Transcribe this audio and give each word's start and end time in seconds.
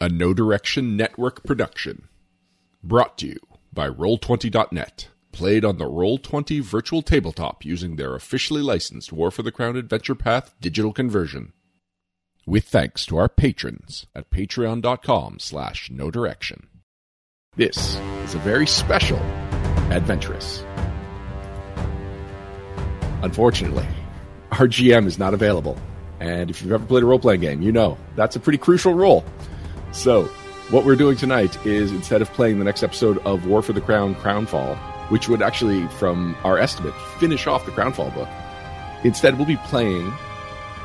a 0.00 0.08
Know 0.08 0.34
Direction 0.34 0.96
Network 0.96 1.44
production. 1.44 2.08
Brought 2.82 3.18
to 3.18 3.28
you 3.28 3.40
by 3.72 3.88
Roll20.net. 3.88 5.08
Played 5.32 5.64
on 5.64 5.78
the 5.78 5.84
Roll20 5.84 6.62
virtual 6.62 7.02
tabletop 7.02 7.64
using 7.64 7.96
their 7.96 8.14
officially 8.14 8.62
licensed 8.62 9.12
War 9.12 9.30
for 9.30 9.42
the 9.42 9.52
Crown 9.52 9.76
Adventure 9.76 10.14
Path 10.14 10.54
digital 10.60 10.92
conversion. 10.92 11.52
With 12.46 12.64
thanks 12.64 13.04
to 13.06 13.16
our 13.16 13.28
patrons 13.28 14.06
at 14.14 14.30
patreon.com 14.30 15.38
slash 15.40 15.90
knowdirection. 15.90 16.66
This 17.56 17.96
is 18.24 18.34
a 18.34 18.38
very 18.38 18.66
special 18.66 19.18
Adventurous. 19.90 20.64
Unfortunately, 23.22 23.86
our 24.52 24.68
GM 24.68 25.06
is 25.06 25.18
not 25.18 25.32
available. 25.32 25.78
And 26.18 26.50
if 26.50 26.62
you've 26.62 26.72
ever 26.72 26.84
played 26.84 27.02
a 27.02 27.06
role 27.06 27.18
playing 27.18 27.40
game, 27.40 27.62
you 27.62 27.72
know 27.72 27.96
that's 28.14 28.36
a 28.36 28.40
pretty 28.40 28.58
crucial 28.58 28.94
role. 28.94 29.24
So, 29.96 30.24
what 30.68 30.84
we're 30.84 30.94
doing 30.94 31.16
tonight 31.16 31.64
is 31.64 31.90
instead 31.90 32.20
of 32.20 32.30
playing 32.34 32.58
the 32.58 32.66
next 32.66 32.82
episode 32.82 33.16
of 33.24 33.46
War 33.46 33.62
for 33.62 33.72
the 33.72 33.80
Crown 33.80 34.14
Crownfall, 34.16 34.76
which 35.08 35.26
would 35.26 35.40
actually, 35.40 35.88
from 35.88 36.36
our 36.44 36.58
estimate, 36.58 36.92
finish 37.18 37.46
off 37.46 37.64
the 37.64 37.72
Crownfall 37.72 38.14
book, 38.14 38.28
instead 39.04 39.38
we'll 39.38 39.46
be 39.46 39.56
playing 39.56 40.12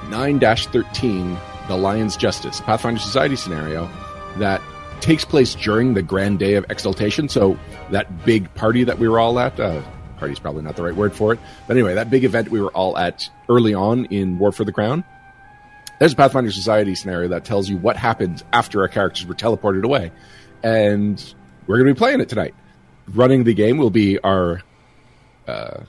9 0.07 0.39
13, 0.39 1.37
The 1.67 1.75
Lion's 1.75 2.15
Justice, 2.15 2.61
Pathfinder 2.61 3.01
Society 3.01 3.35
scenario 3.35 3.89
that 4.37 4.61
takes 5.01 5.25
place 5.25 5.55
during 5.55 5.93
the 5.93 6.01
Grand 6.01 6.39
Day 6.39 6.53
of 6.53 6.65
Exaltation. 6.69 7.27
So, 7.27 7.59
that 7.89 8.25
big 8.25 8.51
party 8.55 8.85
that 8.85 8.97
we 8.97 9.09
were 9.09 9.19
all 9.19 9.39
at, 9.39 9.59
uh, 9.59 9.81
party's 10.19 10.39
probably 10.39 10.63
not 10.63 10.77
the 10.77 10.83
right 10.83 10.95
word 10.95 11.13
for 11.13 11.33
it, 11.33 11.39
but 11.67 11.75
anyway, 11.75 11.95
that 11.95 12.09
big 12.09 12.23
event 12.23 12.49
we 12.49 12.61
were 12.61 12.71
all 12.71 12.97
at 12.97 13.29
early 13.49 13.73
on 13.73 14.05
in 14.05 14.39
War 14.39 14.53
for 14.53 14.63
the 14.63 14.71
Crown 14.71 15.03
there's 16.01 16.13
a 16.13 16.15
Pathfinder 16.15 16.51
Society 16.51 16.95
scenario 16.95 17.27
that 17.27 17.45
tells 17.45 17.69
you 17.69 17.77
what 17.77 17.95
happened 17.95 18.41
after 18.51 18.81
our 18.81 18.87
characters 18.87 19.23
were 19.27 19.35
teleported 19.35 19.83
away. 19.83 20.11
And 20.63 21.23
we're 21.67 21.77
going 21.77 21.89
to 21.89 21.93
be 21.93 21.97
playing 21.99 22.21
it 22.21 22.27
tonight. 22.27 22.55
Running 23.07 23.43
the 23.43 23.53
game 23.53 23.77
will 23.77 23.91
be 23.91 24.17
our. 24.17 24.63
Uh, 25.47 25.81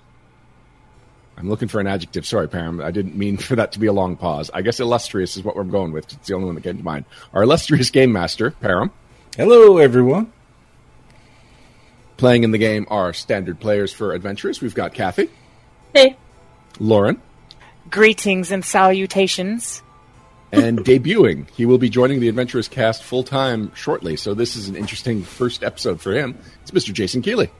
I'm 1.38 1.48
looking 1.48 1.68
for 1.68 1.80
an 1.80 1.86
adjective. 1.86 2.26
Sorry, 2.26 2.46
Pam. 2.46 2.82
I 2.82 2.90
didn't 2.90 3.16
mean 3.16 3.36
for 3.38 3.56
that 3.56 3.72
to 3.72 3.78
be 3.78 3.86
a 3.86 3.92
long 3.94 4.16
pause. 4.16 4.50
I 4.52 4.60
guess 4.60 4.80
illustrious 4.80 5.38
is 5.38 5.44
what 5.44 5.56
we're 5.56 5.64
going 5.64 5.92
with. 5.92 6.12
It's 6.12 6.28
the 6.28 6.34
only 6.34 6.44
one 6.44 6.56
that 6.56 6.64
came 6.64 6.76
to 6.76 6.84
mind. 6.84 7.06
Our 7.32 7.44
illustrious 7.44 7.88
game 7.88 8.12
master, 8.12 8.50
Param. 8.50 8.90
Hello, 9.38 9.78
everyone. 9.78 10.30
Playing 12.18 12.44
in 12.44 12.50
the 12.50 12.58
game 12.58 12.86
are 12.90 13.14
standard 13.14 13.58
players 13.58 13.94
for 13.94 14.12
adventurers. 14.12 14.60
We've 14.60 14.74
got 14.74 14.92
Kathy. 14.92 15.30
Hey. 15.94 16.18
Lauren. 16.78 17.18
Greetings 17.88 18.52
and 18.52 18.62
salutations 18.62 19.82
and 20.52 20.78
debuting. 20.84 21.48
He 21.50 21.66
will 21.66 21.78
be 21.78 21.88
joining 21.88 22.20
the 22.20 22.28
Adventurous 22.28 22.68
cast 22.68 23.02
full 23.02 23.24
time 23.24 23.74
shortly. 23.74 24.16
So 24.16 24.34
this 24.34 24.54
is 24.54 24.68
an 24.68 24.76
interesting 24.76 25.22
first 25.22 25.64
episode 25.64 26.00
for 26.00 26.12
him. 26.12 26.38
It's 26.62 26.70
Mr. 26.70 26.92
Jason 26.92 27.22
Keeley. 27.22 27.50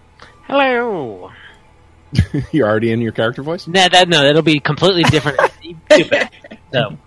Hello. 0.46 1.32
You're 2.52 2.68
already 2.68 2.92
in 2.92 3.00
your 3.00 3.12
character 3.12 3.42
voice? 3.42 3.66
No, 3.66 3.88
that 3.88 4.08
no, 4.08 4.22
that'll 4.22 4.42
be 4.42 4.60
completely 4.60 5.04
different. 5.04 5.40
so. 6.72 6.98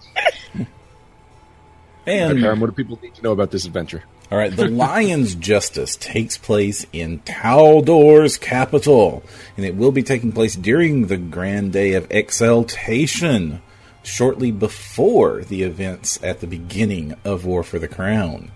And 2.07 2.39
Karen, 2.39 2.59
what 2.59 2.67
do 2.67 2.71
people 2.71 2.99
need 3.01 3.15
to 3.15 3.21
know 3.21 3.31
about 3.31 3.51
this 3.51 3.65
adventure? 3.65 4.03
All 4.31 4.37
right, 4.39 4.55
the 4.55 4.67
Lion's 4.67 5.35
Justice 5.35 5.95
takes 5.95 6.37
place 6.37 6.87
in 6.91 7.19
Taldor's 7.19 8.39
capital, 8.39 9.23
and 9.55 9.65
it 9.65 9.75
will 9.75 9.91
be 9.91 10.01
taking 10.01 10.31
place 10.31 10.55
during 10.55 11.07
the 11.07 11.17
Grand 11.17 11.71
Day 11.71 11.93
of 11.93 12.07
Exaltation 12.09 13.61
shortly 14.05 14.51
before 14.51 15.43
the 15.43 15.63
events 15.63 16.19
at 16.23 16.39
the 16.39 16.47
beginning 16.47 17.15
of 17.23 17.45
War 17.45 17.63
for 17.63 17.79
the 17.79 17.87
Crown. 17.87 18.51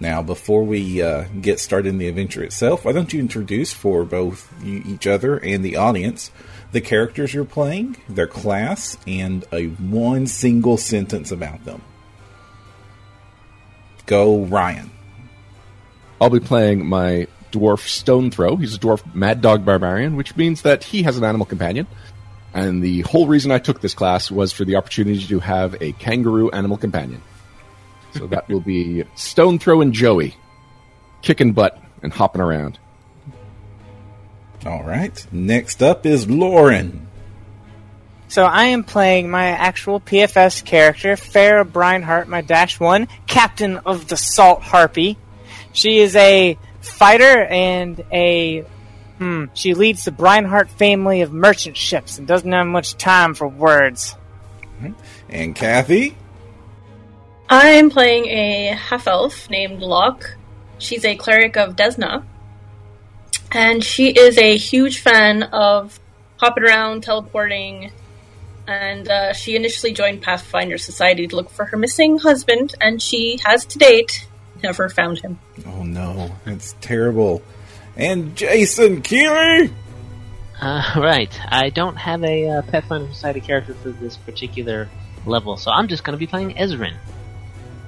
Now, 0.00 0.22
before 0.22 0.62
we 0.62 1.02
uh, 1.02 1.24
get 1.40 1.58
started 1.58 1.88
in 1.88 1.98
the 1.98 2.06
adventure 2.06 2.44
itself, 2.44 2.84
why 2.84 2.92
don't 2.92 3.12
you 3.12 3.18
introduce 3.18 3.72
for 3.72 4.04
both 4.04 4.52
you, 4.62 4.82
each 4.86 5.06
other 5.06 5.36
and 5.38 5.64
the 5.64 5.76
audience 5.76 6.30
the 6.70 6.80
characters 6.80 7.34
you're 7.34 7.44
playing, 7.44 7.96
their 8.08 8.26
class, 8.26 8.96
and 9.06 9.44
a 9.52 9.66
one 9.66 10.26
single 10.26 10.76
sentence 10.76 11.32
about 11.32 11.64
them. 11.64 11.82
Go, 14.06 14.44
Ryan. 14.44 14.90
I'll 16.20 16.30
be 16.30 16.40
playing 16.40 16.86
my 16.86 17.26
dwarf 17.52 17.80
Stone 17.80 18.30
Throw. 18.30 18.56
He's 18.56 18.74
a 18.74 18.78
dwarf 18.78 19.14
Mad 19.14 19.40
Dog 19.40 19.64
Barbarian, 19.64 20.16
which 20.16 20.36
means 20.36 20.62
that 20.62 20.84
he 20.84 21.02
has 21.02 21.16
an 21.16 21.24
animal 21.24 21.46
companion. 21.46 21.86
And 22.54 22.82
the 22.82 23.02
whole 23.02 23.26
reason 23.26 23.50
I 23.52 23.58
took 23.58 23.80
this 23.80 23.94
class 23.94 24.30
was 24.30 24.52
for 24.52 24.64
the 24.64 24.76
opportunity 24.76 25.26
to 25.26 25.38
have 25.40 25.80
a 25.80 25.92
kangaroo 25.92 26.50
animal 26.50 26.76
companion. 26.76 27.22
So 28.14 28.26
that 28.28 28.48
will 28.48 28.60
be 28.60 29.04
Stone 29.14 29.58
Throw 29.58 29.80
and 29.80 29.92
Joey, 29.92 30.34
kicking 31.22 31.52
butt 31.52 31.80
and 32.02 32.12
hopping 32.12 32.40
around. 32.40 32.78
All 34.66 34.82
right. 34.82 35.26
Next 35.30 35.82
up 35.82 36.04
is 36.06 36.28
Lauren. 36.28 37.06
So 38.28 38.44
I 38.44 38.64
am 38.64 38.84
playing 38.84 39.30
my 39.30 39.46
actual 39.46 40.00
PFS 40.00 40.64
character, 40.64 41.14
Farah 41.14 41.64
Breinhart, 41.64 42.26
my 42.26 42.42
Dash 42.42 42.78
1, 42.78 43.08
Captain 43.26 43.78
of 43.78 44.08
the 44.08 44.16
Salt 44.16 44.62
Harpy. 44.62 45.16
She 45.72 45.98
is 45.98 46.14
a 46.16 46.58
fighter 46.80 47.44
and 47.44 48.04
a 48.12 48.66
Hmm. 49.18 49.46
She 49.54 49.74
leads 49.74 50.04
the 50.04 50.12
Breinhart 50.12 50.68
family 50.68 51.22
of 51.22 51.32
merchant 51.32 51.76
ships 51.76 52.18
and 52.18 52.26
doesn't 52.26 52.50
have 52.50 52.66
much 52.66 52.96
time 52.96 53.34
for 53.34 53.48
words. 53.48 54.14
Mm-hmm. 54.62 54.92
And 55.28 55.54
Kathy? 55.56 56.16
I'm 57.48 57.90
playing 57.90 58.26
a 58.26 58.68
half 58.74 59.06
elf 59.06 59.50
named 59.50 59.80
Locke. 59.80 60.36
She's 60.78 61.04
a 61.04 61.16
cleric 61.16 61.56
of 61.56 61.74
Desna. 61.74 62.24
And 63.50 63.82
she 63.82 64.10
is 64.10 64.38
a 64.38 64.56
huge 64.56 65.00
fan 65.00 65.42
of 65.42 65.98
hopping 66.36 66.64
around, 66.64 67.02
teleporting, 67.02 67.90
and 68.66 69.08
uh, 69.08 69.32
she 69.32 69.56
initially 69.56 69.92
joined 69.92 70.22
Pathfinder 70.22 70.76
Society 70.76 71.26
to 71.26 71.34
look 71.34 71.50
for 71.50 71.64
her 71.64 71.76
missing 71.76 72.18
husband, 72.18 72.74
and 72.80 73.00
she 73.00 73.38
has 73.44 73.64
to 73.66 73.78
date 73.78 74.28
never 74.62 74.88
found 74.88 75.18
him. 75.18 75.38
Oh 75.66 75.82
no, 75.82 76.34
it's 76.46 76.74
terrible 76.80 77.42
and 77.98 78.36
Jason 78.36 79.02
Keeley. 79.02 79.70
Uh, 80.60 80.92
right. 80.96 81.40
I 81.48 81.70
don't 81.70 81.96
have 81.96 82.24
a 82.24 82.48
uh, 82.48 82.62
Pathfinder 82.62 83.12
Society 83.12 83.40
character 83.40 83.74
for 83.74 83.90
this 83.90 84.16
particular 84.16 84.88
level, 85.26 85.56
so 85.56 85.70
I'm 85.70 85.88
just 85.88 86.04
going 86.04 86.14
to 86.14 86.18
be 86.18 86.26
playing 86.26 86.54
Ezrin. 86.54 86.94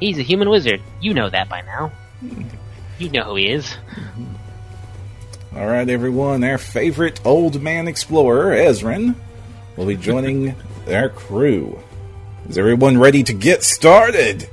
He's 0.00 0.19
a 0.19 0.22
human 0.22 0.50
wizard. 0.50 0.82
You 1.00 1.15
know 1.15 1.31
that 1.31 1.48
by 1.48 1.62
now. 1.62 1.93
You 2.98 3.10
know 3.10 3.22
who 3.22 3.37
he 3.37 3.50
is. 3.50 3.76
All 5.56 5.66
right, 5.66 5.88
everyone. 5.88 6.44
Our 6.44 6.59
favorite 6.59 7.25
old 7.25 7.60
man 7.60 7.88
explorer, 7.88 8.54
Ezrin, 8.54 9.15
will 9.77 9.87
be 9.87 9.97
joining 9.97 10.54
our 10.88 11.09
crew. 11.09 11.81
Is 12.48 12.59
everyone 12.59 12.98
ready 12.98 13.22
to 13.25 13.32
get 13.32 13.62
started? 13.62 14.48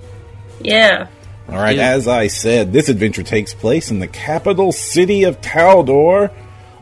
Yeah. 0.59 1.07
All 1.50 1.56
right, 1.56 1.80
as 1.80 2.09
I 2.09 2.28
said, 2.28 2.74
this 2.74 2.90
adventure 2.90 3.24
takes 3.24 3.53
place 3.53 3.90
in 3.90 4.00
the 4.00 4.08
capital 4.08 4.74
city 4.74 5.24
of 5.24 5.40
Taldor, 5.40 6.30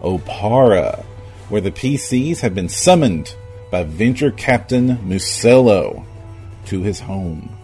Oppara, 0.02 1.04
where 1.50 1.62
the 1.62 1.72
PCs 1.72 2.40
have 2.40 2.56
been 2.56 2.70
summoned 2.70 3.36
by 3.70 3.84
Venture 3.84 4.32
Captain 4.32 4.98
Muesello 5.08 6.04
to 6.66 6.82
his 6.82 7.00
home. 7.00 7.56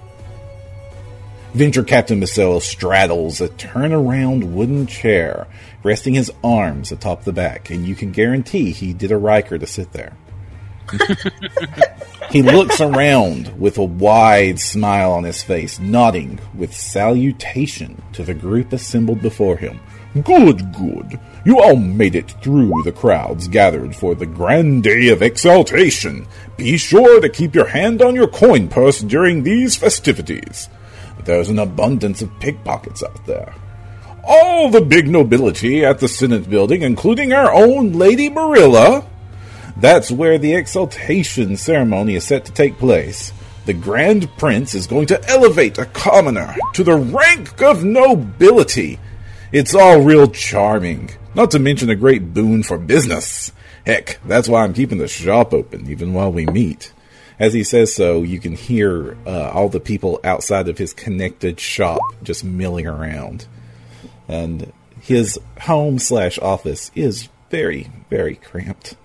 Venture 1.53 1.83
Captain 1.83 2.19
Muesello 2.19 2.61
straddles 2.61 3.41
a 3.41 3.49
turnaround 3.49 4.51
wooden 4.53 4.85
chair, 4.85 5.47
resting 5.83 6.13
his 6.13 6.31
arms 6.43 6.91
atop 6.91 7.23
the 7.23 7.33
back, 7.33 7.71
and 7.71 7.87
you 7.87 7.95
can 7.95 8.11
guarantee 8.11 8.71
he 8.71 8.93
did 8.93 9.11
a 9.11 9.17
Riker 9.17 9.57
to 9.57 9.65
sit 9.65 9.91
there. 9.91 10.13
He 12.29 12.41
looks 12.41 12.81
around 12.81 13.59
with 13.59 13.77
a 13.77 13.83
wide 13.83 14.59
smile 14.59 15.11
on 15.11 15.23
his 15.23 15.43
face, 15.43 15.79
nodding 15.79 16.39
with 16.53 16.75
salutation 16.75 18.01
to 18.13 18.23
the 18.23 18.33
group 18.33 18.73
assembled 18.73 19.21
before 19.21 19.57
him. 19.57 19.79
Good, 20.23 20.73
good. 20.73 21.19
You 21.45 21.59
all 21.59 21.77
made 21.77 22.15
it 22.15 22.31
through 22.43 22.83
the 22.83 22.91
crowds 22.91 23.47
gathered 23.47 23.95
for 23.95 24.13
the 24.13 24.25
grand 24.25 24.83
day 24.83 25.07
of 25.07 25.21
exaltation. 25.21 26.27
Be 26.57 26.77
sure 26.77 27.21
to 27.21 27.29
keep 27.29 27.55
your 27.55 27.67
hand 27.67 28.01
on 28.01 28.13
your 28.13 28.27
coin 28.27 28.67
purse 28.67 28.99
during 28.99 29.43
these 29.43 29.77
festivities. 29.77 30.69
There's 31.23 31.49
an 31.49 31.59
abundance 31.59 32.21
of 32.21 32.39
pickpockets 32.39 33.03
out 33.03 33.25
there. 33.25 33.53
All 34.23 34.69
the 34.69 34.81
big 34.81 35.07
nobility 35.07 35.83
at 35.85 35.99
the 35.99 36.07
Senate 36.07 36.49
building, 36.49 36.81
including 36.83 37.33
our 37.33 37.51
own 37.53 37.93
Lady 37.93 38.29
Marilla, 38.29 39.05
that's 39.81 40.11
where 40.11 40.37
the 40.37 40.53
exaltation 40.53 41.57
ceremony 41.57 42.15
is 42.15 42.25
set 42.25 42.45
to 42.45 42.51
take 42.51 42.77
place. 42.77 43.33
The 43.65 43.73
Grand 43.73 44.29
Prince 44.37 44.73
is 44.75 44.87
going 44.87 45.07
to 45.07 45.29
elevate 45.29 45.77
a 45.77 45.85
commoner 45.85 46.55
to 46.73 46.83
the 46.83 46.95
rank 46.95 47.61
of 47.61 47.83
nobility. 47.83 48.99
It's 49.51 49.75
all 49.75 50.01
real 50.01 50.27
charming, 50.27 51.11
not 51.35 51.51
to 51.51 51.59
mention 51.59 51.89
a 51.89 51.95
great 51.95 52.33
boon 52.33 52.63
for 52.63 52.77
business. 52.77 53.51
Heck, 53.85 54.19
that's 54.25 54.47
why 54.47 54.63
I'm 54.63 54.73
keeping 54.73 54.99
the 54.99 55.07
shop 55.07 55.53
open 55.53 55.89
even 55.89 56.13
while 56.13 56.31
we 56.31 56.45
meet. 56.45 56.93
as 57.41 57.53
he 57.53 57.63
says 57.63 57.95
so, 57.95 58.21
you 58.21 58.39
can 58.39 58.55
hear 58.55 59.17
uh, 59.25 59.49
all 59.49 59.67
the 59.67 59.79
people 59.79 60.19
outside 60.23 60.69
of 60.69 60.77
his 60.77 60.93
connected 60.93 61.59
shop 61.59 61.99
just 62.21 62.43
milling 62.43 62.85
around, 62.85 63.47
and 64.27 64.71
his 65.01 65.39
home 65.61 65.97
slash 65.97 66.37
office 66.37 66.91
is 66.93 67.29
very 67.49 67.89
very 68.11 68.35
cramped. 68.35 68.95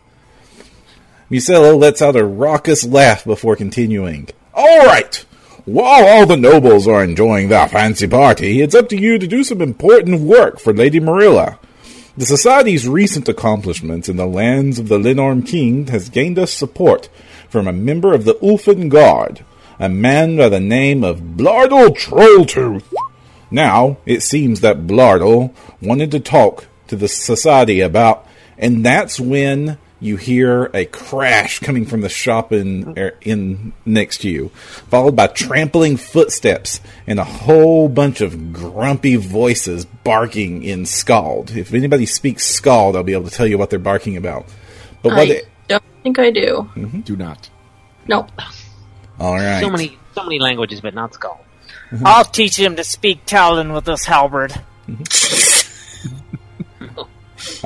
Muesello 1.31 1.76
lets 1.76 2.00
out 2.00 2.14
a 2.14 2.25
raucous 2.25 2.87
laugh 2.87 3.25
before 3.25 3.56
continuing. 3.56 4.28
All 4.55 4.87
right. 4.87 5.25
While 5.64 6.06
all 6.06 6.26
the 6.26 6.37
nobles 6.37 6.87
are 6.87 7.02
enjoying 7.02 7.49
their 7.49 7.67
fancy 7.69 8.06
party, 8.06 8.62
it's 8.62 8.76
up 8.76 8.88
to 8.90 8.96
you 8.96 9.19
to 9.19 9.26
do 9.26 9.43
some 9.43 9.61
important 9.61 10.20
work 10.20 10.61
for 10.61 10.73
Lady 10.73 11.00
Marilla. 11.00 11.58
The 12.17 12.26
Society's 12.26 12.87
recent 12.87 13.28
accomplishments 13.28 14.08
in 14.08 14.17
the 14.17 14.26
lands 14.26 14.78
of 14.78 14.87
the 14.88 14.99
Linnorm 14.99 15.44
King 15.44 15.88
has 15.88 16.08
gained 16.08 16.38
us 16.38 16.52
support 16.52 17.08
from 17.49 17.67
a 17.67 17.73
member 17.73 18.14
of 18.14 18.25
the 18.25 18.34
Ulfen 18.34 18.88
Guard, 18.88 19.44
a 19.81 19.88
man 19.88 20.37
by 20.37 20.49
the 20.49 20.61
name 20.61 21.02
of 21.02 21.37
Blardle 21.37 21.88
Trolltooth. 21.96 22.84
Now, 23.50 23.96
it 24.06 24.23
seems 24.23 24.61
that 24.61 24.87
Blardle 24.87 25.52
wanted 25.82 26.12
to 26.12 26.20
talk 26.20 26.67
to 26.87 26.94
the 26.94 27.08
Society 27.08 27.81
about, 27.81 28.25
and 28.56 28.87
that's 28.87 29.19
when 29.19 29.78
you 29.99 30.17
hear 30.17 30.71
a 30.75 30.85
crash 30.85 31.59
coming 31.61 31.87
from 31.87 32.03
the 32.03 32.09
shop 32.09 32.53
in, 32.53 32.99
er, 32.99 33.15
in 33.23 33.73
next 33.85 34.19
to 34.19 34.29
you, 34.29 34.49
followed 34.91 35.17
by 35.17 35.27
trampling 35.27 35.97
footsteps 35.97 36.81
and 37.07 37.19
a 37.19 37.25
whole 37.25 37.89
bunch 37.89 38.21
of 38.21 38.53
grumpy 38.53 39.17
voices 39.17 39.85
barking 39.85 40.63
in 40.63 40.85
Skald. 40.85 41.51
If 41.53 41.73
anybody 41.73 42.05
speaks 42.07 42.45
Skald, 42.45 42.95
I'll 42.95 43.03
be 43.03 43.15
able 43.15 43.29
to 43.29 43.35
tell 43.35 43.47
you 43.47 43.57
what 43.59 43.71
they're 43.71 43.79
barking 43.79 44.17
about. 44.17 44.47
But 45.03 45.11
what? 45.13 45.19
I 45.19 45.27
They, 45.27 45.43
don't 45.69 45.83
think 46.03 46.19
I 46.19 46.31
do. 46.31 46.69
Do 47.05 47.17
not. 47.17 47.49
Nope. 48.07 48.31
all 49.19 49.35
right. 49.35 49.61
So 49.61 49.71
many, 49.71 49.99
so 50.15 50.23
many 50.25 50.39
languages, 50.39 50.81
but 50.81 50.95
not 50.95 51.15
skull. 51.15 51.43
I'll 52.05 52.25
teach 52.25 52.59
him 52.59 52.77
to 52.77 52.85
speak 52.85 53.25
Talon 53.27 53.73
with 53.73 53.85
this 53.85 54.05
halberd. 54.05 54.53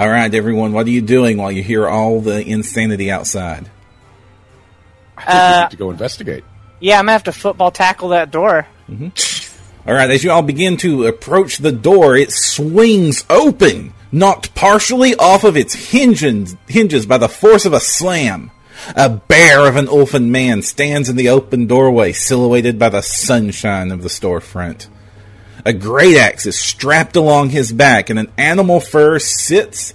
All 0.00 0.08
right, 0.08 0.34
everyone. 0.34 0.72
What 0.72 0.86
are 0.86 0.90
you 0.90 1.02
doing 1.02 1.36
while 1.36 1.52
you 1.52 1.62
hear 1.62 1.86
all 1.86 2.22
the 2.22 2.42
insanity 2.42 3.10
outside? 3.10 3.68
I 5.18 5.24
think 5.24 5.28
we 5.28 5.34
Uh, 5.34 5.60
need 5.64 5.70
to 5.72 5.76
go 5.76 5.90
investigate. 5.90 6.44
Yeah, 6.80 6.98
I'm 6.98 7.02
gonna 7.02 7.12
have 7.12 7.24
to 7.24 7.32
football 7.32 7.70
tackle 7.70 8.08
that 8.08 8.30
door. 8.30 8.66
All 8.88 9.92
right, 9.92 10.10
as 10.10 10.24
you 10.24 10.30
all 10.30 10.40
begin 10.40 10.78
to 10.78 11.04
approach 11.04 11.58
the 11.58 11.70
door, 11.70 12.16
it 12.16 12.32
swings 12.32 13.26
open, 13.28 13.92
knocked 14.10 14.54
partially 14.54 15.14
off 15.16 15.44
of 15.44 15.54
its 15.54 15.74
hinges, 15.90 16.56
hinges 16.66 17.04
by 17.04 17.18
the 17.18 17.28
force 17.28 17.66
of 17.66 17.74
a 17.74 17.80
slam. 17.80 18.52
A 18.96 19.10
bear 19.10 19.66
of 19.68 19.76
an 19.76 19.86
Ulfen 19.86 20.28
man 20.28 20.62
stands 20.62 21.10
in 21.10 21.16
the 21.16 21.28
open 21.28 21.66
doorway, 21.66 22.14
silhouetted 22.14 22.78
by 22.78 22.88
the 22.88 23.02
sunshine 23.02 23.90
of 23.90 24.02
the 24.02 24.08
storefront. 24.08 24.86
A 25.64 25.72
great 25.72 26.16
axe 26.16 26.46
is 26.46 26.58
strapped 26.58 27.16
along 27.16 27.50
his 27.50 27.72
back, 27.72 28.10
and 28.10 28.18
an 28.18 28.32
animal 28.38 28.80
fur 28.80 29.18
sits 29.18 29.94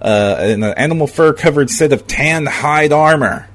uh, 0.00 0.36
in 0.40 0.62
an 0.62 0.74
animal 0.74 1.06
fur 1.06 1.32
covered 1.32 1.70
set 1.70 1.92
of 1.92 2.06
tanned 2.06 2.48
hide 2.48 2.92
armor. 2.92 3.48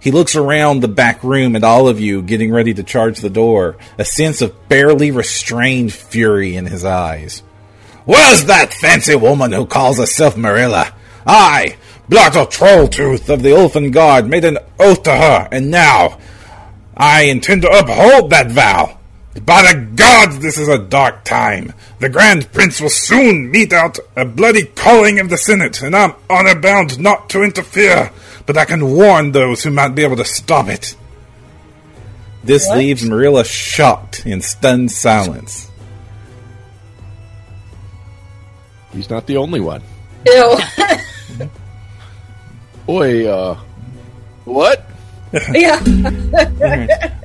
He 0.00 0.10
looks 0.10 0.36
around 0.36 0.80
the 0.80 0.88
back 0.88 1.22
room 1.24 1.56
at 1.56 1.64
all 1.64 1.88
of 1.88 2.00
you 2.00 2.22
getting 2.22 2.52
ready 2.52 2.72
to 2.74 2.82
charge 2.82 3.20
the 3.20 3.30
door, 3.30 3.76
a 3.98 4.04
sense 4.04 4.40
of 4.40 4.68
barely 4.68 5.10
restrained 5.10 5.92
fury 5.92 6.56
in 6.56 6.66
his 6.66 6.84
eyes. 6.84 7.42
Where's 8.04 8.44
that 8.44 8.72
fancy 8.72 9.16
woman 9.16 9.52
who 9.52 9.66
calls 9.66 9.98
herself 9.98 10.36
Marilla? 10.36 10.94
I, 11.26 11.76
Blotto 12.08 12.46
Trolltooth 12.46 13.28
of 13.28 13.42
the 13.42 13.50
Ulfen 13.50 13.90
Guard, 13.90 14.28
made 14.28 14.44
an 14.44 14.58
oath 14.78 15.02
to 15.02 15.10
her, 15.10 15.48
and 15.50 15.72
now 15.72 16.18
I 16.96 17.22
intend 17.22 17.62
to 17.62 17.70
uphold 17.70 18.30
that 18.30 18.52
vow. 18.52 18.98
By 19.44 19.62
the 19.62 19.80
gods, 19.94 20.38
this 20.38 20.56
is 20.58 20.68
a 20.68 20.78
dark 20.78 21.24
time. 21.24 21.72
The 21.98 22.08
Grand 22.08 22.50
Prince 22.52 22.80
will 22.80 22.88
soon 22.90 23.50
mete 23.50 23.72
out 23.72 23.98
a 24.16 24.24
bloody 24.24 24.64
calling 24.64 25.18
of 25.20 25.28
the 25.28 25.36
Senate, 25.36 25.82
and 25.82 25.94
I'm 25.94 26.14
honor 26.30 26.58
bound 26.58 26.98
not 26.98 27.28
to 27.30 27.42
interfere, 27.42 28.10
but 28.46 28.56
I 28.56 28.64
can 28.64 28.92
warn 28.92 29.32
those 29.32 29.62
who 29.62 29.70
might 29.70 29.94
be 29.94 30.04
able 30.04 30.16
to 30.16 30.24
stop 30.24 30.68
it. 30.68 30.96
This 32.44 32.66
What? 32.66 32.78
leaves 32.78 33.04
Marilla 33.04 33.44
shocked 33.44 34.24
in 34.24 34.40
stunned 34.40 34.90
silence. 34.90 35.70
He's 38.92 39.10
not 39.10 39.26
the 39.26 39.36
only 39.36 39.60
one. 39.60 39.82
Ew. 40.26 40.58
Boy, 42.86 43.26
uh, 43.28 43.54
what? 44.44 44.88
yeah. 45.52 45.80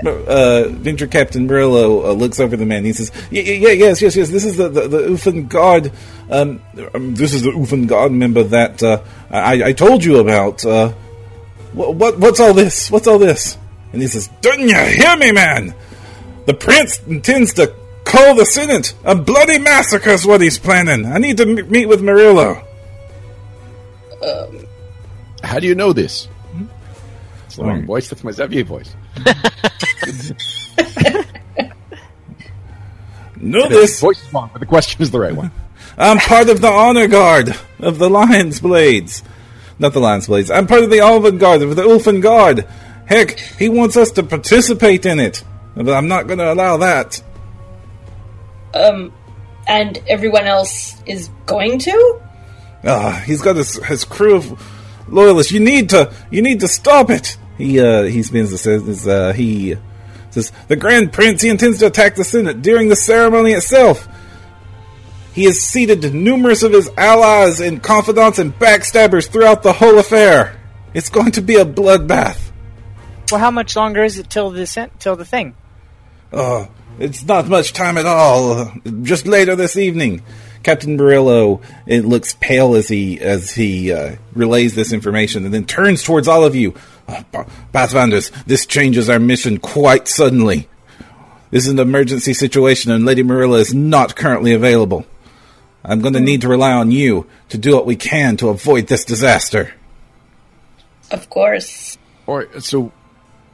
uh, 0.05 0.67
Venture 0.69 1.07
Captain 1.07 1.45
Murillo 1.47 2.09
uh, 2.09 2.13
looks 2.13 2.39
over 2.39 2.57
the 2.57 2.65
man. 2.65 2.83
He 2.83 2.93
says, 2.93 3.11
"Yeah, 3.29 3.43
yeah, 3.43 3.53
yeah, 3.53 3.71
yes, 3.71 4.01
yes, 4.01 4.15
yes. 4.15 4.29
This 4.29 4.45
is 4.45 4.57
the 4.57 4.69
the, 4.69 4.87
the 4.87 4.97
Ulfen 4.99 5.47
Guard. 5.47 5.91
Um, 6.29 6.61
um, 6.93 7.15
this 7.15 7.33
is 7.33 7.43
the 7.43 7.51
Ulfen 7.51 7.87
Guard 7.87 8.11
member 8.11 8.43
that 8.43 8.81
uh, 8.83 9.01
I, 9.29 9.63
I 9.65 9.73
told 9.73 10.03
you 10.03 10.17
about. 10.19 10.65
Uh, 10.65 10.89
what, 11.73 11.95
what 11.95 12.19
what's 12.19 12.39
all 12.39 12.53
this? 12.53 12.91
What's 12.91 13.07
all 13.07 13.19
this?" 13.19 13.57
And 13.93 14.01
he 14.01 14.07
says, 14.07 14.29
"Didn't 14.41 14.69
you 14.69 14.75
hear 14.75 15.15
me, 15.17 15.31
man? 15.31 15.73
The 16.45 16.53
prince 16.53 17.01
intends 17.03 17.53
to 17.53 17.73
call 18.03 18.35
the 18.35 18.45
Senate. 18.45 18.93
A 19.03 19.15
bloody 19.15 19.59
massacre 19.59 20.09
is 20.09 20.25
what 20.25 20.41
he's 20.41 20.57
planning. 20.57 21.05
I 21.05 21.17
need 21.17 21.37
to 21.37 21.43
m- 21.43 21.69
meet 21.69 21.85
with 21.85 22.01
Murillo." 22.01 22.67
How 25.43 25.59
do 25.59 25.67
you 25.67 25.75
know 25.75 25.91
this? 25.93 26.27
That's 27.51 27.57
the 27.57 27.65
wrong 27.65 27.85
voice. 27.85 28.07
That's 28.09 28.23
my 28.23 28.31
Xavier 28.31 28.63
voice. 28.63 28.95
Know 33.37 33.63
The 33.63 33.69
this. 33.69 33.99
voice 33.99 34.23
is 34.23 34.31
wrong, 34.33 34.49
but 34.53 34.59
the 34.59 34.65
question 34.67 35.01
is 35.01 35.09
the 35.11 35.19
right 35.19 35.35
one. 35.35 35.51
I'm 35.97 36.17
part 36.19 36.47
of 36.49 36.61
the 36.61 36.67
honor 36.69 37.07
guard 37.07 37.55
of 37.79 37.97
the 37.97 38.09
Lion's 38.09 38.59
Blades. 38.61 39.23
Not 39.79 39.93
the 39.93 39.99
Lion's 39.99 40.27
Blades. 40.27 40.51
I'm 40.51 40.67
part 40.67 40.83
of 40.83 40.91
the 40.91 40.99
Alvin 40.99 41.37
Guard 41.39 41.61
of 41.63 41.75
the 41.75 41.81
Ulfen 41.81 42.21
Guard. 42.21 42.67
Heck, 43.07 43.39
he 43.39 43.67
wants 43.67 43.97
us 43.97 44.11
to 44.11 44.23
participate 44.23 45.05
in 45.07 45.19
it. 45.19 45.43
But 45.75 45.89
I'm 45.89 46.07
not 46.07 46.27
going 46.27 46.37
to 46.39 46.53
allow 46.53 46.77
that. 46.77 47.21
Um, 48.75 49.11
and 49.67 49.97
everyone 50.07 50.45
else 50.45 51.01
is 51.07 51.29
going 51.47 51.79
to? 51.79 52.21
Ah, 52.83 53.21
he's 53.25 53.41
got 53.41 53.55
his, 53.55 53.83
his 53.85 54.05
crew 54.05 54.35
of 54.35 55.09
loyalists. 55.09 55.51
You 55.51 55.59
need 55.61 55.89
to, 55.89 56.13
you 56.29 56.41
need 56.43 56.59
to 56.59 56.67
stop 56.67 57.09
it. 57.09 57.37
He, 57.61 57.79
uh, 57.79 58.03
he 58.03 58.23
spins 58.23 58.51
the 58.51 58.57
says, 58.57 59.07
uh, 59.07 59.33
he 59.33 59.75
says, 60.31 60.51
the 60.67 60.75
Grand 60.75 61.13
Prince, 61.13 61.41
he 61.41 61.49
intends 61.49 61.79
to 61.79 61.87
attack 61.87 62.15
the 62.15 62.23
Senate 62.23 62.61
during 62.61 62.89
the 62.89 62.95
ceremony 62.95 63.51
itself. 63.51 64.07
He 65.33 65.45
has 65.45 65.61
seated 65.61 66.13
numerous 66.13 66.63
of 66.63 66.73
his 66.73 66.89
allies 66.97 67.61
and 67.61 67.81
confidants 67.81 68.39
and 68.39 68.53
backstabbers 68.53 69.29
throughout 69.29 69.63
the 69.63 69.73
whole 69.73 69.97
affair. 69.97 70.59
It's 70.93 71.09
going 71.09 71.31
to 71.33 71.41
be 71.41 71.55
a 71.55 71.65
bloodbath. 71.65 72.51
Well, 73.31 73.39
how 73.39 73.51
much 73.51 73.77
longer 73.77 74.03
is 74.03 74.19
it 74.19 74.29
till 74.29 74.49
the 74.49 74.89
till 74.99 75.15
the 75.15 75.23
thing? 75.23 75.55
Oh, 76.33 76.69
it's 76.99 77.23
not 77.23 77.47
much 77.47 77.71
time 77.71 77.97
at 77.97 78.05
all. 78.05 78.51
Uh, 78.51 78.71
just 79.03 79.25
later 79.25 79.55
this 79.55 79.77
evening, 79.77 80.21
Captain 80.63 80.97
Barillo 80.97 81.63
it 81.85 82.03
looks 82.03 82.35
pale 82.39 82.75
as 82.75 82.89
he 82.89 83.19
as 83.21 83.51
he 83.51 83.93
uh, 83.93 84.17
relays 84.33 84.75
this 84.75 84.91
information, 84.91 85.45
and 85.45 85.53
then 85.53 85.65
turns 85.65 86.03
towards 86.03 86.27
all 86.27 86.43
of 86.43 86.55
you. 86.55 86.73
Pa- 87.31 87.45
Pathfinders, 87.71 88.31
this 88.45 88.65
changes 88.65 89.09
our 89.09 89.19
mission 89.19 89.57
quite 89.57 90.07
suddenly. 90.07 90.67
This 91.51 91.65
is 91.65 91.71
an 91.71 91.79
emergency 91.79 92.33
situation, 92.33 92.91
and 92.91 93.05
Lady 93.05 93.23
Marilla 93.23 93.57
is 93.59 93.73
not 93.73 94.15
currently 94.15 94.53
available. 94.53 95.05
I'm 95.83 96.01
going 96.01 96.13
to 96.13 96.19
need 96.19 96.41
to 96.41 96.47
rely 96.47 96.71
on 96.71 96.91
you 96.91 97.27
to 97.49 97.57
do 97.57 97.73
what 97.75 97.85
we 97.85 97.95
can 97.95 98.37
to 98.37 98.49
avoid 98.49 98.87
this 98.87 99.03
disaster. 99.03 99.73
Of 101.09 101.29
course. 101.29 101.97
All 102.27 102.37
right, 102.37 102.63
so 102.63 102.91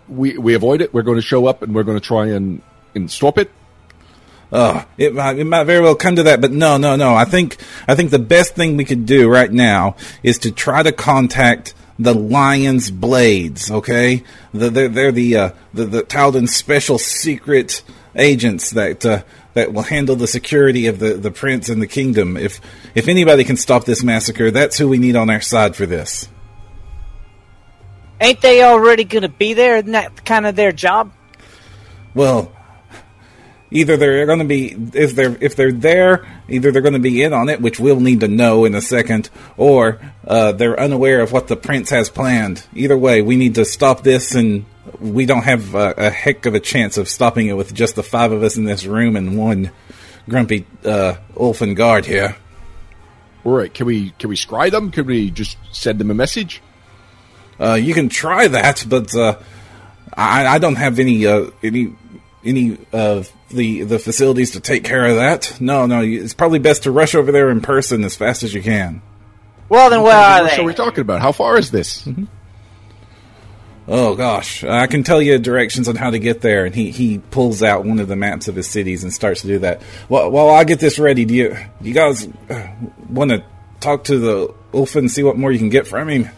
we 0.08 0.38
we 0.38 0.54
avoid 0.54 0.82
it. 0.82 0.94
We're 0.94 1.04
going 1.04 1.18
to 1.18 1.24
show 1.24 1.48
up 1.48 1.62
and 1.64 1.74
we're 1.74 1.84
going 1.84 2.00
to 2.00 2.06
try 2.06 2.28
and 2.28 2.62
and 2.94 3.10
stop 3.10 3.38
it. 3.38 3.50
Oh, 4.52 4.86
it 4.98 5.14
might, 5.14 5.38
it 5.40 5.44
might 5.44 5.66
very 5.66 5.82
well 5.82 5.96
come 5.96 6.16
to 6.16 6.24
that, 6.24 6.40
but 6.40 6.52
no, 6.52 6.78
no, 6.78 6.96
no. 6.96 7.14
I 7.16 7.26
think 7.26 7.58
I 7.88 7.96
think 7.96 8.12
the 8.12 8.20
best 8.20 8.56
thing 8.56 8.78
we 8.78 8.86
could 8.86 9.06
do 9.06 9.30
right 9.30 9.52
now 9.52 9.96
is 10.24 10.38
to 10.40 10.52
try 10.52 10.84
to 10.84 10.92
contact 10.92 11.74
the 12.00 12.13
Lion's 12.13 12.92
Blades. 12.92 13.72
Okay, 13.72 14.24
the, 14.54 14.70
they're 14.70 14.89
they're 14.89 15.12
the 15.12 15.36
uh, 15.38 15.50
the 15.74 15.86
the 15.86 16.04
Taldan 16.04 16.48
special 16.48 16.98
secret 16.98 17.84
agents 18.16 18.72
that 18.72 19.06
uh, 19.06 19.24
that 19.54 19.74
will 19.74 19.84
handle 19.84 20.16
the 20.16 20.27
security 20.27 20.88
of 20.88 21.00
the, 21.00 21.16
the 21.16 21.32
prince 21.32 21.70
and 21.70 21.82
the 21.82 21.88
kingdom. 21.88 22.38
If 22.38 22.62
if 22.96 23.08
anybody 23.08 23.44
can 23.44 23.58
stop 23.58 23.86
this 23.86 24.04
massacre, 24.04 24.51
that's 24.51 24.77
who 24.77 24.88
we 24.88 24.98
need 24.98 25.16
on 25.16 25.30
our 25.30 25.42
side 25.42 25.75
for 25.75 25.86
this. 25.86 26.30
Ain't 28.20 28.42
they 28.42 28.63
already 28.63 29.04
gonna 29.04 29.30
be 29.30 29.54
there? 29.54 29.77
Isn't 29.77 29.92
that 29.92 30.25
kind 30.25 30.46
of 30.46 30.56
their 30.56 30.72
job? 30.72 31.12
Well, 32.13 32.51
either 33.72 33.98
they're 33.98 34.26
going 34.26 34.40
to 34.40 34.46
be 34.46 34.76
if 34.94 35.16
they're 35.16 35.38
if 35.42 35.56
they're 35.56 35.72
there, 35.72 36.28
either 36.50 36.72
they're 36.72 36.82
going 36.82 36.94
to 36.94 37.00
be 37.00 37.24
in 37.24 37.34
on 37.34 37.50
it, 37.50 37.62
which 37.62 37.80
we'll 37.80 38.00
need 38.00 38.22
to 38.22 38.28
know 38.28 38.66
in 38.66 38.76
a 38.76 38.82
second, 38.82 39.30
or 39.58 40.00
uh, 40.26 40.52
they're 40.54 40.80
unaware 40.80 41.22
of 41.22 41.32
what 41.32 41.48
the 41.48 41.56
prince 41.56 41.90
has 41.90 42.10
planned. 42.10 42.66
Either 42.74 42.98
way, 42.98 43.22
we 43.22 43.36
need 43.36 43.56
to 43.56 43.66
stop 43.66 44.04
this, 44.04 44.36
and 44.36 44.66
we 45.00 45.26
don't 45.26 45.44
have 45.44 45.76
a, 45.76 45.94
a 45.98 46.10
heck 46.10 46.46
of 46.46 46.56
a 46.56 46.60
chance 46.60 46.98
of 46.98 47.08
stopping 47.08 47.48
it 47.48 47.54
with 47.54 47.74
just 47.74 47.96
the 47.96 48.04
five 48.04 48.32
of 48.32 48.44
us 48.44 48.58
in 48.58 48.64
this 48.64 48.86
room 48.86 49.16
and 49.16 49.38
one 49.38 49.72
grumpy 50.30 50.66
uh, 50.86 51.16
Ulfen 51.36 51.76
guard 51.76 52.06
here. 52.06 52.36
All 53.44 53.54
right, 53.54 53.74
can 53.74 53.86
we 53.86 54.12
can 54.12 54.30
we 54.30 54.36
scry 54.36 54.72
them? 54.72 54.92
Can 54.92 55.06
we 55.06 55.32
just 55.32 55.58
send 55.72 56.00
them 56.00 56.12
a 56.12 56.14
message? 56.14 56.62
Uh, 57.60 57.74
you 57.74 57.94
can 57.94 58.10
try 58.10 58.48
that, 58.48 58.86
but 58.88 59.16
uh, 59.16 59.40
I, 60.14 60.46
I 60.46 60.58
don't 60.60 60.76
have 60.76 61.00
any 61.00 61.26
uh, 61.26 61.50
any 61.64 61.96
any 62.44 62.78
of 62.92 63.32
the 63.50 63.84
the 63.84 64.00
facilities 64.00 64.51
to 64.51 64.60
take 64.60 64.84
care 64.84 65.06
of 65.06 65.16
that. 65.16 65.58
No, 65.60 65.86
no, 65.86 66.01
it's 66.01 66.34
probably 66.34 66.60
best 66.60 66.84
to 66.84 66.92
rush 66.92 67.16
over 67.16 67.32
there 67.32 67.50
in 67.50 67.62
person 67.62 68.04
as 68.04 68.16
fast 68.16 68.44
as 68.44 68.54
you 68.54 68.62
can. 68.62 69.01
Well, 69.70 69.89
then 69.89 70.01
where 70.01 70.16
are 70.16 70.44
they? 70.44 70.51
What 70.51 70.60
are 70.60 70.63
we 70.63 70.74
talking 70.74 71.01
about? 71.01 71.22
How 71.22 71.32
far 71.32 71.58
is 71.58 71.72
this? 71.72 72.04
Mm-hmm. 72.04 72.25
Oh 73.89 74.16
gosh, 74.16 74.66
I 74.66 74.88
can 74.88 75.04
tell 75.04 75.22
you 75.22 75.39
directions 75.39 75.88
on 75.88 75.96
how 75.96 76.10
to 76.10 76.20
get 76.20 76.42
there. 76.42 76.66
And 76.66 76.75
he, 76.75 76.92
he 76.92 77.20
pulls 77.20 77.63
out 77.63 77.86
one 77.86 78.00
of 78.00 78.10
the 78.10 78.18
maps 78.18 78.50
of 78.50 78.56
his 78.56 78.68
cities 78.68 79.04
and 79.04 79.13
starts 79.13 79.42
to 79.42 79.48
do 79.48 79.60
that. 79.60 79.82
Well, 80.10 80.30
while 80.30 80.50
I 80.50 80.66
get 80.66 80.80
this 80.80 81.00
ready, 81.00 81.24
do 81.24 81.34
you 81.34 81.58
you 81.82 81.94
guys 81.94 82.27
uh, 82.50 82.68
want 83.10 83.32
to 83.32 83.46
talk 83.80 84.06
to 84.06 84.20
the 84.20 84.54
Ulfen 84.74 84.98
and 84.98 85.12
see 85.12 85.24
what 85.24 85.38
more 85.38 85.51
you 85.51 85.60
can 85.60 85.70
get 85.70 85.88
from 85.88 86.10
him? 86.10 86.30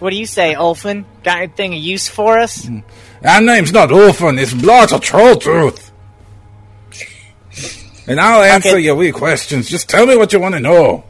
What 0.00 0.10
do 0.10 0.16
you 0.16 0.26
say, 0.26 0.54
Ulfen? 0.54 1.04
Got 1.22 1.38
anything 1.38 1.74
of 1.74 1.80
use 1.80 2.08
for 2.08 2.40
us? 2.40 2.66
Mm-hmm. 2.66 2.80
Our 3.24 3.40
name's 3.40 3.72
not 3.72 3.90
Ulfen, 3.90 4.40
it's 4.40 4.52
Blot 4.52 4.92
or 4.92 4.98
Troll 4.98 5.36
Truth. 5.36 5.92
And 8.06 8.20
I'll 8.20 8.42
answer 8.42 8.70
Okay. 8.70 8.80
your 8.80 8.96
wee 8.96 9.12
questions. 9.12 9.68
Just 9.68 9.88
tell 9.88 10.06
me 10.06 10.16
what 10.16 10.32
you 10.32 10.40
want 10.40 10.54
to 10.54 10.60
know. 10.60 11.04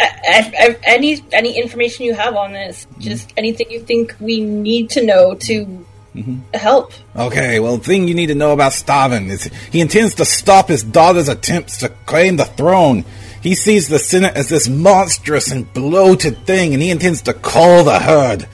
Uh, 0.00 0.04
I, 0.04 0.54
I, 0.58 0.76
any 0.84 1.22
any 1.32 1.58
information 1.58 2.04
you 2.04 2.14
have 2.14 2.36
on 2.36 2.52
this, 2.52 2.86
mm-hmm. 2.86 3.00
just 3.00 3.32
anything 3.36 3.70
you 3.70 3.80
think 3.80 4.14
we 4.20 4.40
need 4.40 4.90
to 4.90 5.04
know 5.04 5.34
to 5.34 5.84
mm-hmm. 6.14 6.38
help. 6.54 6.92
Okay, 7.16 7.58
well, 7.58 7.78
the 7.78 7.84
thing 7.84 8.06
you 8.06 8.14
need 8.14 8.26
to 8.26 8.34
know 8.34 8.52
about 8.52 8.72
Stavin 8.72 9.28
is 9.28 9.50
he 9.72 9.80
intends 9.80 10.14
to 10.16 10.24
stop 10.24 10.68
his 10.68 10.84
daughter's 10.84 11.28
attempts 11.28 11.78
to 11.78 11.88
claim 12.06 12.36
the 12.36 12.44
throne. 12.44 13.04
He 13.42 13.54
sees 13.54 13.88
the 13.88 13.98
Senate 13.98 14.36
as 14.36 14.48
this 14.48 14.68
monstrous 14.68 15.50
and 15.50 15.70
bloated 15.72 16.46
thing, 16.46 16.74
and 16.74 16.82
he 16.82 16.90
intends 16.90 17.22
to 17.22 17.34
call 17.34 17.84
the 17.84 17.98
herd. 17.98 18.46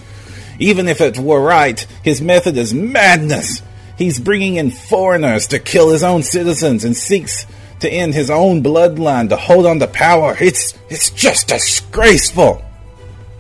Even 0.61 0.87
if 0.87 1.01
it 1.01 1.19
were 1.19 1.41
right, 1.41 1.81
his 2.05 2.23
method 2.23 2.57
is 2.57 2.73
madness. 2.73 3.63
He's 3.99 4.21
bringing 4.21 4.57
in 4.57 4.71
foreigners 4.71 5.49
to 5.49 5.59
kill 5.59 5.91
his 5.91 6.05
own 6.05 6.23
citizens 6.23 6.85
and 6.85 6.97
seeks 6.97 7.47
to 7.81 7.91
end 7.91 8.15
his 8.15 8.31
own 8.31 8.63
bloodline 8.63 9.31
to 9.31 9.37
hold 9.37 9.67
on 9.67 9.79
to 9.81 9.87
power. 9.89 10.37
It's 10.41 10.79
it's 10.89 11.11
just 11.11 11.49
disgraceful. 11.49 12.65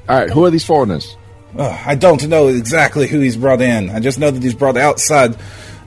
All 0.08 0.18
right, 0.18 0.30
who 0.30 0.44
are 0.44 0.50
these 0.50 0.64
foreigners? 0.64 1.16
Ugh, 1.56 1.80
I 1.86 1.94
don't 1.94 2.26
know 2.28 2.48
exactly 2.48 3.06
who 3.06 3.20
he's 3.20 3.36
brought 3.36 3.60
in. 3.60 3.90
I 3.90 4.00
just 4.00 4.18
know 4.18 4.30
that 4.30 4.42
he's 4.42 4.54
brought 4.54 4.76
outside 4.76 5.34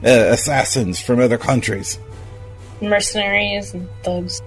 uh, 0.04 0.32
assassins 0.32 1.00
from 1.00 1.20
other 1.20 1.38
countries. 1.38 1.98
Mercenaries 2.80 3.74
and 3.74 3.88
thugs. 4.02 4.40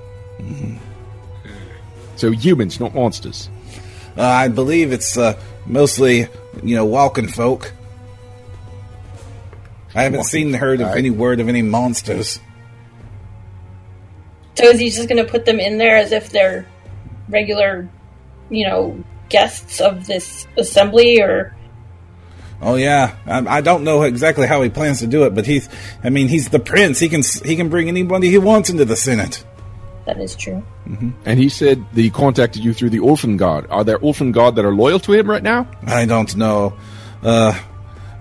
So 2.15 2.31
humans, 2.31 2.79
not 2.79 2.95
monsters. 2.95 3.49
Uh, 4.17 4.23
I 4.23 4.47
believe 4.47 4.91
it's 4.91 5.17
uh, 5.17 5.39
mostly, 5.65 6.27
you 6.63 6.75
know, 6.75 6.85
walking 6.85 7.27
folk. 7.27 7.73
I 9.95 10.03
haven't 10.03 10.19
Walking 10.19 10.29
seen 10.29 10.53
heard 10.53 10.81
of 10.81 10.89
folk, 10.89 10.97
any 10.97 11.09
word 11.09 11.39
of 11.39 11.47
any 11.49 11.61
monsters. 11.61 12.39
So 14.55 14.65
is 14.65 14.79
he 14.79 14.89
just 14.89 15.07
going 15.09 15.23
to 15.23 15.29
put 15.29 15.45
them 15.45 15.59
in 15.59 15.77
there 15.77 15.97
as 15.97 16.11
if 16.11 16.29
they're 16.29 16.67
regular, 17.29 17.87
you 18.49 18.67
know, 18.67 19.03
guests 19.29 19.81
of 19.81 20.07
this 20.07 20.47
assembly, 20.57 21.21
or 21.21 21.55
Oh 22.61 22.75
yeah, 22.75 23.15
I, 23.25 23.57
I 23.57 23.61
don't 23.61 23.83
know 23.83 24.03
exactly 24.03 24.47
how 24.47 24.61
he 24.61 24.69
plans 24.69 24.99
to 24.99 25.07
do 25.07 25.25
it, 25.25 25.35
but 25.35 25.45
he's, 25.45 25.69
I 26.03 26.09
mean, 26.09 26.27
he's 26.27 26.49
the 26.49 26.59
prince. 26.59 26.99
He 26.99 27.07
can 27.09 27.21
he 27.45 27.55
can 27.55 27.69
bring 27.69 27.87
anybody 27.87 28.29
he 28.29 28.37
wants 28.37 28.69
into 28.69 28.85
the 28.85 28.95
Senate. 28.95 29.45
That 30.07 30.19
is 30.19 30.35
true? 30.35 30.63
And 31.25 31.39
he 31.39 31.49
said 31.49 31.85
that 31.93 32.01
he 32.01 32.09
contacted 32.09 32.63
you 32.63 32.73
through 32.73 32.89
the 32.89 32.99
Orphan 32.99 33.37
God. 33.37 33.67
Are 33.69 33.83
there 33.83 33.99
Orphan 33.99 34.31
God 34.31 34.55
that 34.55 34.65
are 34.65 34.73
loyal 34.73 34.99
to 35.01 35.13
him 35.13 35.29
right 35.29 35.43
now? 35.43 35.69
I 35.85 36.05
don't 36.05 36.35
know. 36.35 36.77
Uh, 37.21 37.57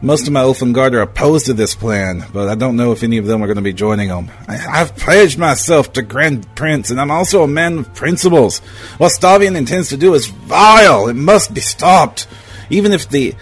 most 0.03 0.27
of 0.27 0.33
my 0.33 0.45
Orphan 0.45 0.73
Guard 0.73 0.95
are 0.95 1.01
opposed 1.01 1.47
to 1.47 1.55
this 1.55 1.75
plan, 1.75 2.27
but 2.33 2.49
I 2.49 2.55
don't 2.55 2.77
know 2.77 2.93
if 2.93 3.03
any 3.03 3.17
of 3.17 3.27
them 3.27 3.43
are 3.43 3.47
going 3.47 3.57
to 3.57 3.63
be 3.63 3.73
joining 3.73 4.09
them. 4.09 4.31
I, 4.47 4.81
I've 4.81 4.95
pledged 4.97 5.39
myself 5.39 5.93
to 5.95 6.03
Grand 6.03 6.55
Prince, 6.55 6.91
and 6.91 7.01
I'm 7.01 7.11
also 7.11 7.43
a 7.43 7.49
man 7.49 7.79
of 7.79 7.95
principles. 7.95 8.59
What 8.99 9.13
Stavian 9.13 9.57
intends 9.57 9.89
to 9.89 9.97
do 9.97 10.15
is 10.15 10.27
vile. 10.27 11.09
It 11.09 11.15
must 11.15 11.55
be 11.55 11.61
stopped, 11.61 12.27
even 12.69 12.93
if 12.93 13.09
the 13.09 13.35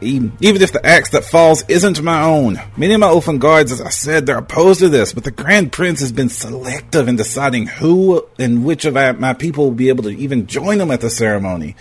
even 0.00 0.32
if 0.40 0.72
the 0.72 0.84
axe 0.84 1.10
that 1.10 1.24
falls 1.24 1.64
isn't 1.68 2.02
my 2.02 2.22
own. 2.22 2.60
Many 2.76 2.94
of 2.94 3.00
my 3.00 3.06
Elfin 3.06 3.38
Guards, 3.38 3.70
as 3.70 3.80
I 3.80 3.90
said, 3.90 4.26
they're 4.26 4.38
opposed 4.38 4.80
to 4.80 4.88
this, 4.88 5.12
but 5.12 5.24
the 5.24 5.30
Grand 5.30 5.70
Prince 5.70 6.00
has 6.00 6.10
been 6.10 6.28
selective 6.28 7.06
in 7.06 7.16
deciding 7.16 7.66
who 7.66 8.26
and 8.38 8.64
which 8.64 8.84
of 8.84 8.94
my 8.94 9.34
people 9.34 9.64
will 9.64 9.72
be 9.72 9.88
able 9.88 10.02
to 10.04 10.10
even 10.10 10.46
join 10.46 10.78
them 10.78 10.90
at 10.90 11.00
the 11.00 11.10
ceremony. 11.10 11.76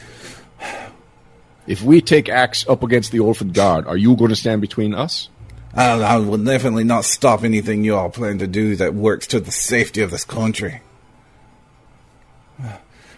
If 1.66 1.82
we 1.82 2.02
take 2.02 2.30
Axe 2.30 2.68
up 2.68 2.84
against 2.84 3.12
the 3.12 3.20
Orphan 3.20 3.52
Guard, 3.52 3.88
are 3.88 3.98
you 3.98 4.16
going 4.16 4.30
to 4.30 4.36
stand 4.36 4.62
between 4.62 4.94
us? 4.94 5.30
I, 5.74 5.92
I 6.02 6.18
will 6.18 6.38
definitely 6.38 6.84
not 6.84 7.06
stop 7.06 7.44
anything 7.44 7.84
you 7.84 7.96
all 7.96 8.10
plan 8.10 8.40
to 8.40 8.48
do 8.48 8.76
that 8.78 8.94
works 8.94 9.28
to 9.28 9.40
the 9.40 9.52
safety 9.52 10.02
of 10.02 10.12
this 10.12 10.26
country. 10.26 10.82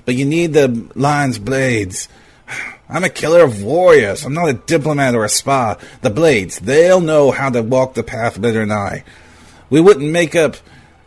But 0.05 0.15
you 0.15 0.25
need 0.25 0.53
the 0.53 0.89
lion's 0.95 1.39
blades. 1.39 2.09
I'm 2.91 3.05
a 3.05 3.09
killer 3.09 3.41
of 3.41 3.63
warriors. 3.63 4.25
I'm 4.25 4.33
not 4.33 4.49
a 4.49 4.53
diplomat 4.53 5.15
or 5.15 5.23
a 5.23 5.29
spy. 5.29 5.77
The 6.01 6.09
blades, 6.09 6.59
they'll 6.59 6.99
know 6.99 7.31
how 7.31 7.49
to 7.49 7.63
walk 7.63 7.93
the 7.93 8.03
path 8.03 8.39
better 8.39 8.59
than 8.59 8.71
I. 8.71 9.05
We 9.69 9.79
wouldn't 9.79 10.11
make 10.11 10.35
up 10.35 10.57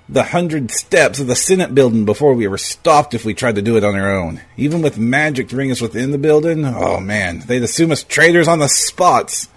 the 0.09 0.23
hundred 0.23 0.71
steps 0.71 1.21
of 1.21 1.26
the 1.26 1.37
Senate 1.37 1.75
building 1.75 2.07
before 2.07 2.33
we 2.33 2.49
were 2.49 2.59
stopped 2.59 3.12
if 3.12 3.25
we 3.25 3.35
tried 3.35 3.57
to 3.57 3.62
do 3.62 3.76
it 3.76 3.85
on 3.85 3.95
our 3.95 4.11
own. 4.11 4.41
Even 4.57 4.81
with 4.81 4.99
magic 4.99 5.49
to 5.49 5.55
bring 5.55 5.71
us 5.71 5.83
within 5.83 6.11
the 6.11 6.19
building, 6.19 6.64
oh 6.64 7.00
man, 7.00 7.41
they'd 7.41 7.62
assume 7.62 7.93
us 7.93 8.03
traitors 8.03 8.49
on 8.49 8.61
the 8.61 8.69
spots. 8.69 9.49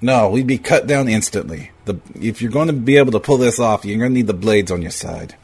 No, 0.00 0.30
we'd 0.30 0.46
be 0.46 0.58
cut 0.58 0.86
down 0.86 1.08
instantly. 1.08 1.72
The, 1.84 2.00
if 2.14 2.40
you're 2.40 2.50
going 2.50 2.68
to 2.68 2.72
be 2.72 2.96
able 2.96 3.12
to 3.12 3.20
pull 3.20 3.38
this 3.38 3.60
off, 3.60 3.84
you're 3.84 3.98
going 3.98 4.10
to 4.10 4.14
need 4.14 4.26
the 4.26 4.34
blades 4.34 4.70
on 4.70 4.82
your 4.82 4.90
side. 4.90 5.36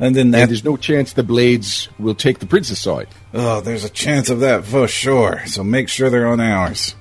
And 0.00 0.16
then 0.16 0.34
And 0.34 0.50
there's 0.50 0.64
no 0.64 0.78
chance 0.78 1.12
the 1.12 1.22
blades 1.22 1.90
will 1.98 2.14
take 2.14 2.38
the 2.38 2.46
prince's 2.46 2.78
side. 2.78 3.08
oh, 3.34 3.60
there's 3.60 3.84
a 3.84 3.90
chance 3.90 4.30
of 4.30 4.40
that 4.40 4.64
for 4.64 4.88
sure. 4.88 5.42
So 5.46 5.62
make 5.62 5.90
sure 5.90 6.08
they're 6.08 6.26
on 6.26 6.40
ours. 6.40 6.94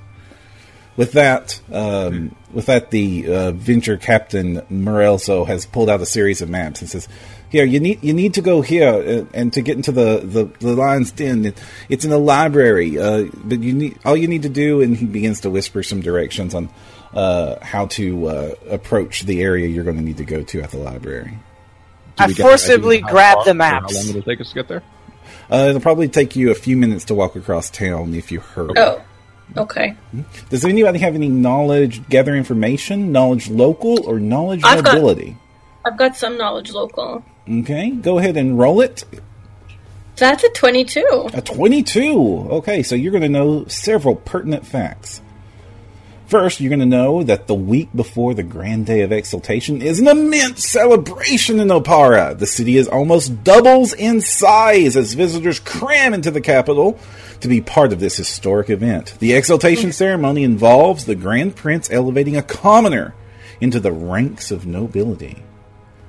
With 0.97 1.13
that, 1.13 1.61
um, 1.71 2.35
with 2.51 2.65
that, 2.65 2.91
the 2.91 3.25
uh, 3.25 3.51
venture 3.53 3.95
captain 3.95 4.61
Morelso 4.69 5.45
has 5.45 5.65
pulled 5.65 5.89
out 5.89 6.01
a 6.01 6.05
series 6.05 6.41
of 6.41 6.49
maps 6.49 6.81
and 6.81 6.89
says, 6.89 7.07
"Here, 7.47 7.63
you 7.63 7.79
need 7.79 8.03
you 8.03 8.11
need 8.11 8.33
to 8.33 8.41
go 8.41 8.59
here 8.59 8.89
uh, 8.89 9.25
and 9.33 9.53
to 9.53 9.61
get 9.61 9.77
into 9.77 9.93
the 9.93 10.19
the, 10.21 10.51
the 10.59 10.75
lion's 10.75 11.13
den. 11.13 11.45
It, 11.45 11.57
it's 11.87 12.03
in 12.03 12.11
the 12.11 12.19
library, 12.19 12.99
uh, 12.99 13.27
but 13.45 13.63
you 13.63 13.71
need 13.71 13.97
all 14.03 14.17
you 14.17 14.27
need 14.27 14.41
to 14.41 14.49
do." 14.49 14.81
And 14.81 14.97
he 14.97 15.05
begins 15.05 15.39
to 15.41 15.49
whisper 15.49 15.83
some 15.83 16.01
directions 16.01 16.53
on 16.53 16.69
uh, 17.13 17.63
how 17.63 17.85
to 17.95 18.27
uh, 18.27 18.55
approach 18.69 19.21
the 19.21 19.41
area 19.41 19.67
you're 19.67 19.85
going 19.85 19.95
to 19.95 20.03
need 20.03 20.17
to 20.17 20.25
go 20.25 20.43
to 20.43 20.61
at 20.61 20.71
the 20.71 20.79
library. 20.79 21.39
Do 22.19 22.23
I 22.23 22.27
we 22.27 22.33
get 22.35 22.43
forcibly 22.43 22.97
an 22.99 23.05
idea 23.05 23.07
how 23.07 23.11
grab 23.33 23.45
the 23.45 23.51
or 23.51 23.53
maps. 23.55 23.93
How 23.95 23.99
long 24.01 24.09
it'll 24.09 24.21
take 24.23 24.41
us 24.41 24.49
to 24.49 24.55
get 24.55 24.67
there? 24.67 24.83
Uh, 25.51 25.65
it'll 25.69 25.81
probably 25.81 26.07
take 26.07 26.35
you 26.35 26.51
a 26.51 26.55
few 26.55 26.77
minutes 26.77 27.05
to 27.05 27.15
walk 27.15 27.35
across 27.35 27.69
town 27.69 28.13
if 28.13 28.31
you 28.31 28.39
hurry. 28.39 28.73
Oh, 28.77 29.01
okay. 29.57 29.95
Does 30.49 30.63
anybody 30.63 30.99
have 30.99 31.15
any 31.15 31.27
knowledge, 31.29 32.07
gather 32.09 32.35
information, 32.35 33.11
knowledge 33.11 33.49
local, 33.49 34.05
or 34.07 34.19
knowledge 34.19 34.61
I've 34.63 34.83
got- 34.83 34.95
I've 35.85 35.97
got 35.97 36.15
some 36.15 36.37
knowledge 36.37 36.71
local. 36.71 37.23
Okay, 37.49 37.89
go 37.91 38.19
ahead 38.19 38.37
and 38.37 38.59
roll 38.59 38.81
it. 38.81 39.03
That's 40.17 40.43
a 40.43 40.49
twenty-two. 40.49 41.29
A 41.33 41.41
22. 41.41 42.47
Okay, 42.51 42.83
so 42.83 42.93
you're 42.93 43.11
going 43.13 43.23
to 43.23 43.29
know 43.29 43.65
several 43.67 44.15
pertinent 44.15 44.65
facts. 44.67 45.21
First, 46.29 46.61
you're 46.61 46.69
going 46.69 46.79
to 46.79 46.85
know 46.85 47.23
that 47.23 47.47
the 47.47 47.55
week 47.55 47.89
before 47.95 48.35
the 48.35 48.43
Grand 48.43 48.85
Day 48.85 49.01
of 49.01 49.11
Exaltation 49.11 49.81
is 49.81 49.99
an 49.99 50.07
immense 50.07 50.63
celebration 50.63 51.59
in 51.59 51.69
Oppara. 51.69 52.37
The 52.37 52.45
city 52.45 52.77
is 52.77 52.87
almost 52.87 53.43
doubles 53.43 53.93
in 53.93 54.21
size 54.21 54.95
as 54.95 55.15
visitors 55.15 55.59
cram 55.59 56.13
into 56.13 56.29
the 56.29 56.39
capital 56.39 56.99
to 57.39 57.47
be 57.47 57.61
part 57.61 57.91
of 57.91 57.99
this 57.99 58.15
historic 58.15 58.69
event. 58.69 59.15
The 59.17 59.33
exaltation 59.33 59.91
ceremony 59.91 60.43
involves 60.43 61.05
the 61.05 61.15
Grand 61.15 61.55
Prince 61.55 61.89
elevating 61.89 62.37
a 62.37 62.43
commoner 62.43 63.15
into 63.59 63.79
the 63.79 63.91
ranks 63.91 64.51
of 64.51 64.67
nobility. 64.67 65.41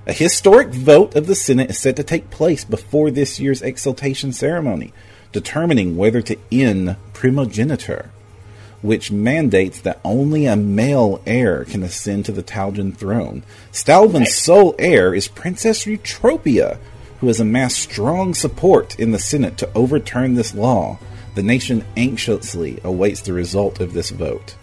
A 0.07 0.12
historic 0.12 0.69
vote 0.69 1.17
of 1.17 1.29
the 1.29 1.35
Senate 1.35 1.71
is 1.71 1.79
set 1.79 1.97
to 1.97 2.03
take 2.03 2.29
place 2.29 2.62
before 2.62 3.11
this 3.11 3.41
year's 3.41 3.62
exaltation 3.62 4.35
ceremony, 4.35 4.93
determining 5.33 5.97
whether 5.97 6.21
to 6.21 6.37
end 6.53 6.97
primogeniture. 7.15 8.11
Which 8.83 9.13
mandates 9.13 9.81
that 9.81 10.01
only 10.05 10.47
a 10.47 10.57
male 10.57 11.21
heir 11.27 11.65
can 11.65 11.83
ascend 11.83 12.25
to 12.25 12.33
the 12.33 12.43
Taldan 12.43 12.93
throne. 12.93 13.43
Stalvin's 13.73 14.35
sole 14.35 14.75
heir 14.79 15.15
is 15.15 15.29
Princess 15.29 15.85
Eutropia, 15.85 16.79
who 17.21 17.27
has 17.27 17.41
amassed 17.41 17.79
strong 17.79 18.33
support 18.33 18.99
in 18.99 19.11
the 19.11 19.19
Senate 19.19 19.59
to 19.59 19.71
overturn 19.75 20.35
this 20.35 20.55
law. 20.55 20.99
The 21.35 21.43
nation 21.43 21.85
anxiously 21.97 22.81
awaits 22.83 23.21
the 23.21 23.35
result 23.35 23.81
of 23.81 23.93
this 23.93 24.11
vote. 24.11 24.57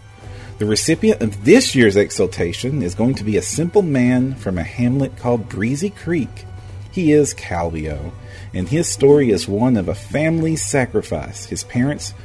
The 0.57 0.65
recipient 0.65 1.21
of 1.21 1.45
this 1.45 1.75
year's 1.75 1.95
exaltation 1.95 2.81
is 2.81 2.95
going 2.95 3.13
to 3.15 3.23
be 3.23 3.37
a 3.37 3.43
simple 3.43 3.83
man 3.83 4.33
from 4.33 4.57
a 4.57 4.63
hamlet 4.63 5.15
called 5.17 5.47
Breezy 5.47 5.91
Creek. 5.91 6.45
He 6.91 7.11
is 7.11 7.35
Calbio, 7.35 8.11
and 8.55 8.67
his 8.67 8.87
story 8.87 9.29
is 9.29 9.47
one 9.47 9.77
of 9.77 9.87
a 9.87 9.93
family 9.93 10.55
sacrifice. 10.55 11.45
His 11.45 11.63
parents 11.63 12.15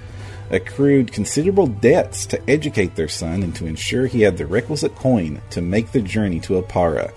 accrued 0.52 1.12
considerable 1.12 1.66
debts 1.66 2.26
to 2.26 2.50
educate 2.50 2.94
their 2.94 3.08
son 3.08 3.42
and 3.42 3.54
to 3.56 3.66
ensure 3.66 4.06
he 4.06 4.22
had 4.22 4.36
the 4.36 4.46
requisite 4.46 4.94
coin 4.94 5.40
to 5.50 5.60
make 5.60 5.90
the 5.92 6.00
journey 6.00 6.38
to 6.40 6.60
Oppara 6.60 7.12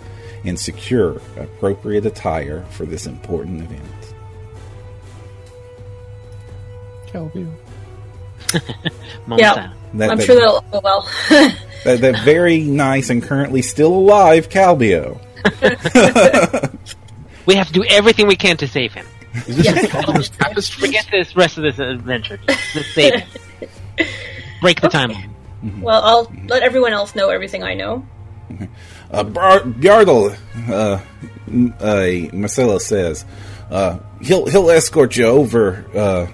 and 0.45 0.59
secure 0.59 1.21
appropriate 1.37 2.05
attire 2.05 2.63
for 2.71 2.85
this 2.85 3.05
important 3.05 3.61
event. 3.63 3.83
Calvio. 7.07 7.51
Mom 9.27 9.39
Yeah. 9.39 9.73
That, 9.93 10.11
I'm 10.11 10.17
that, 10.17 10.25
sure 10.25 10.35
that'll 10.35 10.61
go 10.71 10.81
well. 10.83 11.09
that, 11.29 12.01
that 12.01 12.23
very 12.23 12.59
nice 12.59 13.09
and 13.09 13.21
currently 13.21 13.61
still 13.61 13.93
alive 13.93 14.49
Calbio. 14.49 15.21
We 17.45 17.55
have 17.55 17.67
to 17.67 17.73
do 17.73 17.83
everything 17.85 18.27
we 18.27 18.35
can 18.35 18.57
to 18.57 18.67
save 18.67 18.93
him. 18.93 19.05
Is 19.47 19.57
this 19.57 19.65
Yes. 19.65 19.83
a 19.85 19.87
Calvio's 19.87 20.29
tapestry? 20.29 20.87
Forget 20.87 21.07
this 21.11 21.35
rest 21.35 21.57
of 21.57 21.63
this 21.63 21.79
adventure. 21.79 22.37
Just, 22.47 22.73
just 22.73 22.93
save 22.93 23.13
him. 23.21 23.29
Break 24.61 24.81
the 24.81 24.87
timeline. 24.87 25.29
well, 25.81 26.01
I'll 26.03 26.33
let 26.47 26.63
everyone 26.63 26.93
else 26.93 27.15
know 27.15 27.29
everything 27.29 27.63
I 27.63 27.73
know. 27.73 28.05
Uh, 29.11 29.23
Bar- 29.23 29.61
Bjardal, 29.61 30.37
uh, 30.69 30.99
uh, 31.83 32.35
Marcelo 32.35 32.77
says, 32.77 33.25
uh, 33.71 33.99
he'll 34.21 34.45
he'll 34.47 34.69
escort 34.69 35.15
you 35.17 35.25
over 35.25 35.85
uh, 35.95 36.27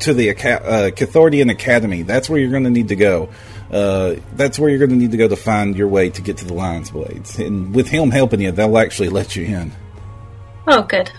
to 0.00 0.14
the 0.14 0.30
Aca- 0.30 0.64
uh, 0.64 0.90
Kitharodian 0.90 1.50
Academy. 1.50 2.02
That's 2.02 2.28
where 2.30 2.40
you're 2.40 2.50
going 2.50 2.64
to 2.64 2.70
need 2.70 2.88
to 2.88 2.96
go. 2.96 3.28
Uh, 3.70 4.16
that's 4.34 4.58
where 4.58 4.68
you're 4.70 4.78
going 4.78 4.90
to 4.90 4.96
need 4.96 5.10
to 5.12 5.16
go 5.16 5.28
to 5.28 5.36
find 5.36 5.76
your 5.76 5.88
way 5.88 6.10
to 6.10 6.22
get 6.22 6.38
to 6.38 6.44
the 6.44 6.54
Lion's 6.54 6.90
Blades. 6.90 7.38
And 7.38 7.74
with 7.74 7.88
him 7.88 8.10
helping 8.10 8.40
you, 8.40 8.50
they'll 8.50 8.78
actually 8.78 9.10
let 9.10 9.36
you 9.36 9.44
in. 9.44 9.72
Oh, 10.66 10.82
good. 10.82 11.10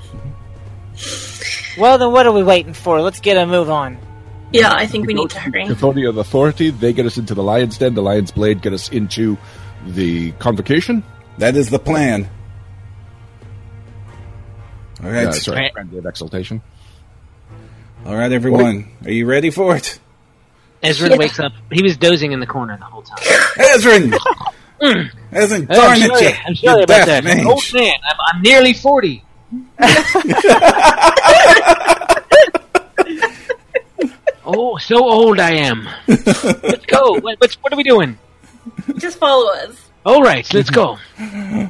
Well, 1.77 1.97
then 1.97 2.11
what 2.11 2.25
are 2.25 2.31
we 2.31 2.43
waiting 2.43 2.73
for? 2.73 3.01
Let's 3.01 3.19
get 3.19 3.37
a 3.37 3.45
move 3.47 3.69
on. 3.69 3.97
Yeah, 4.51 4.73
I 4.73 4.85
think 4.87 5.07
we 5.07 5.13
need 5.13 5.29
to 5.29 5.39
hurry. 5.39 5.63
Authority 5.67 6.05
of 6.05 6.17
Authority. 6.17 6.69
They 6.71 6.91
get 6.91 7.05
us 7.05 7.17
into 7.17 7.33
the 7.33 7.43
Lion's 7.43 7.77
Den. 7.77 7.93
The 7.93 8.01
Lion's 8.01 8.31
Blade 8.31 8.61
get 8.61 8.73
us 8.73 8.89
into 8.89 9.37
the 9.85 10.31
Convocation. 10.33 11.03
That 11.37 11.55
is 11.55 11.69
the 11.69 11.79
plan. 11.79 12.29
All 15.03 15.09
right, 15.09 15.27
Uh, 15.27 15.31
sorry, 15.31 15.57
Right. 15.61 15.73
Grand 15.73 15.91
Day 15.91 15.97
of 15.97 16.05
Exaltation. 16.05 16.61
all 18.05 18.15
right, 18.15 18.31
everyone, 18.31 18.89
are 19.05 19.11
you 19.11 19.25
ready 19.25 19.49
for 19.49 19.75
it? 19.75 19.99
Ezra 20.83 21.09
Yeah. 21.09 21.15
wakes 21.15 21.39
up. 21.39 21.53
He 21.71 21.81
was 21.81 21.97
dozing 21.97 22.31
in 22.33 22.39
the 22.39 22.45
corner 22.45 22.77
the 22.77 22.85
whole 22.85 23.01
time. 23.03 23.17
Ezrin, 23.57 24.11
Ezrin, 25.31 25.67
darn 25.67 25.79
I'm 25.91 26.01
it, 26.01 26.07
sorry, 26.07 26.21
you, 26.25 26.33
I'm 26.45 26.55
sorry 26.55 26.77
you 26.79 26.83
about 26.83 27.05
that. 27.07 27.23
mage. 27.23 27.33
I'm 27.33 27.39
an 27.39 27.47
old 27.47 27.63
man. 27.73 27.93
I'm, 28.03 28.15
I'm 28.35 28.41
nearly 28.41 28.73
40. 28.73 29.23
oh, 34.45 34.77
so 34.77 34.97
old 34.97 35.39
I 35.39 35.53
am. 35.53 35.89
Let's 36.07 36.85
go. 36.85 37.19
What, 37.19 37.37
what 37.61 37.73
are 37.73 37.75
we 37.75 37.83
doing? 37.83 38.17
Just 38.97 39.17
follow 39.17 39.51
us. 39.53 39.90
All 40.03 40.23
right, 40.23 40.51
let's 40.51 40.71
go. 40.71 40.97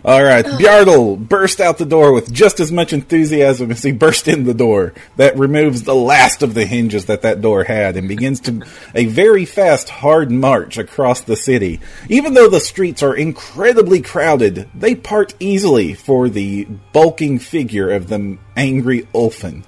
All 0.06 0.24
right, 0.24 0.46
Bjardal 0.46 1.18
burst 1.18 1.60
out 1.60 1.78
the 1.78 1.86
door 1.86 2.14
with 2.14 2.32
just 2.32 2.62
as 2.62 2.72
much 2.72 2.94
enthusiasm 2.94 3.72
as 3.72 3.84
he 3.84 3.92
burst 3.92 4.30
in 4.30 4.46
the 4.46 4.54
door. 4.54 4.94
That 5.18 5.38
removes 5.38 5.84
the 5.84 5.96
last 5.96 6.42
of 6.42 6.54
the 6.54 6.66
hinges 6.66 7.06
that 7.06 7.24
that 7.24 7.42
door 7.42 7.66
had 7.66 7.98
and 7.98 8.08
begins 8.08 8.40
to 8.42 8.64
a 8.96 9.06
very 9.06 9.44
fast, 9.44 9.90
hard 9.90 10.32
march 10.32 10.78
across 10.78 11.22
the 11.22 11.36
city. 11.36 11.82
Even 12.08 12.34
though 12.34 12.50
the 12.50 12.62
streets 12.62 13.04
are 13.04 13.16
incredibly 13.16 14.02
crowded, 14.02 14.70
they 14.74 14.96
part 14.96 15.36
easily 15.42 15.94
for 15.94 16.30
the 16.30 16.66
bulking 16.94 17.38
figure 17.38 17.92
of 17.92 18.08
the 18.08 18.38
angry 18.56 19.02
Ulfen, 19.14 19.66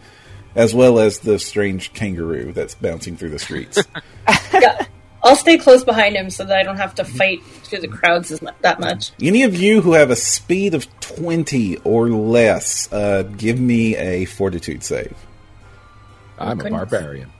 as 0.56 0.74
well 0.74 1.00
as 1.00 1.20
the 1.20 1.38
strange 1.38 1.92
kangaroo 1.92 2.54
that's 2.54 2.76
bouncing 2.76 3.18
through 3.18 3.32
the 3.32 3.40
streets. 3.40 3.84
Yeah. 5.24 5.30
I'll 5.30 5.36
stay 5.36 5.58
close 5.58 5.84
behind 5.84 6.16
him 6.16 6.30
so 6.30 6.44
that 6.44 6.58
I 6.58 6.64
don't 6.64 6.78
have 6.78 6.96
to 6.96 7.06
fight 7.06 7.44
through 7.44 7.80
the 7.80 7.88
crowds 7.88 8.32
as 8.32 8.42
mu- 8.42 8.52
that 8.62 8.80
much. 8.80 9.12
Any 9.22 9.44
of 9.44 9.56
you 9.56 9.82
who 9.82 9.94
have 9.94 10.10
a 10.10 10.16
speed 10.16 10.74
of 10.74 10.88
20 11.00 11.78
or 11.84 12.10
less, 12.10 12.92
uh, 12.92 13.24
give 13.24 13.60
me 13.60 13.96
a 13.96 14.26
fortitude 14.26 14.84
save. 14.84 15.16
I'm 16.38 16.60
a 16.60 16.64
goodness. 16.64 16.80
barbarian. 16.80 17.32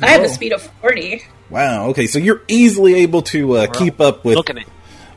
I 0.00 0.10
have 0.10 0.22
a 0.22 0.28
speed 0.28 0.52
of 0.52 0.62
40. 0.80 1.22
Wow. 1.50 1.88
Okay, 1.88 2.06
so 2.06 2.18
you're 2.18 2.42
easily 2.46 2.94
able 2.94 3.22
to 3.22 3.56
uh, 3.56 3.66
keep 3.66 4.00
up 4.00 4.24
with 4.24 4.36
Look 4.36 4.50
at 4.50 4.56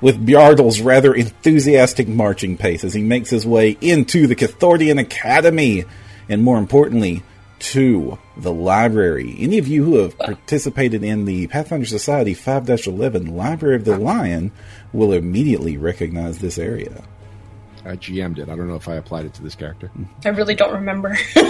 with 0.02 0.24
Bjardal's 0.26 0.82
rather 0.82 1.14
enthusiastic 1.14 2.08
marching 2.08 2.58
pace 2.58 2.84
as 2.84 2.94
he 2.94 3.02
makes 3.02 3.30
his 3.30 3.46
way 3.46 3.78
into 3.82 4.28
the 4.28 4.36
Kitharodian 4.36 5.00
Academy, 5.00 5.86
and 6.28 6.44
more 6.44 6.58
importantly, 6.58 7.24
to 7.60 8.20
the 8.38 8.54
library. 8.54 9.36
Any 9.40 9.58
of 9.58 9.68
you 9.68 9.84
who 9.84 9.98
have 9.98 10.18
participated 10.18 11.04
in 11.04 11.26
the 11.26 11.48
Pathfinder 11.48 11.86
Society 11.86 12.36
5-11 12.36 13.32
Library 13.32 13.76
of 13.76 13.86
the 13.86 13.98
Lion 13.98 14.52
will 14.94 15.14
immediately 15.14 15.78
recognize 15.78 16.40
this 16.40 16.58
area. 16.58 17.04
I 17.86 17.96
GM'd 17.96 18.40
it. 18.40 18.50
I 18.50 18.56
don't 18.56 18.68
know 18.68 18.76
if 18.76 18.88
I 18.88 18.96
applied 18.96 19.26
it 19.26 19.34
to 19.36 19.44
this 19.44 19.56
character. 19.56 19.92
I 20.26 20.30
really 20.30 20.56
don't 20.56 20.74
remember. 20.74 21.16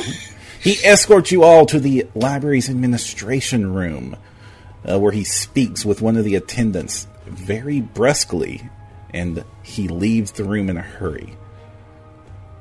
He 0.65 0.83
escorts 0.83 1.31
you 1.31 1.43
all 1.43 1.67
to 1.67 1.79
the 1.79 2.07
library's 2.15 2.71
administration 2.71 3.71
room, 3.71 4.17
uh, 4.83 4.99
where 4.99 5.11
he 5.11 5.23
speaks 5.23 5.85
with 5.85 6.01
one 6.01 6.17
of 6.17 6.25
the 6.25 6.33
attendants 6.33 7.05
very 7.27 7.81
brusquely, 7.81 8.67
and 9.11 9.43
he 9.61 9.87
leaves 9.87 10.31
the 10.31 10.43
room 10.43 10.71
in 10.71 10.77
a 10.77 10.81
hurry. 10.81 11.37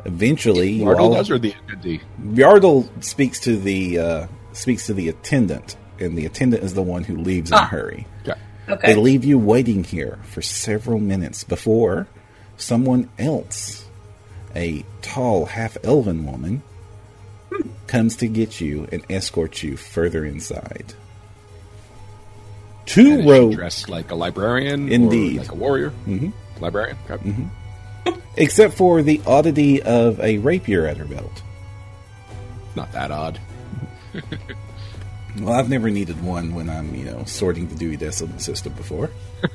Eventually, 0.05 0.71
you 0.73 0.85
Wardle 0.85 1.07
all, 1.07 1.15
does 1.15 1.31
or 1.31 1.39
the 1.39 1.53
attendee? 1.53 2.01
Yardle 2.23 2.89
speaks 3.03 3.41
to 3.41 3.57
the 3.57 3.99
uh, 3.99 4.27
speaks 4.53 4.87
to 4.87 4.95
the 4.95 5.09
attendant, 5.09 5.77
and 5.99 6.17
the 6.19 6.27
attendant 6.27 6.63
is 6.63 6.75
the 6.75 6.83
one 6.83 7.05
who 7.05 7.17
leaves 7.17 7.51
in 7.51 7.57
a 7.57 7.61
Ah. 7.61 7.67
hurry. 7.67 8.07
Okay. 8.23 8.39
okay. 8.69 8.95
They 8.95 9.01
leave 9.01 9.25
you 9.25 9.39
waiting 9.39 9.83
here 9.85 10.19
for 10.25 10.43
several 10.43 10.99
minutes 11.01 11.43
before 11.45 12.07
someone 12.57 13.09
else, 13.19 13.87
a 14.55 14.85
tall 15.03 15.47
half 15.47 15.77
elven 15.83 16.27
woman, 16.27 16.63
comes 17.87 18.17
to 18.17 18.27
get 18.29 18.61
you 18.61 18.87
and 18.93 19.03
escort 19.11 19.63
you 19.63 19.77
further 19.77 20.25
inside. 20.25 20.93
Two 22.87 23.21
And 23.21 23.29
rows, 23.29 23.55
dressed 23.55 23.89
like 23.89 24.11
a 24.11 24.15
librarian, 24.15 24.91
Indeed. 24.93 25.37
or 25.39 25.41
like 25.41 25.53
a 25.53 25.55
warrior. 25.55 25.91
Mm-hmm. 26.07 26.29
Librarian. 26.63 26.99
Okay. 27.11 27.31
Except 28.37 28.75
for 28.75 29.03
the 29.03 29.21
oddity 29.27 29.83
of 29.83 30.21
a 30.21 30.39
rapier 30.39 30.87
at 30.87 30.97
her 30.97 31.05
belt. 31.05 31.43
Not 32.75 32.93
that 32.93 33.11
odd. 33.11 33.41
Well, 35.41 35.53
I've 35.53 35.69
never 35.69 35.91
needed 35.91 36.23
one 36.23 36.55
when 36.55 36.71
I'm, 36.71 36.95
you 36.95 37.05
know, 37.05 37.25
sorting 37.25 37.69
the 37.69 37.75
Dewey 37.75 37.97
Decimal 37.97 38.39
System 38.39 38.73
before. 38.75 39.11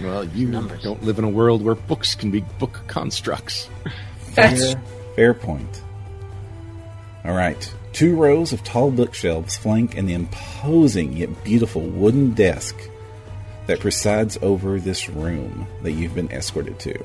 Well, 0.00 0.24
you 0.24 0.50
don't 0.50 1.02
live 1.02 1.18
in 1.18 1.24
a 1.24 1.28
world 1.28 1.60
where 1.62 1.74
books 1.74 2.14
can 2.14 2.30
be 2.30 2.40
book 2.58 2.80
constructs. 2.86 3.68
That's 4.34 4.72
Fair, 4.72 4.82
fair 5.14 5.34
point. 5.34 5.82
All 7.22 7.34
right. 7.34 7.74
Two 7.92 8.16
rows 8.16 8.54
of 8.54 8.64
tall 8.64 8.90
bookshelves 8.90 9.58
flank 9.58 9.98
an 9.98 10.08
imposing 10.08 11.12
yet 11.18 11.44
beautiful 11.44 11.82
wooden 11.82 12.32
desk 12.32 12.78
that 13.66 13.80
presides 13.80 14.38
over 14.40 14.80
this 14.80 15.10
room 15.10 15.66
that 15.82 15.92
you've 15.92 16.14
been 16.14 16.30
escorted 16.32 16.78
to. 16.78 17.04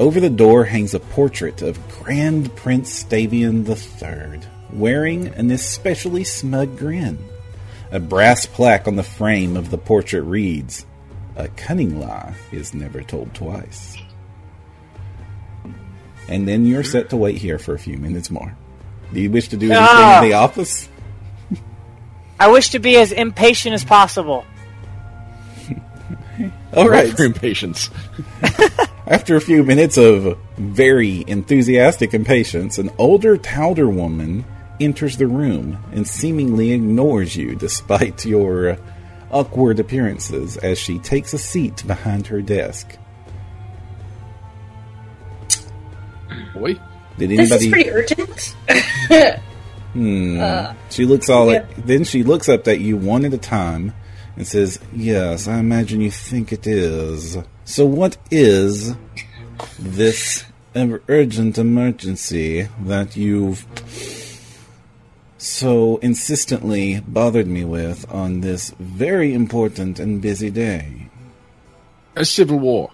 Over 0.00 0.18
the 0.18 0.30
door 0.30 0.64
hangs 0.64 0.94
a 0.94 0.98
portrait 0.98 1.62
of 1.62 1.78
Grand 2.02 2.56
Prince 2.56 3.04
Stavian 3.04 3.64
III, 3.68 4.40
wearing 4.72 5.28
an 5.28 5.52
especially 5.52 6.24
smug 6.24 6.76
grin. 6.76 7.18
A 7.92 8.00
brass 8.00 8.46
plaque 8.46 8.88
on 8.88 8.96
the 8.96 9.02
frame 9.04 9.56
of 9.56 9.70
the 9.70 9.78
portrait 9.78 10.22
reads, 10.22 10.86
A 11.36 11.46
cunning 11.48 12.00
lie 12.00 12.34
is 12.50 12.74
never 12.74 13.02
told 13.02 13.32
twice 13.34 13.96
and 16.30 16.46
then 16.46 16.64
you're 16.64 16.84
set 16.84 17.10
to 17.10 17.16
wait 17.16 17.36
here 17.36 17.58
for 17.58 17.74
a 17.74 17.78
few 17.78 17.98
minutes 17.98 18.30
more. 18.30 18.56
Do 19.12 19.20
you 19.20 19.28
wish 19.30 19.48
to 19.48 19.56
do 19.56 19.66
anything 19.66 19.84
Ah. 19.90 20.22
in 20.22 20.28
the 20.30 20.34
office? 20.36 20.88
I 22.38 22.48
wish 22.48 22.70
to 22.70 22.78
be 22.78 22.96
as 22.96 23.10
impatient 23.10 23.74
as 23.74 23.84
possible. 23.84 24.44
All 26.72 26.88
right. 26.88 27.14
For 27.14 27.24
impatience. 27.24 27.90
After 29.10 29.34
a 29.34 29.40
few 29.40 29.64
minutes 29.64 29.98
of 29.98 30.38
very 30.56 31.24
enthusiastic 31.26 32.14
impatience, 32.14 32.78
an 32.78 32.90
older 32.96 33.36
Towder 33.36 33.88
woman 33.88 34.44
enters 34.78 35.16
the 35.16 35.26
room 35.26 35.78
and 35.92 36.06
seemingly 36.06 36.70
ignores 36.70 37.34
you 37.36 37.56
despite 37.56 38.24
your 38.24 38.78
awkward 39.32 39.80
appearances 39.80 40.56
as 40.58 40.78
she 40.78 41.00
takes 41.00 41.34
a 41.34 41.38
seat 41.38 41.82
behind 41.88 42.28
her 42.28 42.40
desk. 42.40 42.96
Boy, 46.54 46.74
Did 47.18 47.32
anybody? 47.32 47.36
This 47.36 47.50
is 47.50 47.52
anybody? 47.52 47.70
pretty 47.70 47.90
urgent. 47.90 48.56
Hmm. 49.92 50.40
she 50.90 51.04
looks 51.04 51.28
all. 51.28 51.50
yeah. 51.52 51.58
At, 51.58 51.84
then 51.84 52.04
she 52.04 52.22
looks 52.22 52.48
up 52.48 52.68
at 52.68 52.78
you 52.80 52.96
one 52.96 53.24
at 53.24 53.34
a 53.34 53.38
time 53.38 53.92
and 54.40 54.48
says, 54.48 54.78
"Yes, 54.96 55.46
I 55.46 55.58
imagine 55.58 56.00
you 56.00 56.10
think 56.10 56.50
it 56.50 56.66
is. 56.66 57.36
So, 57.66 57.84
what 57.84 58.16
is 58.30 58.94
this 59.78 60.44
ever 60.74 61.02
urgent 61.08 61.58
emergency 61.58 62.66
that 62.86 63.18
you've 63.18 63.66
so 65.36 65.98
insistently 65.98 67.00
bothered 67.06 67.48
me 67.48 67.66
with 67.66 68.10
on 68.10 68.40
this 68.40 68.72
very 68.80 69.34
important 69.34 70.00
and 70.00 70.22
busy 70.22 70.48
day?" 70.48 71.10
a 72.16 72.24
civil 72.24 72.58
war 72.58 72.90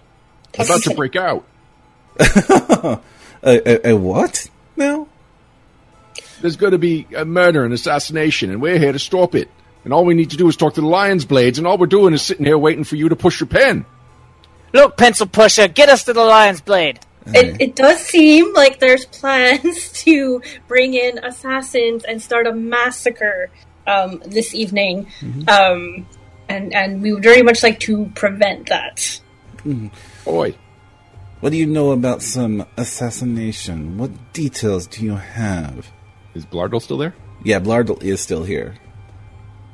about 0.59 0.83
to 0.83 0.93
break 0.95 1.15
out. 1.15 1.45
A, 3.43 3.89
a, 3.89 3.91
a 3.91 3.95
what? 3.95 4.49
Now? 4.75 5.07
There's 6.41 6.57
going 6.57 6.71
to 6.71 6.79
be 6.79 7.05
a 7.15 7.23
murder 7.23 7.63
and 7.63 7.71
assassination, 7.71 8.49
and 8.49 8.59
we're 8.59 8.79
here 8.79 8.91
to 8.91 8.99
stop 8.99 9.35
it. 9.35 9.47
And 9.87 9.93
all 9.93 10.03
we 10.03 10.15
need 10.15 10.31
to 10.31 10.35
do 10.35 10.49
is 10.49 10.57
talk 10.57 10.73
to 10.73 10.81
the 10.81 10.87
Lions 10.87 11.23
Blades, 11.23 11.59
and 11.59 11.65
all 11.65 11.77
we're 11.77 11.85
doing 11.85 12.13
is 12.13 12.21
sitting 12.21 12.45
here 12.45 12.57
waiting 12.57 12.83
for 12.83 12.97
you 12.97 13.07
to 13.07 13.15
push 13.15 13.39
your 13.39 13.47
pen. 13.47 13.85
Look, 14.73 14.97
pencil 14.97 15.27
pusher, 15.27 15.69
get 15.69 15.87
us 15.87 16.03
to 16.03 16.11
the 16.11 16.25
lion's 16.25 16.59
blade. 16.59 16.99
It, 17.27 17.61
it 17.61 17.75
does 17.77 18.01
seem 18.01 18.53
like 18.53 18.81
there's 18.81 19.05
plans 19.05 19.89
to 20.03 20.41
bring 20.67 20.93
in 20.93 21.19
assassins 21.19 22.03
and 22.03 22.21
start 22.21 22.47
a 22.47 22.51
massacre 22.51 23.49
um, 23.87 24.21
this 24.25 24.53
evening, 24.53 25.07
um, 25.47 26.05
and 26.49 26.73
and 26.73 27.01
we 27.01 27.13
would 27.13 27.23
very 27.23 27.41
much 27.41 27.63
like 27.63 27.79
to 27.79 28.11
prevent 28.13 28.67
that. 28.67 29.21
Boy, 30.25 30.53
What 31.39 31.51
do 31.51 31.55
you 31.57 31.65
know 31.65 31.91
about 31.91 32.21
some 32.21 32.65
assassination? 32.75 33.97
What 33.97 34.33
details 34.33 34.85
do 34.85 35.05
you 35.05 35.15
have? 35.15 35.89
is 36.35 36.45
Blardel 36.45 36.81
still 36.81 36.97
there? 36.97 37.15
Yeah, 37.41 37.59
Blardel 37.61 38.03
is 38.03 38.19
still 38.19 38.43
here. 38.43 38.75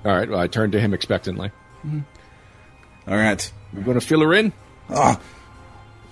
All 0.06 0.12
right, 0.12 0.30
well, 0.30 0.40
I 0.40 0.48
turned 0.48 0.74
to 0.74 0.80
him 0.80 0.94
expectantly. 0.94 1.52
All 3.08 3.16
right. 3.18 3.52
We're 3.74 3.82
going 3.84 4.00
to 4.00 4.06
fill 4.06 4.22
her 4.22 4.34
in? 4.34 4.54
Ah, 4.90 5.20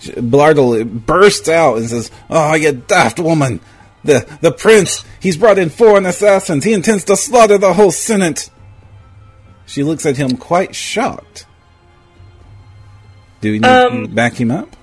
Blardel 0.01 0.83
bursts 1.05 1.47
out 1.47 1.77
and 1.77 1.89
says, 1.89 2.09
"Oh, 2.29 2.53
you 2.55 2.71
daft 2.71 3.19
woman! 3.19 3.59
The 4.03 4.25
the 4.41 4.51
prince, 4.51 5.05
he's 5.19 5.37
brought 5.37 5.59
in 5.59 5.69
foreign 5.69 6.05
assassins. 6.07 6.63
He 6.63 6.73
intends 6.73 7.03
to 7.05 7.15
slaughter 7.15 7.57
the 7.57 7.73
whole 7.73 7.91
senate." 7.91 8.49
She 9.67 9.83
looks 9.83 10.05
at 10.05 10.17
him 10.17 10.37
quite 10.37 10.73
shocked. 10.75 11.45
Do 13.41 13.51
we 13.51 13.59
need 13.59 13.67
Um, 13.67 14.01
to 14.03 14.07
back 14.09 14.33
him 14.33 14.49
up? 14.51 14.75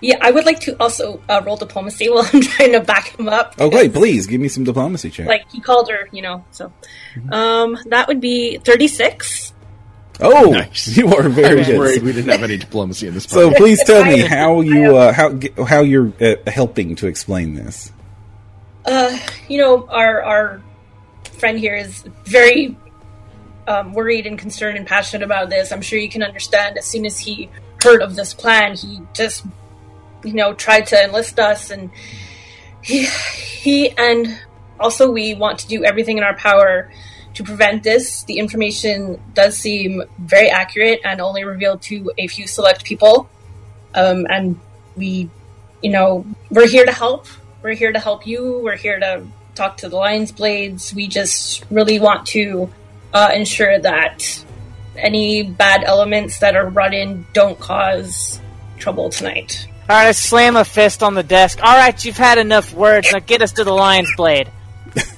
Yeah, 0.00 0.18
I 0.20 0.30
would 0.30 0.46
like 0.46 0.60
to 0.60 0.76
also 0.80 1.20
uh, 1.28 1.42
roll 1.44 1.56
diplomacy 1.56 2.08
while 2.10 2.28
I'm 2.32 2.40
trying 2.40 2.72
to 2.72 2.80
back 2.80 3.18
him 3.18 3.28
up. 3.28 3.60
Okay, 3.60 3.88
please 3.88 4.26
give 4.26 4.40
me 4.40 4.48
some 4.48 4.64
diplomacy 4.64 5.10
check. 5.10 5.26
Like 5.26 5.50
he 5.50 5.60
called 5.60 5.90
her, 5.90 6.08
you 6.12 6.22
know. 6.22 6.44
So, 6.50 6.72
um, 7.30 7.78
that 7.86 8.08
would 8.08 8.20
be 8.20 8.58
thirty-six. 8.58 9.52
oh, 10.20 10.50
Nice. 10.50 10.88
you 10.96 11.08
are 11.08 11.24
I 11.24 11.28
very 11.28 11.58
was 11.58 11.68
worried 11.68 12.02
we 12.02 12.12
didn't 12.12 12.30
have 12.30 12.42
any 12.42 12.56
diplomacy 12.56 13.06
in 13.06 13.14
this 13.14 13.24
So 13.24 13.52
please 13.52 13.82
tell 13.84 14.04
me 14.04 14.20
how 14.26 14.60
you 14.60 14.96
uh, 14.96 15.12
how 15.12 15.38
how 15.66 15.82
you're 15.82 16.12
uh, 16.20 16.36
helping 16.50 16.96
to 16.96 17.06
explain 17.06 17.54
this. 17.54 17.92
Uh, 18.84 19.18
you 19.48 19.58
know, 19.58 19.86
our 19.88 20.22
our 20.22 20.62
friend 21.38 21.58
here 21.58 21.76
is 21.76 22.04
very 22.24 22.76
um, 23.68 23.92
worried 23.92 24.26
and 24.26 24.38
concerned 24.38 24.76
and 24.78 24.86
passionate 24.86 25.24
about 25.24 25.50
this. 25.50 25.70
I'm 25.72 25.82
sure 25.82 25.98
you 25.98 26.08
can 26.08 26.22
understand. 26.22 26.78
As 26.78 26.86
soon 26.86 27.06
as 27.06 27.18
he 27.18 27.50
heard 27.82 28.02
of 28.02 28.16
this 28.16 28.34
plan, 28.34 28.74
he 28.74 29.00
just, 29.12 29.44
you 30.24 30.34
know, 30.34 30.52
tried 30.54 30.86
to 30.88 31.02
enlist 31.02 31.38
us, 31.38 31.70
and 31.70 31.90
he 32.82 33.06
he 33.06 33.90
and 33.90 34.40
also 34.78 35.10
we 35.10 35.34
want 35.34 35.58
to 35.60 35.68
do 35.68 35.84
everything 35.84 36.18
in 36.18 36.24
our 36.24 36.36
power 36.36 36.90
to 37.34 37.44
prevent 37.44 37.82
this. 37.82 38.24
The 38.24 38.38
information 38.38 39.20
does 39.34 39.56
seem 39.58 40.02
very 40.18 40.50
accurate 40.50 41.00
and 41.04 41.20
only 41.20 41.44
revealed 41.44 41.82
to 41.82 42.12
a 42.18 42.26
few 42.26 42.46
select 42.46 42.84
people, 42.84 43.28
um, 43.94 44.26
and 44.28 44.58
we, 44.96 45.30
you 45.82 45.90
know, 45.90 46.26
we're 46.50 46.68
here 46.68 46.84
to 46.84 46.92
help. 46.92 47.26
We're 47.62 47.74
here 47.74 47.92
to 47.92 48.00
help 48.00 48.26
you. 48.26 48.60
We're 48.62 48.76
here 48.76 48.98
to 48.98 49.26
talk 49.54 49.78
to 49.78 49.88
the 49.88 49.96
Lions 49.96 50.32
Blades. 50.32 50.94
We 50.94 51.08
just 51.08 51.64
really 51.70 51.98
want 51.98 52.26
to 52.28 52.70
uh, 53.12 53.30
ensure 53.34 53.78
that 53.80 54.44
any 54.96 55.42
bad 55.42 55.84
elements 55.84 56.38
that 56.40 56.56
are 56.56 56.68
run 56.68 56.92
in 56.92 57.26
don't 57.32 57.58
cause 57.58 58.40
trouble 58.78 59.10
tonight. 59.10 59.66
All 59.88 59.96
right, 59.96 60.08
I 60.08 60.12
slam 60.12 60.56
a 60.56 60.64
fist 60.64 61.02
on 61.02 61.14
the 61.14 61.22
desk. 61.22 61.60
All 61.62 61.76
right, 61.76 62.04
you've 62.04 62.16
had 62.16 62.38
enough 62.38 62.74
words. 62.74 63.10
Now 63.12 63.20
get 63.20 63.42
us 63.42 63.52
to 63.52 63.64
the 63.64 63.72
lion's 63.72 64.14
blade. 64.16 64.50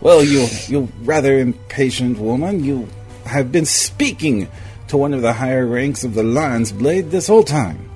Well, 0.00 0.22
you 0.22 0.46
you 0.68 0.88
rather 1.02 1.38
impatient 1.38 2.18
woman, 2.18 2.62
you 2.62 2.88
have 3.26 3.50
been 3.50 3.66
speaking 3.66 4.48
to 4.88 4.96
one 4.96 5.12
of 5.12 5.22
the 5.22 5.32
higher 5.32 5.66
ranks 5.66 6.04
of 6.04 6.14
the 6.14 6.22
Lion's 6.22 6.72
Blade 6.72 7.10
this 7.10 7.26
whole 7.26 7.42
time. 7.42 7.90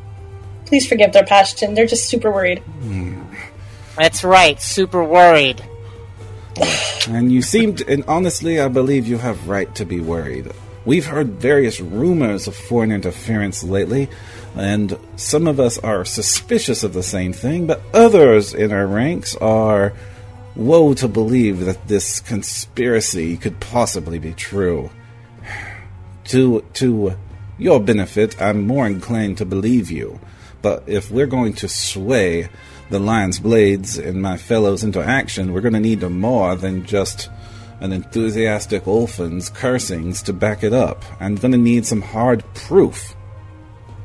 Please 0.66 0.87
forgive 0.87 1.12
their 1.12 1.24
passion. 1.24 1.74
They're 1.74 1.87
just 1.87 2.08
super 2.08 2.30
worried. 2.30 2.58
Hmm. 2.58 3.22
That's 3.96 4.24
right, 4.24 4.61
super 4.61 5.02
worried. 5.04 5.64
And 7.08 7.32
you 7.32 7.42
seemed, 7.42 7.80
and 7.80 8.04
honestly, 8.06 8.61
I 8.61 8.68
believe 8.68 9.08
you 9.08 9.18
have 9.18 9.48
right 9.48 9.74
to 9.74 9.85
be 9.85 9.98
worried. 9.98 10.52
We've 10.85 11.04
heard 11.04 11.30
various 11.40 11.80
rumors 11.80 12.46
of 12.46 12.54
foreign 12.54 12.92
interference 12.92 13.64
lately, 13.64 14.08
and 14.55 14.99
some 15.17 15.47
of 15.47 15.59
us 15.59 15.79
are 15.79 16.05
suspicious 16.05 16.83
of 16.83 16.93
the 16.93 17.03
same 17.03 17.33
thing, 17.33 17.67
but 17.67 17.83
others 17.95 18.55
in 18.55 18.73
our 18.73 18.87
ranks 18.87 19.35
are 19.37 19.95
woe 20.55 20.95
to 20.95 21.09
believe 21.09 21.61
that 21.61 21.88
this 21.88 22.21
conspiracy 22.21 23.37
could 23.37 23.61
possibly 23.61 24.19
be 24.19 24.35
true. 24.35 24.91
To 26.25 26.61
to 26.75 27.17
your 27.59 27.81
benefit, 27.81 28.41
I'm 28.41 28.67
more 28.67 28.87
inclined 28.87 29.38
to 29.38 29.45
believe 29.45 29.91
you. 29.91 30.21
But 30.61 30.85
if 30.87 31.11
we're 31.11 31.27
going 31.27 31.55
to 31.55 31.69
sway 31.69 32.49
the 32.91 33.01
Lion's 33.01 33.41
Blades 33.41 33.99
and 33.99 34.23
my 34.23 34.37
fellows 34.37 34.85
into 34.85 35.03
action, 35.03 35.53
we're 35.53 35.61
going 35.61 35.75
to 35.75 35.81
need 35.81 36.03
more 36.03 36.55
than 36.55 36.87
just 36.87 37.29
an 37.81 37.93
enthusiastic 37.93 38.87
Ulfen's 38.87 39.51
cursings 39.51 40.23
to 40.23 40.33
back 40.33 40.62
it 40.62 40.73
up. 40.73 41.05
I'm 41.19 41.35
going 41.35 41.53
to 41.53 41.59
need 41.59 41.85
some 41.85 42.03
hard 42.03 42.45
proof. 42.55 43.17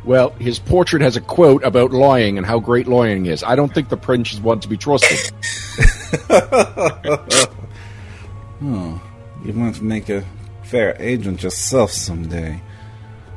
Well, 0.08 0.30
his 0.40 0.58
portrait 0.58 1.02
has 1.02 1.18
a 1.18 1.22
quote 1.22 1.66
about 1.66 1.92
lying 1.92 2.38
and 2.38 2.48
how 2.48 2.60
great 2.60 2.88
lying 2.88 3.26
is. 3.26 3.44
I 3.44 3.58
don't 3.58 3.74
think 3.74 3.90
the 3.90 3.98
prince 3.98 4.32
is 4.32 4.40
one 4.40 4.62
to 4.62 4.70
be 4.70 4.78
trusted. 4.78 5.34
Oh, 8.62 9.02
you 9.44 9.52
want 9.52 9.76
to 9.76 9.84
make 9.84 10.08
a 10.08 10.24
fair 10.64 10.96
agent 10.98 11.44
yourself 11.44 11.92
someday. 11.92 12.62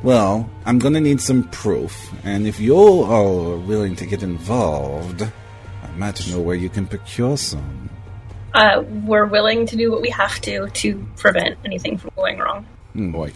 Well, 0.05 0.49
I'm 0.65 0.79
going 0.79 0.95
to 0.95 1.01
need 1.01 1.21
some 1.21 1.43
proof, 1.49 2.13
and 2.23 2.47
if 2.47 2.61
you 2.61 2.77
all 2.77 3.05
are 3.05 3.59
willing 3.59 3.97
to 3.97 4.07
get 4.07 4.23
involved, 4.23 5.23
I 5.23 5.97
might 5.97 6.25
know 6.29 6.39
where 6.39 6.55
you 6.55 6.69
can 6.69 6.87
procure 6.87 7.37
some. 7.37 7.91
Uh, 8.55 8.85
we're 9.05 9.27
willing 9.27 9.67
to 9.67 9.77
do 9.77 9.91
what 9.91 10.03
we 10.03 10.11
have 10.11 10.41
to 10.43 10.69
to 10.69 11.05
prevent 11.17 11.59
anything 11.65 11.99
from 11.99 12.13
going 12.15 12.39
wrong. 12.39 12.65
Boy, 12.95 13.33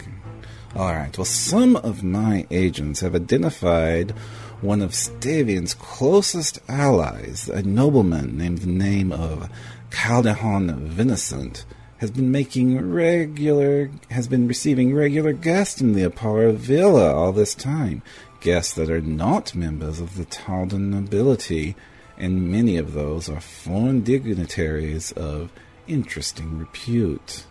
All 0.75 0.93
right. 0.93 1.17
Well, 1.17 1.23
some 1.23 1.77
of 1.77 2.03
my 2.03 2.45
agents 2.51 2.99
have 2.99 3.15
identified 3.15 4.11
one 4.59 4.81
of 4.81 4.91
Stavian's 4.91 5.73
closest 5.73 6.59
allies, 6.67 7.47
a 7.47 7.63
nobleman 7.63 8.37
named 8.37 8.57
the 8.57 8.67
name 8.67 9.13
of 9.13 9.49
Calderon 9.89 10.89
Vincent, 10.89 11.65
has 11.99 12.11
been 12.11 12.29
making 12.29 12.91
regular, 12.91 13.89
has 14.11 14.27
been 14.27 14.49
receiving 14.49 14.93
regular 14.93 15.31
guests 15.31 15.79
in 15.79 15.93
the 15.93 16.03
Oppara 16.03 16.53
Villa 16.53 17.13
all 17.13 17.31
this 17.31 17.55
time. 17.55 18.01
Guests 18.41 18.73
that 18.73 18.89
are 18.89 18.99
not 18.99 19.55
members 19.55 20.01
of 20.01 20.17
the 20.17 20.25
Taldan 20.25 20.89
nobility, 20.89 21.77
and 22.17 22.51
many 22.51 22.75
of 22.75 22.91
those 22.91 23.29
are 23.29 23.39
foreign 23.39 24.01
dignitaries 24.01 25.13
of 25.13 25.53
interesting 25.87 26.59
repute. 26.59 27.45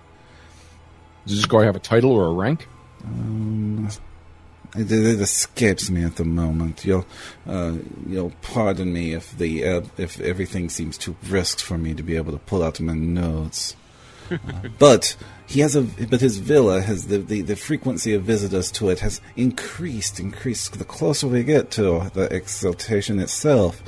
does 1.27 1.37
this 1.37 1.47
guy 1.47 1.65
have 1.65 1.77
a 1.77 1.81
title 1.81 2.13
or 2.13 2.27
a 2.27 2.33
rank? 2.33 2.67
It, 4.77 4.91
it 4.91 5.21
escapes 5.21 5.89
me 5.89 6.05
at 6.05 6.17
the 6.17 6.25
moment. 6.25 6.85
You'll, 6.85 7.07
uh, 7.47 7.75
you'll 8.09 8.33
pardon 8.43 8.93
me 8.93 9.15
if 9.15 9.37
the 9.37 9.65
uh, 9.65 9.83
if 9.97 10.21
everything 10.21 10.69
seems 10.69 10.99
too 10.99 11.17
brisk 11.23 11.61
for 11.61 11.79
me 11.79 11.95
to 11.95 12.03
be 12.03 12.17
able 12.17 12.33
to 12.33 12.39
pull 12.39 12.63
out 12.63 12.81
my 12.81 12.95
notes. 12.95 13.77
Uh, 14.31 14.37
but 14.79 15.17
he 15.47 15.61
has 15.61 15.77
a 15.77 15.83
but 15.83 16.21
his 16.21 16.39
villa 16.39 16.81
has 16.81 17.07
the, 17.07 17.19
the, 17.19 17.43
the 17.43 17.57
frequency 17.57 18.15
of 18.15 18.23
visitors 18.23 18.73
to 18.73 18.89
it 18.89 19.01
has 19.01 19.21
increased 19.37 20.19
increased 20.19 20.79
the 20.79 20.85
closer 20.85 21.29
we 21.29 21.45
get 21.45 21.71
to 21.73 22.11
the 22.15 22.29
exaltation 22.35 23.21
itself. 23.21 23.83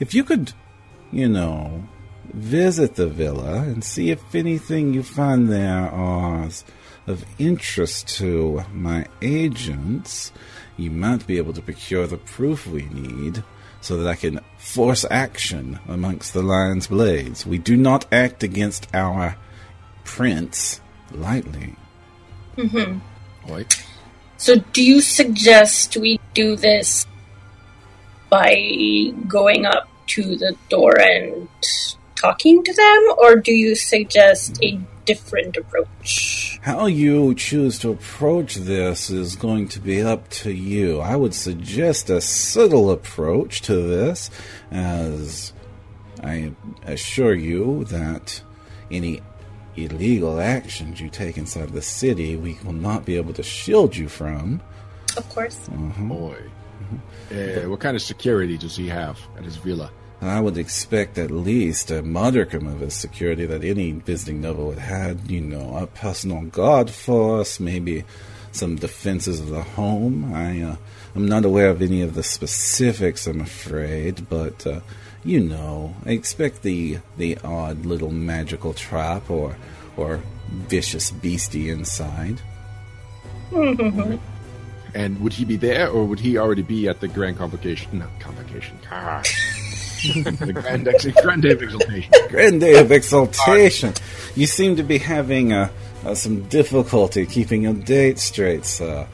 If 0.00 0.12
you 0.14 0.24
could, 0.24 0.52
you 1.12 1.28
know, 1.28 1.86
visit 2.32 2.96
the 2.96 3.06
villa 3.06 3.62
and 3.62 3.84
see 3.84 4.10
if 4.10 4.34
anything 4.34 4.92
you 4.92 5.04
find 5.04 5.48
there 5.48 5.88
are 5.90 6.48
of 7.06 7.24
interest 7.38 8.08
to 8.18 8.64
my 8.72 9.06
agents, 9.20 10.32
you 10.76 10.90
might 10.90 11.26
be 11.26 11.38
able 11.38 11.52
to 11.52 11.62
procure 11.62 12.06
the 12.06 12.16
proof 12.16 12.66
we 12.66 12.82
need 12.84 13.42
so 13.80 13.96
that 13.96 14.08
I 14.08 14.14
can 14.14 14.40
force 14.58 15.04
action 15.10 15.80
amongst 15.88 16.32
the 16.32 16.42
lion's 16.42 16.86
blades. 16.86 17.44
We 17.44 17.58
do 17.58 17.76
not 17.76 18.06
act 18.12 18.42
against 18.42 18.86
our 18.94 19.36
prince 20.04 20.80
lightly. 21.10 21.74
Mm-hmm. 22.56 23.50
Oi. 23.50 23.66
So, 24.36 24.56
do 24.56 24.82
you 24.82 25.00
suggest 25.00 25.96
we 25.96 26.20
do 26.34 26.56
this 26.56 27.06
by 28.30 29.12
going 29.26 29.66
up 29.66 29.88
to 30.08 30.36
the 30.36 30.56
door 30.68 30.98
and 31.00 31.48
talking 32.14 32.62
to 32.62 32.72
them, 32.72 33.14
or 33.18 33.36
do 33.36 33.52
you 33.52 33.74
suggest 33.74 34.62
a 34.62 34.78
different 35.04 35.56
approach? 35.56 36.58
How 36.62 36.86
you 36.86 37.34
choose 37.34 37.78
to 37.80 37.90
approach 37.90 38.54
this 38.56 39.10
is 39.10 39.36
going 39.36 39.68
to 39.68 39.80
be 39.80 40.02
up 40.02 40.28
to 40.30 40.52
you. 40.52 41.00
I 41.00 41.16
would 41.16 41.34
suggest 41.34 42.10
a 42.10 42.20
subtle 42.20 42.90
approach 42.90 43.62
to 43.62 43.74
this, 43.74 44.30
as 44.70 45.52
I 46.22 46.52
assure 46.84 47.34
you 47.34 47.84
that 47.86 48.42
any 48.90 49.22
illegal 49.76 50.38
actions 50.38 51.00
you 51.00 51.08
take 51.08 51.36
inside 51.36 51.70
the 51.70 51.82
city, 51.82 52.36
we 52.36 52.58
will 52.64 52.72
not 52.72 53.04
be 53.04 53.16
able 53.16 53.32
to 53.34 53.42
shield 53.42 53.96
you 53.96 54.08
from. 54.08 54.60
Of 55.16 55.28
course. 55.30 55.68
Boy. 55.68 56.36
Uh, 57.30 57.68
what 57.68 57.80
kind 57.80 57.96
of 57.96 58.02
security 58.02 58.58
does 58.58 58.76
he 58.76 58.88
have 58.88 59.18
at 59.36 59.44
his 59.44 59.56
villa? 59.56 59.90
I 60.22 60.40
would 60.40 60.56
expect 60.56 61.18
at 61.18 61.32
least 61.32 61.90
a 61.90 62.02
modicum 62.02 62.68
of 62.68 62.80
a 62.80 62.90
security 62.90 63.44
that 63.46 63.64
any 63.64 63.90
visiting 63.90 64.40
noble 64.40 64.66
would 64.68 64.78
have. 64.78 65.28
You 65.30 65.40
know, 65.40 65.76
a 65.76 65.86
personal 65.86 66.42
guard 66.42 66.90
force, 66.90 67.58
maybe 67.58 68.04
some 68.52 68.76
defenses 68.76 69.40
of 69.40 69.48
the 69.48 69.62
home. 69.62 70.32
I 70.32 70.62
uh, 70.62 70.76
I'm 71.16 71.26
not 71.26 71.44
aware 71.44 71.70
of 71.70 71.82
any 71.82 72.02
of 72.02 72.14
the 72.14 72.22
specifics, 72.22 73.26
I'm 73.26 73.40
afraid, 73.40 74.28
but 74.28 74.66
uh, 74.66 74.80
you 75.24 75.40
know, 75.40 75.94
I 76.06 76.10
expect 76.10 76.62
the 76.62 76.98
the 77.16 77.38
odd 77.42 77.84
little 77.84 78.12
magical 78.12 78.74
trap 78.74 79.28
or 79.28 79.56
or 79.96 80.20
vicious 80.48 81.10
beastie 81.10 81.68
inside. 81.68 82.40
And 84.94 85.20
would 85.20 85.32
he 85.32 85.46
be 85.46 85.56
there, 85.56 85.88
or 85.88 86.04
would 86.04 86.20
he 86.20 86.36
already 86.36 86.60
be 86.60 86.86
at 86.86 87.00
the 87.00 87.08
grand 87.08 87.38
convocation? 87.38 87.98
No, 87.98 88.08
convocation. 88.20 88.78
Ah. 88.90 89.22
The 90.02 90.52
grand, 90.62 90.88
ex- 90.88 91.06
grand 91.22 91.42
day 91.42 91.52
of 91.52 91.62
exaltation. 91.62 92.12
Grand 92.28 92.60
day 92.60 92.78
of 92.78 92.92
exaltation. 92.92 93.94
You 94.34 94.46
seem 94.46 94.76
to 94.76 94.82
be 94.82 94.98
having 94.98 95.52
uh, 95.52 95.68
uh, 96.04 96.14
some 96.14 96.42
difficulty 96.48 97.26
keeping 97.26 97.62
your 97.62 97.74
date 97.74 98.18
straight, 98.18 98.64
sir. 98.64 99.06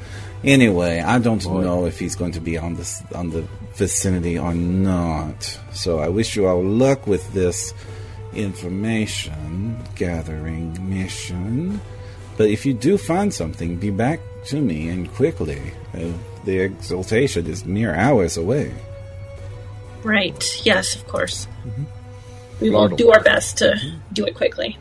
Anyway, 0.44 1.00
I 1.00 1.18
don't 1.18 1.44
know 1.44 1.86
if 1.86 1.98
he's 1.98 2.14
going 2.14 2.32
to 2.32 2.40
be 2.40 2.56
on 2.56 2.74
this 2.76 3.02
on 3.14 3.30
the 3.30 3.42
vicinity 3.74 4.38
or 4.38 4.54
not. 4.54 5.58
So 5.72 5.98
I 5.98 6.08
wish 6.08 6.36
you 6.36 6.46
all 6.46 6.62
luck 6.62 7.06
with 7.06 7.32
this 7.32 7.74
information 8.34 9.82
gathering 9.96 10.76
mission. 10.88 11.80
But 12.36 12.50
if 12.50 12.64
you 12.64 12.72
do 12.72 12.96
find 12.98 13.34
something, 13.34 13.76
be 13.76 13.90
back 13.90 14.20
to 14.46 14.60
me 14.60 14.88
and 14.88 15.12
quickly. 15.14 15.60
Uh, 15.92 16.12
the 16.44 16.60
exaltation 16.60 17.46
is 17.46 17.64
mere 17.64 17.94
hours 17.94 18.36
away. 18.36 18.72
Right. 20.08 20.42
Yes, 20.64 20.96
of 20.96 21.06
course. 21.06 21.46
We 22.60 22.70
will 22.70 22.88
Lardle. 22.88 22.96
do 22.96 23.10
our 23.10 23.22
best 23.22 23.58
to 23.58 23.78
do 24.12 24.24
it 24.24 24.34
quickly. 24.34 24.76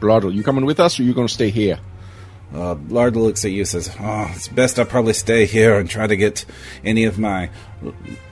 Bloddle, 0.00 0.32
you 0.34 0.42
coming 0.42 0.64
with 0.66 0.80
us, 0.80 0.98
or 0.98 1.04
you 1.04 1.14
going 1.14 1.28
to 1.28 1.32
stay 1.32 1.50
here? 1.50 1.78
Uh, 2.52 2.74
Larda 2.88 3.16
looks 3.16 3.44
at 3.44 3.52
you 3.52 3.60
and 3.60 3.68
says, 3.68 3.90
"Oh, 3.98 4.30
it's 4.34 4.48
best 4.48 4.78
I 4.78 4.84
probably 4.84 5.12
stay 5.14 5.46
here 5.46 5.78
and 5.78 5.88
try 5.88 6.06
to 6.06 6.16
get 6.16 6.44
any 6.84 7.04
of 7.04 7.18
my 7.18 7.48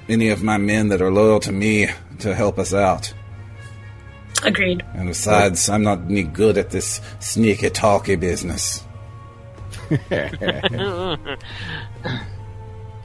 any 0.09 0.29
of 0.31 0.43
my 0.43 0.59
men 0.59 0.89
that 0.89 1.01
are 1.01 1.11
loyal 1.13 1.41
to 1.41 1.53
me 1.53 1.89
to 2.19 2.35
help 2.35 2.59
us 2.59 2.75
out. 2.75 3.15
Agreed. 4.45 4.83
And 4.95 5.09
besides, 5.09 5.69
I'm 5.69 5.83
not 5.85 6.01
any 6.03 6.25
good 6.25 6.59
at 6.59 6.71
this 6.71 7.01
sneaky 7.21 7.71
talky 7.71 8.17
business. 8.17 8.85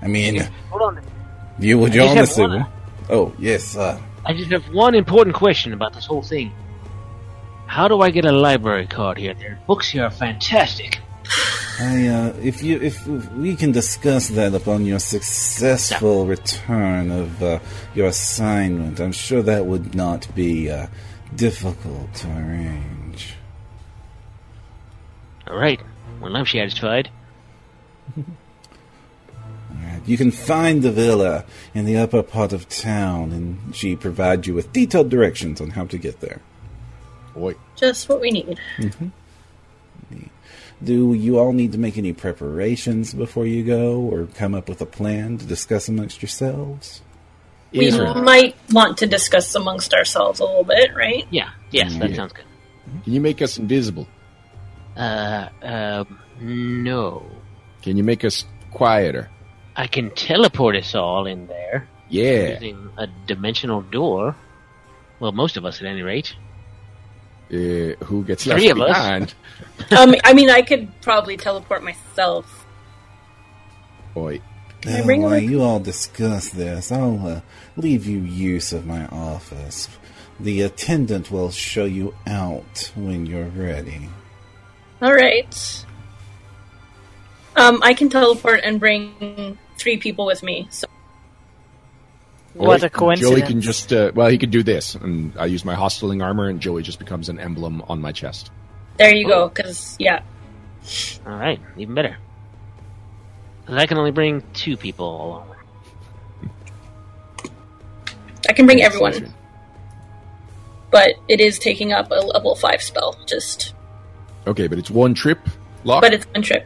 I 0.01 0.07
mean, 0.07 0.41
Hold 0.69 0.81
on. 0.81 1.01
you 1.59 1.79
would 1.79 1.91
I 1.91 1.95
just 1.95 2.09
on 2.09 2.17
have 2.17 2.51
one- 2.51 2.59
Sybil. 2.65 2.73
Oh 3.09 3.33
yes, 3.39 3.63
sir. 3.63 3.99
I 4.25 4.33
just 4.33 4.51
have 4.51 4.67
one 4.73 4.95
important 4.95 5.35
question 5.35 5.73
about 5.73 5.93
this 5.93 6.05
whole 6.05 6.21
thing. 6.21 6.51
How 7.65 7.87
do 7.87 8.01
I 8.01 8.09
get 8.09 8.25
a 8.25 8.31
library 8.31 8.87
card 8.87 9.17
here? 9.17 9.33
Their 9.33 9.59
books 9.67 9.89
here 9.89 10.03
are 10.03 10.11
fantastic. 10.11 10.99
I, 11.79 12.07
uh, 12.07 12.33
if 12.41 12.63
you, 12.63 12.81
if, 12.81 13.07
if 13.07 13.31
we 13.33 13.55
can 13.55 13.71
discuss 13.71 14.29
that 14.29 14.53
upon 14.55 14.85
your 14.85 14.99
successful 14.99 16.25
return 16.25 17.11
of 17.11 17.43
uh, 17.43 17.59
your 17.93 18.07
assignment, 18.07 18.99
I'm 18.99 19.11
sure 19.11 19.43
that 19.43 19.65
would 19.65 19.93
not 19.93 20.27
be 20.33 20.71
uh, 20.71 20.87
difficult 21.35 22.13
to 22.15 22.27
arrange. 22.29 23.35
All 25.47 25.57
right. 25.57 25.79
Well, 26.19 26.35
I'm 26.35 26.45
satisfied. 26.45 27.09
Alright, 29.97 30.09
You 30.09 30.17
can 30.17 30.31
find 30.31 30.81
the 30.81 30.91
villa 30.91 31.45
in 31.73 31.85
the 31.85 31.97
upper 31.97 32.23
part 32.23 32.53
of 32.53 32.67
town, 32.69 33.31
and 33.31 33.75
she 33.75 33.95
provides 33.95 34.47
you 34.47 34.53
with 34.53 34.71
detailed 34.73 35.09
directions 35.09 35.59
on 35.61 35.71
how 35.71 35.85
to 35.85 35.97
get 35.97 36.19
there. 36.19 36.41
Boy. 37.33 37.55
Just 37.75 38.09
what 38.09 38.21
we 38.21 38.31
need. 38.31 38.59
Do 40.83 41.13
you 41.13 41.39
all 41.39 41.53
need 41.53 41.71
to 41.71 41.79
make 41.79 41.97
any 41.97 42.13
preparations 42.13 43.13
before 43.13 43.47
you 43.47 43.63
go, 43.63 43.99
or 43.99 44.27
come 44.35 44.53
up 44.53 44.69
with 44.69 44.79
a 44.81 44.85
plan 44.85 45.37
to 45.39 45.45
discuss 45.45 45.87
amongst 45.89 46.21
yourselves? 46.21 47.01
We 47.71 47.87
Israel, 47.87 48.15
might 48.15 48.55
want 48.71 48.97
to 48.99 49.07
discuss 49.07 49.53
amongst 49.55 49.93
ourselves 49.93 50.39
a 50.39 50.43
little 50.45 50.63
bit, 50.63 50.95
right? 50.95 51.25
Yeah. 51.31 51.49
Yes, 51.71 51.95
that 51.97 52.11
Yeah. 52.11 52.15
sounds 52.15 52.33
good. 52.33 52.45
can 53.03 53.13
you 53.13 53.19
make 53.19 53.41
us 53.41 53.57
invisible? 53.57 54.07
Uh, 54.95 55.49
um, 55.61 56.19
no. 56.39 57.25
Can 57.81 57.97
you 57.97 58.03
make 58.03 58.23
us 58.23 58.45
quieter? 58.71 59.29
I 59.77 59.87
can 59.87 60.09
teleport 60.11 60.75
us 60.75 60.95
all 60.95 61.27
in 61.27 61.45
there 61.47 61.87
Yeah. 62.09 62.53
using 62.53 62.89
a 62.97 63.07
dimensional 63.27 63.81
door. 63.81 64.35
Well, 65.19 65.31
most 65.31 65.55
of 65.55 65.65
us 65.65 65.79
at 65.81 65.87
any 65.87 66.01
rate. 66.01 66.35
Uh, 67.51 67.93
who 68.03 68.23
gets 68.25 68.43
Three 68.43 68.73
left 68.73 68.79
of 68.79 68.79
us. 68.81 68.87
behind? 68.97 69.33
um, 69.97 70.15
I 70.25 70.33
mean, 70.33 70.49
I 70.49 70.61
could 70.63 70.89
probably 71.01 71.37
teleport 71.37 71.83
myself. 71.83 72.65
Boy. 74.13 74.41
I 74.85 75.01
bring 75.03 75.21
Now, 75.21 75.27
while 75.27 75.35
rec- 75.39 75.49
you 75.49 75.61
all 75.61 75.79
discuss 75.79 76.49
this, 76.49 76.91
I'll 76.91 77.25
uh, 77.27 77.41
leave 77.75 78.05
you 78.05 78.19
use 78.19 78.73
of 78.73 78.85
my 78.85 79.05
office. 79.07 79.87
The 80.39 80.61
attendant 80.61 81.31
will 81.31 81.49
show 81.51 81.85
you 81.85 82.15
out 82.27 82.91
when 82.95 83.25
you're 83.25 83.45
ready. 83.47 84.09
All 85.01 85.13
right. 85.13 85.85
Um, 87.55 87.79
I 87.81 87.93
can 87.95 88.09
teleport 88.09 88.61
and 88.63 88.79
bring 88.79 89.57
three 89.77 89.97
people 89.97 90.25
with 90.25 90.43
me. 90.43 90.67
So 90.69 90.87
What 92.53 92.83
a 92.83 92.89
coincidence! 92.89 93.19
Joey 93.29 93.41
coincidence. 93.41 93.49
can 93.49 93.61
just, 93.61 93.93
uh, 93.93 94.11
well, 94.15 94.27
he 94.29 94.37
could 94.37 94.51
do 94.51 94.63
this, 94.63 94.95
and 94.95 95.31
I 95.37 95.45
use 95.45 95.63
my 95.63 95.75
hosteling 95.75 96.23
armor, 96.23 96.47
and 96.49 96.59
Joey 96.59 96.81
just 96.83 96.99
becomes 96.99 97.29
an 97.29 97.39
emblem 97.39 97.83
on 97.87 98.01
my 98.01 98.11
chest. 98.11 98.51
there 98.97 99.13
you 99.15 99.27
go. 99.27 99.47
Because 99.49 99.95
yeah, 99.99 100.21
All 101.25 101.35
right, 101.37 101.59
even 101.77 101.93
better. 101.95 102.17
'Cause 103.65 103.75
I 103.75 103.85
can 103.85 103.97
only 103.97 104.11
bring 104.11 104.41
two 104.53 104.77
people 104.77 105.05
along. 105.27 105.47
I 108.49 108.53
can 108.53 108.65
bring 108.65 108.81
everyone, 108.81 109.33
but 110.89 111.15
it 111.27 111.41
is 111.41 111.59
taking 111.59 111.91
up 111.91 112.09
a 112.11 112.15
level 112.15 112.55
five 112.55 112.81
spell. 112.81 113.17
Just, 113.27 113.73
Okay, 114.47 114.67
but 114.67 114.79
it's 114.79 114.89
one 114.89 115.13
trip, 115.13 115.39
lock. 115.83 116.01
but 116.01 116.13
it's 116.13 116.25
one 116.27 116.41
trip. 116.43 116.65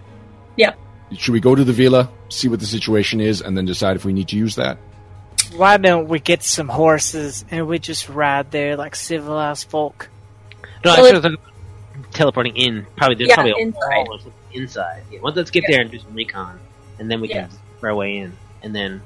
Yeah. 0.58 0.74
Should 1.18 1.34
we 1.34 1.40
go 1.40 1.54
to 1.56 1.64
the 1.64 1.74
villa, 1.74 2.10
see 2.30 2.48
what 2.48 2.60
the 2.60 2.66
situation 2.66 3.20
is, 3.20 3.42
and 3.42 3.58
then 3.58 3.66
decide 3.66 3.96
if 3.98 4.06
we 4.06 4.14
need 4.14 4.30
to 4.30 4.38
use 4.38 4.56
that? 4.56 4.78
Why 5.56 5.78
don't 5.78 6.08
we 6.08 6.20
get 6.20 6.44
some 6.44 6.70
horses 6.70 7.44
and 7.52 7.68
we 7.68 7.80
just 7.80 8.08
ride 8.08 8.52
there 8.52 8.78
like 8.78 8.96
civilized 8.96 9.70
folk? 9.70 10.10
No, 10.86 10.92
Well, 10.92 11.06
I 11.06 11.10
it- 11.10 11.24
was 11.24 11.36
teleporting 12.12 12.56
in. 12.56 12.88
Probably 12.96 13.16
there's 13.16 13.30
Yeah, 13.30 13.36
probably 13.36 13.52
a 13.52 13.58
inside. 13.58 14.08
wall 14.08 14.20
or 14.26 14.32
inside. 14.54 15.04
Yeah, 15.12 15.20
well, 15.22 15.34
let's 15.34 15.52
get 15.52 15.64
Yeah. 15.64 15.72
there 15.76 15.82
and 15.82 15.92
do 15.92 16.00
some 16.00 16.14
recon, 16.14 16.60
and 17.00 17.12
then 17.12 17.20
we 17.22 17.28
Yeah. 17.30 17.48
can 17.48 17.50
work 17.82 17.84
our 17.92 17.96
way 17.96 18.18
in, 18.20 18.34
and 18.64 18.74
then 18.74 19.02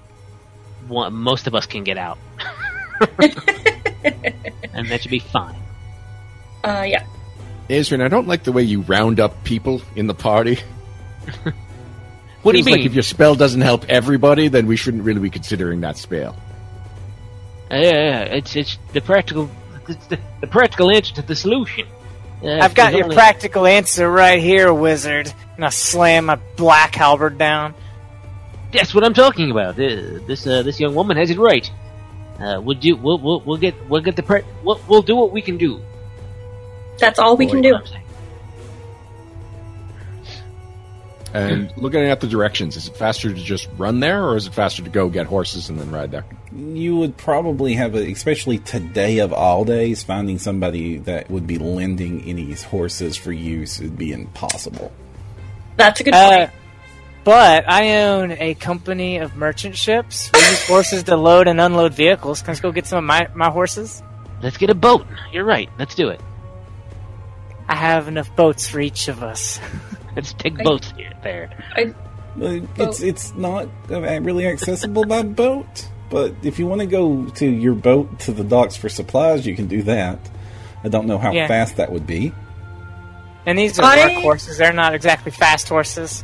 one, 0.87 1.13
most 1.13 1.47
of 1.47 1.55
us 1.55 1.65
can 1.65 1.83
get 1.83 1.97
out, 1.97 2.19
and 3.17 4.87
that 4.89 5.01
should 5.01 5.11
be 5.11 5.19
fine. 5.19 5.55
Uh, 6.63 6.85
yeah. 6.87 7.03
Ezrin, 7.69 8.01
I 8.03 8.07
don't 8.07 8.27
like 8.27 8.43
the 8.43 8.51
way 8.51 8.61
you 8.61 8.81
round 8.81 9.19
up 9.19 9.43
people 9.43 9.81
in 9.95 10.05
the 10.07 10.13
party. 10.13 10.59
What 12.45 12.51
do 12.51 12.59
you 12.59 12.63
Feels 12.63 12.73
like 12.73 12.79
mean? 12.81 12.87
if 12.89 12.93
your 12.93 13.01
spell 13.01 13.33
doesn't 13.33 13.61
help 13.61 13.85
everybody, 13.89 14.49
then 14.49 14.67
we 14.67 14.75
shouldn't 14.75 15.01
really 15.03 15.19
be 15.19 15.31
considering 15.31 15.81
that 15.81 15.97
spell. 15.97 16.35
Uh, 17.71 17.77
yeah, 17.77 17.81
yeah, 17.91 18.19
it's 18.21 18.55
it's 18.55 18.77
the 18.93 19.01
practical 19.01 19.49
it's 19.89 20.05
the, 20.05 20.19
the 20.41 20.45
practical 20.47 20.91
answer 20.91 21.15
to 21.15 21.23
the 21.23 21.35
solution. 21.35 21.87
Uh, 22.43 22.59
I've 22.61 22.75
got 22.75 22.93
your 22.93 23.05
only- 23.05 23.15
practical 23.15 23.65
answer 23.65 24.07
right 24.07 24.39
here, 24.39 24.71
wizard. 24.71 25.33
And 25.55 25.65
I 25.65 25.69
slam 25.69 26.25
my 26.25 26.35
black 26.55 26.93
halberd 26.93 27.39
down. 27.39 27.73
That's 28.71 28.93
what 28.93 29.03
I'm 29.03 29.15
talking 29.15 29.49
about. 29.49 29.73
Uh, 29.79 30.19
This 30.27 30.45
uh, 30.45 30.61
this 30.61 30.79
young 30.79 30.93
woman 30.93 31.17
has 31.17 31.31
it 31.31 31.39
right. 31.39 31.67
Uh, 32.39 32.61
we'll 32.61 32.77
do. 32.77 32.95
We'll, 32.95 33.17
we'll 33.17 33.39
we'll 33.41 33.57
get 33.57 33.73
we'll 33.89 34.01
get 34.01 34.15
the 34.17 34.21
pre- 34.21 34.43
we'll, 34.63 34.79
we'll 34.87 35.01
do 35.01 35.15
what 35.15 35.31
we 35.31 35.41
can 35.41 35.57
do. 35.57 35.81
That's 36.99 37.17
all 37.17 37.37
we 37.37 37.47
can 37.47 37.61
do. 37.63 37.79
And 41.35 41.71
looking 41.77 42.01
at 42.01 42.21
the 42.21 42.27
directions, 42.27 42.77
is 42.77 42.87
it 42.87 42.95
faster 42.95 43.27
to 43.33 43.35
just 43.41 43.67
run 43.77 43.99
there, 43.99 44.23
or 44.25 44.37
is 44.37 44.47
it 44.47 44.53
faster 44.53 44.81
to 44.83 44.89
go 44.89 45.09
get 45.09 45.25
horses 45.25 45.69
and 45.69 45.77
then 45.77 45.91
ride 45.91 46.11
there? 46.11 46.23
You 46.53 46.95
would 46.97 47.17
probably 47.17 47.73
have, 47.73 47.93
a, 47.95 48.09
especially 48.11 48.59
today 48.59 49.19
of 49.19 49.33
all 49.33 49.65
days, 49.65 50.01
finding 50.03 50.39
somebody 50.39 50.97
that 50.99 51.29
would 51.29 51.45
be 51.45 51.57
lending 51.57 52.23
any 52.23 52.53
horses 52.53 53.17
for 53.17 53.31
use 53.33 53.79
would 53.81 53.97
be 53.97 54.13
impossible. 54.13 54.93
That's 55.75 55.99
a 55.99 56.03
good 56.05 56.13
Uh, 56.13 56.37
point. 56.37 56.51
but 57.25 57.69
I 57.69 58.03
own 58.03 58.31
a 58.31 58.53
company 58.53 59.17
of 59.17 59.35
merchant 59.35 59.75
ships. 59.75 60.29
We 60.33 60.39
use 60.39 60.67
horses 60.67 61.03
to 61.03 61.17
load 61.17 61.49
and 61.49 61.59
unload 61.59 61.93
vehicles. 61.93 62.41
Can 62.41 62.51
I 62.51 62.53
just 62.53 62.61
go 62.61 62.71
get 62.71 62.87
some 62.87 62.99
of 62.99 63.03
my, 63.03 63.27
my 63.35 63.49
horses? 63.49 64.01
Let's 64.41 64.55
get 64.57 64.69
a 64.69 64.75
boat. 64.75 65.05
You're 65.33 65.43
right. 65.43 65.69
Let's 65.77 65.95
do 65.95 66.07
it. 66.09 66.21
I 67.67 67.75
have 67.75 68.07
enough 68.07 68.33
boats 68.37 68.67
for 68.69 68.79
each 68.79 69.07
of 69.09 69.21
us. 69.23 69.59
Let's 70.15 70.33
take 70.33 70.59
I- 70.59 70.63
boats 70.63 70.93
here. 70.97 71.11
There. 71.23 71.49
I, 71.75 71.93
It's 72.37 73.01
it's 73.01 73.33
not 73.35 73.67
uh, 73.89 74.01
really 74.21 74.45
accessible 74.47 75.05
by 75.05 75.23
boat, 75.23 75.87
but 76.09 76.33
if 76.43 76.59
you 76.59 76.67
want 76.67 76.81
to 76.81 76.87
go 76.87 77.25
to 77.25 77.45
your 77.45 77.73
boat 77.75 78.19
to 78.21 78.31
the 78.33 78.43
docks 78.43 78.75
for 78.75 78.89
supplies, 78.89 79.45
you 79.45 79.55
can 79.55 79.67
do 79.67 79.83
that. 79.83 80.19
I 80.83 80.89
don't 80.89 81.07
know 81.07 81.17
how 81.17 81.31
Yeah. 81.31 81.47
fast 81.47 81.77
that 81.77 81.91
would 81.91 82.05
be. 82.05 82.33
And 83.45 83.57
these 83.57 83.79
are 83.79 83.85
I- 83.85 84.05
work 84.15 84.23
horses. 84.23 84.57
They're 84.57 84.73
not 84.73 84.93
exactly 84.93 85.31
fast 85.31 85.69
horses. 85.69 86.23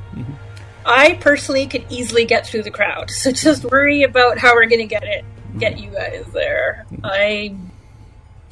I 0.86 1.14
personally 1.22 1.68
could 1.68 1.86
easily 1.90 2.26
get 2.26 2.46
through 2.48 2.64
the 2.64 2.72
crowd, 2.72 3.10
so 3.12 3.32
just 3.48 3.64
worry 3.66 4.04
about 4.04 4.38
how 4.38 4.54
we're 4.56 4.66
gonna 4.66 4.86
get 4.88 5.04
it, 5.04 5.24
get 5.60 5.80
you 5.80 5.92
guys 5.92 6.26
there. 6.34 6.86
I, 7.04 7.56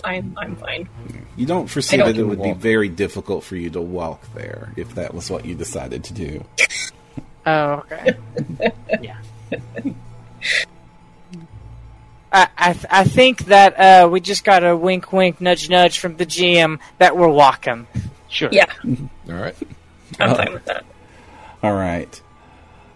I'm, 0.04 0.36
I'm 0.38 0.56
fine. 0.56 0.88
You 1.40 1.46
don't 1.46 1.68
foresee 1.68 1.96
don't 1.96 2.08
that 2.08 2.18
it 2.18 2.24
would 2.26 2.44
be 2.44 2.52
very 2.52 2.90
difficult 2.90 3.46
for 3.46 3.56
you 3.56 3.70
to 3.70 3.80
walk 3.80 4.22
there 4.34 4.74
if 4.76 4.96
that 4.96 5.14
was 5.14 5.32
what 5.32 5.46
you 5.46 5.56
decided 5.56 6.04
to 6.04 6.14
do. 6.14 6.44
Oh, 7.46 7.86
okay. 7.86 8.18
Yeah. 9.02 9.18
I, 12.34 12.48
I, 12.58 12.74
th- 12.74 12.86
I 12.90 13.04
think 13.06 13.46
that 13.46 13.80
uh, 13.80 14.10
we 14.10 14.20
just 14.20 14.44
got 14.44 14.66
a 14.66 14.76
wink, 14.76 15.14
wink, 15.14 15.40
nudge, 15.40 15.70
nudge 15.70 16.00
from 16.00 16.18
the 16.18 16.26
GM 16.26 16.80
that 16.98 17.16
we're 17.16 17.30
walking. 17.30 17.88
Sure. 18.28 18.50
Yeah, 18.52 18.66
All 18.86 19.36
right. 19.36 19.56
I'm 20.20 20.36
fine 20.36 20.54
with 20.54 20.66
that. 20.66 20.84
All 21.64 21.74
right. 21.74 22.22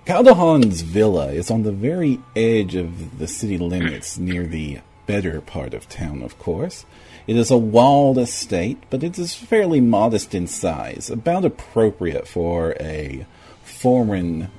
Calderon's 0.06 0.82
villa 0.82 1.32
is 1.32 1.50
on 1.50 1.64
the 1.64 1.72
very 1.72 2.20
edge 2.36 2.76
of 2.76 3.20
the 3.20 3.28
city 3.28 3.58
limits 3.58 4.18
near 4.18 4.46
the 4.46 4.82
better 5.06 5.40
part 5.40 5.74
of 5.74 5.88
town, 5.88 6.22
of 6.22 6.38
course. 6.38 6.86
It 7.26 7.38
is 7.38 7.52
a 7.52 7.58
walled 7.58 8.18
estate, 8.18 8.84
but 8.90 9.04
it 9.04 9.18
is 9.18 9.34
fairly 9.34 9.80
modest 9.80 10.36
in 10.36 10.48
size, 10.48 11.10
about 11.10 11.46
appropriate 11.46 12.28
for 12.28 12.76
a 12.80 13.26
foreign 13.64 14.52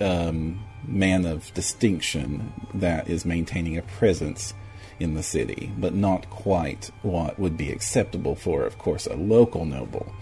um, 0.00 0.62
man 0.86 1.24
of 1.24 1.52
distinction 1.54 2.52
that 2.74 3.08
is 3.08 3.24
maintaining 3.24 3.78
a 3.78 3.82
presence 3.82 4.52
in 5.00 5.14
the 5.14 5.22
city, 5.22 5.72
but 5.78 5.94
not 5.94 6.28
quite 6.30 6.90
what 7.02 7.38
would 7.38 7.56
be 7.56 7.70
acceptable 7.70 8.34
for, 8.34 8.64
of 8.64 8.78
course, 8.78 9.06
a 9.06 9.14
local 9.14 9.64
noble 9.64 10.12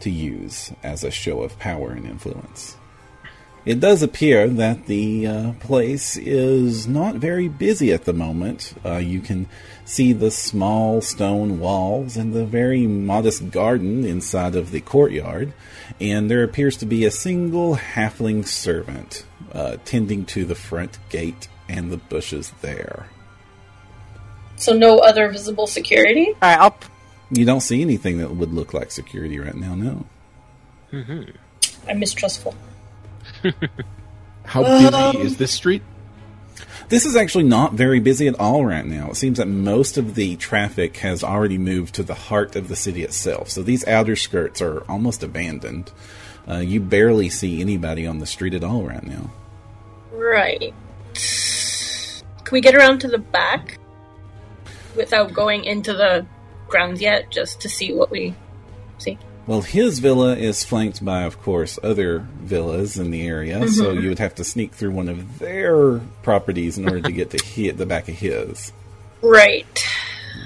to 0.00 0.10
use 0.10 0.72
as 0.82 1.04
a 1.04 1.10
show 1.10 1.42
of 1.42 1.58
power 1.58 1.90
and 1.90 2.06
influence. 2.06 2.76
It 3.66 3.78
does 3.78 4.02
appear 4.02 4.48
that 4.48 4.86
the 4.86 5.26
uh, 5.26 5.52
place 5.60 6.16
is 6.16 6.88
not 6.88 7.16
very 7.16 7.48
busy 7.48 7.92
at 7.92 8.04
the 8.04 8.14
moment. 8.14 8.72
Uh, 8.84 8.96
you 8.96 9.20
can 9.20 9.48
see 9.90 10.12
the 10.12 10.30
small 10.30 11.00
stone 11.00 11.58
walls 11.58 12.16
and 12.16 12.32
the 12.32 12.44
very 12.46 12.86
modest 12.86 13.50
garden 13.50 14.04
inside 14.04 14.54
of 14.54 14.70
the 14.70 14.80
courtyard, 14.80 15.52
and 16.00 16.30
there 16.30 16.44
appears 16.44 16.76
to 16.76 16.86
be 16.86 17.04
a 17.04 17.10
single 17.10 17.74
halfling 17.76 18.46
servant 18.46 19.24
uh, 19.52 19.76
tending 19.84 20.24
to 20.24 20.44
the 20.44 20.54
front 20.54 20.96
gate 21.08 21.48
and 21.68 21.90
the 21.90 21.96
bushes 21.96 22.52
there. 22.62 23.08
So 24.56 24.72
no 24.76 24.98
other 24.98 25.28
visible 25.28 25.66
security. 25.66 26.28
All 26.40 26.48
right, 26.48 26.58
I'll. 26.60 26.70
p- 26.70 26.86
You 27.32 27.44
don't 27.44 27.60
see 27.60 27.80
anything 27.82 28.18
that 28.18 28.30
would 28.30 28.52
look 28.52 28.72
like 28.72 28.92
security 28.92 29.38
right 29.40 29.54
now, 29.56 29.74
no. 29.74 30.06
I'm 31.88 31.98
mistrustful. 31.98 32.54
How 34.44 34.64
Um, 34.64 35.12
busy 35.14 35.24
is 35.24 35.36
this 35.36 35.52
street? 35.52 35.82
This 36.88 37.06
is 37.06 37.16
actually 37.16 37.44
not 37.44 37.74
very 37.74 38.00
busy 38.00 38.26
at 38.26 38.38
all 38.40 38.64
right 38.64 38.84
now. 38.84 39.10
It 39.10 39.16
seems 39.16 39.38
that 39.38 39.46
most 39.46 39.96
of 39.96 40.14
the 40.14 40.36
traffic 40.36 40.98
has 40.98 41.22
already 41.22 41.58
moved 41.58 41.94
to 41.96 42.02
the 42.02 42.14
heart 42.14 42.56
of 42.56 42.68
the 42.68 42.76
city 42.76 43.02
itself. 43.02 43.48
So 43.50 43.62
these 43.62 43.86
outer 43.86 44.16
skirts 44.16 44.60
are 44.60 44.80
almost 44.88 45.22
abandoned. 45.22 45.92
Uh, 46.48 46.58
you 46.58 46.80
barely 46.80 47.28
see 47.28 47.60
anybody 47.60 48.06
on 48.06 48.18
the 48.18 48.26
street 48.26 48.54
at 48.54 48.64
all 48.64 48.82
right 48.82 49.04
now. 49.04 49.30
Right. 50.12 50.74
Can 51.14 52.52
we 52.52 52.60
get 52.60 52.74
around 52.74 53.00
to 53.00 53.08
the 53.08 53.18
back 53.18 53.78
without 54.96 55.32
going 55.32 55.64
into 55.64 55.92
the 55.92 56.26
grounds 56.66 57.00
yet, 57.00 57.30
just 57.30 57.60
to 57.60 57.68
see 57.68 57.92
what 57.92 58.10
we? 58.10 58.34
Well, 59.50 59.62
his 59.62 59.98
villa 59.98 60.36
is 60.36 60.62
flanked 60.62 61.04
by, 61.04 61.22
of 61.22 61.42
course, 61.42 61.76
other 61.82 62.20
villas 62.20 62.96
in 62.96 63.10
the 63.10 63.26
area, 63.26 63.66
so 63.66 63.90
you 63.90 64.08
would 64.08 64.20
have 64.20 64.36
to 64.36 64.44
sneak 64.44 64.74
through 64.74 64.92
one 64.92 65.08
of 65.08 65.40
their 65.40 65.98
properties 66.22 66.78
in 66.78 66.84
order 66.84 67.00
to 67.00 67.10
get 67.10 67.30
to 67.30 67.44
hit 67.44 67.76
the 67.76 67.84
back 67.84 68.08
of 68.08 68.14
his. 68.14 68.72
Right. 69.20 69.84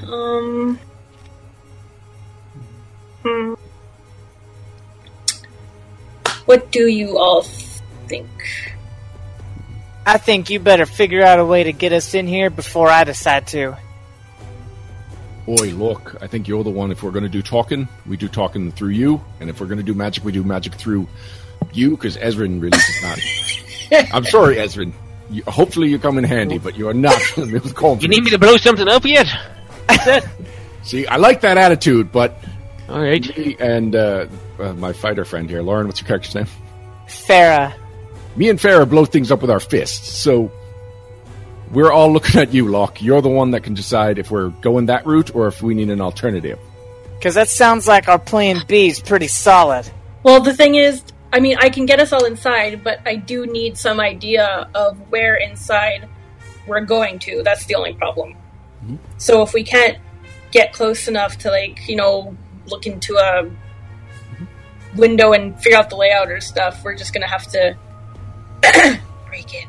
Um. 0.07 0.79
Hmm. 3.23 3.53
What 6.47 6.73
do 6.73 6.87
you 6.87 7.19
all 7.19 7.43
think? 7.43 8.31
I 10.07 10.17
think 10.17 10.49
you 10.49 10.61
better 10.61 10.87
figure 10.87 11.23
out 11.23 11.41
a 11.41 11.45
way 11.45 11.65
to 11.65 11.73
get 11.75 11.93
us 11.93 12.15
in 12.15 12.27
here 12.27 12.49
before 12.49 12.89
I 12.89 13.05
decide 13.05 13.49
to. 13.49 13.77
Boy, 15.47 15.73
look, 15.75 16.17
I 16.23 16.27
think 16.27 16.49
you're 16.49 16.65
the 16.65 16.71
one. 16.71 16.91
If 16.91 17.03
we're 17.03 17.11
going 17.11 17.25
to 17.25 17.29
do 17.29 17.43
talking, 17.43 17.87
we 18.07 18.17
do 18.17 18.29
talking 18.29 18.73
through 18.73 18.91
you, 18.91 19.23
and 19.41 19.51
if 19.51 19.61
we're 19.61 19.67
going 19.67 19.79
to 19.79 19.85
do 19.85 19.93
magic, 19.95 20.25
we 20.25 20.33
do 20.33 20.43
magic 20.43 20.75
through 20.75 21.07
you, 21.73 21.91
because 21.91 22.17
Ezrin 22.17 22.63
really 22.63 22.71
does 22.79 23.03
not. 23.03 23.19
I'm 24.15 24.25
sorry, 24.25 24.57
Ezrin. 24.57 24.93
You, 25.31 25.43
hopefully, 25.47 25.89
you 25.91 25.99
come 25.99 26.17
in 26.17 26.25
handy, 26.25 26.59
but 26.59 26.77
you 26.79 26.89
are 26.89 26.95
not 26.95 27.15
filling 27.21 27.53
me 27.53 27.59
with 27.59 27.75
confidence. 27.75 28.03
You 28.03 28.09
need 28.09 28.25
me 28.25 28.31
to 28.31 28.39
blow 28.39 28.57
something 28.57 28.89
up 28.89 29.05
yet? 29.05 29.27
See, 30.83 31.07
I 31.07 31.17
like 31.17 31.43
that 31.43 31.59
attitude, 31.59 32.11
but 32.11 32.43
All 32.89 33.01
right. 33.01 33.37
me 33.37 33.57
and 33.59 33.95
uh, 33.95 34.27
uh, 34.59 34.73
my 34.75 34.93
fighter 34.95 35.25
friend 35.27 35.49
here, 35.49 35.63
Lauren, 35.63 35.87
what's 35.87 36.01
your 36.01 36.09
character's 36.09 36.35
name? 36.35 36.47
Farah. 37.07 37.75
Me 38.37 38.49
and 38.49 38.59
Farah 38.59 38.89
blow 38.89 39.05
things 39.05 39.31
up 39.31 39.41
with 39.43 39.51
our 39.51 39.61
fists, 39.61 40.09
so 40.19 40.51
we're 41.75 41.93
all 41.93 42.13
looking 42.13 42.41
at 42.41 42.55
you, 42.55 42.69
Locke. 42.69 43.03
You're 43.03 43.21
the 43.21 43.29
one 43.29 43.51
that 43.51 43.63
can 43.63 43.75
decide 43.75 44.19
if 44.19 44.31
we're 44.31 44.49
going 44.49 44.87
that 44.87 45.07
route 45.07 45.35
or 45.35 45.49
if 45.49 45.61
we 45.61 45.75
need 45.75 45.91
an 45.91 46.01
alternative. 46.01 46.59
Because 47.19 47.35
that 47.35 47.49
sounds 47.49 47.89
like 47.89 48.09
our 48.09 48.19
plan 48.19 48.63
B 48.67 48.89
is 48.89 49.01
pretty 49.01 49.29
solid. 49.29 49.91
Well, 50.23 50.41
the 50.41 50.55
thing 50.55 50.77
is, 50.77 51.03
I 51.33 51.41
mean, 51.41 51.57
I 51.59 51.69
can 51.69 51.85
get 51.85 51.99
us 51.99 52.13
all 52.13 52.25
inside, 52.25 52.85
but 52.85 53.01
I 53.05 53.17
do 53.17 53.47
need 53.47 53.77
some 53.77 53.99
idea 53.99 54.69
of 54.75 54.99
where 55.11 55.35
inside 55.35 56.09
we're 56.67 56.85
going 56.85 57.19
to. 57.21 57.43
That's 57.43 57.67
the 57.67 57.75
only 57.75 57.95
problem. 57.95 58.35
Mm-hmm. 58.85 58.97
So 59.19 59.43
if 59.43 59.53
we 59.53 59.65
can't 59.65 59.99
get 60.53 60.73
close 60.73 61.09
enough 61.09 61.39
to, 61.39 61.51
like, 61.51 61.89
you 61.89 61.97
know, 61.97 62.37
look 62.67 62.87
into 62.87 63.17
a 63.17 63.43
mm-hmm. 63.43 64.45
window 64.97 65.33
and 65.33 65.61
figure 65.61 65.79
out 65.79 65.91
the 65.91 65.97
layout 65.97 66.31
or 66.31 66.41
stuff, 66.41 66.85
we're 66.85 66.95
just 66.95 67.13
gonna 67.13 67.29
have 67.29 67.47
to 67.49 67.77
break 69.27 69.55
it. 69.55 69.67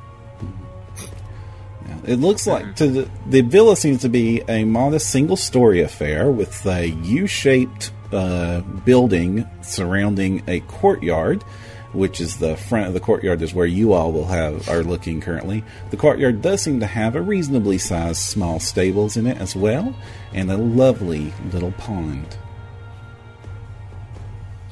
Yeah, 2.06 2.14
It 2.14 2.20
looks 2.20 2.48
like 2.48 2.76
to 2.78 2.88
the, 2.88 3.10
the 3.28 3.42
villa 3.42 3.76
seems 3.76 4.02
to 4.02 4.10
be 4.10 4.42
a 4.48 4.64
modest 4.66 5.10
single 5.10 5.36
story 5.38 5.82
affair 5.82 6.30
with 6.32 6.66
a 6.66 6.88
U 6.88 7.28
shaped 7.28 7.92
uh, 8.12 8.62
building 8.62 9.46
surrounding 9.62 10.44
a 10.48 10.60
courtyard, 10.62 11.44
which 11.94 12.20
is 12.22 12.38
the 12.38 12.56
front 12.58 12.88
of 12.88 12.94
the 12.94 13.00
courtyard 13.00 13.42
is 13.42 13.54
where 13.54 13.66
you 13.66 13.94
all 13.94 14.12
will 14.12 14.26
have 14.28 14.68
are 14.70 14.84
looking 14.84 15.22
currently. 15.22 15.64
The 15.92 15.98
courtyard 15.98 16.42
does 16.42 16.62
seem 16.62 16.80
to 16.82 16.86
have 16.86 17.16
a 17.16 17.22
reasonably 17.22 17.78
sized 17.78 18.22
small 18.22 18.60
stables 18.60 19.18
in 19.18 19.26
it 19.28 19.38
as 19.38 19.56
well, 19.56 19.96
and 20.34 20.52
a 20.52 20.58
lovely 20.58 21.34
little 21.52 21.72
pond 21.74 22.38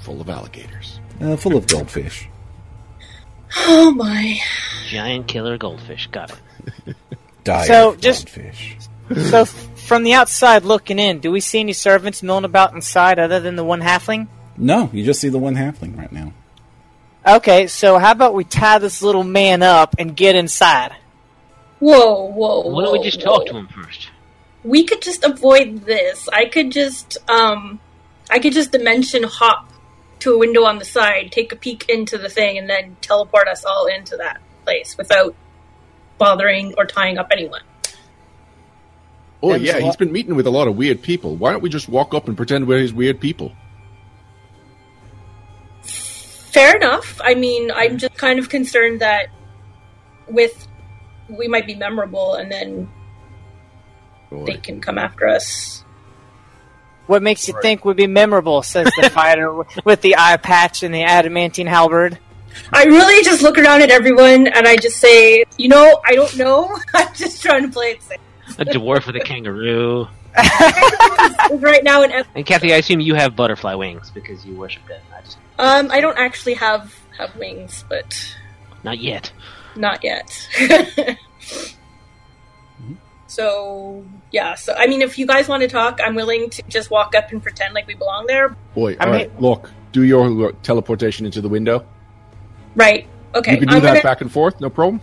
Full 0.02 0.20
of 0.20 0.30
alligators. 0.30 1.00
uh, 1.22 1.38
full 1.38 1.56
of 1.56 1.66
goldfish. 1.68 2.28
Oh 3.56 3.92
my. 3.92 4.38
Giant 4.90 5.28
killer 5.28 5.58
goldfish. 5.58 6.08
Got 6.12 6.32
it. 6.86 6.96
Dire 7.44 7.66
So, 7.66 7.96
just- 7.96 8.26
goldfish. 8.26 8.78
So 9.30 9.46
from 9.46 10.04
the 10.04 10.14
outside 10.14 10.64
looking 10.64 10.98
in, 10.98 11.20
do 11.20 11.32
we 11.32 11.40
see 11.42 11.60
any 11.60 11.74
servants 11.74 12.24
milling 12.24 12.46
about 12.46 12.74
inside 12.74 13.20
other 13.20 13.40
than 13.40 13.56
the 13.56 13.64
one 13.64 13.82
halfling? 13.82 14.28
No, 14.58 14.90
you 14.94 15.04
just 15.04 15.20
see 15.20 15.30
the 15.30 15.40
one 15.40 15.56
halfling 15.56 15.98
right 15.98 16.12
now. 16.12 16.34
Okay, 17.26 17.68
so 17.68 17.98
how 18.00 18.12
about 18.12 18.34
we 18.34 18.44
tie 18.44 18.80
this 18.80 19.02
little 19.02 19.24
man 19.24 19.62
up 19.64 19.96
and 19.98 20.16
get 20.16 20.36
inside? 20.36 20.94
Whoa, 21.80 22.28
whoa. 22.28 22.62
Why 22.62 22.84
don't 22.84 22.94
we 22.94 23.00
whoa, 23.00 23.04
just 23.04 23.22
talk 23.22 23.46
to 23.48 23.56
him 23.56 23.68
first? 23.68 24.10
We 24.64 24.86
could 24.86 25.02
just 25.02 25.24
avoid 25.24 25.86
this. 25.86 26.30
I 26.30 26.46
could 26.46 26.72
just, 26.72 27.18
um, 27.30 27.80
I 28.30 28.40
could 28.40 28.54
just 28.54 28.72
dimension 28.72 29.24
hop 29.24 29.70
to 30.20 30.34
a 30.34 30.38
window 30.38 30.64
on 30.64 30.80
the 30.80 30.86
side, 30.86 31.32
take 31.32 31.52
a 31.52 31.56
peek 31.56 31.90
into 31.90 32.18
the 32.18 32.30
thing, 32.30 32.58
and 32.58 32.70
then 32.70 32.96
teleport 33.02 33.48
us 33.48 33.66
all 33.66 33.88
into 33.88 34.16
that 34.18 34.42
place 34.64 34.98
without 34.98 35.36
bothering 36.24 36.74
or 36.78 36.86
tying 36.86 37.18
up 37.18 37.28
anyone. 37.32 37.62
Oh 39.42 39.52
Them's 39.52 39.64
yeah, 39.64 39.80
he's 39.80 39.98
been 39.98 40.12
meeting 40.12 40.36
with 40.36 40.48
a 40.48 40.50
lot 40.50 40.70
of 40.70 40.78
weird 40.78 41.02
people. 41.02 41.36
Why 41.36 41.52
don't 41.52 41.62
we 41.62 41.70
just 41.70 41.90
walk 41.90 42.14
up 42.14 42.30
and 42.30 42.38
pretend 42.38 42.66
we're 42.66 42.80
his 42.80 42.94
weird 42.94 43.20
people? 43.20 43.52
Fair 45.84 46.78
enough. 46.78 47.20
I 47.22 47.34
mean, 47.36 47.72
I'm 47.72 47.98
just 47.98 48.16
kind 48.16 48.40
of 48.40 48.48
concerned 48.48 49.02
that 49.02 49.28
with 50.30 50.68
we 51.28 51.48
might 51.48 51.66
be 51.66 51.76
memorable, 51.76 52.36
and 52.36 52.50
then 52.50 52.90
Boy. 54.30 54.46
they 54.46 54.58
can 54.58 54.80
come 54.80 54.98
after 54.98 55.28
us. 55.28 55.84
What 57.08 57.22
makes 57.22 57.48
you 57.50 57.56
think 57.62 57.84
would 57.84 57.98
be 57.98 58.08
memorable? 58.08 58.64
Says 58.64 58.90
the 59.02 59.10
fighter 59.14 59.52
with 59.84 60.02
the 60.02 60.16
eye 60.18 60.38
patch 60.38 60.84
and 60.84 60.94
the 60.96 61.04
adamantine 61.04 61.68
halberd. 61.68 62.18
I 62.72 62.86
really 62.86 63.24
just 63.24 63.42
look 63.42 63.58
around 63.58 63.82
at 63.82 63.90
everyone 63.90 64.48
and 64.48 64.68
I 64.68 64.76
just 64.76 64.98
say, 64.98 65.46
you 65.58 65.68
know, 65.68 66.02
I 66.06 66.16
don't 66.16 66.36
know. 66.38 66.76
I'm 66.94 67.14
just 67.14 67.42
trying 67.42 67.64
to 67.64 67.70
play 67.70 67.92
it 67.92 68.04
safe. 68.04 68.20
A 68.60 68.66
dwarf 68.66 69.08
with 69.08 69.16
a 69.16 69.20
kangaroo. 69.20 70.08
right 71.60 71.84
now, 71.84 72.02
and 72.02 72.26
And 72.34 72.46
Kathy, 72.46 72.74
I 72.74 72.78
assume 72.78 73.00
you 73.00 73.14
have 73.16 73.36
butterfly 73.36 73.76
wings 73.76 74.10
because 74.10 74.46
you 74.46 74.56
worship 74.56 74.90
it. 74.90 75.02
I 75.16 75.22
just, 75.22 75.38
um, 75.60 75.92
I 75.92 76.02
don't 76.02 76.18
actually 76.18 76.56
have 76.56 77.00
have 77.18 77.36
wings, 77.36 77.86
but 77.88 78.36
not 78.84 78.98
yet. 78.98 79.32
not 79.76 80.04
yet. 80.04 80.50
so 83.28 84.04
yeah, 84.32 84.56
so 84.56 84.74
I 84.74 84.88
mean, 84.88 85.04
if 85.04 85.20
you 85.20 85.28
guys 85.28 85.48
want 85.48 85.62
to 85.62 85.68
talk, 85.68 86.00
I'm 86.04 86.16
willing 86.16 86.50
to 86.50 86.64
just 86.68 86.90
walk 86.90 87.16
up 87.16 87.32
and 87.32 87.42
pretend 87.42 87.76
like 87.76 87.86
we 87.86 87.94
belong 87.94 88.26
there. 88.26 88.56
Boy, 88.74 88.98
I 89.00 89.06
all 89.06 89.12
right, 89.12 89.40
look, 89.40 89.70
do 89.92 90.04
your 90.04 90.52
teleportation 90.64 91.28
into 91.28 91.42
the 91.42 91.50
window. 91.50 91.86
Right? 92.76 93.08
Okay. 93.36 93.54
you 93.54 93.58
can 93.60 93.68
do 93.68 93.76
I'm 93.76 93.82
that 93.82 93.88
gonna- 93.90 94.02
back 94.02 94.22
and 94.22 94.32
forth, 94.32 94.60
no 94.62 94.70
problem. 94.70 95.02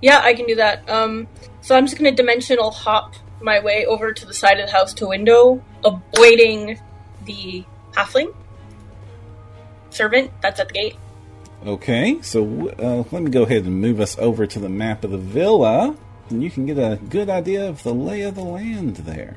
Yeah, 0.00 0.20
I 0.22 0.34
can 0.34 0.46
do 0.46 0.56
that. 0.56 0.88
Um, 0.90 1.28
so 1.60 1.76
I'm 1.76 1.86
just 1.86 1.96
going 1.98 2.10
to 2.10 2.16
dimensional 2.16 2.72
hop 2.72 3.14
my 3.40 3.60
way 3.60 3.86
over 3.86 4.12
to 4.12 4.26
the 4.26 4.34
side 4.34 4.58
of 4.58 4.66
the 4.66 4.72
house 4.72 4.92
to 4.94 5.06
window, 5.08 5.62
avoiding 5.84 6.80
the 7.24 7.64
halfling 7.92 8.34
servant 9.90 10.30
that's 10.40 10.58
at 10.58 10.68
the 10.68 10.74
gate. 10.74 10.96
Okay, 11.64 12.20
so 12.22 12.70
uh, 12.80 13.04
let 13.12 13.22
me 13.22 13.30
go 13.30 13.42
ahead 13.42 13.64
and 13.64 13.80
move 13.80 14.00
us 14.00 14.18
over 14.18 14.46
to 14.46 14.58
the 14.58 14.68
map 14.68 15.04
of 15.04 15.12
the 15.12 15.18
villa, 15.18 15.96
and 16.30 16.42
you 16.42 16.50
can 16.50 16.66
get 16.66 16.78
a 16.78 16.98
good 17.08 17.30
idea 17.30 17.68
of 17.68 17.84
the 17.84 17.94
lay 17.94 18.22
of 18.22 18.34
the 18.34 18.42
land 18.42 18.96
there. 18.96 19.36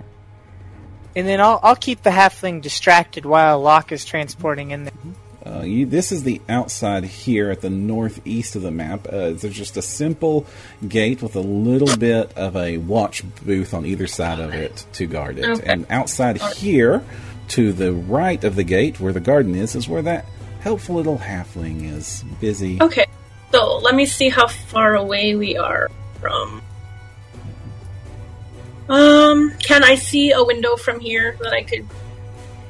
And 1.15 1.27
then 1.27 1.39
I'll, 1.39 1.59
I'll 1.61 1.75
keep 1.75 2.01
the 2.01 2.09
halfling 2.09 2.61
distracted 2.61 3.25
while 3.25 3.59
Locke 3.61 3.91
is 3.91 4.03
transporting 4.03 4.71
in 4.71 4.85
there. 4.85 4.93
Uh, 5.45 5.61
you, 5.61 5.85
this 5.85 6.11
is 6.11 6.23
the 6.23 6.41
outside 6.49 7.03
here 7.03 7.51
at 7.51 7.61
the 7.61 7.69
northeast 7.69 8.55
of 8.55 8.63
the 8.63 8.71
map. 8.71 9.07
Uh, 9.07 9.31
there's 9.31 9.55
just 9.55 9.77
a 9.77 9.81
simple 9.81 10.47
gate 10.87 11.21
with 11.21 11.35
a 11.35 11.41
little 11.41 11.95
bit 11.97 12.35
of 12.35 12.55
a 12.55 12.77
watch 12.77 13.23
booth 13.45 13.73
on 13.73 13.85
either 13.85 14.07
side 14.07 14.39
of 14.39 14.53
it 14.53 14.85
to 14.93 15.05
guard 15.05 15.37
it. 15.37 15.45
Okay. 15.45 15.63
And 15.65 15.85
outside 15.89 16.41
here, 16.41 17.03
to 17.49 17.73
the 17.73 17.93
right 17.93 18.43
of 18.43 18.55
the 18.55 18.63
gate, 18.63 18.99
where 18.99 19.13
the 19.13 19.19
garden 19.19 19.55
is, 19.55 19.75
is 19.75 19.87
where 19.87 20.01
that 20.01 20.25
helpful 20.61 20.95
little 20.95 21.19
halfling 21.19 21.91
is 21.95 22.23
busy. 22.41 22.81
Okay, 22.81 23.05
so 23.51 23.77
let 23.77 23.93
me 23.93 24.05
see 24.05 24.29
how 24.29 24.47
far 24.47 24.95
away 24.95 25.35
we 25.35 25.55
are 25.57 25.91
from. 26.19 26.61
Um, 28.89 29.51
can 29.59 29.83
I 29.83 29.95
see 29.95 30.31
a 30.31 30.43
window 30.43 30.75
from 30.75 30.99
here 30.99 31.37
that 31.39 31.53
I 31.53 31.63
could? 31.63 31.87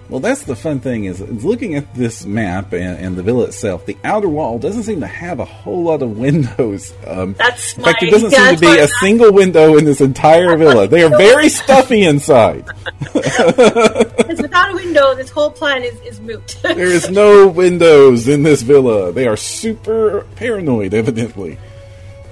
Well, 0.08 0.20
that's 0.20 0.44
the 0.44 0.56
fun 0.56 0.82
thing 0.82 1.06
is, 1.06 1.20
is 1.20 1.44
looking 1.44 1.74
at 1.74 1.96
this 1.96 2.26
map 2.26 2.74
and, 2.74 3.00
and 3.00 3.16
the 3.16 3.24
villa 3.24 3.46
itself. 3.46 3.88
The 3.88 3.98
outer 4.04 4.30
wall 4.30 4.60
doesn't 4.60 4.84
seem 4.84 5.00
to 5.00 5.08
have 5.08 5.40
a 5.40 5.46
whole 5.46 5.84
lot 5.86 6.04
of 6.04 6.16
windows. 6.18 6.94
Um, 7.08 7.34
That's 7.34 7.76
in 7.76 7.84
fact, 7.84 8.02
my- 8.02 8.08
there 8.08 8.12
doesn't 8.12 8.32
yeah, 8.32 8.50
seem 8.50 8.56
to 8.60 8.62
be 8.62 8.80
a 8.80 8.88
single 8.88 9.34
window 9.34 9.78
in 9.78 9.86
this 9.86 10.02
entire 10.02 10.56
villa. 10.58 10.88
They 10.88 11.02
are 11.04 11.10
very 11.10 11.50
stuffy 11.64 12.04
inside. 12.04 12.66
Because 13.00 14.42
without 14.42 14.72
a 14.72 14.76
window, 14.76 15.16
this 15.16 15.32
whole 15.32 15.50
plan 15.50 15.82
is 15.84 16.00
is 16.02 16.20
moot. 16.20 16.56
There 16.62 16.86
is 16.86 17.10
no 17.10 17.48
windows 17.48 18.28
in 18.28 18.44
this 18.44 18.62
villa. 18.62 19.12
They 19.12 19.28
are 19.28 19.38
super 19.38 20.26
paranoid, 20.36 20.94
evidently. 20.94 21.58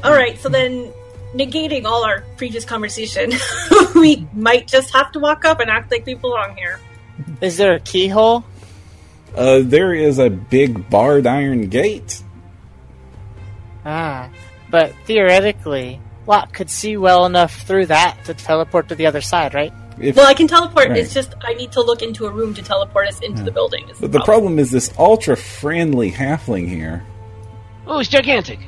All 0.03 0.11
right, 0.13 0.37
so 0.39 0.47
then 0.49 0.91
negating 1.33 1.85
all 1.85 2.03
our 2.03 2.23
previous 2.37 2.65
conversation, 2.65 3.31
we 3.95 4.27
might 4.33 4.67
just 4.67 4.91
have 4.93 5.11
to 5.13 5.19
walk 5.19 5.43
up 5.45 5.59
and 5.59 5.69
act 5.71 5.89
like 5.91 6.05
we 6.05 6.13
belong 6.13 6.55
here. 6.55 6.79
Is 7.41 7.57
there 7.57 7.73
a 7.73 7.79
keyhole? 7.79 8.43
Uh, 9.35 9.59
there 9.63 9.93
is 9.93 10.19
a 10.19 10.29
big 10.29 10.89
barred 10.89 11.25
iron 11.27 11.69
gate. 11.69 12.21
Ah, 13.85 14.29
but 14.69 14.93
theoretically, 15.05 15.99
Locke 16.27 16.53
could 16.53 16.69
see 16.69 16.97
well 16.97 17.25
enough 17.25 17.61
through 17.63 17.87
that 17.87 18.17
to 18.25 18.33
teleport 18.33 18.89
to 18.89 18.95
the 18.95 19.05
other 19.05 19.21
side, 19.21 19.53
right? 19.53 19.73
If, 19.99 20.15
Well, 20.15 20.27
I 20.27 20.33
can 20.33 20.47
teleport. 20.47 20.89
Right. 20.89 20.97
It's 20.97 21.13
just 21.13 21.35
I 21.41 21.53
need 21.53 21.71
to 21.73 21.81
look 21.81 22.01
into 22.01 22.25
a 22.25 22.31
room 22.31 22.53
to 22.55 22.61
teleport 22.63 23.07
us 23.07 23.19
into 23.21 23.43
the 23.43 23.51
building. 23.51 23.85
but 23.99 24.11
the 24.11 24.21
problem 24.21 24.57
is 24.57 24.71
this 24.71 24.91
ultra 24.97 25.37
friendly 25.37 26.11
halfling 26.11 26.67
here 26.67 27.03
Oh, 27.85 27.99
it's 27.99 28.09
gigantic. 28.09 28.59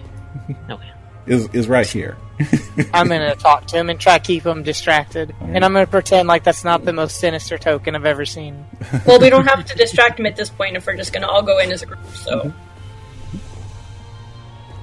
Okay. 0.69 0.91
is 1.25 1.47
is 1.53 1.67
right 1.67 1.87
here. 1.87 2.17
I'm 2.93 3.07
gonna 3.07 3.35
talk 3.35 3.67
to 3.67 3.77
him 3.77 3.89
and 3.89 3.99
try 3.99 4.17
to 4.17 4.23
keep 4.23 4.45
him 4.45 4.63
distracted, 4.63 5.35
and 5.41 5.63
I'm 5.63 5.73
gonna 5.73 5.87
pretend 5.87 6.27
like 6.27 6.43
that's 6.43 6.63
not 6.63 6.83
the 6.85 6.93
most 6.93 7.19
sinister 7.19 7.57
token 7.57 7.95
I've 7.95 8.05
ever 8.05 8.25
seen. 8.25 8.65
Well, 9.05 9.19
we 9.19 9.29
don't 9.29 9.45
have 9.45 9.63
to 9.65 9.75
distract 9.75 10.19
him 10.19 10.25
at 10.25 10.35
this 10.35 10.49
point 10.49 10.75
if 10.75 10.85
we're 10.85 10.95
just 10.95 11.13
going 11.13 11.21
to 11.21 11.27
all 11.27 11.43
go 11.43 11.59
in 11.59 11.71
as 11.71 11.81
a 11.83 11.85
group. 11.85 12.05
So 12.13 12.53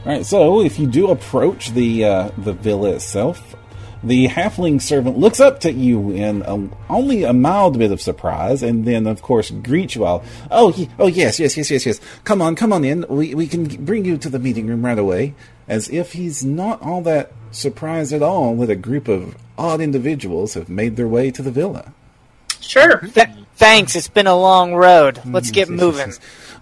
Right, 0.05 0.27
so 0.27 0.63
if 0.63 0.81
you 0.81 0.87
do 0.89 1.11
approach 1.11 1.71
the 1.71 2.05
uh, 2.05 2.31
the 2.37 2.53
villa 2.53 2.91
itself, 2.91 3.55
the 4.03 4.27
halfling 4.27 4.83
servant 4.83 5.17
looks 5.17 5.39
up 5.39 5.61
to 5.61 5.73
you 5.73 6.11
in 6.11 6.45
um, 6.45 6.75
only 6.91 7.23
a 7.23 7.33
mild 7.33 7.79
bit 7.79 7.93
of 7.93 8.01
surprise, 8.01 8.65
and 8.65 8.85
then, 8.85 9.07
of 9.07 9.23
course, 9.23 9.53
greets 9.53 9.95
you 9.95 10.05
all. 10.05 10.25
Oh, 10.51 10.73
he, 10.73 10.89
oh, 10.99 11.07
yes, 11.07 11.39
yes, 11.39 11.57
yes, 11.57 11.71
yes, 11.71 11.87
yes. 11.87 12.01
Come 12.25 12.43
on, 12.43 12.57
come 12.57 12.73
on 12.73 12.85
in. 12.85 13.07
We 13.09 13.35
we 13.37 13.47
can 13.47 13.65
bring 13.85 14.05
you 14.05 14.19
to 14.19 14.29
the 14.29 14.41
meeting 14.41 14.67
room 14.67 14.85
right 14.85 14.99
away. 14.99 15.35
As 15.69 15.89
if 15.91 16.13
he's 16.13 16.45
not 16.45 16.83
all 16.83 17.03
that 17.03 17.33
surprised 17.51 18.13
at 18.13 18.23
all 18.23 18.57
that 18.57 18.71
a 18.71 18.77
group 18.77 19.09
of 19.09 19.37
odd 19.59 19.81
individuals 19.81 20.55
have 20.55 20.69
made 20.69 20.97
their 20.97 21.09
way 21.09 21.31
to 21.31 21.43
the 21.43 21.51
villa. 21.51 21.93
sure. 22.61 22.99
Th- 23.01 23.29
thanks. 23.57 23.95
It's 23.95 24.09
been 24.09 24.27
a 24.27 24.37
long 24.39 24.75
road. 24.75 25.21
Let's 25.27 25.51
mm, 25.51 25.55
get 25.55 25.69
Yes, 25.69 25.71
yes, 25.71 25.81
moving. 25.81 26.13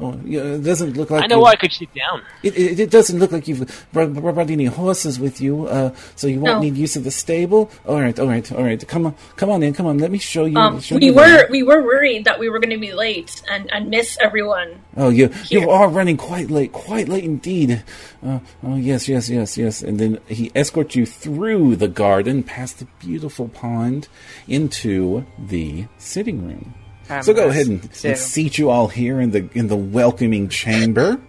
Yes. 0.00 0.14
Oh, 0.14 0.20
yeah, 0.26 0.40
it 0.56 0.62
doesn't 0.64 0.96
look 0.96 1.10
like 1.10 1.22
I 1.24 1.26
know 1.26 1.36
you- 1.36 1.42
why 1.42 1.50
I 1.52 1.56
could 1.56 1.72
sit 1.72 1.92
down. 1.94 2.22
It, 2.42 2.56
it, 2.56 2.80
it 2.80 2.90
doesn't 2.90 3.18
look 3.18 3.32
like 3.32 3.46
you've 3.48 3.86
brought, 3.92 4.12
brought 4.14 4.50
any 4.50 4.64
horses 4.66 5.18
with 5.20 5.40
you, 5.40 5.66
uh, 5.66 5.94
so 6.16 6.26
you 6.26 6.40
won't 6.40 6.56
No. 6.58 6.62
need 6.62 6.76
use 6.76 6.96
of 6.96 7.04
the 7.04 7.10
stable. 7.10 7.70
All 7.86 8.00
right, 8.00 8.18
all 8.18 8.26
right, 8.26 8.50
all 8.52 8.64
right. 8.64 8.86
Come 8.88 9.06
on, 9.06 9.14
come 9.36 9.50
on 9.50 9.62
in, 9.62 9.72
come 9.74 9.86
on. 9.86 9.98
Let 9.98 10.10
me 10.10 10.18
show 10.18 10.44
you. 10.46 10.56
Um, 10.56 10.80
show 10.80 10.96
we 10.96 11.06
you 11.06 11.14
were 11.14 11.46
the- 11.46 11.48
we 11.50 11.62
were 11.62 11.82
worried 11.82 12.24
that 12.24 12.38
we 12.38 12.48
were 12.48 12.58
going 12.58 12.70
to 12.70 12.78
be 12.78 12.92
late 12.92 13.42
and, 13.50 13.70
and 13.72 13.90
miss 13.90 14.16
everyone. 14.20 14.80
Oh, 14.96 15.08
you 15.10 15.28
here. 15.28 15.60
you 15.60 15.70
are 15.70 15.88
running 15.88 16.16
quite 16.16 16.50
late, 16.50 16.72
quite 16.72 17.08
late 17.08 17.24
indeed. 17.24 17.82
Uh, 18.24 18.40
oh, 18.64 18.76
yes, 18.76 19.08
yes, 19.08 19.28
yes, 19.30 19.56
yes. 19.56 19.82
And 19.82 19.98
then 19.98 20.18
he 20.28 20.50
escorts 20.54 20.94
you 20.96 21.06
through 21.06 21.76
the 21.76 21.88
garden, 21.88 22.42
past 22.42 22.78
the 22.80 22.86
beautiful 22.98 23.48
pond, 23.48 24.08
into 24.48 25.24
the 25.38 25.86
sitting 25.98 26.46
room. 26.46 26.74
I'm 27.10 27.22
so 27.22 27.34
go 27.34 27.48
ahead 27.48 27.66
and, 27.66 27.94
sit 27.94 28.10
and 28.10 28.18
seat 28.18 28.58
you 28.58 28.70
all 28.70 28.88
here 28.88 29.20
in 29.20 29.30
the 29.30 29.48
in 29.52 29.66
the 29.66 29.76
welcoming 29.76 30.48
chamber, 30.48 31.20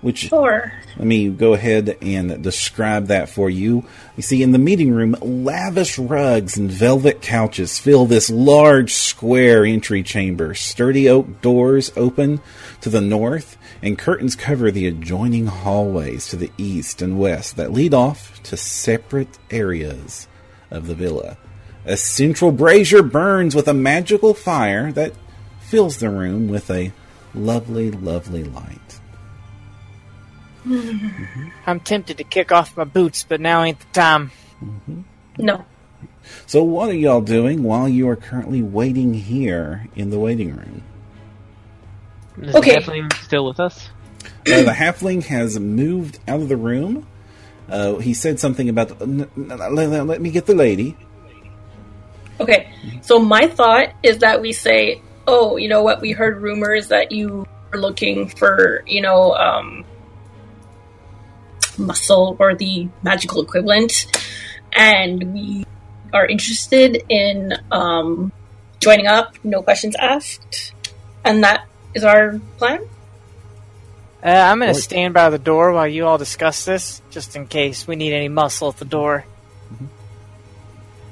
which 0.00 0.28
Sure. 0.28 0.72
Let 0.96 1.06
me 1.06 1.28
go 1.28 1.52
ahead 1.52 1.98
and 2.00 2.42
describe 2.42 3.08
that 3.08 3.28
for 3.28 3.50
you. 3.50 3.84
You 4.16 4.22
see, 4.22 4.42
in 4.42 4.52
the 4.52 4.58
meeting 4.58 4.92
room, 4.92 5.14
lavish 5.20 5.98
rugs 5.98 6.56
and 6.56 6.70
velvet 6.70 7.20
couches 7.20 7.78
fill 7.78 8.06
this 8.06 8.30
large 8.30 8.94
square 8.94 9.66
entry 9.66 10.02
chamber. 10.02 10.54
Sturdy 10.54 11.06
oak 11.08 11.42
doors 11.42 11.92
open 11.96 12.40
to 12.80 12.88
the 12.88 13.02
north, 13.02 13.58
and 13.82 13.98
curtains 13.98 14.34
cover 14.34 14.70
the 14.70 14.86
adjoining 14.86 15.46
hallways 15.46 16.28
to 16.28 16.36
the 16.36 16.50
east 16.56 17.02
and 17.02 17.18
west 17.18 17.56
that 17.56 17.72
lead 17.72 17.92
off 17.92 18.42
to 18.44 18.56
separate 18.56 19.38
areas 19.50 20.28
of 20.70 20.86
the 20.86 20.94
villa. 20.94 21.36
A 21.86 21.96
central 21.96 22.52
brazier 22.52 23.02
burns 23.02 23.54
with 23.54 23.68
a 23.68 23.74
magical 23.74 24.34
fire 24.34 24.92
that 24.92 25.12
fills 25.60 25.98
the 25.98 26.10
room 26.10 26.48
with 26.48 26.70
a 26.70 26.92
lovely, 27.34 27.90
lovely 27.90 28.44
light. 28.44 29.00
I'm 31.66 31.80
tempted 31.80 32.18
to 32.18 32.24
kick 32.24 32.50
off 32.52 32.76
my 32.76 32.84
boots, 32.84 33.24
but 33.28 33.40
now 33.40 33.62
ain't 33.62 33.78
the 33.78 33.86
time. 33.92 34.32
No. 35.38 35.64
So, 36.46 36.62
what 36.64 36.88
are 36.90 36.94
y'all 36.94 37.20
doing 37.20 37.62
while 37.62 37.88
you 37.88 38.08
are 38.08 38.16
currently 38.16 38.62
waiting 38.62 39.14
here 39.14 39.86
in 39.94 40.10
the 40.10 40.18
waiting 40.18 40.56
room? 40.56 40.82
Is 42.42 42.54
Okay. 42.54 42.74
the 42.74 42.80
halfling 42.80 43.12
still 43.22 43.46
with 43.46 43.60
us? 43.60 43.90
Uh, 44.24 44.62
the 44.62 44.72
halfling 44.76 45.24
has 45.26 45.58
moved 45.58 46.18
out 46.26 46.40
of 46.40 46.48
the 46.48 46.56
room. 46.56 47.06
Uh, 47.68 47.96
he 47.96 48.12
said 48.12 48.40
something 48.40 48.68
about 48.68 49.00
"N- 49.00 49.28
n- 49.36 49.48
let, 49.48 50.06
let 50.06 50.20
me 50.20 50.30
get 50.30 50.46
the 50.46 50.54
lady. 50.54 50.96
Okay, 52.38 52.70
so 53.00 53.18
my 53.18 53.46
thought 53.46 53.94
is 54.02 54.18
that 54.18 54.40
we 54.40 54.52
say, 54.52 55.00
oh, 55.26 55.56
you 55.56 55.68
know 55.68 55.82
what, 55.82 56.00
we 56.00 56.12
heard 56.12 56.42
rumors 56.42 56.88
that 56.88 57.12
you 57.12 57.46
are 57.72 57.78
looking 57.78 58.28
for, 58.28 58.82
you 58.86 59.00
know, 59.00 59.34
um, 59.34 59.84
muscle 61.78 62.36
or 62.38 62.54
the 62.54 62.88
magical 63.02 63.42
equivalent, 63.42 64.06
and 64.72 65.32
we 65.32 65.64
are 66.12 66.26
interested 66.26 67.02
in 67.08 67.54
um, 67.70 68.32
joining 68.80 69.06
up, 69.06 69.34
no 69.42 69.62
questions 69.62 69.96
asked, 69.96 70.72
and 71.24 71.42
that 71.42 71.66
is 71.94 72.04
our 72.04 72.38
plan. 72.58 72.86
Uh, 74.22 74.28
I'm 74.28 74.58
going 74.58 74.74
to 74.74 74.80
stand 74.80 75.14
by 75.14 75.30
the 75.30 75.38
door 75.38 75.72
while 75.72 75.86
you 75.86 76.06
all 76.06 76.18
discuss 76.18 76.64
this, 76.64 77.00
just 77.10 77.36
in 77.36 77.46
case 77.46 77.86
we 77.86 77.96
need 77.96 78.12
any 78.12 78.28
muscle 78.28 78.68
at 78.68 78.76
the 78.76 78.84
door. 78.84 79.24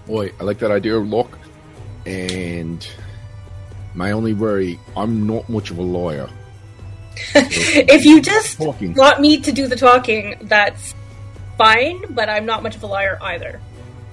Boy, 0.07 0.33
I 0.41 0.45
like 0.45 0.59
that 0.59 0.71
idea, 0.71 0.97
look. 0.99 1.39
And 2.07 2.87
my 3.95 4.11
only 4.13 4.35
worry, 4.35 4.79
I'm 4.97 5.27
not 5.27 5.49
much 5.49 5.71
of 5.71 5.79
a 5.79 5.83
lawyer. 5.83 6.29
if 7.35 8.05
you 8.05 8.21
just 8.21 8.59
Talking. 8.59 8.93
want 8.95 9.21
me 9.21 9.39
to 9.41 9.53
do 9.53 9.67
the 9.69 9.77
talking, 9.77 10.37
that's 10.43 10.95
fine, 11.57 12.03
but 12.13 12.29
I'm 12.29 12.45
not 12.45 12.63
much 12.63 12.75
of 12.77 12.83
a 12.83 12.87
liar 12.87 13.19
either. 13.23 13.61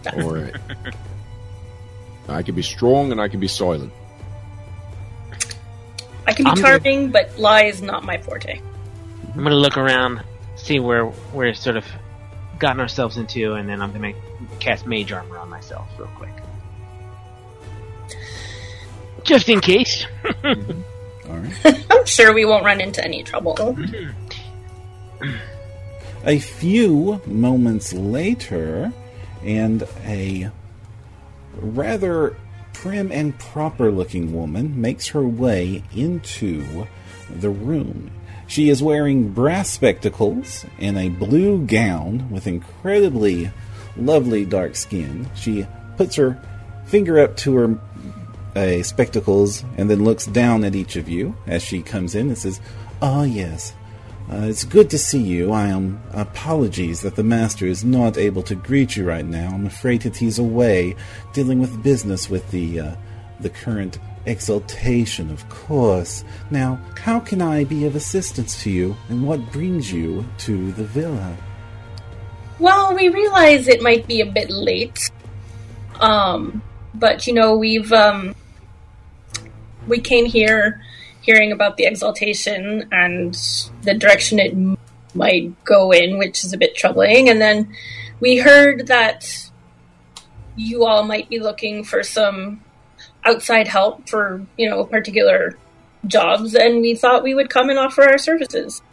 That's- 0.03 0.23
All 0.23 0.33
right. 0.35 0.55
I 2.29 2.43
can 2.43 2.55
be 2.55 2.61
strong 2.61 3.11
and 3.11 3.19
I 3.19 3.27
can 3.27 3.39
be 3.39 3.47
silent. 3.47 3.91
I 6.27 6.33
can 6.33 6.45
be 6.45 6.51
I'm 6.51 6.55
good. 6.55 6.61
charming, 6.63 7.11
but 7.11 7.37
lie 7.37 7.63
is 7.63 7.81
not 7.81 8.03
my 8.05 8.17
forte. 8.19 8.61
I'm 9.33 9.43
gonna 9.43 9.55
look 9.55 9.77
around, 9.77 10.23
see 10.55 10.79
where 10.79 11.07
we're 11.33 11.53
sort 11.53 11.77
of 11.77 11.85
gotten 12.59 12.79
ourselves 12.79 13.17
into, 13.17 13.53
and 13.53 13.67
then 13.67 13.81
I'm 13.81 13.91
gonna 13.91 14.13
cast 14.59 14.85
mage 14.85 15.11
armor 15.11 15.37
on 15.37 15.49
myself 15.49 15.87
real 15.97 16.09
quick. 16.15 16.33
Just 19.23 19.49
in 19.49 19.59
case. 19.61 20.05
All 20.43 21.37
right. 21.37 21.85
I'm 21.91 22.05
sure 22.05 22.33
we 22.33 22.45
won't 22.45 22.65
run 22.65 22.81
into 22.81 23.03
any 23.03 23.23
trouble. 23.23 23.77
A 26.23 26.37
few 26.39 27.19
moments 27.25 27.93
later, 27.93 28.93
and 29.43 29.87
a 30.05 30.51
rather 31.55 32.35
prim 32.73 33.11
and 33.11 33.37
proper 33.39 33.91
looking 33.91 34.33
woman 34.33 34.79
makes 34.79 35.07
her 35.09 35.23
way 35.23 35.83
into 35.95 36.87
the 37.29 37.49
room. 37.49 38.11
She 38.47 38.69
is 38.69 38.83
wearing 38.83 39.29
brass 39.29 39.69
spectacles 39.69 40.65
and 40.77 40.97
a 40.97 41.09
blue 41.09 41.65
gown 41.65 42.29
with 42.29 42.45
incredibly 42.45 43.51
lovely 43.97 44.45
dark 44.45 44.75
skin. 44.75 45.29
She 45.35 45.67
puts 45.97 46.15
her 46.15 46.41
finger 46.85 47.19
up 47.19 47.37
to 47.37 47.55
her 47.55 47.79
uh, 48.55 48.83
spectacles 48.83 49.63
and 49.77 49.89
then 49.89 50.03
looks 50.03 50.25
down 50.25 50.63
at 50.63 50.75
each 50.75 50.95
of 50.95 51.07
you 51.07 51.35
as 51.47 51.63
she 51.63 51.81
comes 51.81 52.15
in 52.15 52.27
and 52.27 52.37
says, 52.37 52.59
Ah, 53.01 53.23
yes. 53.23 53.73
Uh, 54.31 54.43
it's 54.43 54.63
good 54.63 54.89
to 54.89 54.97
see 54.97 55.21
you. 55.21 55.51
I 55.51 55.67
am 55.67 56.01
apologies 56.13 57.01
that 57.01 57.15
the 57.15 57.23
master 57.23 57.65
is 57.65 57.83
not 57.83 58.17
able 58.17 58.43
to 58.43 58.55
greet 58.55 58.95
you 58.95 59.05
right 59.05 59.25
now. 59.25 59.49
I'm 59.53 59.65
afraid 59.65 60.03
that 60.03 60.15
he's 60.15 60.39
away 60.39 60.95
dealing 61.33 61.59
with 61.59 61.83
business 61.83 62.29
with 62.29 62.49
the 62.51 62.79
uh, 62.79 62.95
the 63.41 63.49
current 63.49 63.99
exaltation, 64.25 65.31
of 65.31 65.49
course. 65.49 66.23
Now, 66.49 66.79
how 66.97 67.19
can 67.19 67.41
I 67.41 67.63
be 67.63 67.85
of 67.85 67.95
assistance 67.95 68.61
to 68.63 68.69
you, 68.69 68.95
and 69.09 69.27
what 69.27 69.51
brings 69.51 69.91
you 69.91 70.25
to 70.39 70.71
the 70.73 70.85
villa? 70.85 71.35
Well, 72.61 72.93
we 72.93 73.09
realize 73.09 73.67
it 73.67 73.81
might 73.81 74.05
be 74.05 74.21
a 74.21 74.25
bit 74.25 74.51
late. 74.51 75.09
Um, 75.99 76.61
but 76.93 77.25
you 77.25 77.33
know, 77.33 77.57
we've 77.57 77.91
um 77.91 78.35
we 79.87 79.99
came 79.99 80.25
here 80.25 80.79
hearing 81.21 81.51
about 81.51 81.77
the 81.77 81.85
exaltation 81.85 82.87
and 82.91 83.33
the 83.81 83.95
direction 83.95 84.37
it 84.37 84.53
might 85.15 85.63
go 85.63 85.91
in, 85.91 86.19
which 86.19 86.45
is 86.45 86.53
a 86.53 86.57
bit 86.57 86.75
troubling. 86.75 87.29
And 87.29 87.41
then 87.41 87.75
we 88.19 88.37
heard 88.37 88.85
that 88.87 89.49
you 90.55 90.85
all 90.85 91.01
might 91.01 91.29
be 91.29 91.39
looking 91.39 91.83
for 91.83 92.03
some 92.03 92.61
outside 93.25 93.67
help 93.67 94.07
for, 94.07 94.45
you 94.55 94.69
know, 94.69 94.85
particular 94.85 95.57
jobs, 96.05 96.53
and 96.53 96.81
we 96.81 96.93
thought 96.93 97.23
we 97.23 97.33
would 97.33 97.49
come 97.49 97.71
and 97.71 97.79
offer 97.79 98.03
our 98.03 98.19
services. 98.19 98.83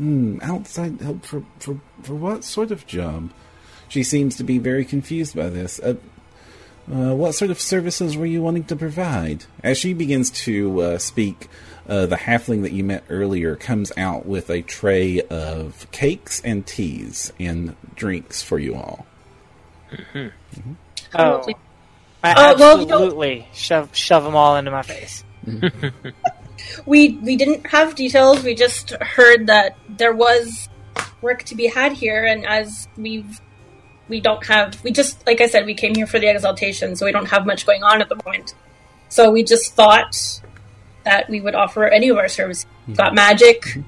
Hmm, 0.00 0.38
outside 0.40 0.98
help 1.02 1.26
for, 1.26 1.42
for, 1.58 1.78
for 2.02 2.14
what 2.14 2.42
sort 2.42 2.70
of 2.70 2.86
job? 2.86 3.32
She 3.86 4.02
seems 4.02 4.34
to 4.36 4.44
be 4.44 4.56
very 4.56 4.86
confused 4.86 5.36
by 5.36 5.50
this. 5.50 5.78
Uh, 5.78 5.96
uh, 6.90 7.14
what 7.14 7.34
sort 7.34 7.50
of 7.50 7.60
services 7.60 8.16
were 8.16 8.24
you 8.24 8.40
wanting 8.40 8.64
to 8.64 8.76
provide? 8.76 9.44
As 9.62 9.76
she 9.76 9.92
begins 9.92 10.30
to 10.44 10.80
uh, 10.80 10.98
speak, 10.98 11.48
uh, 11.86 12.06
the 12.06 12.16
halfling 12.16 12.62
that 12.62 12.72
you 12.72 12.82
met 12.82 13.04
earlier 13.10 13.56
comes 13.56 13.92
out 13.98 14.24
with 14.24 14.48
a 14.48 14.62
tray 14.62 15.20
of 15.20 15.86
cakes 15.92 16.40
and 16.46 16.66
teas 16.66 17.30
and 17.38 17.76
drinks 17.94 18.42
for 18.42 18.58
you 18.58 18.76
all. 18.76 19.04
Oh, 21.14 21.46
I 22.24 22.32
Uh, 22.32 22.54
well, 22.58 22.80
you 22.80 22.86
know- 22.86 22.94
absolutely 22.94 23.48
shove 23.52 23.94
shove 23.94 24.24
them 24.24 24.34
all 24.34 24.56
into 24.56 24.70
my 24.70 24.80
face. 24.80 25.24
we 26.86 27.10
we 27.18 27.36
didn't 27.36 27.66
have 27.66 27.94
details. 27.94 28.42
We 28.42 28.54
just 28.54 28.90
heard 28.90 29.46
that 29.46 29.76
there 29.88 30.12
was 30.12 30.68
work 31.20 31.42
to 31.44 31.54
be 31.54 31.66
had 31.66 31.92
here, 31.92 32.24
and 32.24 32.46
as 32.46 32.88
we've 32.96 33.40
we 34.08 34.20
don't 34.20 34.44
have 34.46 34.82
we 34.82 34.90
just 34.90 35.24
like 35.26 35.40
I 35.40 35.46
said 35.46 35.66
we 35.66 35.74
came 35.74 35.94
here 35.94 36.06
for 36.06 36.18
the 36.18 36.28
exaltation, 36.28 36.96
so 36.96 37.06
we 37.06 37.12
don't 37.12 37.28
have 37.28 37.46
much 37.46 37.66
going 37.66 37.82
on 37.82 38.00
at 38.00 38.08
the 38.08 38.20
moment. 38.24 38.54
So 39.08 39.30
we 39.30 39.42
just 39.42 39.74
thought 39.74 40.16
that 41.04 41.28
we 41.28 41.40
would 41.40 41.54
offer 41.54 41.86
any 41.86 42.08
of 42.08 42.18
our 42.18 42.28
services. 42.28 42.66
We've 42.86 42.96
got 42.96 43.08
mm-hmm. 43.08 43.14
magic, 43.16 43.62
mm-hmm. 43.62 43.82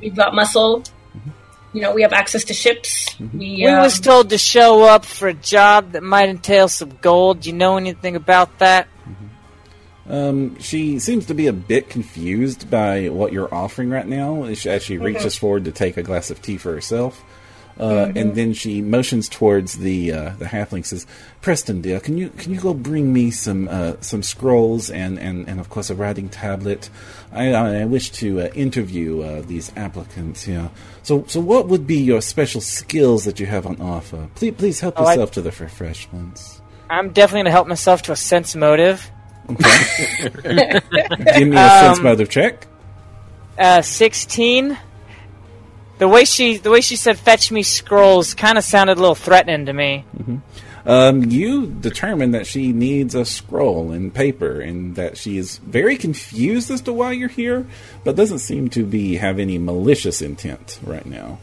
we've 0.00 0.16
got 0.16 0.34
muscle. 0.34 0.80
Mm-hmm. 0.80 1.30
You 1.74 1.82
know, 1.82 1.94
we 1.94 2.02
have 2.02 2.12
access 2.12 2.44
to 2.44 2.54
ships. 2.54 3.14
We, 3.20 3.56
We 3.56 3.66
um, 3.66 3.82
was 3.82 4.00
told 4.00 4.30
to 4.30 4.38
show 4.38 4.84
up 4.84 5.04
for 5.04 5.28
a 5.28 5.34
job 5.34 5.92
that 5.92 6.02
might 6.02 6.28
entail 6.28 6.68
some 6.68 6.96
gold. 7.00 7.40
Do 7.40 7.50
you 7.50 7.56
know 7.56 7.76
anything 7.76 8.16
about 8.16 8.58
that? 8.58 8.88
Um, 10.08 10.58
she 10.58 10.98
seems 10.98 11.26
to 11.26 11.34
be 11.34 11.46
a 11.48 11.52
bit 11.52 11.90
confused 11.90 12.70
by 12.70 13.08
what 13.10 13.32
you're 13.32 13.52
offering 13.52 13.90
right 13.90 14.06
now 14.06 14.44
as 14.44 14.58
she, 14.58 14.70
as 14.70 14.82
she 14.82 14.96
reaches 14.98 15.36
forward 15.36 15.64
to 15.66 15.72
take 15.72 15.96
a 15.98 16.02
glass 16.02 16.30
of 16.30 16.40
tea 16.40 16.56
for 16.56 16.72
herself. 16.72 17.22
Uh, 17.78 18.10
And 18.16 18.34
then 18.34 18.54
she 18.54 18.82
motions 18.82 19.28
towards 19.28 19.78
the 19.78 20.12
uh, 20.12 20.32
the 20.40 20.46
halfling. 20.46 20.84
Says, 20.84 21.06
"Preston, 21.42 21.80
dear, 21.80 22.00
can 22.00 22.18
you 22.18 22.30
can 22.30 22.52
you 22.52 22.58
go 22.60 22.74
bring 22.74 23.12
me 23.12 23.30
some 23.30 23.68
uh, 23.70 23.92
some 24.00 24.24
scrolls 24.24 24.90
and, 24.90 25.16
and, 25.16 25.46
and 25.48 25.60
of 25.60 25.68
course 25.68 25.88
a 25.88 25.94
writing 25.94 26.28
tablet? 26.28 26.90
I, 27.30 27.52
I 27.54 27.84
wish 27.84 28.10
to 28.18 28.40
uh, 28.40 28.46
interview 28.54 29.20
uh, 29.22 29.42
these 29.42 29.70
applicants 29.76 30.42
here. 30.42 30.70
So 31.04 31.24
so 31.28 31.38
what 31.38 31.68
would 31.68 31.86
be 31.86 32.00
your 32.00 32.20
special 32.20 32.60
skills 32.60 33.24
that 33.26 33.38
you 33.38 33.46
have 33.46 33.64
on 33.64 33.80
offer? 33.80 34.26
Please 34.34 34.54
please 34.56 34.80
help 34.80 34.94
Oh, 34.98 35.04
I- 35.04 35.12
yourself 35.12 35.30
to 35.32 35.42
the 35.42 35.52
refreshments. 35.52 36.60
I'm 36.90 37.10
definitely 37.12 37.42
gonna 37.42 37.52
help 37.52 37.68
myself 37.68 38.02
to 38.02 38.12
a 38.12 38.16
sense 38.16 38.56
motive. 38.56 39.08
Give 39.48 41.48
me 41.48 41.56
a 41.56 41.68
sense 41.68 41.98
Um, 41.98 42.04
motive 42.04 42.28
check. 42.28 42.66
Uh, 43.58 43.82
sixteen. 43.82 44.78
The 45.98 46.06
way 46.06 46.24
she 46.24 46.58
the 46.58 46.70
way 46.70 46.80
she 46.80 46.96
said 46.96 47.18
"fetch 47.18 47.50
me 47.50 47.62
scrolls" 47.62 48.34
kind 48.34 48.58
of 48.58 48.64
sounded 48.64 48.98
a 48.98 49.00
little 49.00 49.14
threatening 49.14 49.66
to 49.66 49.72
me. 49.72 50.04
Um, 50.86 51.24
you 51.24 51.66
determine 51.66 52.30
that 52.30 52.46
she 52.46 52.72
needs 52.72 53.14
a 53.14 53.24
scroll 53.24 53.90
and 53.90 54.14
paper, 54.14 54.60
and 54.60 54.94
that 54.96 55.18
she 55.18 55.36
is 55.36 55.58
very 55.58 55.96
confused 55.96 56.70
as 56.70 56.80
to 56.82 56.92
why 56.92 57.12
you're 57.12 57.28
here, 57.28 57.66
but 58.04 58.16
doesn't 58.16 58.38
seem 58.38 58.70
to 58.70 58.84
be 58.84 59.16
have 59.16 59.38
any 59.38 59.58
malicious 59.58 60.22
intent 60.22 60.78
right 60.84 61.04
now. 61.04 61.38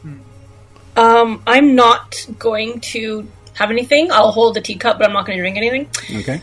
Um, 0.96 1.44
I'm 1.46 1.76
not 1.76 2.26
going 2.40 2.80
to 2.80 3.28
have 3.54 3.72
anything. 3.72 4.12
I'll 4.12 4.32
hold 4.32 4.56
the 4.56 4.62
teacup, 4.62 4.98
but 4.98 5.08
I'm 5.08 5.14
not 5.14 5.26
going 5.26 5.38
to 5.38 5.44
drink 5.44 5.58
anything. 5.58 5.90
Okay. 6.22 6.42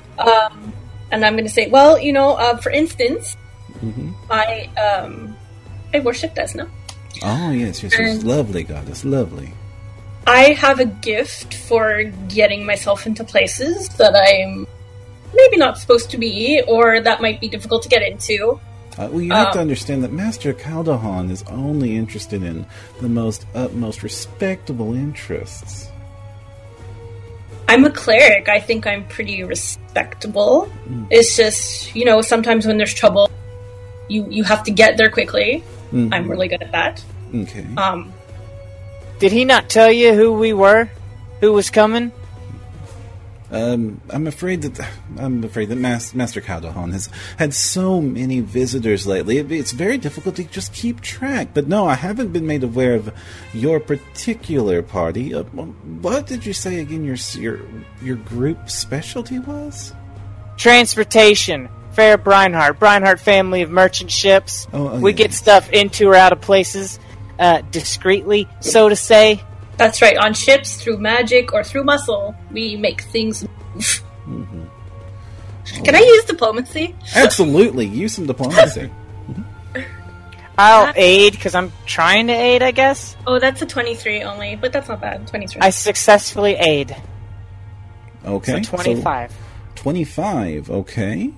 And 1.12 1.24
I'm 1.24 1.34
going 1.34 1.44
to 1.44 1.50
say, 1.52 1.68
well, 1.68 1.98
you 1.98 2.12
know, 2.12 2.34
uh, 2.34 2.56
for 2.56 2.70
instance, 2.72 3.36
Mm-hmm. 3.82 4.12
I 4.30 4.70
um, 4.78 5.36
I 5.92 5.98
worship 6.00 6.34
Desna. 6.36 6.70
Oh 7.22 7.50
yes, 7.50 7.82
yes, 7.82 7.92
yes, 7.98 8.22
lovely 8.22 8.62
goddess, 8.62 9.04
lovely. 9.04 9.52
I 10.24 10.52
have 10.54 10.78
a 10.78 10.84
gift 10.86 11.54
for 11.54 12.04
getting 12.28 12.64
myself 12.64 13.06
into 13.06 13.24
places 13.24 13.88
that 13.98 14.14
I'm 14.14 14.68
maybe 15.34 15.56
not 15.56 15.78
supposed 15.78 16.10
to 16.12 16.18
be, 16.18 16.62
or 16.68 17.00
that 17.00 17.20
might 17.20 17.40
be 17.40 17.48
difficult 17.48 17.82
to 17.82 17.88
get 17.88 18.02
into. 18.02 18.60
Uh, 18.96 19.08
well, 19.10 19.20
you 19.20 19.32
have 19.32 19.48
Um, 19.48 19.52
to 19.54 19.60
understand 19.60 20.04
that 20.04 20.12
Master 20.12 20.52
Calderon 20.52 21.30
is 21.30 21.42
only 21.50 21.96
interested 21.96 22.44
in 22.44 22.66
the 23.00 23.08
most 23.08 23.46
utmost 23.54 24.04
respectable 24.04 24.94
interests. 24.94 25.88
I'm 27.72 27.84
a 27.84 27.90
cleric. 27.90 28.48
I 28.48 28.60
think 28.60 28.86
I'm 28.86 29.04
pretty 29.08 29.42
respectable. 29.44 30.70
It's 31.10 31.36
just, 31.36 31.94
you 31.94 32.04
know, 32.04 32.20
sometimes 32.22 32.66
when 32.66 32.76
there's 32.78 32.94
trouble, 32.94 33.30
you 34.08 34.26
you 34.30 34.44
have 34.44 34.62
to 34.64 34.70
get 34.70 34.96
there 34.96 35.10
quickly. 35.10 35.62
Mhm. 35.92 36.12
I'm 36.12 36.30
really 36.30 36.48
good 36.48 36.62
at 36.62 36.72
that. 36.72 37.02
Okay. 37.34 37.64
Um, 37.76 38.12
Did 39.18 39.32
he 39.32 39.44
not 39.44 39.68
tell 39.70 39.90
you 39.90 40.14
who 40.14 40.32
we 40.32 40.52
were? 40.52 40.88
Who 41.40 41.52
was 41.52 41.70
coming? 41.70 42.12
Um, 43.52 44.00
I'm 44.08 44.26
afraid 44.26 44.62
that 44.62 44.88
I'm 45.18 45.44
afraid 45.44 45.68
that 45.68 45.76
Mas- 45.76 46.14
Master 46.14 46.40
Calderon 46.40 46.92
has 46.92 47.10
had 47.36 47.52
so 47.52 48.00
many 48.00 48.40
visitors 48.40 49.06
lately. 49.06 49.36
It, 49.36 49.52
it's 49.52 49.72
very 49.72 49.98
difficult 49.98 50.36
to 50.36 50.44
just 50.44 50.72
keep 50.72 51.02
track. 51.02 51.48
But 51.52 51.68
no, 51.68 51.86
I 51.86 51.94
haven't 51.94 52.32
been 52.32 52.46
made 52.46 52.64
aware 52.64 52.94
of 52.94 53.12
your 53.52 53.78
particular 53.78 54.80
party. 54.80 55.34
Uh, 55.34 55.42
what 55.42 56.26
did 56.26 56.46
you 56.46 56.54
say 56.54 56.80
again? 56.80 57.04
Your 57.04 57.16
your 57.34 57.60
your 58.00 58.16
group 58.16 58.70
specialty 58.70 59.38
was? 59.38 59.92
Transportation. 60.56 61.68
Fair 61.92 62.16
Breinhardt. 62.16 62.78
Breinhardt 62.78 63.20
family 63.20 63.60
of 63.60 63.70
merchant 63.70 64.10
ships. 64.10 64.66
Oh, 64.72 64.88
oh, 64.88 64.98
we 64.98 65.10
yeah. 65.10 65.16
get 65.18 65.34
stuff 65.34 65.70
into 65.70 66.08
or 66.08 66.14
out 66.14 66.32
of 66.32 66.40
places 66.40 66.98
uh, 67.38 67.60
discreetly, 67.70 68.48
so 68.60 68.88
to 68.88 68.96
say. 68.96 69.42
That's 69.76 70.02
right. 70.02 70.16
On 70.16 70.34
ships, 70.34 70.76
through 70.76 70.98
magic 70.98 71.52
or 71.52 71.64
through 71.64 71.84
muscle, 71.84 72.34
we 72.50 72.76
make 72.76 73.02
things 73.02 73.46
move. 73.74 74.02
Can 75.84 75.94
I 75.94 76.00
use 76.00 76.24
diplomacy? 76.24 76.94
Absolutely, 77.14 77.86
use 77.86 78.14
some 78.14 78.26
diplomacy. 78.26 78.90
I'll 80.58 80.92
aid 80.96 81.32
because 81.32 81.54
I'm 81.54 81.72
trying 81.86 82.26
to 82.26 82.34
aid, 82.34 82.62
I 82.62 82.72
guess. 82.72 83.16
Oh, 83.26 83.38
that's 83.38 83.62
a 83.62 83.66
23 83.66 84.22
only, 84.22 84.54
but 84.54 84.72
that's 84.72 84.88
not 84.88 85.00
bad. 85.00 85.26
23. 85.26 85.62
I 85.62 85.70
successfully 85.70 86.54
aid. 86.54 86.94
Okay, 88.24 88.62
So 88.62 88.76
25. 88.76 89.34
25 89.74 90.70
okay 90.70 91.32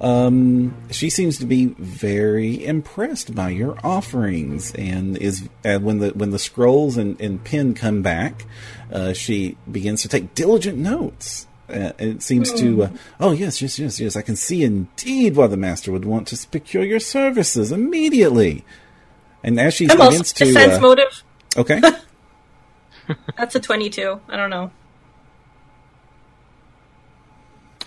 um 0.00 0.74
she 0.90 1.10
seems 1.10 1.38
to 1.38 1.44
be 1.46 1.66
very 1.78 2.64
impressed 2.64 3.34
by 3.34 3.48
your 3.48 3.76
offerings 3.82 4.72
and 4.74 5.16
is 5.18 5.48
uh, 5.64 5.78
when 5.78 5.98
the 5.98 6.10
when 6.10 6.30
the 6.30 6.38
scrolls 6.38 6.96
and, 6.96 7.20
and 7.20 7.42
pen 7.44 7.74
come 7.74 8.00
back 8.02 8.44
uh, 8.92 9.12
she 9.12 9.56
begins 9.70 10.02
to 10.02 10.08
take 10.08 10.34
diligent 10.34 10.78
notes 10.78 11.46
uh, 11.68 11.92
it 11.98 12.22
seems 12.22 12.52
to 12.52 12.84
uh, 12.84 12.90
oh 13.20 13.32
yes 13.32 13.60
yes 13.60 13.78
yes 13.78 13.98
yes 13.98 14.14
i 14.16 14.22
can 14.22 14.36
see 14.36 14.62
indeed 14.62 15.34
why 15.36 15.46
the 15.46 15.56
master 15.56 15.90
would 15.90 16.04
want 16.04 16.28
to 16.28 16.36
secure 16.36 16.84
your 16.84 17.00
services 17.00 17.72
immediately 17.72 18.64
and 19.42 19.58
as 19.58 19.74
she 19.74 19.84
I'm 19.90 20.00
also 20.00 20.10
begins 20.10 20.32
to 20.34 20.44
defense 20.44 20.74
uh, 20.74 20.80
motive. 20.80 21.22
okay 21.56 21.80
That's 23.38 23.54
a 23.54 23.60
22. 23.60 24.20
I 24.28 24.36
don't 24.36 24.50
know. 24.50 24.70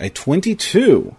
a 0.00 0.10
22 0.10 1.14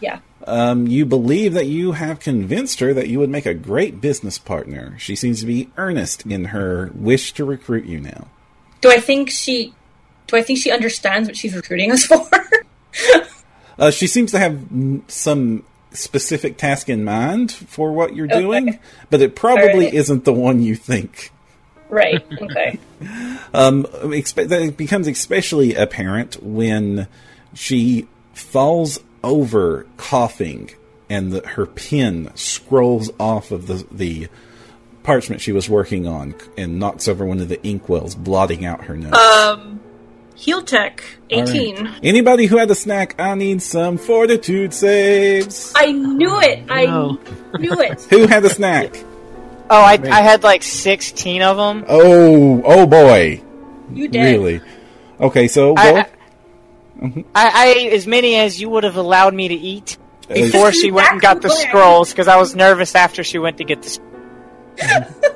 Yeah. 0.00 0.18
Um, 0.46 0.86
you 0.86 1.06
believe 1.06 1.54
that 1.54 1.66
you 1.66 1.92
have 1.92 2.20
convinced 2.20 2.80
her 2.80 2.92
that 2.92 3.08
you 3.08 3.18
would 3.18 3.30
make 3.30 3.46
a 3.46 3.54
great 3.54 4.00
business 4.00 4.38
partner. 4.38 4.94
She 4.98 5.16
seems 5.16 5.40
to 5.40 5.46
be 5.46 5.70
earnest 5.78 6.26
in 6.26 6.46
her 6.46 6.90
wish 6.94 7.32
to 7.34 7.44
recruit 7.46 7.86
you 7.86 7.98
now. 8.00 8.28
Do 8.82 8.90
I 8.90 8.98
think 9.00 9.30
she? 9.30 9.72
Do 10.26 10.36
I 10.36 10.42
think 10.42 10.58
she 10.58 10.70
understands 10.70 11.28
what 11.28 11.36
she's 11.36 11.54
recruiting 11.54 11.92
us 11.92 12.04
for? 12.04 12.28
Uh, 13.76 13.90
she 13.90 14.06
seems 14.06 14.30
to 14.30 14.38
have 14.38 14.60
some 15.08 15.64
specific 15.90 16.56
task 16.56 16.88
in 16.88 17.02
mind 17.02 17.50
for 17.50 17.90
what 17.92 18.14
you're 18.14 18.26
Okay. 18.26 18.40
doing, 18.40 18.78
but 19.10 19.20
it 19.20 19.34
probably 19.34 19.86
Alright. 19.86 19.94
isn't 19.94 20.24
the 20.24 20.32
one 20.32 20.62
you 20.62 20.76
think. 20.76 21.32
right. 21.88 22.24
Okay. 22.40 22.78
Um, 23.52 23.82
expe- 23.84 24.48
that 24.48 24.76
becomes 24.76 25.06
especially 25.08 25.74
apparent 25.74 26.40
when 26.42 27.08
she 27.52 28.06
falls 28.32 28.98
over 29.24 29.86
coughing 29.96 30.70
and 31.10 31.32
the, 31.32 31.46
her 31.48 31.66
pen 31.66 32.30
scrolls 32.34 33.10
off 33.18 33.50
of 33.50 33.66
the, 33.66 33.86
the 33.90 34.28
parchment 35.02 35.40
she 35.40 35.52
was 35.52 35.68
working 35.68 36.06
on 36.06 36.34
and 36.56 36.78
knocks 36.78 37.08
over 37.08 37.26
one 37.26 37.40
of 37.40 37.48
the 37.48 37.56
inkwells, 37.58 38.14
blotting 38.16 38.64
out 38.64 38.84
her 38.84 38.96
notes. 38.96 39.18
Um, 39.18 39.80
heal 40.34 40.62
tech 40.62 41.02
All 41.32 41.40
right. 41.40 41.48
18. 41.48 41.90
Anybody 42.02 42.46
who 42.46 42.56
had 42.56 42.70
a 42.70 42.74
snack, 42.74 43.14
I 43.18 43.34
need 43.34 43.60
some 43.62 43.98
fortitude 43.98 44.72
saves. 44.72 45.72
I 45.76 45.92
knew 45.92 46.40
it. 46.40 46.64
I 46.70 46.86
No. 46.86 47.18
knew 47.58 47.80
it. 47.80 48.02
Who 48.10 48.26
had 48.26 48.44
a 48.44 48.50
snack? 48.50 48.94
Oh, 49.70 49.80
I, 49.82 49.98
I 50.10 50.20
had 50.22 50.42
like 50.42 50.62
16 50.62 51.42
of 51.42 51.56
them. 51.56 51.84
Oh, 51.88 52.62
oh 52.64 52.86
boy. 52.86 53.42
You 53.92 54.08
did. 54.08 54.22
Really? 54.22 54.60
Okay, 55.20 55.48
so 55.48 55.74
I, 55.76 56.06
go. 57.00 57.24
I, 57.34 57.48
I, 57.48 57.50
I 57.54 57.66
ate 57.76 57.92
as 57.92 58.06
many 58.06 58.36
as 58.36 58.60
you 58.60 58.68
would 58.70 58.84
have 58.84 58.96
allowed 58.96 59.34
me 59.34 59.48
to 59.48 59.54
eat 59.54 59.98
Uh, 60.30 60.34
before 60.34 60.72
she 60.72 60.90
went 60.90 61.10
and 61.12 61.20
got 61.20 61.42
the 61.42 61.50
scrolls 61.50 62.10
because 62.10 62.28
I 62.28 62.36
was 62.36 62.54
nervous 62.54 62.94
after 62.94 63.22
she 63.24 63.38
went 63.38 63.58
to 63.58 63.64
get 63.64 63.82
the. 63.82 64.00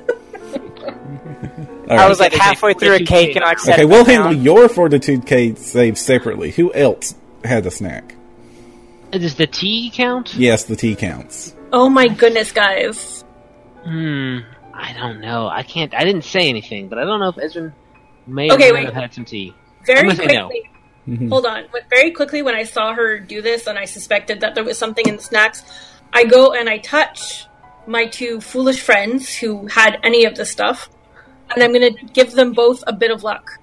All 1.90 1.98
I 1.98 2.06
was 2.08 2.20
like 2.20 2.34
halfway 2.34 2.74
through 2.74 2.96
a 2.96 3.00
cake 3.00 3.34
and 3.34 3.44
I 3.44 3.54
set 3.54 3.74
Okay, 3.74 3.84
we'll 3.86 4.04
down. 4.04 4.24
handle 4.24 4.42
your 4.44 4.68
fortitude 4.68 5.24
K 5.26 5.54
save 5.54 5.96
separately. 5.98 6.50
Who 6.50 6.72
else 6.74 7.14
had 7.44 7.64
a 7.64 7.70
snack? 7.70 8.14
Does 9.10 9.36
the 9.36 9.46
tea 9.46 9.90
count? 9.94 10.34
Yes, 10.34 10.64
the 10.64 10.76
tea 10.76 10.94
counts. 10.94 11.54
Oh 11.72 11.88
my 11.88 12.08
goodness, 12.08 12.52
guys. 12.52 13.24
Hmm. 13.84 14.40
I 14.74 14.92
don't 14.92 15.20
know. 15.20 15.48
I 15.48 15.62
can't. 15.62 15.94
I 15.94 16.04
didn't 16.04 16.24
say 16.24 16.48
anything, 16.50 16.88
but 16.88 16.98
I 16.98 17.04
don't 17.04 17.20
know 17.20 17.30
if 17.30 17.36
Ezrin 17.36 17.72
may 18.26 18.50
or 18.50 18.58
may 18.58 18.70
wait. 18.70 18.84
have 18.84 18.94
had 18.94 19.14
some 19.14 19.24
tea. 19.24 19.54
Very 19.86 20.10
I'm 20.10 20.16
no. 20.26 20.50
Quickly. 21.08 21.26
Mhm. 21.26 21.30
Hold 21.30 21.46
on. 21.46 21.64
But 21.72 21.82
very 21.90 22.10
quickly, 22.12 22.42
when 22.42 22.54
I 22.54 22.64
saw 22.64 22.94
her 22.94 23.18
do 23.18 23.42
this 23.42 23.66
and 23.66 23.78
I 23.78 23.84
suspected 23.84 24.40
that 24.40 24.54
there 24.54 24.64
was 24.64 24.78
something 24.78 25.06
in 25.06 25.16
the 25.16 25.22
snacks, 25.22 25.64
I 26.12 26.24
go 26.24 26.52
and 26.52 26.68
I 26.68 26.78
touch 26.78 27.46
my 27.86 28.06
two 28.06 28.40
foolish 28.40 28.80
friends 28.80 29.34
who 29.34 29.66
had 29.66 29.98
any 30.02 30.24
of 30.24 30.34
the 30.36 30.44
stuff, 30.44 30.90
and 31.50 31.62
I'm 31.62 31.72
going 31.72 31.94
to 31.94 32.04
give 32.12 32.32
them 32.32 32.52
both 32.52 32.84
a 32.86 32.92
bit 32.92 33.10
of 33.10 33.24
luck. 33.24 33.58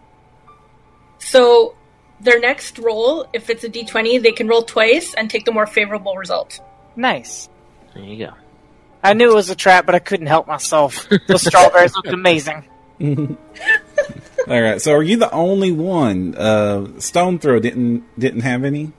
So 1.19 1.75
their 2.19 2.39
next 2.39 2.79
roll, 2.79 3.27
if 3.33 3.49
it's 3.49 3.63
a 3.63 3.69
d20, 3.69 4.17
they 4.21 4.31
can 4.31 4.47
roll 4.47 4.63
twice 4.63 5.13
and 5.13 5.29
take 5.29 5.45
the 5.45 5.51
more 5.51 5.67
favorable 5.67 6.15
result. 6.15 6.59
Nice. 6.95 7.49
There 7.93 8.03
you 8.03 8.25
go. 8.27 8.33
I 9.03 9.13
knew 9.13 9.29
it 9.31 9.35
was 9.35 9.49
a 9.51 9.55
trap, 9.55 9.85
but 9.85 9.93
I 9.93 9.99
couldn't 9.99 10.27
help 10.27 10.47
myself. 10.47 11.07
The 11.27 11.37
strawberries 11.37 11.95
looked 11.95 12.07
amazing. 12.07 12.67
All 14.47 14.61
right. 14.61 14.81
So, 14.81 14.93
are 14.93 15.03
you 15.03 15.17
the 15.17 15.31
only 15.31 15.71
one? 15.71 16.35
Uh, 16.35 16.99
Stone 16.99 17.39
Throw 17.39 17.59
didn't 17.59 18.03
didn't 18.19 18.41
have 18.41 18.63
any. 18.63 18.91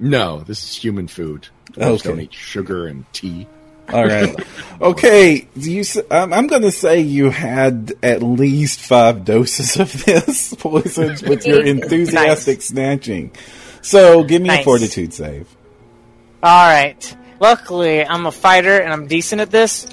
No, 0.00 0.40
this 0.40 0.64
is 0.64 0.76
human 0.76 1.06
food. 1.08 1.48
Dwarves 1.72 2.00
Okay. 2.00 2.08
don't 2.08 2.20
eat 2.20 2.34
sugar 2.34 2.86
and 2.86 3.04
tea. 3.12 3.46
All 3.92 4.04
right. 4.06 4.34
Okay. 4.80 5.46
You. 5.54 5.80
s- 5.80 5.98
Um, 6.10 6.32
I'm 6.32 6.48
going 6.48 6.62
to 6.62 6.72
say 6.72 7.00
you 7.00 7.30
had 7.30 7.92
at 8.02 8.22
least 8.22 8.80
five 8.80 9.24
doses 9.24 9.76
of 9.76 9.92
this 10.04 10.52
poison 10.54 11.16
with 11.28 11.46
your 11.46 11.64
enthusiastic 11.64 12.60
snatching. 12.62 13.30
So, 13.82 14.24
give 14.24 14.42
me 14.42 14.48
a 14.50 14.62
fortitude 14.64 15.14
save. 15.14 15.46
All 16.42 16.66
right. 16.68 17.16
Luckily, 17.40 18.04
I'm 18.04 18.26
a 18.26 18.32
fighter 18.32 18.78
and 18.78 18.92
I'm 18.92 19.06
decent 19.06 19.40
at 19.40 19.50
this. 19.50 19.86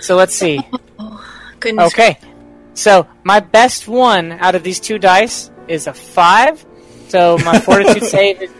So 0.00 0.16
let's 0.16 0.34
see. 0.34 0.60
Goodness. 1.60 1.92
Okay. 1.92 2.18
So 2.74 3.06
my 3.22 3.40
best 3.40 3.86
one 3.86 4.32
out 4.32 4.54
of 4.54 4.62
these 4.62 4.80
two 4.80 4.98
dice 4.98 5.50
is 5.68 5.86
a 5.86 5.94
five. 5.94 6.64
So 7.08 7.38
my 7.38 7.60
fortitude 7.66 8.04
save 8.04 8.42
is, 8.42 8.50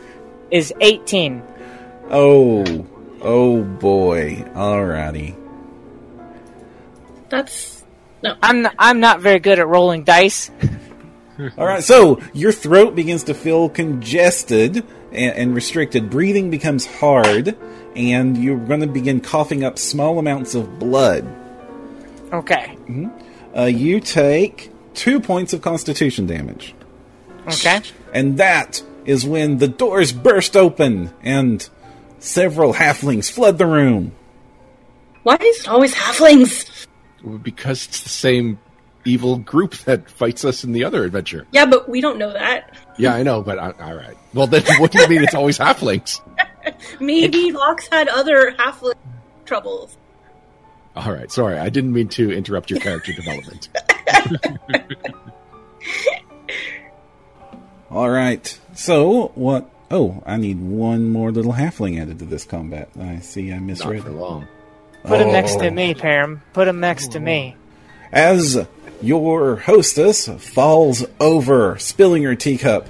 is 0.50 0.74
18. 0.80 1.42
Oh. 2.10 2.86
Oh 3.22 3.62
boy. 3.62 4.44
Alrighty. 4.54 5.36
That's. 7.28 7.84
No. 8.22 8.36
I'm 8.42 8.62
not, 8.62 8.74
I'm 8.78 9.00
not 9.00 9.20
very 9.20 9.38
good 9.38 9.58
at 9.58 9.66
rolling 9.66 10.04
dice. 10.04 10.50
All 11.56 11.64
right, 11.64 11.82
so 11.82 12.20
your 12.34 12.52
throat 12.52 12.94
begins 12.94 13.24
to 13.24 13.34
feel 13.34 13.70
congested 13.70 14.84
and, 15.10 15.34
and 15.36 15.54
restricted. 15.54 16.10
Breathing 16.10 16.50
becomes 16.50 16.84
hard, 16.84 17.56
and 17.96 18.36
you're 18.36 18.58
going 18.58 18.80
to 18.80 18.86
begin 18.86 19.22
coughing 19.22 19.64
up 19.64 19.78
small 19.78 20.18
amounts 20.18 20.54
of 20.54 20.78
blood. 20.78 21.24
Okay. 22.32 22.76
Uh, 23.56 23.64
you 23.64 24.00
take 24.00 24.70
two 24.94 25.20
points 25.20 25.52
of 25.52 25.62
constitution 25.62 26.26
damage, 26.26 26.74
Okay. 27.48 27.80
and 28.12 28.38
that 28.38 28.82
is 29.04 29.24
when 29.26 29.58
the 29.58 29.68
doors 29.68 30.12
burst 30.12 30.56
open 30.56 31.12
and 31.22 31.68
several 32.18 32.74
halflings 32.74 33.30
flood 33.30 33.58
the 33.58 33.66
room. 33.66 34.12
Why 35.22 35.36
is 35.40 35.60
it 35.60 35.68
always 35.68 35.94
halflings? 35.94 36.86
Because 37.42 37.86
it's 37.86 38.02
the 38.02 38.08
same 38.08 38.58
evil 39.04 39.38
group 39.38 39.74
that 39.78 40.08
fights 40.10 40.44
us 40.44 40.62
in 40.64 40.72
the 40.72 40.84
other 40.84 41.04
adventure. 41.04 41.46
Yeah, 41.52 41.66
but 41.66 41.88
we 41.88 42.00
don't 42.00 42.18
know 42.18 42.32
that. 42.32 42.74
Yeah, 42.98 43.14
I 43.14 43.22
know, 43.22 43.42
but 43.42 43.58
I, 43.58 43.70
all 43.72 43.94
right. 43.94 44.16
Well, 44.34 44.46
then 44.46 44.62
what 44.78 44.92
do 44.92 45.00
you 45.00 45.08
mean 45.08 45.22
it's 45.22 45.34
always 45.34 45.58
halflings? 45.58 46.20
Maybe 47.00 47.52
Locke's 47.52 47.88
had 47.90 48.08
other 48.08 48.52
halfling 48.58 48.94
troubles. 49.46 49.96
All 51.00 51.12
right, 51.12 51.30
sorry, 51.32 51.56
I 51.58 51.68
didn't 51.70 51.92
mean 51.94 52.08
to 52.10 52.30
interrupt 52.30 52.70
your 52.70 52.78
character 52.80 53.12
development. 53.12 53.68
All 57.90 58.10
right. 58.10 58.58
So 58.74 59.28
what? 59.34 59.68
Oh, 59.90 60.22
I 60.24 60.36
need 60.36 60.60
one 60.60 61.08
more 61.10 61.32
little 61.32 61.52
halfling 61.54 62.00
added 62.00 62.18
to 62.20 62.24
this 62.24 62.44
combat. 62.44 62.88
I 63.00 63.18
see. 63.20 63.52
I 63.52 63.58
misread. 63.58 63.58
Not 63.58 63.66
misread. 63.66 64.02
for 64.04 64.10
long. 64.10 64.46
Put 65.04 65.20
him 65.20 65.32
next 65.32 65.56
to 65.56 65.66
Oh. 65.68 65.70
me, 65.70 65.94
Param. 65.94 66.40
Put 66.52 66.68
him 66.68 66.78
next 66.80 67.12
to 67.12 67.20
me. 67.20 67.56
As 68.12 68.66
your 69.00 69.56
hostess 69.56 70.28
falls 70.28 71.04
over, 71.18 71.78
spilling 71.78 72.22
her 72.24 72.34
teacup, 72.36 72.86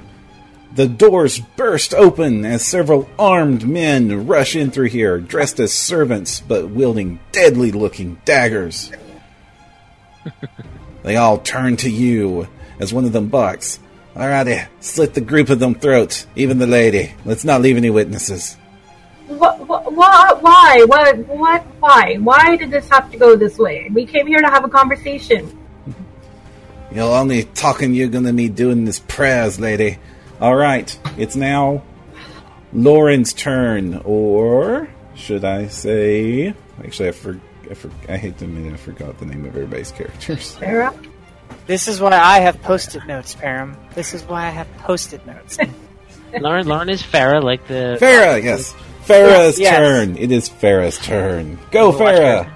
the 0.73 0.87
doors 0.87 1.41
burst 1.57 1.95
open 1.95 2.45
as 2.45 2.65
several 2.65 3.09
armed 3.19 3.67
men 3.67 4.27
rush 4.27 4.55
in 4.55 4.71
through 4.71 4.89
here, 4.89 5.19
dressed 5.19 5.59
as 5.59 5.73
servants 5.73 6.41
but 6.41 6.71
wielding 6.71 7.19
deadly 7.33 7.73
looking 7.73 8.21
daggers. 8.25 8.93
they 11.03 11.17
all 11.17 11.39
turn 11.39 11.77
to 11.79 11.91
you 11.91 12.47
as 12.79 12.93
one 12.93 13.05
of 13.05 13.13
them 13.13 13.29
barks. 13.29 13.81
Alrighty, 14.15 14.67
slit 14.81 15.15
the 15.15 15.21
group 15.21 15.51
of 15.51 15.61
them 15.61 15.75
throats, 15.75 16.27
even 16.35 16.59
the 16.59 16.67
lady. 16.67 17.15
Let's 17.25 17.45
not 17.45 17.63
leave 17.63 17.77
any 17.77 17.91
witnesses. 17.91 18.57
What, 19.27 19.61
what, 19.67 19.93
what, 19.93 20.43
why? 20.43 20.85
What, 20.87 21.19
what, 21.29 21.63
why? 21.79 22.17
Why 22.17 22.57
did 22.57 22.71
this 22.71 22.89
have 22.89 23.11
to 23.13 23.17
go 23.17 23.37
this 23.37 23.57
way? 23.59 23.89
We 23.93 24.07
came 24.07 24.27
here 24.27 24.41
to 24.41 24.49
have 24.49 24.65
a 24.65 24.69
conversation. 24.69 25.57
You're 26.93 27.05
only 27.05 27.45
talking 27.45 27.95
you're 27.95 28.09
gonna 28.09 28.33
be 28.33 28.49
doing 28.49 28.85
this 28.85 28.99
prayers, 28.99 29.61
lady. 29.61 29.99
Alright, 30.41 30.99
it's 31.19 31.37
now 31.37 31.83
Lauren's 32.73 33.33
turn, 33.35 34.01
or 34.05 34.89
should 35.15 35.45
I 35.45 35.67
say 35.69 36.55
actually 36.83 37.09
I 37.11 37.13
for, 37.13 37.41
I, 37.71 37.75
for, 37.75 37.91
I 38.09 38.17
hate 38.17 38.39
to 38.39 38.47
admit 38.47 38.73
I 38.73 38.77
forgot 38.77 39.19
the 39.19 39.27
name 39.27 39.45
of 39.45 39.55
everybody's 39.55 39.93
characters. 39.93 40.45
Sarah? 40.59 40.95
This 41.67 41.89
is 41.89 42.01
why 42.01 42.13
I 42.13 42.41
have 42.41 42.61
post-it 42.63 43.07
notes, 43.07 43.35
Param. 43.35 43.77
This 43.95 44.15
is 44.15 44.23
why 44.25 44.47
I 44.47 44.51
have 44.51 44.67
post-it 44.79 45.27
notes. 45.27 45.59
Lauren, 46.41 46.67
Lauren 46.67 46.89
is 46.89 47.03
Farah, 47.03 47.43
like 47.43 47.67
the. 47.67 47.99
Farah, 48.01 48.43
yes. 48.43 48.75
Farah's 49.05 49.59
Yes. 49.59 49.77
turn. 49.77 50.17
It 50.17 50.31
is 50.33 50.49
Farah's 50.49 50.97
turn. 50.99 51.59
Go, 51.71 51.91
Watch 51.91 51.99
Farah. 51.99 52.47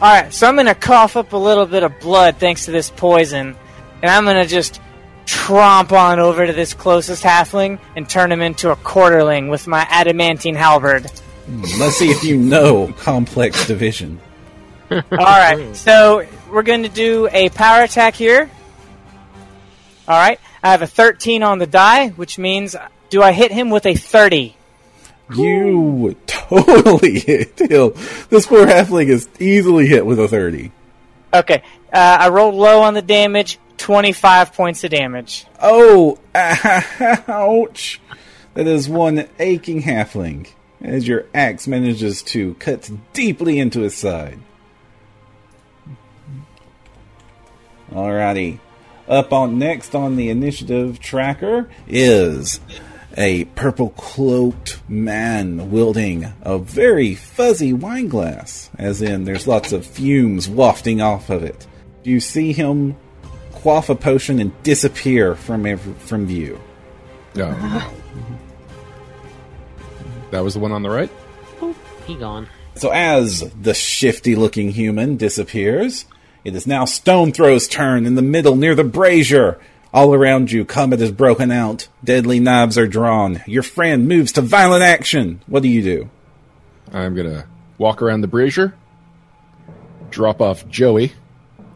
All 0.00 0.22
right, 0.22 0.32
so 0.32 0.46
I'm 0.46 0.54
gonna 0.56 0.74
cough 0.74 1.16
up 1.16 1.32
a 1.32 1.36
little 1.36 1.66
bit 1.66 1.82
of 1.82 1.98
blood 2.00 2.36
thanks 2.36 2.66
to 2.66 2.70
this 2.70 2.90
poison, 2.90 3.56
and 4.02 4.10
I'm 4.10 4.24
gonna 4.24 4.46
just 4.46 4.80
tromp 5.28 5.92
on 5.92 6.18
over 6.18 6.46
to 6.46 6.52
this 6.54 6.72
closest 6.72 7.22
halfling 7.22 7.78
and 7.94 8.08
turn 8.08 8.32
him 8.32 8.40
into 8.40 8.70
a 8.70 8.76
quarterling 8.76 9.48
with 9.48 9.66
my 9.66 9.86
adamantine 9.90 10.54
halberd. 10.54 11.10
Let's 11.78 11.96
see 11.96 12.08
if 12.08 12.24
you 12.24 12.38
know 12.38 12.92
complex 12.98 13.66
division. 13.66 14.20
All 14.90 15.02
right, 15.10 15.76
so 15.76 16.26
we're 16.50 16.62
going 16.62 16.82
to 16.82 16.88
do 16.88 17.28
a 17.30 17.50
power 17.50 17.82
attack 17.82 18.14
here. 18.14 18.50
All 20.08 20.16
right, 20.18 20.40
I 20.62 20.70
have 20.70 20.80
a 20.80 20.86
13 20.86 21.42
on 21.42 21.58
the 21.58 21.66
die, 21.66 22.08
which 22.08 22.38
means 22.38 22.74
do 23.10 23.22
I 23.22 23.32
hit 23.32 23.52
him 23.52 23.68
with 23.68 23.84
a 23.84 23.94
30? 23.94 24.56
You 25.36 26.16
totally 26.26 27.20
hit 27.20 27.58
him. 27.58 27.92
This 28.30 28.46
poor 28.46 28.64
halfling 28.64 29.08
is 29.08 29.28
easily 29.38 29.86
hit 29.86 30.06
with 30.06 30.18
a 30.18 30.26
30. 30.26 30.72
Okay, 31.34 31.62
uh, 31.92 32.16
I 32.20 32.30
rolled 32.30 32.54
low 32.54 32.80
on 32.80 32.94
the 32.94 33.02
damage, 33.02 33.58
25 33.78 34.52
points 34.52 34.84
of 34.84 34.90
damage. 34.90 35.46
Oh, 35.62 36.18
ouch! 36.34 38.00
That 38.54 38.66
is 38.66 38.88
one 38.88 39.28
aching 39.38 39.82
halfling 39.82 40.48
as 40.80 41.08
your 41.08 41.26
axe 41.34 41.66
manages 41.66 42.22
to 42.22 42.54
cut 42.54 42.90
deeply 43.12 43.58
into 43.58 43.80
his 43.80 43.96
side. 43.96 44.38
Alrighty. 47.90 48.58
Up 49.08 49.32
on 49.32 49.58
next 49.58 49.94
on 49.94 50.16
the 50.16 50.28
initiative 50.28 51.00
tracker 51.00 51.70
is 51.86 52.60
a 53.16 53.46
purple 53.46 53.90
cloaked 53.90 54.80
man 54.88 55.70
wielding 55.70 56.32
a 56.42 56.58
very 56.58 57.14
fuzzy 57.14 57.72
wine 57.72 58.08
glass, 58.08 58.70
as 58.76 59.00
in 59.00 59.24
there's 59.24 59.46
lots 59.46 59.72
of 59.72 59.86
fumes 59.86 60.48
wafting 60.48 61.00
off 61.00 61.30
of 61.30 61.42
it. 61.42 61.66
Do 62.02 62.10
you 62.10 62.20
see 62.20 62.52
him 62.52 62.96
quaff 63.58 63.88
a 63.88 63.94
potion 63.94 64.40
and 64.40 64.62
disappear 64.62 65.34
from 65.34 65.66
ev- 65.66 65.96
from 65.98 66.26
view. 66.26 66.60
Yeah. 67.34 67.88
that 70.30 70.40
was 70.44 70.54
the 70.54 70.60
one 70.60 70.72
on 70.72 70.82
the 70.82 70.90
right? 70.90 71.10
Oh, 71.60 71.74
he 72.06 72.14
gone. 72.14 72.48
So 72.74 72.90
as 72.90 73.40
the 73.60 73.74
shifty 73.74 74.36
looking 74.36 74.70
human 74.70 75.16
disappears, 75.16 76.06
it 76.44 76.54
is 76.54 76.66
now 76.66 76.84
Stone 76.84 77.32
Throw's 77.32 77.66
turn 77.68 78.06
in 78.06 78.14
the 78.14 78.22
middle 78.22 78.56
near 78.56 78.74
the 78.74 78.84
brazier. 78.84 79.58
All 79.92 80.14
around 80.14 80.52
you, 80.52 80.64
combat 80.64 81.00
is 81.00 81.10
broken 81.10 81.50
out. 81.50 81.88
Deadly 82.04 82.40
knives 82.40 82.76
are 82.76 82.86
drawn. 82.86 83.42
Your 83.46 83.62
friend 83.62 84.06
moves 84.06 84.32
to 84.32 84.42
violent 84.42 84.82
action. 84.82 85.40
What 85.46 85.62
do 85.62 85.68
you 85.68 85.82
do? 85.82 86.10
I'm 86.92 87.14
going 87.14 87.30
to 87.30 87.46
walk 87.78 88.02
around 88.02 88.20
the 88.20 88.28
brazier, 88.28 88.74
drop 90.10 90.40
off 90.40 90.68
Joey, 90.68 91.12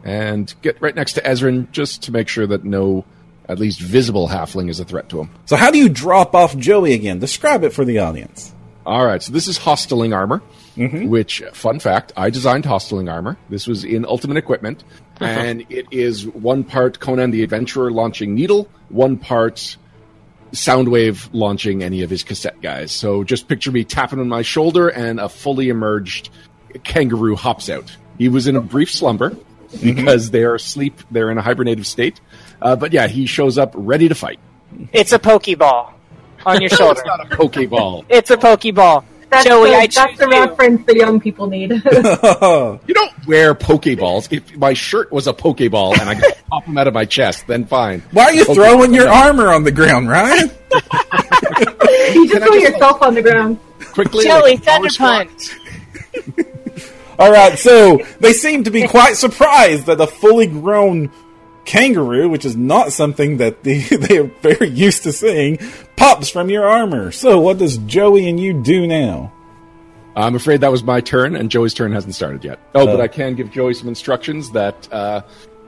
and 0.03 0.53
get 0.61 0.81
right 0.81 0.95
next 0.95 1.13
to 1.13 1.21
Ezrin 1.21 1.71
just 1.71 2.03
to 2.03 2.11
make 2.11 2.27
sure 2.27 2.45
that 2.47 2.63
no, 2.63 3.05
at 3.47 3.59
least 3.59 3.79
visible 3.79 4.27
halfling 4.27 4.69
is 4.69 4.79
a 4.79 4.85
threat 4.85 5.09
to 5.09 5.21
him. 5.21 5.29
So 5.45 5.55
how 5.55 5.71
do 5.71 5.77
you 5.77 5.89
drop 5.89 6.35
off 6.35 6.57
Joey 6.57 6.93
again? 6.93 7.19
Describe 7.19 7.63
it 7.63 7.71
for 7.71 7.85
the 7.85 7.99
audience. 7.99 8.53
All 8.85 9.05
right, 9.05 9.23
so 9.23 9.31
this 9.31 9.47
is 9.47 9.57
Hosteling 9.57 10.13
Armor, 10.13 10.41
mm-hmm. 10.75 11.07
which, 11.07 11.41
fun 11.53 11.79
fact, 11.79 12.11
I 12.17 12.29
designed 12.29 12.65
Hosteling 12.65 13.09
Armor. 13.09 13.37
This 13.49 13.65
was 13.65 13.85
in 13.85 14.05
Ultimate 14.05 14.35
Equipment, 14.35 14.83
and 15.21 15.65
it 15.69 15.87
is 15.91 16.27
one 16.27 16.65
part 16.65 16.99
Conan 16.99 17.31
the 17.31 17.43
Adventurer 17.43 17.91
launching 17.91 18.35
Needle, 18.35 18.67
one 18.89 19.17
part 19.17 19.77
Soundwave 20.51 21.29
launching 21.31 21.81
any 21.81 22.01
of 22.01 22.09
his 22.09 22.23
cassette 22.23 22.61
guys. 22.61 22.91
So 22.91 23.23
just 23.23 23.47
picture 23.47 23.71
me 23.71 23.85
tapping 23.85 24.19
on 24.19 24.27
my 24.27 24.41
shoulder, 24.41 24.89
and 24.89 25.17
a 25.17 25.29
fully 25.29 25.69
emerged 25.69 26.29
kangaroo 26.83 27.37
hops 27.37 27.69
out. 27.69 27.95
He 28.17 28.27
was 28.27 28.47
in 28.47 28.57
a 28.57 28.61
brief 28.61 28.91
slumber 28.91 29.37
because 29.83 30.31
they 30.31 30.43
are 30.43 30.55
asleep, 30.55 31.01
they're 31.11 31.31
in 31.31 31.37
a 31.37 31.41
hibernative 31.41 31.85
state. 31.85 32.19
Uh, 32.61 32.75
but 32.75 32.93
yeah, 32.93 33.07
he 33.07 33.25
shows 33.25 33.57
up 33.57 33.73
ready 33.75 34.07
to 34.09 34.15
fight. 34.15 34.39
It's 34.91 35.11
a 35.11 35.19
Pokeball 35.19 35.93
on 36.45 36.61
your 36.61 36.69
shoulder. 36.71 36.99
It's 36.99 37.05
not 37.07 37.31
a 37.31 37.35
Pokeball. 37.35 38.05
it's 38.09 38.31
a 38.31 38.37
Pokeball. 38.37 39.03
That's, 39.29 39.45
Joey, 39.47 39.71
the, 39.71 39.75
I 39.75 39.87
that's 39.87 39.95
choose 39.95 40.19
the 40.19 40.25
you. 40.25 40.31
reference 40.31 40.85
the 40.85 40.95
young 40.95 41.19
people 41.19 41.47
need. 41.47 41.71
You 41.71 42.93
don't 42.93 43.27
wear 43.27 43.55
Pokeballs. 43.55 44.31
If 44.31 44.55
my 44.57 44.73
shirt 44.73 45.11
was 45.11 45.25
a 45.25 45.33
Pokeball 45.33 45.99
and 45.99 46.07
I 46.07 46.13
could 46.15 46.33
pop 46.51 46.65
them 46.65 46.77
out 46.77 46.87
of 46.87 46.93
my 46.93 47.05
chest, 47.05 47.47
then 47.47 47.65
fine. 47.65 48.01
Why 48.11 48.25
are 48.25 48.33
you 48.33 48.45
Pokeball. 48.45 48.53
throwing 48.53 48.93
your 48.93 49.09
armor 49.09 49.47
on 49.49 49.63
the 49.63 49.71
ground, 49.71 50.07
Ryan? 50.07 50.51
you 50.69 52.27
just 52.27 52.31
Can 52.31 52.41
throw 52.41 52.59
just- 52.59 52.61
yourself 52.73 53.01
on 53.01 53.15
the 53.15 53.23
ground. 53.23 53.59
Quickly, 53.93 54.25
Joey, 54.25 54.41
like 54.51 54.63
Thunder 54.63 54.89
squat. 54.89 55.27
Punch. 55.27 55.55
All 57.19 57.31
right, 57.31 57.57
so 57.57 57.99
they 58.19 58.33
seem 58.33 58.63
to 58.63 58.71
be 58.71 58.87
quite 58.87 59.15
surprised 59.15 59.85
that 59.85 60.01
a 60.01 60.07
fully 60.07 60.47
grown 60.47 61.11
kangaroo, 61.65 62.27
which 62.29 62.45
is 62.45 62.55
not 62.55 62.91
something 62.91 63.37
that 63.37 63.63
they, 63.63 63.79
they 63.81 64.17
are 64.17 64.31
very 64.41 64.69
used 64.69 65.03
to 65.03 65.11
seeing, 65.11 65.59
pops 65.95 66.29
from 66.29 66.49
your 66.49 66.67
armor. 66.67 67.11
So, 67.11 67.39
what 67.39 67.57
does 67.57 67.77
Joey 67.77 68.27
and 68.27 68.39
you 68.39 68.61
do 68.63 68.87
now? 68.87 69.31
I'm 70.15 70.35
afraid 70.35 70.61
that 70.61 70.71
was 70.71 70.83
my 70.83 71.01
turn, 71.01 71.35
and 71.35 71.49
Joey's 71.49 71.73
turn 71.73 71.91
hasn't 71.91 72.13
started 72.15 72.43
yet. 72.43 72.59
Oh, 72.75 72.85
but 72.85 73.01
I 73.01 73.07
can 73.07 73.33
give 73.35 73.51
Joey 73.51 73.73
some 73.73 73.87
instructions 73.87 74.51
that 74.51 74.91
uh, 74.91 75.21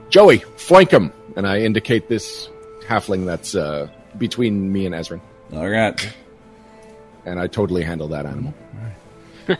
Joey 0.10 0.38
flank 0.40 0.92
him, 0.92 1.12
and 1.36 1.48
I 1.48 1.62
indicate 1.62 2.08
this 2.10 2.50
halfling 2.88 3.26
that's 3.26 3.56
uh, 3.56 3.88
between 4.18 4.72
me 4.72 4.86
and 4.86 4.94
Ezrin, 4.94 5.22
All 5.54 5.68
right. 5.68 6.14
and 7.26 7.40
I 7.40 7.48
totally 7.48 7.82
handle 7.84 8.08
that 8.10 8.26
animal. 8.28 8.54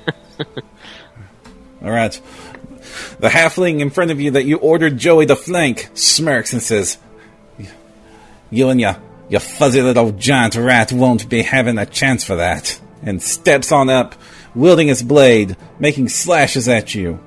All 1.86 1.92
right. 1.92 2.20
The 3.20 3.30
halfling 3.30 3.80
in 3.80 3.92
front 3.92 4.10
of 4.10 4.20
you 4.20 4.32
that 4.32 4.46
you 4.46 4.58
ordered 4.58 4.98
Joey 4.98 5.28
to 5.28 5.36
flank 5.36 5.92
smirks 5.94 6.52
and 6.52 6.62
says, 6.62 6.98
You 8.50 8.70
and 8.70 8.82
your, 8.82 8.98
your 9.30 9.40
fuzzy 9.40 9.84
little 9.84 10.12
giant 10.12 10.56
rat 10.56 10.92
won't 10.92 11.30
be 11.30 11.44
having 11.44 11.78
a 11.78 11.86
chance 11.86 12.24
for 12.24 12.38
that. 12.38 12.80
And 13.04 13.22
steps 13.22 13.72
on 13.72 13.90
up, 13.90 14.16
wielding 14.56 14.88
his 14.88 15.04
blade, 15.04 15.58
making 15.78 16.10
slashes 16.10 16.68
at 16.68 16.96
you. 16.96 17.20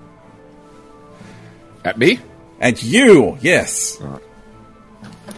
At 1.85 1.97
me? 1.97 2.19
At 2.61 2.83
you, 2.83 3.39
yes. 3.41 3.97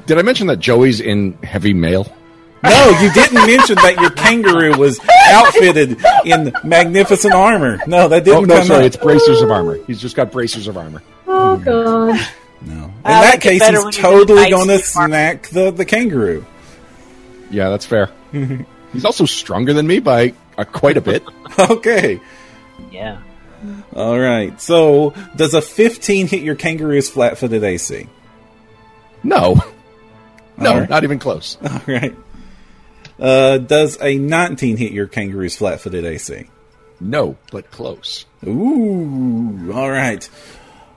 Did 0.07 0.19
I 0.19 0.23
mention 0.23 0.47
that 0.47 0.61
Joey's 0.61 1.01
in 1.01 1.35
heavy 1.43 1.75
mail? 1.75 2.11
No, 2.63 2.91
you 3.01 3.11
didn't 3.13 3.47
mention 3.47 3.77
that 3.77 3.97
your 4.01 4.11
kangaroo 4.11 4.77
was 4.77 5.01
outfitted 5.31 5.99
in 6.27 6.53
magnificent 6.63 7.33
armor. 7.33 7.79
No, 7.87 8.09
that 8.09 8.25
didn't 8.25 8.39
Oh 8.39 8.45
no, 8.45 8.59
come 8.59 8.67
sorry, 8.67 8.81
up. 8.81 8.87
it's 8.87 8.97
bracers 8.97 9.41
of 9.41 9.51
armor. 9.51 9.79
He's 9.87 10.01
just 10.01 10.15
got 10.15 10.31
bracers 10.31 10.69
of 10.69 10.77
armor. 10.77 11.03
Oh 11.27 11.57
god. 11.57 12.21
No. 12.61 12.85
In 12.85 12.93
I 13.05 13.11
that 13.23 13.31
like 13.31 13.41
case, 13.41 13.67
he's 13.67 13.97
totally 13.97 14.51
going 14.51 14.69
to 14.69 14.75
ice 14.75 14.93
snack 14.93 15.49
the, 15.49 15.71
the 15.71 15.87
kangaroo. 15.87 16.45
Yeah, 17.51 17.71
that's 17.71 17.87
fair. 17.87 18.11
He's 18.93 19.05
also 19.07 19.25
stronger 19.25 19.73
than 19.73 19.87
me 19.87 20.01
by 20.01 20.35
uh, 20.59 20.65
quite 20.65 20.97
a 20.97 21.01
bit. 21.01 21.23
Okay. 21.59 22.21
Yeah. 22.93 23.21
All 23.95 24.19
right. 24.19 24.59
So, 24.61 25.15
does 25.37 25.53
a 25.55 25.61
15 25.63 26.27
hit 26.29 26.43
your 26.43 26.55
kangaroo's 26.55 27.09
flat 27.11 27.39
footed 27.39 27.65
AC? 27.65 28.07
No, 29.23 29.57
No, 30.57 30.73
Alright. 30.73 30.91
not 30.91 31.05
even 31.05 31.19
close. 31.19 31.57
All 31.63 31.81
right. 31.87 32.15
Uh, 33.21 33.59
does 33.59 34.01
a 34.01 34.17
19 34.19 34.79
hit 34.79 34.93
your 34.93 35.07
kangaroo's 35.07 35.57
flat-footed 35.57 36.05
AC? 36.05 36.47
No, 37.01 37.37
but 37.53 37.71
close. 37.71 38.25
Ooh, 38.47 39.73
all 39.75 39.91
right. 39.91 40.29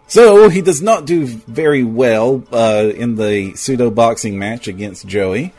So 0.07 0.49
he 0.49 0.61
does 0.61 0.81
not 0.81 1.05
do 1.05 1.25
very 1.25 1.83
well 1.83 2.43
uh, 2.51 2.91
in 2.95 3.15
the 3.15 3.55
pseudo 3.55 3.89
boxing 3.89 4.37
match 4.37 4.67
against 4.67 5.07
Joey. 5.07 5.53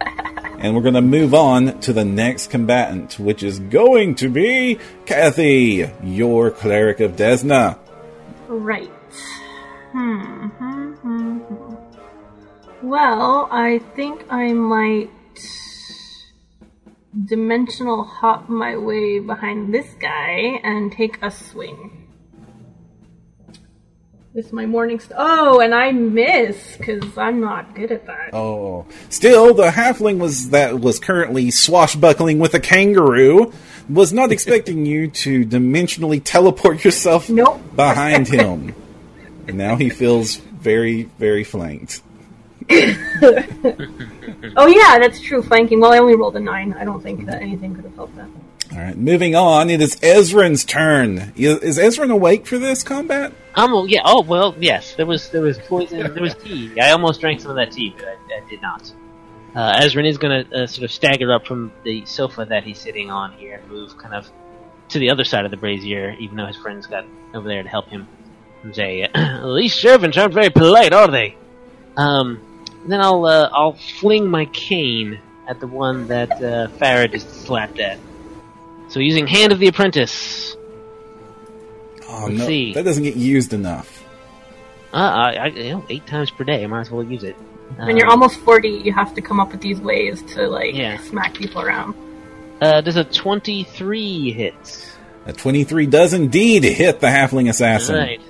And 0.00 0.74
we're 0.74 0.82
going 0.82 0.94
to 0.94 1.00
move 1.00 1.34
on 1.34 1.80
to 1.80 1.92
the 1.92 2.04
next 2.04 2.50
combatant, 2.50 3.18
which 3.18 3.42
is 3.42 3.58
going 3.58 4.14
to 4.16 4.28
be 4.28 4.78
Kathy, 5.06 5.90
your 6.02 6.50
cleric 6.50 7.00
of 7.00 7.16
Desna. 7.16 7.78
Right. 8.46 8.90
Hmm. 9.90 10.46
hmm, 10.46 10.92
hmm, 10.92 11.38
hmm. 11.38 12.88
Well, 12.88 13.48
I 13.50 13.78
think 13.96 14.24
I 14.30 14.52
might 14.52 15.10
dimensional 17.26 18.04
hop 18.04 18.48
my 18.48 18.76
way 18.76 19.18
behind 19.18 19.72
this 19.74 19.86
guy 20.00 20.60
and 20.62 20.90
take 20.92 21.18
a 21.22 21.30
swing. 21.30 21.98
This 24.34 24.46
is 24.46 24.52
my 24.52 24.64
morning. 24.64 24.98
St- 24.98 25.12
oh, 25.18 25.60
and 25.60 25.74
I 25.74 25.92
miss 25.92 26.78
because 26.78 27.18
I'm 27.18 27.40
not 27.42 27.74
good 27.74 27.92
at 27.92 28.06
that. 28.06 28.30
Oh, 28.32 28.86
still, 29.10 29.52
the 29.52 29.68
halfling 29.68 30.18
was 30.18 30.50
that 30.50 30.80
was 30.80 30.98
currently 30.98 31.50
swashbuckling 31.50 32.38
with 32.38 32.54
a 32.54 32.60
kangaroo. 32.60 33.52
Was 33.90 34.10
not 34.14 34.32
expecting 34.36 34.86
you 34.86 35.08
to 35.10 35.44
dimensionally 35.44 36.22
teleport 36.24 36.82
yourself 36.82 37.28
Nope. 37.28 37.60
behind 37.76 38.26
him. 38.28 38.74
and 39.46 39.58
now 39.58 39.76
he 39.76 39.90
feels 39.90 40.36
very, 40.36 41.02
very 41.18 41.44
flanked. 41.44 42.00
Oh 44.56 44.66
yeah, 44.66 44.98
that's 44.98 45.20
true. 45.20 45.42
Flanking. 45.42 45.80
Well, 45.80 45.92
I 45.92 45.98
only 45.98 46.16
rolled 46.16 46.36
a 46.36 46.40
nine. 46.40 46.72
I 46.74 46.84
don't 46.84 47.02
think 47.02 47.26
that 47.26 47.40
anything 47.42 47.74
could 47.74 47.84
have 47.84 47.94
helped 47.94 48.16
that. 48.16 48.28
All 48.72 48.78
right, 48.78 48.96
moving 48.96 49.34
on. 49.34 49.70
It 49.70 49.80
is 49.80 49.96
Ezrin's 49.96 50.64
turn. 50.64 51.32
Is 51.36 51.58
is 51.58 51.78
Ezrin 51.78 52.10
awake 52.10 52.46
for 52.46 52.58
this 52.58 52.82
combat? 52.82 53.32
Um, 53.54 53.86
yeah. 53.88 54.00
Oh 54.04 54.22
well, 54.22 54.54
yes. 54.58 54.94
There 54.94 55.06
was 55.06 55.28
there 55.30 55.42
was 55.42 55.58
poison. 55.58 56.12
There 56.12 56.22
was 56.22 56.34
tea. 56.34 56.78
I 56.80 56.90
almost 56.90 57.20
drank 57.20 57.40
some 57.40 57.50
of 57.50 57.56
that 57.56 57.72
tea, 57.72 57.94
but 57.96 58.06
I, 58.08 58.44
I 58.44 58.48
did 58.48 58.62
not. 58.62 58.90
Uh, 59.54 59.80
Ezrin 59.80 60.06
is 60.08 60.16
going 60.18 60.44
to 60.46 60.62
uh, 60.62 60.66
sort 60.66 60.84
of 60.84 60.90
stagger 60.90 61.32
up 61.32 61.46
from 61.46 61.70
the 61.84 62.04
sofa 62.06 62.46
that 62.46 62.64
he's 62.64 62.78
sitting 62.78 63.10
on 63.10 63.32
here 63.34 63.56
and 63.56 63.70
move 63.70 63.96
kind 63.98 64.14
of 64.14 64.30
to 64.88 64.98
the 64.98 65.10
other 65.10 65.24
side 65.24 65.44
of 65.44 65.50
the 65.50 65.56
brazier, 65.58 66.16
even 66.18 66.36
though 66.36 66.46
his 66.46 66.56
friends 66.56 66.86
got 66.86 67.04
over 67.34 67.46
there 67.46 67.62
to 67.62 67.68
help 67.68 67.88
him. 67.88 68.08
And 68.62 68.74
say, 68.74 69.08
"These 69.56 69.74
servants 69.74 70.16
aren't 70.16 70.34
very 70.34 70.50
polite, 70.50 70.92
are 70.92 71.08
they?" 71.08 71.36
Um, 71.96 72.40
then 72.90 73.00
I'll 73.00 73.24
uh, 73.24 73.48
I'll 73.52 73.74
fling 74.00 74.26
my 74.28 74.46
cane 74.46 75.20
at 75.48 75.60
the 75.60 75.66
one 75.66 76.08
that 76.08 76.30
uh, 76.32 76.68
Farah 76.78 77.10
just 77.10 77.42
slapped 77.44 77.78
at. 77.78 77.98
So 78.88 79.00
using 79.00 79.26
Hand 79.26 79.52
of 79.52 79.58
the 79.58 79.68
Apprentice. 79.68 80.56
Oh 82.08 82.26
Let's 82.26 82.38
no, 82.40 82.46
see. 82.46 82.74
that 82.74 82.84
doesn't 82.84 83.02
get 83.04 83.16
used 83.16 83.52
enough. 83.52 84.04
Uh, 84.92 84.96
I, 84.96 85.32
I, 85.34 85.46
you 85.46 85.70
know, 85.72 85.84
eight 85.88 86.06
times 86.06 86.30
per 86.30 86.44
day. 86.44 86.62
I 86.62 86.66
might 86.66 86.82
as 86.82 86.90
well 86.90 87.02
use 87.02 87.24
it. 87.24 87.34
When 87.76 87.96
you're 87.96 88.06
Um, 88.06 88.12
almost 88.12 88.38
forty, 88.40 88.68
you 88.84 88.92
have 88.92 89.14
to 89.14 89.22
come 89.22 89.40
up 89.40 89.50
with 89.52 89.62
these 89.62 89.80
ways 89.80 90.22
to 90.34 90.46
like 90.46 90.74
Yeah. 90.74 90.98
smack 90.98 91.34
people 91.34 91.62
around. 91.62 91.94
Uh, 92.60 92.80
does 92.82 92.96
a 92.96 93.04
23 93.04 94.30
hit. 94.30 94.94
A 95.24 95.32
twenty-three 95.32 95.86
does 95.86 96.12
indeed 96.12 96.64
hit 96.64 97.00
the 97.00 97.06
halfling 97.06 97.48
assassin. 97.48 97.96
Right. 97.96 98.20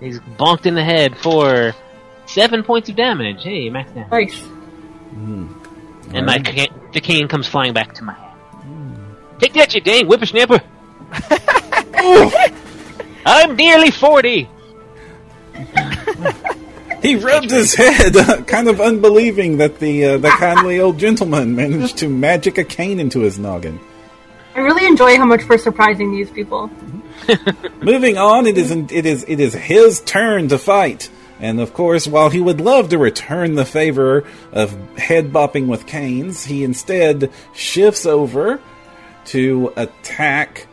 He's 0.00 0.20
bonked 0.20 0.66
in 0.66 0.74
the 0.74 0.84
head 0.84 1.16
for 1.18 1.74
seven 2.34 2.62
points 2.62 2.88
of 2.88 2.96
damage. 2.96 3.42
Hey, 3.42 3.70
max 3.70 3.92
damage. 3.92 4.10
Nice. 4.10 4.42
And 6.12 6.26
my 6.26 6.38
ca- 6.38 6.68
the 6.92 7.00
cane 7.00 7.28
comes 7.28 7.46
flying 7.46 7.72
back 7.72 7.94
to 7.94 8.04
my 8.04 8.12
hand. 8.12 9.16
Take 9.38 9.54
that, 9.54 9.74
you 9.74 9.80
dang 9.80 10.06
whippersnapper! 10.06 10.60
I'm 13.26 13.56
nearly 13.56 13.90
40! 13.90 14.48
He 17.02 17.16
rubbed 17.16 17.50
his 17.50 17.74
head, 17.74 18.14
kind 18.46 18.68
of 18.68 18.80
unbelieving 18.80 19.58
that 19.58 19.78
the 19.78 20.04
uh, 20.06 20.18
the 20.18 20.30
kindly 20.30 20.80
old 20.80 20.98
gentleman 20.98 21.54
managed 21.54 21.98
to 21.98 22.08
magic 22.08 22.56
a 22.56 22.64
cane 22.64 22.98
into 22.98 23.20
his 23.20 23.38
noggin. 23.38 23.78
I 24.54 24.60
really 24.60 24.86
enjoy 24.86 25.16
how 25.16 25.26
much 25.26 25.46
we're 25.46 25.58
surprising 25.58 26.12
these 26.12 26.30
people. 26.30 26.70
Moving 27.82 28.16
on, 28.16 28.46
it 28.46 28.56
is 28.56 28.70
it 28.70 29.04
is 29.04 29.24
it 29.28 29.38
is 29.38 29.52
his 29.52 30.00
turn 30.00 30.48
to 30.48 30.58
fight, 30.58 31.10
and 31.40 31.60
of 31.60 31.74
course, 31.74 32.06
while 32.06 32.30
he 32.30 32.40
would 32.40 32.60
love 32.60 32.90
to 32.90 32.98
return 32.98 33.54
the 33.54 33.64
favor 33.64 34.24
of 34.52 34.72
head 34.96 35.32
bopping 35.32 35.66
with 35.66 35.86
canes, 35.86 36.44
he 36.44 36.64
instead 36.64 37.30
shifts 37.54 38.06
over 38.06 38.60
to 39.26 39.72
attack. 39.76 40.66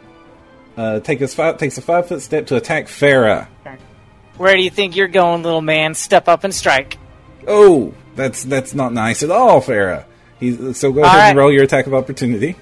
Uh, 0.78 1.00
take 1.00 1.20
his 1.20 1.34
five, 1.34 1.58
takes 1.58 1.78
a 1.78 1.82
five 1.82 2.08
foot 2.08 2.22
step 2.22 2.48
to 2.48 2.56
attack 2.56 2.86
Farah. 2.86 3.48
Where 4.38 4.56
do 4.56 4.64
you 4.64 4.70
think 4.70 4.96
you're 4.96 5.08
going, 5.08 5.44
little 5.44 5.62
man? 5.62 5.94
Step 5.94 6.28
up 6.28 6.44
and 6.44 6.54
strike. 6.54 6.98
Oh, 7.48 7.94
that's 8.16 8.44
that's 8.44 8.74
not 8.74 8.94
nice 8.94 9.24
at 9.24 9.32
all, 9.32 9.62
Farah. 9.62 10.06
He's, 10.40 10.78
so 10.78 10.92
go 10.92 11.02
All 11.02 11.06
ahead 11.06 11.30
and 11.30 11.38
roll 11.38 11.52
your 11.52 11.64
attack 11.64 11.88
of 11.88 11.94
opportunity. 11.94 12.56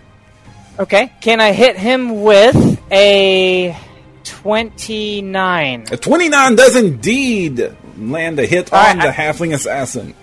Okay. 0.78 1.14
Can 1.22 1.39
I 1.39 1.52
hit 1.52 1.78
him 1.78 2.24
with 2.24 2.82
a 2.91 3.78
29? 4.24 5.86
A 5.91 5.97
29 5.97 6.56
does 6.56 6.76
indeed 6.76 7.76
land 8.00 8.39
a 8.39 8.45
hit 8.45 8.72
on 8.74 8.80
right, 8.80 9.02
the 9.02 9.10
I- 9.10 9.14
halfling 9.14 9.54
assassin. 9.54 10.14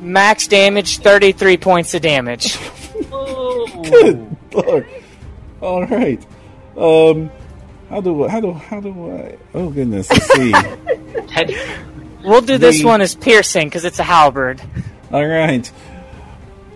Max 0.00 0.46
damage, 0.46 0.98
33 0.98 1.56
points 1.58 1.92
of 1.94 2.00
damage. 2.02 2.56
Good 3.10 4.36
lord. 4.52 4.86
All 5.60 5.84
right. 5.86 6.24
Um, 6.76 7.30
how 7.90 8.00
do 8.00 8.26
how 8.28 8.40
do 8.40 8.52
how 8.52 8.80
do 8.80 9.12
I? 9.12 9.36
Oh 9.52 9.68
goodness. 9.70 10.10
Let's 10.10 10.26
see. 10.32 10.54
We'll 12.22 12.42
do 12.42 12.58
this 12.58 12.78
The- 12.80 12.84
one 12.84 13.00
as 13.00 13.14
piercing 13.14 13.68
because 13.68 13.84
it's 13.86 13.98
a 13.98 14.02
halberd. 14.02 14.60
All 15.10 15.26
right. 15.26 15.70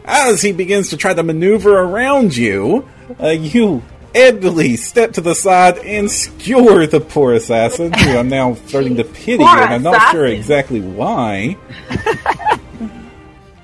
As 0.06 0.40
he 0.40 0.52
begins 0.52 0.88
to 0.90 0.96
try 0.96 1.12
to 1.12 1.22
maneuver 1.22 1.78
around 1.78 2.34
you, 2.36 2.88
uh, 3.20 3.28
you 3.28 3.82
edly 4.14 4.78
step 4.78 5.12
to 5.12 5.20
the 5.20 5.34
side 5.34 5.78
and 5.78 6.10
skewer 6.10 6.86
the 6.86 7.00
poor 7.00 7.34
assassin, 7.34 7.92
who 7.92 8.16
I'm 8.16 8.28
now 8.28 8.54
starting 8.66 8.96
to 8.96 9.04
pity, 9.04 9.44
Poor 9.44 9.58
and 9.58 9.74
I'm 9.74 9.82
not 9.82 10.12
sure 10.12 10.26
exactly 10.26 10.80
why. 10.80 11.56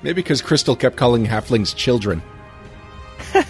Maybe 0.03 0.21
because 0.21 0.41
Crystal 0.41 0.75
kept 0.75 0.95
calling 0.95 1.25
halflings 1.25 1.75
children. 1.75 2.21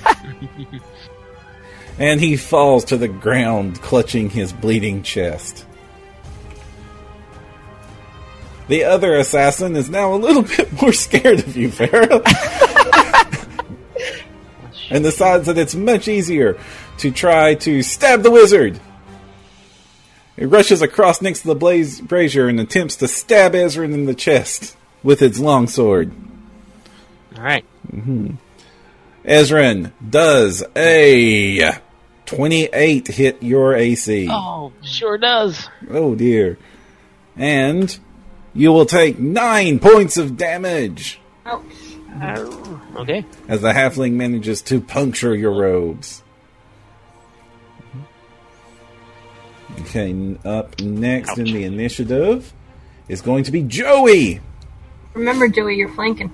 And 2.02 2.20
he 2.20 2.36
falls 2.36 2.86
to 2.86 2.98
the 2.98 3.08
ground, 3.08 3.80
clutching 3.82 4.32
his 4.32 4.52
bleeding 4.52 5.04
chest. 5.04 5.68
The 8.70 8.86
other 8.86 9.16
assassin 9.18 9.76
is 9.76 9.88
now 9.88 10.14
a 10.14 10.16
little 10.16 10.42
bit 10.42 10.82
more 10.82 10.94
scared 10.94 11.40
of 11.40 11.56
you, 11.56 11.70
Farah. 11.70 12.22
and 14.90 15.04
decides 15.04 15.46
that 15.46 15.60
it's 15.60 15.76
much 15.76 16.08
easier 16.08 16.58
to 16.98 17.12
try 17.12 17.56
to 17.56 17.82
stab 17.82 18.24
the 18.24 18.32
wizard. 18.32 18.80
It 20.38 20.48
rushes 20.48 20.82
across 20.82 21.22
next 21.22 21.42
to 21.42 21.48
the 21.48 21.56
blaze 21.56 22.02
brazier 22.02 22.48
and 22.48 22.60
attempts 22.60 22.96
to 22.98 23.08
stab 23.08 23.54
Ezrin 23.54 23.94
in 23.94 24.06
the 24.06 24.16
chest 24.16 24.76
with 25.04 25.22
its 25.22 25.40
long 25.40 25.68
sword. 25.68 26.12
Alright. 27.36 27.66
Mm-hmm. 27.92 28.36
Ezrin 29.26 29.92
does 30.08 30.64
a 30.76 31.72
28 32.26 33.08
hit 33.08 33.44
your 33.44 33.76
AC. 33.76 34.28
Oh, 34.32 34.72
sure 34.84 35.18
does. 35.18 35.68
Oh 35.90 36.16
dear. 36.16 36.58
And 37.36 37.98
you 38.54 38.72
will 38.72 38.86
take 38.86 39.20
nine 39.20 39.80
points 39.80 40.18
of 40.18 40.38
damage 40.38 41.20
Ouch. 41.46 41.64
Okay. 42.96 43.26
as 43.48 43.62
the 43.62 43.74
halfling 43.74 44.14
manages 44.14 44.62
to 44.64 44.82
puncture 44.82 45.36
your 45.36 45.54
robes. 45.54 46.24
Okay, 49.82 50.38
up 50.46 50.80
next 50.82 51.38
in 51.38 51.46
the 51.46 51.64
initiative 51.64 52.54
is 53.08 53.22
going 53.22 53.44
to 53.46 53.52
be 53.52 53.64
Joey. 53.64 54.40
Remember, 55.14 55.48
Joey, 55.48 55.76
you're 55.76 55.90
flanking. 55.94 56.32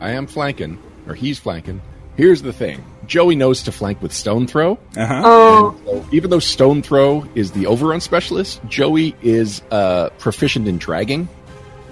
I 0.00 0.10
am 0.12 0.26
flanking, 0.26 0.78
or 1.06 1.14
he's 1.14 1.38
flanking. 1.38 1.82
Here's 2.16 2.40
the 2.42 2.52
thing 2.52 2.82
Joey 3.06 3.34
knows 3.34 3.62
to 3.64 3.72
flank 3.72 4.00
with 4.00 4.12
Stone 4.12 4.46
Throw. 4.46 4.78
Uh 4.96 5.06
huh. 5.06 5.22
Oh, 5.24 5.76
So 5.84 6.06
even 6.12 6.30
though 6.30 6.38
Stone 6.38 6.82
Throw 6.82 7.26
is 7.34 7.52
the 7.52 7.66
overrun 7.66 8.00
specialist, 8.00 8.60
Joey 8.68 9.14
is 9.22 9.62
uh, 9.70 10.10
proficient 10.18 10.66
in 10.68 10.78
dragging. 10.78 11.28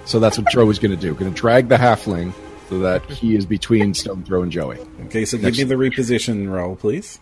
So 0.07 0.21
that's 0.21 0.39
what 0.39 0.49
Joey's 0.51 0.79
going 0.79 0.95
to 0.95 1.01
do. 1.01 1.15
Going 1.15 1.33
to 1.33 1.39
drag 1.41 1.69
the 1.69 1.77
halfling 1.77 2.33
so 2.69 2.79
that 2.81 3.05
he 3.07 3.37
is 3.37 3.47
between 3.47 3.95
Stone 3.95 4.25
Throw 4.25 4.43
and 4.43 4.53
Joey. 4.53 4.79
Okay, 5.07 5.25
so 5.25 5.39
give 5.39 5.57
me 5.57 5.65
the 5.65 5.75
reposition 5.75 6.51
roll, 6.51 6.77
please. 6.77 7.21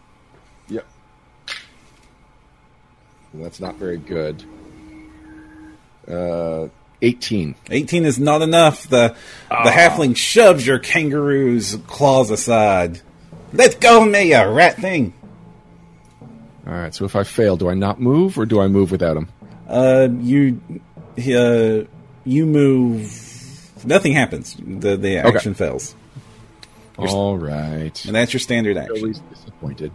Yep. 0.68 0.86
That's 3.34 3.60
not 3.60 3.76
very 3.76 3.98
good. 3.98 4.44
Uh, 6.08 6.68
18. 7.00 7.54
18 7.70 8.04
is 8.04 8.18
not 8.18 8.42
enough. 8.42 8.88
The 8.88 9.16
the 9.48 9.70
halfling 9.70 10.16
shoves 10.16 10.66
your 10.66 10.78
kangaroo's 10.78 11.76
claws 11.86 12.30
aside. 12.30 13.00
Let 13.52 13.80
go 13.80 14.04
me, 14.04 14.30
you 14.30 14.44
rat 14.44 14.76
thing. 14.76 15.12
All 16.66 16.72
right, 16.72 16.94
so 16.94 17.04
if 17.04 17.16
I 17.16 17.24
fail, 17.24 17.56
do 17.56 17.68
I 17.68 17.74
not 17.74 18.00
move 18.00 18.38
or 18.38 18.46
do 18.46 18.60
I 18.60 18.68
move 18.68 18.92
without 18.92 19.16
him? 19.16 19.28
Uh, 19.68 20.08
you, 20.20 20.60
uh, 21.18 21.84
you 22.24 22.46
move. 22.46 23.84
Nothing 23.84 24.12
happens. 24.12 24.56
The 24.64 24.96
the 24.96 25.16
action 25.18 25.54
fails, 25.54 25.96
All 26.96 27.36
right. 27.36 28.04
and 28.04 28.14
that's 28.14 28.32
your 28.32 28.38
standard 28.40 28.76
action. 28.76 28.96
Joey's 28.96 29.18
disappointed. 29.18 29.92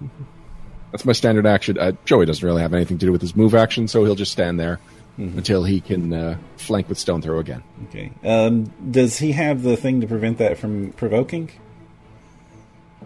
That's 0.91 1.05
my 1.05 1.13
standard 1.13 1.45
action. 1.45 1.77
Uh, 1.77 1.93
Joey 2.05 2.25
doesn't 2.25 2.45
really 2.45 2.61
have 2.61 2.73
anything 2.73 2.97
to 2.99 3.05
do 3.05 3.11
with 3.11 3.21
his 3.21 3.35
move 3.35 3.55
action, 3.55 3.87
so 3.87 4.03
he'll 4.03 4.15
just 4.15 4.31
stand 4.31 4.59
there 4.59 4.79
until 5.17 5.63
he 5.63 5.81
can 5.81 6.13
uh, 6.13 6.37
flank 6.57 6.87
with 6.87 6.97
stone 6.97 7.21
throw 7.21 7.39
again. 7.39 7.63
Okay. 7.89 8.11
Um, 8.23 8.65
does 8.91 9.17
he 9.17 9.31
have 9.31 9.63
the 9.63 9.75
thing 9.75 10.01
to 10.01 10.07
prevent 10.07 10.37
that 10.37 10.57
from 10.57 10.91
provoking? 10.93 11.49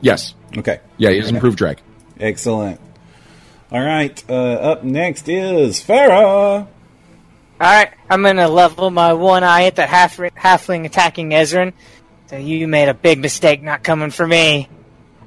Yes. 0.01 0.34
Okay. 0.57 0.79
Yeah, 0.97 1.11
he 1.11 1.17
has 1.17 1.29
improved 1.29 1.57
drag. 1.57 1.79
Excellent. 2.19 2.79
All 3.71 3.79
right. 3.79 4.23
Uh, 4.29 4.34
up 4.34 4.84
next 4.84 5.29
is 5.29 5.79
Farah. 5.79 6.67
Alright, 7.61 7.93
I'm 8.09 8.23
gonna 8.23 8.49
level 8.49 8.89
my 8.89 9.13
one 9.13 9.43
eye 9.43 9.65
at 9.65 9.75
the 9.75 9.86
half 9.86 10.17
halfling 10.17 10.86
attacking 10.86 11.29
Ezrin. 11.29 11.73
So 12.25 12.38
you 12.38 12.67
made 12.67 12.89
a 12.89 12.95
big 12.95 13.19
mistake 13.19 13.61
not 13.61 13.84
coming 13.84 14.09
for 14.09 14.25
me. 14.25 14.67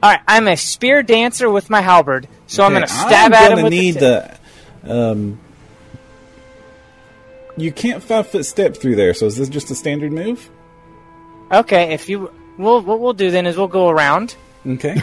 Alright, 0.03 0.21
I'm 0.27 0.49
a 0.49 0.57
spear 0.57 1.05
dancer 1.05 1.49
with 1.49 1.71
my 1.71 1.81
halberd, 1.81 2.27
so 2.47 2.65
I'm 2.65 2.73
gonna 2.73 2.87
stab 2.89 3.27
I'm 3.27 3.33
at 3.35 3.49
gonna 3.49 3.57
him 3.59 3.65
with 3.65 3.73
need 3.73 3.95
the 3.95 4.29
tip. 4.31 4.39
the. 4.85 5.11
Um, 5.11 5.41
you 7.57 7.73
can't 7.73 8.03
five 8.03 8.27
foot 8.29 8.45
step 8.47 8.77
through 8.77 8.97
there. 8.97 9.15
So 9.15 9.27
is 9.27 9.37
this 9.37 9.49
just 9.49 9.71
a 9.71 9.75
standard 9.75 10.13
move? 10.13 10.51
Okay, 11.53 11.93
if 11.95 12.09
you, 12.09 12.33
we'll, 12.59 12.81
what 12.81 13.01
we'll 13.01 13.13
do 13.13 13.31
then 13.31 13.47
is 13.47 13.57
we'll 13.57 13.69
go 13.69 13.89
around, 13.89 14.35
Okay. 14.67 15.01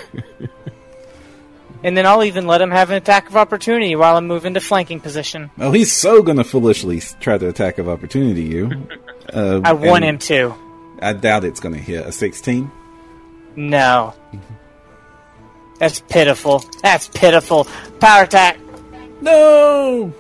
and 1.84 1.96
then 1.96 2.06
I'll 2.06 2.24
even 2.24 2.48
let 2.48 2.62
him 2.62 2.72
have 2.72 2.90
an 2.90 2.98
attack 2.98 3.30
of 3.30 3.38
opportunity 3.38 3.96
while 3.96 4.18
I'm 4.18 4.28
moving 4.28 4.56
to 4.56 4.60
flanking 4.60 5.00
position. 5.00 5.50
oh, 5.60 5.72
he's 5.72 5.92
so 5.94 6.22
gonna 6.24 6.44
foolishly 6.44 7.00
try 7.22 7.38
to 7.38 7.48
attack 7.48 7.78
of 7.78 7.88
opportunity 7.88 8.44
you. 8.44 8.88
Uh, 9.32 9.62
I 9.66 9.74
want 9.74 10.04
him 10.04 10.10
and 10.16 10.22
to. 10.22 10.54
I 11.02 11.14
doubt 11.14 11.46
it's 11.46 11.60
gonna 11.60 11.78
hit 11.78 12.06
a 12.06 12.12
sixteen. 12.12 12.70
No. 13.56 14.14
That's 15.82 16.00
pitiful. 16.00 16.64
That's 16.84 17.08
pitiful. 17.08 17.64
Power 18.00 18.26
attack. 18.26 18.60
No. 19.20 20.14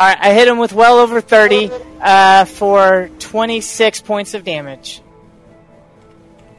Alright, 0.00 0.18
I 0.18 0.32
hit 0.32 0.48
him 0.48 0.56
with 0.56 0.72
well 0.72 1.00
over 1.00 1.20
30 1.20 1.70
uh, 2.00 2.46
for 2.46 3.10
26 3.18 4.00
points 4.00 4.32
of 4.32 4.42
damage. 4.42 5.02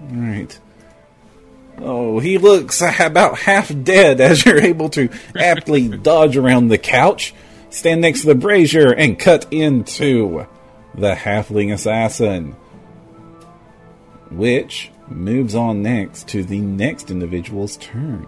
All 0.02 0.18
right. 0.18 0.60
Oh, 1.80 2.20
he 2.20 2.38
looks 2.38 2.80
about 3.00 3.40
half 3.40 3.72
dead 3.84 4.22
as 4.22 4.46
you're 4.46 4.62
able 4.62 4.90
to 4.90 5.10
aptly 5.36 5.88
dodge 5.98 6.38
around 6.38 6.68
the 6.68 6.78
couch, 6.78 7.34
stand 7.72 8.02
next 8.02 8.22
to 8.22 8.28
the 8.28 8.36
brazier, 8.36 8.94
and 8.94 9.18
cut 9.18 9.48
into 9.50 10.46
the 10.94 11.16
halfling 11.16 11.74
assassin. 11.74 12.56
Which 14.30 14.92
moves 15.10 15.56
on 15.56 15.82
next 15.82 16.28
to 16.30 16.44
the 16.44 16.60
next 16.60 17.12
individual's 17.12 17.78
turn. 17.78 18.28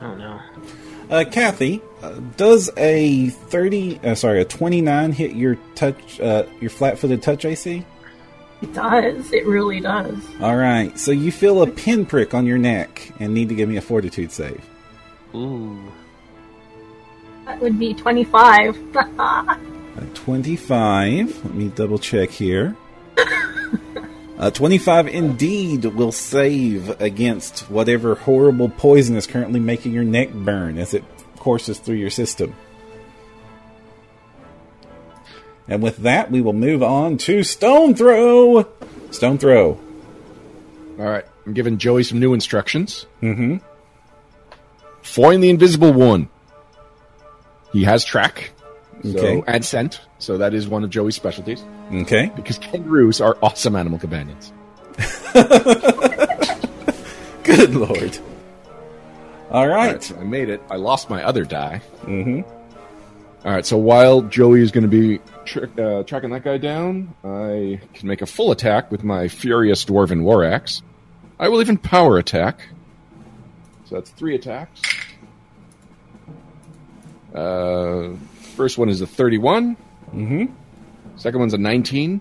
Oh 0.00 0.14
no. 0.14 0.40
Uh, 1.10 1.24
Kathy, 1.24 1.82
uh, 2.02 2.20
does 2.36 2.70
a 2.76 3.28
thirty, 3.28 3.98
uh, 4.00 4.14
sorry, 4.14 4.40
a 4.40 4.44
twenty-nine 4.44 5.12
hit 5.12 5.32
your 5.32 5.56
touch, 5.74 6.20
uh, 6.20 6.44
your 6.60 6.70
flat-footed 6.70 7.22
touch 7.22 7.44
AC? 7.44 7.84
It 8.62 8.74
does. 8.74 9.32
It 9.32 9.46
really 9.46 9.80
does. 9.80 10.22
All 10.40 10.56
right, 10.56 10.96
so 10.98 11.10
you 11.10 11.32
feel 11.32 11.62
a 11.62 11.66
pinprick 11.66 12.34
on 12.34 12.46
your 12.46 12.58
neck 12.58 13.12
and 13.18 13.34
need 13.34 13.48
to 13.48 13.54
give 13.54 13.68
me 13.68 13.76
a 13.76 13.80
fortitude 13.80 14.30
save. 14.30 14.64
Ooh. 15.34 15.80
That 17.46 17.60
would 17.60 17.78
be 17.78 17.94
25. 17.94 18.96
A 18.96 20.06
25. 20.14 21.44
Let 21.44 21.54
me 21.54 21.68
double 21.68 21.98
check 21.98 22.30
here. 22.30 22.76
A 24.42 24.50
25 24.50 25.06
indeed 25.06 25.84
will 25.84 26.12
save 26.12 26.98
against 26.98 27.70
whatever 27.70 28.14
horrible 28.14 28.70
poison 28.70 29.14
is 29.14 29.26
currently 29.26 29.60
making 29.60 29.92
your 29.92 30.02
neck 30.02 30.32
burn 30.32 30.78
as 30.78 30.94
it 30.94 31.04
courses 31.36 31.78
through 31.78 31.96
your 31.96 32.08
system. 32.08 32.56
And 35.68 35.82
with 35.82 35.98
that, 35.98 36.30
we 36.30 36.40
will 36.40 36.54
move 36.54 36.82
on 36.82 37.18
to 37.18 37.42
Stone 37.42 37.96
Throw. 37.96 38.66
Stone 39.10 39.36
Throw. 39.36 39.78
All 40.98 41.04
right, 41.04 41.26
I'm 41.44 41.52
giving 41.52 41.76
Joey 41.76 42.02
some 42.02 42.18
new 42.18 42.32
instructions. 42.32 43.04
Mm-hmm. 43.20 43.58
Foin 45.02 45.40
the 45.42 45.50
Invisible 45.50 45.92
One. 45.92 46.30
He 47.74 47.84
has 47.84 48.06
track, 48.06 48.52
so, 49.02 49.18
Okay. 49.18 49.42
and 49.46 49.62
scent, 49.62 50.00
so 50.18 50.38
that 50.38 50.54
is 50.54 50.66
one 50.66 50.82
of 50.82 50.88
Joey's 50.88 51.14
specialties. 51.14 51.62
Okay. 51.92 52.30
Because 52.36 52.58
kangaroos 52.58 53.20
are 53.20 53.36
awesome 53.42 53.74
animal 53.76 53.98
companions. 53.98 54.52
Good 57.44 57.74
lord. 57.74 58.18
All 59.50 59.62
All 59.62 59.66
right. 59.68 59.92
right, 59.92 60.02
so 60.02 60.16
I 60.16 60.24
made 60.24 60.48
it. 60.48 60.62
I 60.70 60.76
lost 60.76 61.10
my 61.10 61.24
other 61.24 61.44
die. 61.44 61.82
Mm-hmm. 62.02 62.42
All 63.46 63.52
right, 63.52 63.64
so 63.66 63.76
while 63.78 64.22
Joey 64.22 64.60
is 64.62 64.70
going 64.70 64.88
to 64.88 64.88
be 64.88 65.18
tr- 65.46 65.64
uh, 65.80 66.02
tracking 66.04 66.30
that 66.30 66.44
guy 66.44 66.58
down, 66.58 67.14
I 67.24 67.80
can 67.94 68.06
make 68.06 68.22
a 68.22 68.26
full 68.26 68.52
attack 68.52 68.90
with 68.92 69.02
my 69.02 69.28
Furious 69.28 69.84
Dwarven 69.84 70.22
War 70.22 70.44
Axe. 70.44 70.82
I 71.38 71.48
will 71.48 71.60
even 71.60 71.78
power 71.78 72.18
attack. 72.18 72.68
So 73.86 73.94
that's 73.96 74.10
three 74.10 74.34
attacks. 74.36 74.80
Uh, 77.34 78.10
first 78.56 78.76
one 78.78 78.88
is 78.88 79.00
a 79.00 79.06
31. 79.06 79.76
Mm-hmm. 80.14 80.44
Second 81.20 81.40
one's 81.40 81.52
a 81.52 81.58
19. 81.58 82.18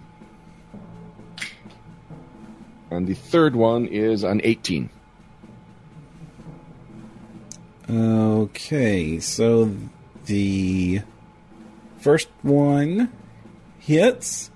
And 2.91 3.07
the 3.07 3.13
third 3.13 3.55
one 3.55 3.85
is 3.85 4.25
an 4.25 4.41
18. 4.43 4.89
Okay, 7.89 9.19
so 9.21 9.73
the 10.25 11.01
first 11.99 12.27
one 12.41 13.09
hits, 13.79 14.51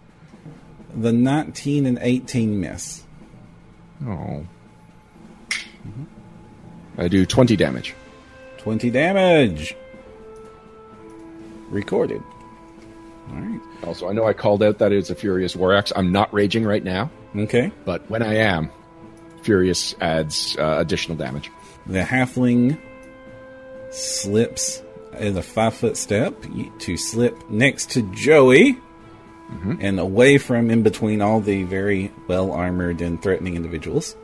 the 0.94 1.14
19 1.14 1.86
and 1.86 1.98
18 2.02 2.60
miss. 2.60 3.06
Oh. 4.06 4.46
I 6.98 7.08
do 7.08 7.26
20 7.26 7.56
damage. 7.56 7.96
20 8.58 8.90
damage. 8.90 9.74
Recorded. 11.70 12.22
Also, 13.86 14.08
I 14.10 14.14
know 14.14 14.26
I 14.26 14.34
called 14.34 14.64
out 14.64 14.78
that 14.80 14.92
it's 14.92 15.10
a 15.10 15.16
Furious 15.16 15.56
War 15.56 15.74
Axe. 15.74 15.92
I'm 15.96 16.12
not 16.12 16.34
raging 16.34 16.64
right 16.66 16.84
now, 16.84 17.10
Okay. 17.36 17.72
but 17.86 18.10
when 18.10 18.22
I 18.22 18.36
am, 18.36 18.70
Furious 19.42 19.94
adds 20.00 20.56
uh, 20.58 20.76
additional 20.80 21.18
damage. 21.18 21.52
The 21.86 22.02
halfling 22.02 22.80
slips 23.92 24.82
in 25.20 25.38
a 25.38 25.42
five 25.42 25.74
foot 25.74 25.98
step 25.98 26.34
to 26.80 26.98
slip 26.98 27.50
next 27.50 27.92
to 27.92 28.02
Joey 28.14 28.78
and 29.80 30.00
away 30.00 30.38
from 30.40 30.72
in 30.72 30.82
between 30.82 31.22
all 31.22 31.40
the 31.40 31.64
very 31.64 32.12
well 32.28 32.52
armored 32.52 33.02
and 33.02 33.22
threatening 33.22 33.56
individuals. 33.56 34.16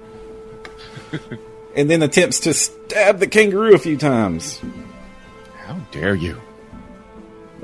and 1.75 1.89
then 1.89 2.01
attempts 2.01 2.39
to 2.41 2.53
stab 2.53 3.19
the 3.19 3.27
kangaroo 3.27 3.75
a 3.75 3.77
few 3.77 3.97
times. 3.97 4.59
How 5.57 5.75
dare 5.91 6.15
you? 6.15 6.41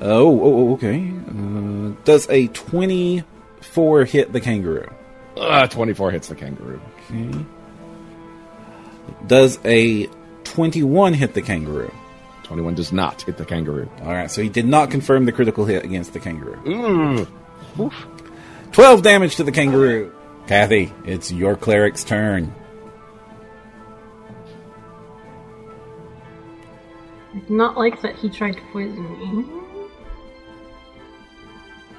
Oh, 0.02 0.40
oh, 0.42 0.42
oh, 0.44 0.74
okay. 0.74 1.12
Uh, 1.30 1.96
does 2.04 2.30
a 2.30 2.48
24 2.48 4.06
hit 4.06 4.34
the 4.34 4.42
kangaroo? 4.42 4.90
Uh, 5.38 5.68
24 5.68 6.12
hits 6.12 6.28
the 6.28 6.36
kangaroo. 6.36 6.82
Okay. 7.10 7.46
Does 9.28 9.60
a 9.66 10.08
21 10.44 11.14
hit 11.14 11.34
the 11.34 11.42
kangaroo? 11.42 11.94
21 12.44 12.76
does 12.76 12.92
not 12.92 13.22
hit 13.24 13.38
the 13.38 13.46
kangaroo. 13.46 13.90
All 14.02 14.14
right, 14.14 14.30
so 14.30 14.42
he 14.42 14.50
did 14.50 14.68
not 14.68 14.92
confirm 14.92 15.26
the 15.26 15.32
critical 15.32 15.66
hit 15.66 15.84
against 15.84 16.14
the 16.14 16.20
kangaroo. 16.20 17.28
Ooh. 17.78 17.92
12 18.72 19.02
damage 19.02 19.38
to 19.38 19.44
the 19.44 19.52
kangaroo. 19.52 20.14
Kathy, 20.48 20.94
it's 21.06 21.32
your 21.32 21.56
cleric's 21.56 22.04
turn. 22.04 22.54
I 27.34 27.40
did 27.40 27.50
not 27.50 27.78
like 27.78 28.02
that 28.02 28.16
he 28.16 28.30
tried 28.30 28.54
to 28.54 28.62
poison 28.72 29.04
me. 29.18 29.65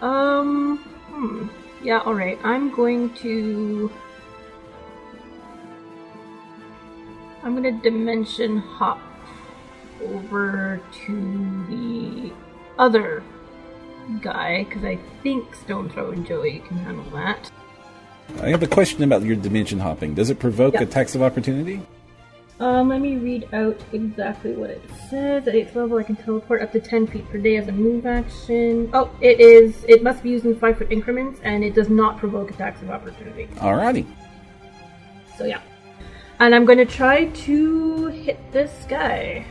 Um, 0.01 0.79
hmm. 0.79 1.49
Yeah, 1.83 2.01
alright. 2.01 2.39
I'm 2.45 2.71
going 2.71 3.13
to. 3.15 3.91
I'm 7.43 7.55
gonna 7.55 7.73
dimension 7.73 8.59
hop 8.59 9.01
over 10.03 10.81
to 11.07 11.67
the 11.69 12.33
other 12.79 13.23
guy 14.21 14.65
because 14.65 14.85
I 14.85 14.99
think 15.23 15.55
Stone 15.55 15.91
Throw 15.91 16.11
and 16.11 16.27
Joey 16.27 16.59
can 16.67 16.77
handle 16.79 17.05
that. 17.15 17.51
I 18.43 18.49
have 18.49 18.63
a 18.63 18.67
question 18.67 19.03
about 19.05 19.23
your 19.23 19.37
dimension 19.37 19.79
hopping. 19.79 20.15
Does 20.15 20.31
it 20.31 20.39
provoke 20.41 20.75
Yeah. 20.75 20.83
attacks 20.83 21.15
of 21.15 21.23
opportunity? 21.23 21.83
Um, 22.59 22.89
let 22.89 23.03
me 23.03 23.17
read 23.17 23.49
out 23.53 23.79
exactly 23.93 24.53
what 24.53 24.71
it 24.71 24.83
says. 25.11 25.47
At 25.47 25.55
8th 25.55 25.75
level, 25.75 25.99
I 25.99 26.03
can 26.03 26.17
teleport 26.17 26.63
up 26.63 26.73
to 26.73 26.81
10 26.81 27.07
feet 27.07 27.29
per 27.29 27.37
day 27.37 27.59
as 27.59 27.69
a 27.69 27.73
move 27.73 28.07
action. 28.07 28.89
Oh, 28.95 29.11
it 29.21 29.41
is. 29.41 29.85
It 29.87 30.03
must 30.03 30.23
be 30.23 30.31
used 30.31 30.47
in 30.47 30.59
5 30.59 30.79
foot 30.79 30.91
increments, 30.91 31.39
and 31.43 31.63
it 31.63 31.75
does 31.75 31.91
not 31.91 32.17
provoke 32.17 32.51
attacks 32.51 32.81
of 32.81 32.91
opportunity. 32.91 33.47
Alrighty. 33.57 34.07
So, 35.37 35.45
yeah. 35.45 35.61
And 36.39 36.55
I'm 36.55 36.65
going 36.65 36.79
to 36.79 36.87
try 36.87 37.27
to 37.27 38.07
hit 38.07 38.39
this 38.53 38.87
guy. 38.89 39.45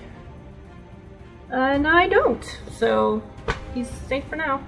And 1.51 1.87
I 1.87 2.07
don't. 2.07 2.59
So, 2.71 3.21
he's 3.75 3.89
safe 4.07 4.25
for 4.25 4.35
now. 4.35 4.63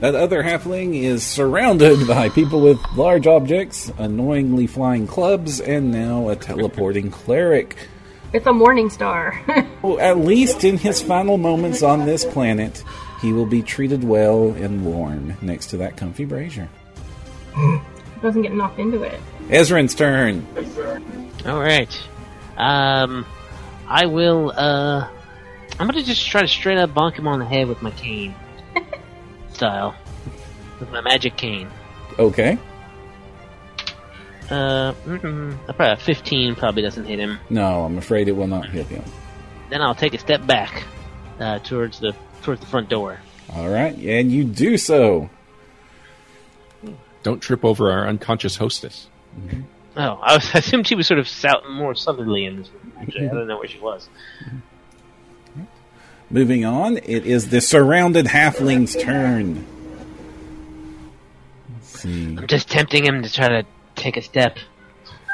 That 0.00 0.14
other 0.14 0.42
halfling 0.42 0.94
is 0.94 1.24
surrounded 1.24 2.06
by 2.08 2.28
people 2.28 2.60
with 2.60 2.78
large 2.94 3.26
objects, 3.26 3.90
annoyingly 3.98 4.66
flying 4.66 5.06
clubs, 5.06 5.60
and 5.60 5.90
now 5.90 6.28
a 6.28 6.36
teleporting 6.36 7.10
cleric. 7.12 7.76
It's 8.32 8.46
a 8.46 8.52
morning 8.52 8.90
star. 8.90 9.40
Well, 9.82 9.98
at 10.00 10.18
least 10.18 10.64
in 10.64 10.76
his 10.78 11.00
final 11.00 11.38
moments 11.38 11.82
on 11.82 12.04
this 12.04 12.24
planet, 12.24 12.84
he 13.22 13.32
will 13.32 13.46
be 13.46 13.62
treated 13.62 14.04
well 14.04 14.50
and 14.50 14.84
warm 14.84 15.36
next 15.40 15.68
to 15.68 15.78
that 15.78 15.96
comfy 15.96 16.24
brazier. 16.24 16.68
He 17.54 17.78
doesn't 18.20 18.42
get 18.42 18.52
knocked 18.52 18.78
into 18.78 19.02
it. 19.02 19.18
Ezrin's 19.48 19.94
turn. 19.94 20.46
All 21.46 21.60
right. 21.60 21.88
Um, 22.56 23.24
I 23.88 24.06
will. 24.06 24.52
Uh, 24.54 25.08
I'm 25.78 25.86
gonna 25.86 26.02
just 26.02 26.26
try 26.28 26.42
to 26.42 26.48
straight 26.48 26.78
up 26.78 26.90
bonk 26.90 27.14
him 27.14 27.28
on 27.28 27.38
the 27.38 27.44
head 27.44 27.68
with 27.68 27.80
my 27.80 27.90
cane, 27.92 28.34
style, 29.56 29.94
with 30.78 30.90
my 30.90 31.00
magic 31.00 31.36
cane. 31.36 31.68
Okay. 32.18 32.58
Uh, 34.50 34.92
mm-mm, 35.04 35.58
a 35.68 35.72
probably 35.72 35.92
a 35.94 35.96
15 35.96 36.54
probably 36.54 36.82
doesn't 36.82 37.04
hit 37.04 37.18
him. 37.18 37.40
No, 37.50 37.84
I'm 37.84 37.98
afraid 37.98 38.28
it 38.28 38.32
will 38.32 38.46
not 38.46 38.68
hit 38.68 38.86
him. 38.86 39.02
Then 39.70 39.82
I'll 39.82 39.94
take 39.94 40.14
a 40.14 40.18
step 40.18 40.46
back, 40.46 40.84
uh, 41.40 41.58
towards 41.60 41.98
the 41.98 42.14
towards 42.42 42.60
the 42.60 42.66
front 42.66 42.88
door. 42.88 43.18
All 43.54 43.68
right, 43.68 43.96
and 43.96 44.30
you 44.30 44.44
do 44.44 44.78
so. 44.78 45.30
Don't 47.24 47.40
trip 47.40 47.64
over 47.64 47.90
our 47.90 48.06
unconscious 48.06 48.56
hostess. 48.56 49.08
Oh, 49.96 50.20
I, 50.22 50.34
was, 50.34 50.48
I 50.54 50.58
assumed 50.58 50.86
she 50.86 50.94
was 50.94 51.08
sort 51.08 51.18
of 51.18 51.26
south, 51.26 51.64
more 51.68 51.94
southerly 51.96 52.44
in 52.44 52.58
this 52.58 52.68
room. 52.70 52.92
Actually, 53.00 53.28
I 53.28 53.32
don't 53.32 53.48
know 53.48 53.58
where 53.58 53.68
she 53.68 53.80
was. 53.80 54.08
Moving 56.30 56.64
on, 56.64 56.96
it 56.98 57.24
is 57.26 57.50
the 57.50 57.60
surrounded 57.60 58.26
halfling's 58.26 58.96
turn. 58.96 59.64
Let's 61.72 62.00
see. 62.00 62.36
I'm 62.36 62.46
just 62.46 62.68
tempting 62.68 63.04
him 63.04 63.22
to 63.22 63.32
try 63.32 63.48
to 63.48 63.64
take 63.94 64.16
a 64.16 64.22
step. 64.22 64.58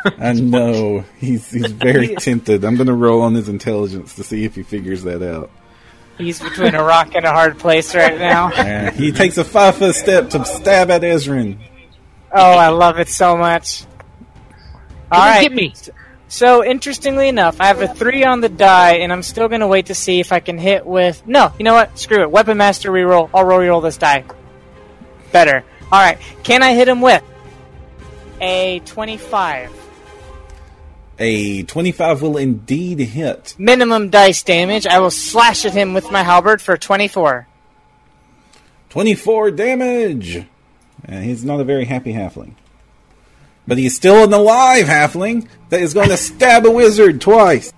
I 0.05 0.32
know 0.32 1.05
he's 1.18 1.51
he's 1.51 1.70
very 1.72 2.14
tempted. 2.18 2.64
I'm 2.64 2.74
going 2.76 2.88
to 2.88 2.95
roll 2.95 3.22
on 3.22 3.34
his 3.34 3.49
intelligence 3.49 4.14
to 4.16 4.24
see 4.24 4.45
if 4.45 4.55
he 4.55 4.62
figures 4.62 5.05
that 5.05 5.22
out. 5.22 5.51
He's 6.18 6.40
between 6.40 6.74
a 6.74 6.82
rock 6.82 7.14
and 7.14 7.24
a 7.24 7.30
hard 7.32 7.59
place 7.59 7.95
right 7.95 8.18
now. 8.18 8.51
Uh, 8.62 8.90
he 8.90 9.12
takes 9.12 9.38
a 9.38 9.45
five 9.45 9.76
foot 9.76 9.95
step 9.95 10.30
to 10.30 10.45
stab 10.45 10.90
at 10.90 11.03
Ezrin. 11.03 11.59
Oh, 12.32 12.53
I 12.53 12.68
love 12.68 12.99
it 12.99 13.09
so 13.09 13.36
much. 13.36 13.84
All 15.11 15.20
Come 15.20 15.22
and 15.22 15.34
right. 15.34 15.43
get 15.43 15.53
me. 15.53 15.74
So 16.33 16.64
interestingly 16.64 17.28
enough, 17.28 17.61
I 17.61 17.66
have 17.66 17.83
a 17.83 17.89
three 17.89 18.24
on 18.24 18.41
the 18.41 18.49
die, 18.49 18.95
and 18.95 19.12
I'm 19.12 19.22
still 19.22 19.49
gonna 19.49 19.68
wait 19.68 19.87
to 19.87 19.95
see 19.95 20.18
if 20.18 20.33
I 20.33 20.41
can 20.41 20.57
hit 20.57 20.87
with. 20.87 21.22
No, 21.26 21.53
you 21.59 21.64
know 21.64 21.74
what? 21.74 21.99
Screw 21.99 22.22
it. 22.22 22.30
Weapon 22.30 22.57
master 22.57 22.91
reroll. 22.91 23.28
I'll 23.35 23.45
roll 23.45 23.83
this 23.83 23.99
die. 23.99 24.24
Better. 25.30 25.62
All 25.93 26.01
right. 26.01 26.18
Can 26.43 26.62
I 26.62 26.72
hit 26.72 26.89
him 26.89 27.03
with 27.03 27.22
a 28.41 28.80
twenty-five? 28.87 29.70
A 31.18 31.64
25 31.64 32.22
will 32.22 32.39
indeed 32.39 32.99
hit. 32.99 33.55
Minimum 33.59 34.09
dice 34.09 34.43
damage. 34.43 34.87
I 34.87 35.01
will 35.01 35.11
slash 35.11 35.66
at 35.66 35.74
him 35.74 35.93
with 35.93 36.11
my 36.11 36.22
halberd 36.22 36.62
for 36.62 36.78
twenty-four. 36.78 37.47
24 38.89 39.51
damage! 39.51 40.47
And 41.05 41.24
he's 41.24 41.45
not 41.45 41.61
a 41.61 41.64
very 41.64 41.85
happy 41.85 42.14
halfling. 42.14 42.55
But 43.67 43.79
he's 43.79 43.95
still 43.95 44.25
an 44.25 44.33
alive 44.33 44.87
halfling 44.87 45.47
that 45.69 45.81
is 45.81 45.95
going 45.95 46.09
to 46.09 46.17
stab 46.17 46.67
a 46.67 46.71
wizard 46.71 47.21
twice. 47.21 47.73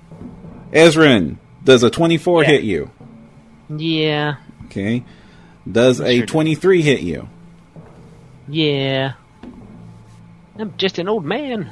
Ezrin, 0.73 1.37
does 1.63 1.83
a 1.83 1.91
24 1.91 2.43
Yeah. 2.43 2.49
hit 2.51 2.63
you? 2.65 2.91
Yeah, 3.77 4.35
Okay. 4.67 5.05
Does 5.71 6.01
a 6.01 6.19
Sure. 6.19 6.27
23 6.27 6.83
hit 6.83 7.01
you? 7.01 7.29
yeah. 8.49 9.13
I'm 10.59 10.73
just 10.77 10.99
an 10.99 11.09
old 11.09 11.25
man. 11.25 11.71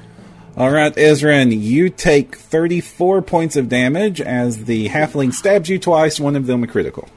All 0.57 0.71
right, 0.71 0.95
Ezrin, 0.97 1.59
you 1.63 1.89
take 1.89 2.37
34 2.37 3.23
points 3.23 3.57
of 3.57 3.69
damage 3.69 4.21
as 4.21 4.65
the 4.65 4.89
halfling 4.89 5.33
stabs 5.33 5.69
you 5.69 5.79
twice, 5.79 6.19
one 6.21 6.35
of 6.37 6.47
them 6.47 6.63
a 6.65 6.67
critical. 6.67 7.09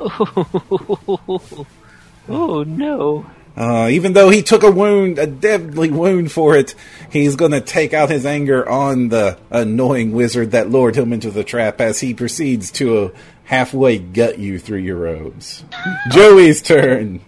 oh 2.28 2.64
no. 2.66 3.26
Uh, 3.56 3.88
even 3.90 4.12
though 4.12 4.28
he 4.28 4.42
took 4.42 4.62
a 4.62 4.70
wound, 4.70 5.18
a 5.18 5.26
deadly 5.26 5.90
wound 5.90 6.30
for 6.30 6.56
it, 6.56 6.74
he's 7.10 7.36
going 7.36 7.52
to 7.52 7.60
take 7.60 7.94
out 7.94 8.10
his 8.10 8.26
anger 8.26 8.68
on 8.68 9.08
the 9.08 9.38
annoying 9.50 10.12
wizard 10.12 10.50
that 10.50 10.68
lured 10.68 10.96
him 10.96 11.12
into 11.12 11.30
the 11.30 11.44
trap 11.44 11.80
as 11.80 12.00
he 12.00 12.12
proceeds 12.12 12.70
to 12.70 12.98
uh, 12.98 13.10
halfway 13.44 13.98
gut 13.98 14.38
you 14.38 14.58
through 14.58 14.78
your 14.78 14.96
robes. 14.96 15.64
Joey's 16.10 16.60
turn. 16.60 17.20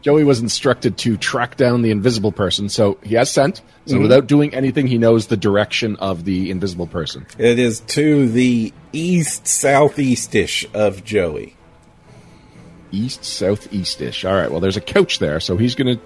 Joey 0.00 0.24
was 0.24 0.40
instructed 0.40 0.96
to 0.98 1.16
track 1.16 1.56
down 1.56 1.82
the 1.82 1.90
invisible 1.90 2.32
person, 2.32 2.68
so 2.68 2.98
he 3.02 3.14
has 3.16 3.30
scent. 3.30 3.60
So 3.86 4.00
without 4.00 4.26
doing 4.26 4.54
anything, 4.54 4.86
he 4.86 4.98
knows 4.98 5.26
the 5.26 5.36
direction 5.36 5.96
of 5.96 6.24
the 6.24 6.50
invisible 6.50 6.86
person. 6.86 7.26
It 7.38 7.58
is 7.58 7.80
to 7.80 8.28
the 8.28 8.72
east 8.92 9.44
southeastish 9.44 10.66
of 10.74 11.04
Joey. 11.04 11.56
East, 12.92 13.24
southeast-ish. 13.24 14.24
All 14.24 14.34
right. 14.34 14.50
Well, 14.50 14.60
there's 14.60 14.76
a 14.76 14.80
couch 14.80 15.18
there, 15.18 15.40
so 15.40 15.56
he's 15.56 15.74
gonna 15.74 15.98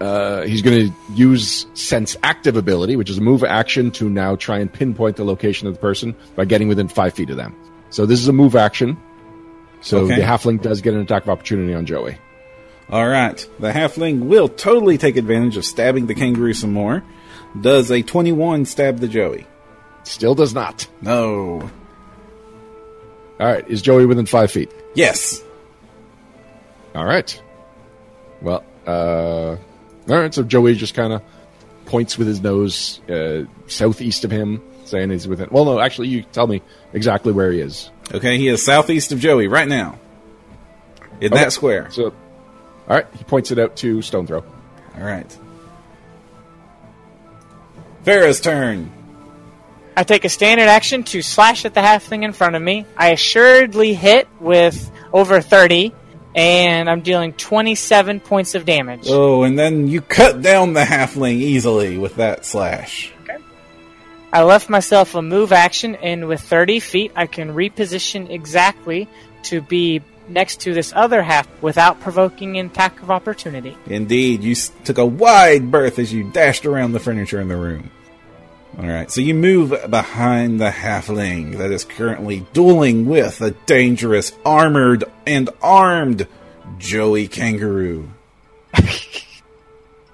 uh, 0.00 0.42
he's 0.42 0.62
gonna 0.62 0.88
use 1.14 1.66
sense 1.74 2.16
active 2.22 2.56
ability, 2.56 2.96
which 2.96 3.08
is 3.10 3.18
a 3.18 3.20
move 3.22 3.44
action 3.44 3.90
to 3.92 4.08
now 4.10 4.36
try 4.36 4.58
and 4.58 4.72
pinpoint 4.72 5.16
the 5.16 5.24
location 5.24 5.66
of 5.68 5.74
the 5.74 5.80
person 5.80 6.14
by 6.36 6.44
getting 6.44 6.68
within 6.68 6.88
five 6.88 7.14
feet 7.14 7.30
of 7.30 7.36
them. 7.36 7.54
So 7.90 8.06
this 8.06 8.20
is 8.20 8.28
a 8.28 8.32
move 8.32 8.56
action. 8.56 8.96
So 9.80 9.98
Okay. 10.00 10.16
the 10.16 10.22
halfling 10.22 10.60
does 10.62 10.80
get 10.80 10.94
an 10.94 11.00
attack 11.00 11.22
of 11.24 11.28
opportunity 11.30 11.74
on 11.74 11.86
Joey. 11.86 12.18
All 12.90 13.06
right, 13.08 13.46
the 13.60 13.70
halfling 13.70 14.24
will 14.24 14.48
totally 14.48 14.98
take 14.98 15.16
advantage 15.16 15.56
of 15.56 15.64
stabbing 15.64 16.06
the 16.06 16.14
kangaroo 16.14 16.52
some 16.54 16.72
more. 16.72 17.02
Does 17.60 17.90
a 17.90 18.02
21 18.02 18.64
stab 18.66 18.98
the 18.98 19.08
Joey? 19.08 19.46
Still 20.02 20.34
does 20.34 20.52
not. 20.54 20.86
No. 21.00 21.70
All 23.40 23.46
right. 23.46 23.64
Is 23.70 23.80
Joey 23.80 24.04
within 24.06 24.26
five 24.26 24.50
feet? 24.50 24.70
Yes. 24.94 25.42
All 26.94 27.04
right. 27.04 27.40
Well, 28.40 28.64
uh, 28.86 29.50
all 29.50 29.58
right. 30.06 30.32
So 30.32 30.42
Joey 30.42 30.74
just 30.74 30.94
kind 30.94 31.12
of 31.12 31.22
points 31.86 32.16
with 32.16 32.28
his 32.28 32.40
nose 32.40 33.00
uh, 33.08 33.44
southeast 33.66 34.24
of 34.24 34.30
him, 34.30 34.62
saying 34.84 35.10
he's 35.10 35.26
within. 35.26 35.48
Well, 35.50 35.64
no, 35.64 35.80
actually, 35.80 36.08
you 36.08 36.22
tell 36.22 36.46
me 36.46 36.62
exactly 36.92 37.32
where 37.32 37.50
he 37.50 37.60
is. 37.60 37.90
Okay, 38.12 38.38
he 38.38 38.48
is 38.48 38.64
southeast 38.64 39.12
of 39.12 39.18
Joey 39.18 39.48
right 39.48 39.66
now. 39.68 39.98
In 41.20 41.32
Okay. 41.32 41.42
that 41.44 41.52
square. 41.52 41.90
So, 41.90 42.06
all 42.06 42.12
right, 42.88 43.06
he 43.16 43.24
points 43.24 43.50
it 43.50 43.58
out 43.58 43.76
to 43.76 44.02
Stone 44.02 44.26
Throw. 44.26 44.40
All 44.96 45.02
right. 45.04 45.38
Farah's 48.04 48.40
turn. 48.40 48.92
I 49.96 50.02
take 50.02 50.24
a 50.24 50.28
standard 50.28 50.68
action 50.68 51.04
to 51.04 51.22
slash 51.22 51.64
at 51.64 51.74
the 51.74 51.80
halfling 51.80 52.24
in 52.24 52.32
front 52.32 52.56
of 52.56 52.62
me. 52.62 52.84
I 52.96 53.10
assuredly 53.10 53.94
hit 53.94 54.28
with 54.40 54.90
over 55.12 55.40
30, 55.40 55.92
and 56.34 56.90
I'm 56.90 57.00
dealing 57.02 57.32
27 57.32 58.20
points 58.20 58.54
of 58.56 58.64
damage. 58.64 59.06
Oh, 59.08 59.44
and 59.44 59.56
then 59.56 59.86
you 59.86 60.00
cut 60.00 60.42
down 60.42 60.72
the 60.72 60.82
halfling 60.82 61.34
easily 61.34 61.96
with 61.96 62.16
that 62.16 62.44
slash. 62.44 63.12
Okay. 63.22 63.38
I 64.32 64.42
left 64.42 64.68
myself 64.68 65.14
a 65.14 65.22
move 65.22 65.52
action, 65.52 65.94
and 65.94 66.26
with 66.26 66.40
30 66.40 66.80
feet, 66.80 67.12
I 67.14 67.26
can 67.26 67.54
reposition 67.54 68.30
exactly 68.30 69.08
to 69.44 69.60
be 69.60 70.02
next 70.28 70.60
to 70.62 70.74
this 70.74 70.92
other 70.96 71.22
half 71.22 71.46
without 71.62 72.00
provoking 72.00 72.56
an 72.58 72.66
attack 72.66 73.00
of 73.02 73.10
opportunity. 73.10 73.76
Indeed, 73.86 74.42
you 74.42 74.56
took 74.84 74.98
a 74.98 75.06
wide 75.06 75.70
berth 75.70 75.98
as 75.98 76.12
you 76.12 76.30
dashed 76.30 76.66
around 76.66 76.92
the 76.92 77.00
furniture 77.00 77.40
in 77.40 77.48
the 77.48 77.56
room. 77.56 77.90
All 78.76 78.88
right, 78.88 79.10
so 79.10 79.20
you 79.20 79.34
move 79.34 79.70
behind 79.88 80.60
the 80.60 80.70
halfling 80.70 81.58
that 81.58 81.70
is 81.70 81.84
currently 81.84 82.44
dueling 82.52 83.06
with 83.06 83.40
a 83.40 83.52
dangerous, 83.52 84.32
armored, 84.44 85.04
and 85.26 85.48
armed 85.62 86.26
Joey 86.78 87.28
Kangaroo. 87.28 88.10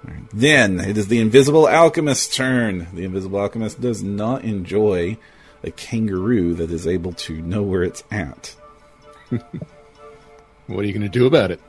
Right, 0.03 0.31
Then 0.33 0.81
it 0.81 0.97
is 0.97 1.09
the 1.09 1.21
invisible 1.21 1.69
alchemist's 1.69 2.35
turn. 2.35 2.89
The 2.95 3.05
invisible 3.05 3.39
alchemist 3.39 3.83
does 3.83 4.03
not 4.03 4.45
enjoy 4.45 5.19
a 5.63 5.71
kangaroo 5.71 6.55
that 6.55 6.71
is 6.71 6.87
able 6.87 7.13
to 7.13 7.35
know 7.43 7.63
where 7.63 7.83
it's 7.83 8.03
at. 8.11 8.57
What 9.29 10.85
are 10.85 10.85
you 10.85 10.93
going 10.95 11.03
to 11.03 11.09
do 11.09 11.27
about 11.27 11.51
it? 11.51 11.61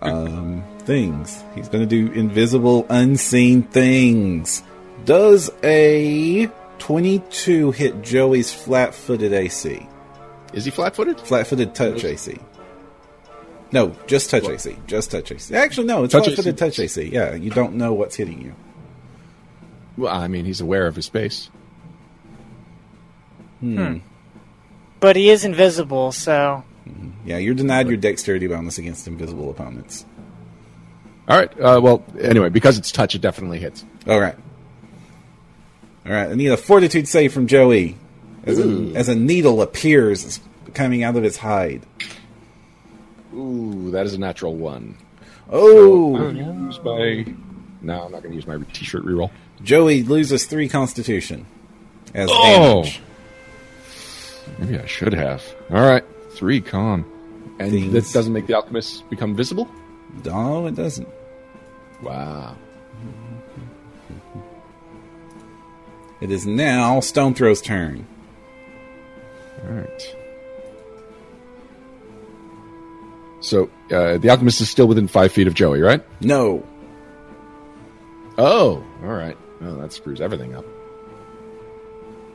Um, 0.00 0.64
things. 0.80 1.42
He's 1.54 1.68
going 1.68 1.86
to 1.86 2.06
do 2.06 2.12
invisible, 2.12 2.86
unseen 2.88 3.62
things. 3.62 4.62
Does 5.06 5.50
a 5.62 6.50
22 6.80 7.70
hit 7.70 8.02
Joey's 8.02 8.52
flat 8.52 8.92
footed 8.92 9.32
AC? 9.32 9.88
Is 10.52 10.64
he 10.64 10.70
flat-footed? 10.72 11.20
Flat 11.20 11.46
footed 11.46 11.74
touch 11.74 12.04
AC. 12.04 12.36
No, 13.70 13.96
just 14.08 14.30
touch 14.30 14.48
AC. 14.48 14.76
Just 14.88 15.12
touch 15.12 15.30
AC. 15.30 15.54
Actually, 15.54 15.86
no, 15.86 16.04
it's 16.04 16.12
Touch 16.12 16.24
flat 16.24 16.36
footed 16.36 16.58
touch 16.58 16.80
AC. 16.80 17.08
Yeah, 17.12 17.34
you 17.34 17.50
don't 17.50 17.74
know 17.74 17.92
what's 17.92 18.16
hitting 18.16 18.42
you. 18.42 18.54
Well, 19.96 20.12
I 20.12 20.26
mean, 20.26 20.44
he's 20.44 20.60
aware 20.60 20.88
of 20.88 20.96
his 20.96 21.06
space. 21.06 21.50
Hmm. 23.60 23.98
But 24.98 25.14
he 25.14 25.30
is 25.30 25.44
invisible, 25.44 26.10
so 26.10 26.64
Yeah, 27.24 27.38
you're 27.38 27.54
denied 27.54 27.86
your 27.86 27.96
dexterity 27.96 28.48
bonus 28.48 28.78
against 28.78 29.06
invisible 29.06 29.50
opponents. 29.50 30.04
All 31.28 31.36
right. 31.36 31.52
Uh, 31.60 31.80
well, 31.80 32.04
anyway, 32.20 32.48
because 32.48 32.76
it's 32.76 32.90
touch, 32.90 33.14
it 33.14 33.20
definitely 33.20 33.60
hits. 33.60 33.84
All 34.08 34.20
right. 34.20 34.36
All 36.06 36.12
right. 36.12 36.30
I 36.30 36.34
need 36.34 36.48
a 36.48 36.56
fortitude 36.56 37.08
save 37.08 37.32
from 37.32 37.46
Joey 37.46 37.96
as 38.44 38.58
a, 38.58 38.92
as 38.94 39.08
a 39.08 39.14
needle 39.14 39.60
appears 39.60 40.40
coming 40.72 41.02
out 41.02 41.16
of 41.16 41.22
his 41.24 41.36
hide. 41.36 41.82
Ooh, 43.34 43.90
that 43.90 44.06
is 44.06 44.14
a 44.14 44.18
natural 44.18 44.54
one. 44.54 44.96
Oh, 45.50 46.16
oh 46.16 46.30
Use 46.30 46.80
my. 46.82 47.26
No, 47.82 48.04
I'm 48.04 48.12
not 48.12 48.22
going 48.22 48.30
to 48.30 48.34
use 48.34 48.46
my 48.46 48.58
t-shirt 48.72 49.04
reroll. 49.04 49.30
Joey 49.62 50.02
loses 50.02 50.46
three 50.46 50.68
constitution 50.68 51.46
as 52.14 52.28
Oh. 52.32 52.82
damage. 52.82 53.00
Maybe 54.58 54.78
I 54.78 54.86
should 54.86 55.12
have. 55.12 55.42
All 55.70 55.80
right, 55.80 56.04
three 56.30 56.60
con, 56.60 57.04
and 57.58 57.70
Things. 57.72 57.92
that 57.92 58.12
doesn't 58.12 58.32
make 58.32 58.46
the 58.46 58.54
alchemist 58.54 59.08
become 59.10 59.34
visible. 59.34 59.68
No, 60.24 60.66
it 60.66 60.74
doesn't. 60.76 61.08
Wow. 62.02 62.56
It 66.20 66.30
is 66.30 66.46
now 66.46 67.00
Stone 67.00 67.34
Throw's 67.34 67.60
turn. 67.60 68.06
All 69.62 69.70
right. 69.72 70.16
So 73.40 73.70
uh, 73.90 74.18
the 74.18 74.30
alchemist 74.30 74.60
is 74.60 74.70
still 74.70 74.86
within 74.88 75.08
five 75.08 75.30
feet 75.32 75.46
of 75.46 75.54
Joey, 75.54 75.80
right? 75.80 76.02
No. 76.20 76.66
Oh, 78.38 78.84
all 79.02 79.08
right. 79.12 79.36
Oh, 79.62 79.76
that 79.76 79.92
screws 79.92 80.20
everything 80.20 80.54
up. 80.54 80.64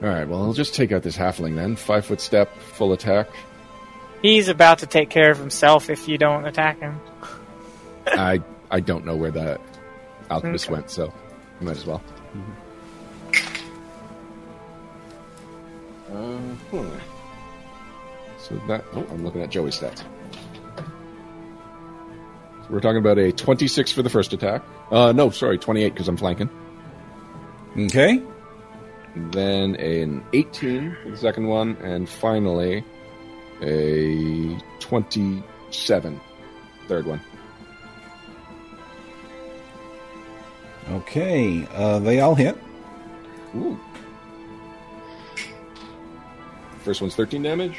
All 0.01 0.09
right. 0.09 0.27
Well, 0.27 0.41
I'll 0.43 0.53
just 0.53 0.73
take 0.73 0.91
out 0.91 1.03
this 1.03 1.17
halfling 1.17 1.55
then. 1.55 1.75
Five 1.75 2.05
foot 2.05 2.21
step, 2.21 2.55
full 2.57 2.93
attack. 2.93 3.29
he's 4.21 4.47
about 4.47 4.79
to 4.79 4.87
take 4.87 5.09
care 5.09 5.31
of 5.31 5.37
himself 5.37 5.89
if 5.89 6.07
you 6.07 6.17
don't 6.17 6.45
attack 6.45 6.79
him. 6.79 6.99
I 8.07 8.41
I 8.71 8.79
don't 8.79 9.05
know 9.05 9.15
where 9.15 9.31
the 9.31 9.59
alchemist 10.29 10.65
Okay. 10.65 10.73
went, 10.73 10.89
so 10.89 11.13
I 11.59 11.63
might 11.63 11.77
as 11.77 11.85
well. 11.85 12.01
Uh, 16.11 16.37
hmm. 16.71 16.89
So 18.37 18.55
that 18.67 18.83
oh, 18.93 19.05
I'm 19.11 19.23
looking 19.23 19.41
at 19.41 19.49
Joey's 19.49 19.79
stats. 19.79 19.99
So 19.99 20.05
we're 22.69 22.79
talking 22.79 22.97
about 22.97 23.17
a 23.17 23.31
26 23.31 23.91
for 23.91 24.01
the 24.01 24.09
first 24.09 24.33
attack. 24.33 24.63
Uh, 24.91 25.11
no, 25.11 25.29
sorry, 25.29 25.57
28 25.57 25.93
because 25.93 26.07
I'm 26.07 26.17
flanking. 26.17 26.49
Okay. 27.77 28.21
Then 29.15 29.75
an 29.75 30.23
18 30.33 30.97
for 31.03 31.09
the 31.11 31.17
second 31.17 31.47
one, 31.47 31.75
and 31.77 32.09
finally 32.09 32.83
a 33.61 34.57
27 34.79 36.21
third 36.87 37.05
one. 37.05 37.21
Okay. 40.89 41.67
Uh, 41.73 41.99
they 41.99 42.19
all 42.19 42.35
hit. 42.35 42.57
Ooh. 43.55 43.79
First 46.83 47.01
one's 47.01 47.15
13 47.15 47.43
damage. 47.43 47.77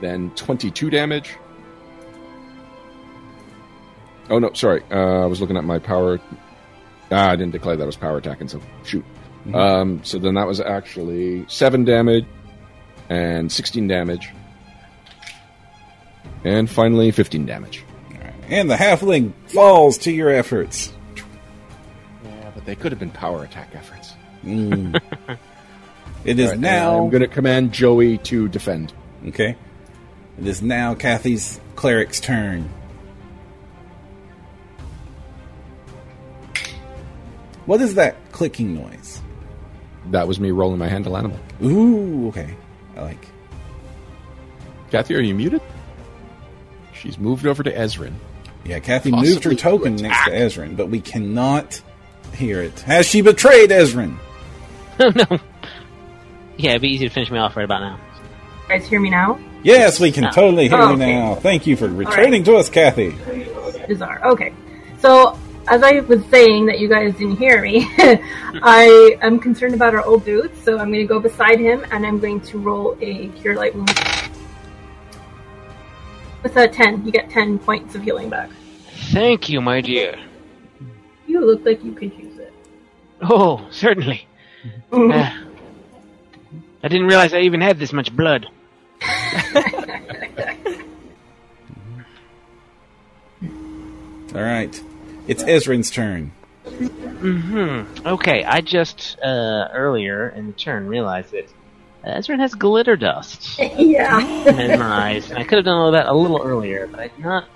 Then 0.00 0.30
22 0.34 0.90
damage. 0.90 1.36
Oh, 4.30 4.38
no, 4.38 4.52
sorry. 4.52 4.82
Uh, 4.90 5.22
I 5.22 5.26
was 5.26 5.40
looking 5.40 5.56
at 5.56 5.64
my 5.64 5.78
power. 5.78 6.20
Ah, 7.10 7.30
I 7.30 7.36
didn't 7.36 7.52
declare 7.52 7.76
that 7.76 7.86
was 7.86 7.96
power 7.96 8.18
attacking, 8.18 8.48
so 8.48 8.60
shoot. 8.84 9.04
Um, 9.52 10.02
so 10.04 10.18
then 10.18 10.34
that 10.34 10.46
was 10.46 10.60
actually 10.60 11.44
7 11.48 11.84
damage 11.84 12.26
and 13.08 13.50
16 13.50 13.88
damage. 13.88 14.30
And 16.44 16.70
finally, 16.70 17.10
15 17.10 17.46
damage. 17.46 17.84
And 18.48 18.70
the 18.70 18.74
halfling 18.74 19.32
falls 19.46 19.98
to 19.98 20.12
your 20.12 20.30
efforts. 20.30 20.92
Yeah, 22.24 22.50
but 22.54 22.64
they 22.64 22.74
could 22.74 22.92
have 22.92 22.98
been 22.98 23.10
power 23.10 23.44
attack 23.44 23.70
efforts. 23.74 24.14
Mm. 24.44 25.00
it 26.24 26.38
is 26.38 26.46
All 26.46 26.52
right, 26.52 26.60
now. 26.60 27.02
I'm 27.02 27.10
going 27.10 27.22
to 27.22 27.28
command 27.28 27.72
Joey 27.72 28.18
to 28.18 28.48
defend. 28.48 28.92
Okay. 29.28 29.56
It 30.38 30.46
is 30.46 30.62
now 30.62 30.94
Kathy's 30.94 31.60
cleric's 31.76 32.20
turn. 32.20 32.70
What 37.66 37.80
is 37.80 37.94
that 37.94 38.16
clicking 38.32 38.74
noise? 38.74 39.20
That 40.10 40.26
was 40.26 40.40
me 40.40 40.50
rolling 40.50 40.78
my 40.78 40.88
handle 40.88 41.16
animal. 41.16 41.38
Ooh, 41.62 42.28
okay. 42.28 42.56
I 42.96 43.02
like. 43.02 43.24
Kathy, 44.90 45.14
are 45.14 45.20
you 45.20 45.34
muted? 45.34 45.62
She's 46.92 47.18
moved 47.18 47.46
over 47.46 47.62
to 47.62 47.72
Ezrin. 47.72 48.14
Yeah, 48.64 48.78
Kathy 48.80 49.10
Possibly 49.10 49.30
moved 49.30 49.44
her 49.44 49.50
to 49.50 49.56
token 49.56 49.96
next 49.96 50.24
to. 50.24 50.30
Ezrin, 50.30 50.76
but 50.76 50.88
we 50.88 51.00
cannot 51.00 51.80
hear 52.34 52.60
it. 52.60 52.78
Has 52.80 53.06
she 53.06 53.20
betrayed 53.22 53.70
Ezrin? 53.70 54.16
Oh 55.00 55.08
no. 55.30 55.40
Yeah, 56.56 56.70
it'd 56.70 56.82
be 56.82 56.88
easy 56.88 57.08
to 57.08 57.14
finish 57.14 57.30
me 57.30 57.38
off 57.38 57.56
right 57.56 57.64
about 57.64 57.80
now. 57.80 57.98
You 58.62 58.68
guys 58.78 58.86
hear 58.88 59.00
me 59.00 59.10
now? 59.10 59.38
Yes, 59.62 59.98
we 60.00 60.10
can 60.12 60.24
No. 60.24 60.30
totally 60.30 60.68
hear 60.68 60.78
Oh, 60.78 60.88
you 60.90 60.94
okay. 60.94 61.12
now. 61.18 61.34
Thank 61.36 61.66
you 61.66 61.76
for 61.76 61.88
returning 61.88 62.44
to 62.44 62.56
us, 62.56 62.68
Kathy. 62.68 63.14
Bizarre. 63.88 64.20
Okay. 64.24 64.52
So, 64.98 65.38
as 65.68 65.82
I 65.82 66.00
was 66.00 66.24
saying 66.26 66.66
that 66.66 66.78
you 66.78 66.88
guys 66.88 67.14
didn't 67.16 67.36
hear 67.36 67.60
me, 67.62 67.86
I 68.62 69.16
am 69.22 69.38
concerned 69.38 69.74
about 69.74 69.94
our 69.94 70.04
old 70.04 70.24
dude, 70.24 70.56
so 70.64 70.78
I'm 70.78 70.88
going 70.88 71.00
to 71.00 71.04
go 71.06 71.20
beside 71.20 71.58
him 71.60 71.84
and 71.90 72.04
I'm 72.06 72.18
going 72.18 72.40
to 72.42 72.58
roll 72.58 72.96
a 73.00 73.28
Cure 73.28 73.54
Light 73.56 73.74
Wound. 73.74 73.90
With 76.42 76.56
a 76.56 76.66
10, 76.68 77.04
you 77.06 77.12
get 77.12 77.30
10 77.30 77.58
points 77.60 77.94
of 77.94 78.02
healing 78.02 78.28
back. 78.28 78.50
Thank 79.12 79.48
you, 79.48 79.60
my 79.60 79.80
dear. 79.80 80.18
You 81.26 81.44
look 81.44 81.64
like 81.64 81.82
you 81.84 81.92
could 81.92 82.12
use 82.18 82.38
it. 82.38 82.52
Oh, 83.22 83.66
certainly. 83.70 84.26
Uh, 84.92 85.28
I 86.82 86.88
didn't 86.88 87.06
realize 87.06 87.32
I 87.32 87.40
even 87.40 87.60
had 87.60 87.78
this 87.78 87.92
much 87.92 88.14
blood. 88.14 88.46
All 94.34 94.42
right. 94.42 94.82
It's 95.28 95.42
Ezrin's 95.44 95.90
turn. 95.90 96.32
Hmm. 96.64 97.82
Okay, 98.06 98.44
I 98.44 98.60
just 98.60 99.18
uh, 99.22 99.68
earlier 99.72 100.28
in 100.30 100.48
the 100.48 100.52
turn 100.52 100.86
realized 100.86 101.32
that 101.32 101.48
Ezrin 102.04 102.40
has 102.40 102.54
glitter 102.54 102.96
dust 102.96 103.58
yeah. 103.76 104.18
in 104.46 104.78
my 104.78 105.10
eyes, 105.12 105.30
and 105.30 105.38
I 105.38 105.44
could 105.44 105.58
have 105.58 105.64
done 105.64 105.76
all 105.76 105.92
that 105.92 106.06
a 106.06 106.14
little 106.14 106.40
earlier, 106.42 106.86
but 106.88 106.98
I'm 107.00 107.22
not 107.22 107.48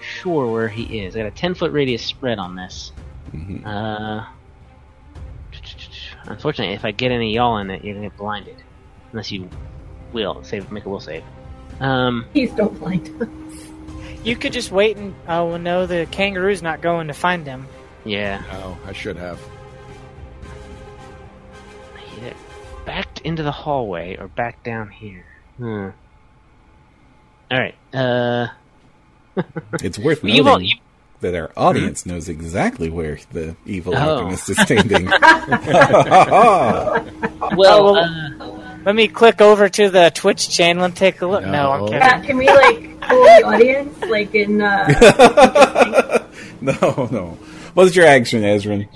sure 0.00 0.50
where 0.50 0.68
he 0.68 1.00
is. 1.00 1.16
I 1.16 1.20
got 1.20 1.26
a 1.26 1.30
ten 1.30 1.54
foot 1.54 1.72
radius 1.72 2.04
spread 2.04 2.38
on 2.38 2.56
this. 2.56 2.92
Mhm. 3.34 3.66
Uh, 3.66 4.24
unfortunately, 6.26 6.74
if 6.74 6.84
I 6.84 6.90
get 6.90 7.10
any 7.12 7.34
y'all 7.34 7.58
in 7.58 7.70
it, 7.70 7.84
you're 7.84 7.94
gonna 7.94 8.08
get 8.08 8.16
blinded, 8.16 8.56
unless 9.12 9.30
you 9.32 9.48
will 10.12 10.42
save, 10.44 10.70
make 10.70 10.84
a 10.84 10.88
will 10.88 11.00
save. 11.00 11.24
Um, 11.80 12.26
Please 12.32 12.52
don't 12.52 12.78
blind 12.78 13.10
us. 13.20 13.28
You 14.22 14.36
could 14.36 14.52
just 14.52 14.70
wait 14.70 14.96
and 14.96 15.14
oh 15.28 15.56
no, 15.56 15.86
the 15.86 16.06
kangaroo's 16.10 16.62
not 16.62 16.80
going 16.80 17.08
to 17.08 17.14
find 17.14 17.44
them. 17.44 17.66
yeah, 18.04 18.42
Oh, 18.52 18.78
I 18.86 18.92
should 18.92 19.16
have. 19.16 19.38
Either 22.18 22.34
backed 22.86 23.20
into 23.20 23.42
the 23.42 23.52
hallway 23.52 24.16
or 24.16 24.28
back 24.28 24.62
down 24.62 24.88
here. 24.90 25.24
Hmm. 25.58 25.88
All 27.50 27.58
right. 27.60 27.74
Uh, 27.92 28.48
It's 29.82 29.98
worth 29.98 30.22
you 30.24 30.42
noting 30.44 30.46
all, 30.46 30.60
you, 30.60 30.76
that 31.24 31.34
our 31.34 31.50
audience 31.56 32.06
knows 32.06 32.28
exactly 32.28 32.88
where 32.90 33.18
the 33.32 33.56
evil 33.66 33.94
Oh. 33.96 33.98
alchemist 33.98 34.48
is 34.50 34.58
standing. 34.60 35.04
well, 35.10 37.04
well, 37.56 37.96
uh, 37.96 38.78
Let 38.84 38.94
me 38.94 39.08
click 39.08 39.40
over 39.40 39.68
to 39.68 39.90
the 39.90 40.10
Twitch 40.14 40.48
channel 40.50 40.84
and 40.84 40.94
take 40.94 41.20
a 41.22 41.26
look. 41.26 41.42
No, 41.44 41.50
No. 41.52 41.72
I'm 41.72 41.84
kidding. 41.86 42.00
Yeah, 42.00 42.20
can 42.20 42.36
we, 42.36 42.46
like, 42.48 43.00
pull 43.00 43.24
the 43.24 43.42
audience, 43.46 44.00
like, 44.02 44.34
in, 44.34 44.60
uh... 44.62 46.26
no, 46.60 47.08
no. 47.10 47.38
What's 47.74 47.96
your 47.96 48.06
action, 48.06 48.42
Ezrin? 48.42 48.88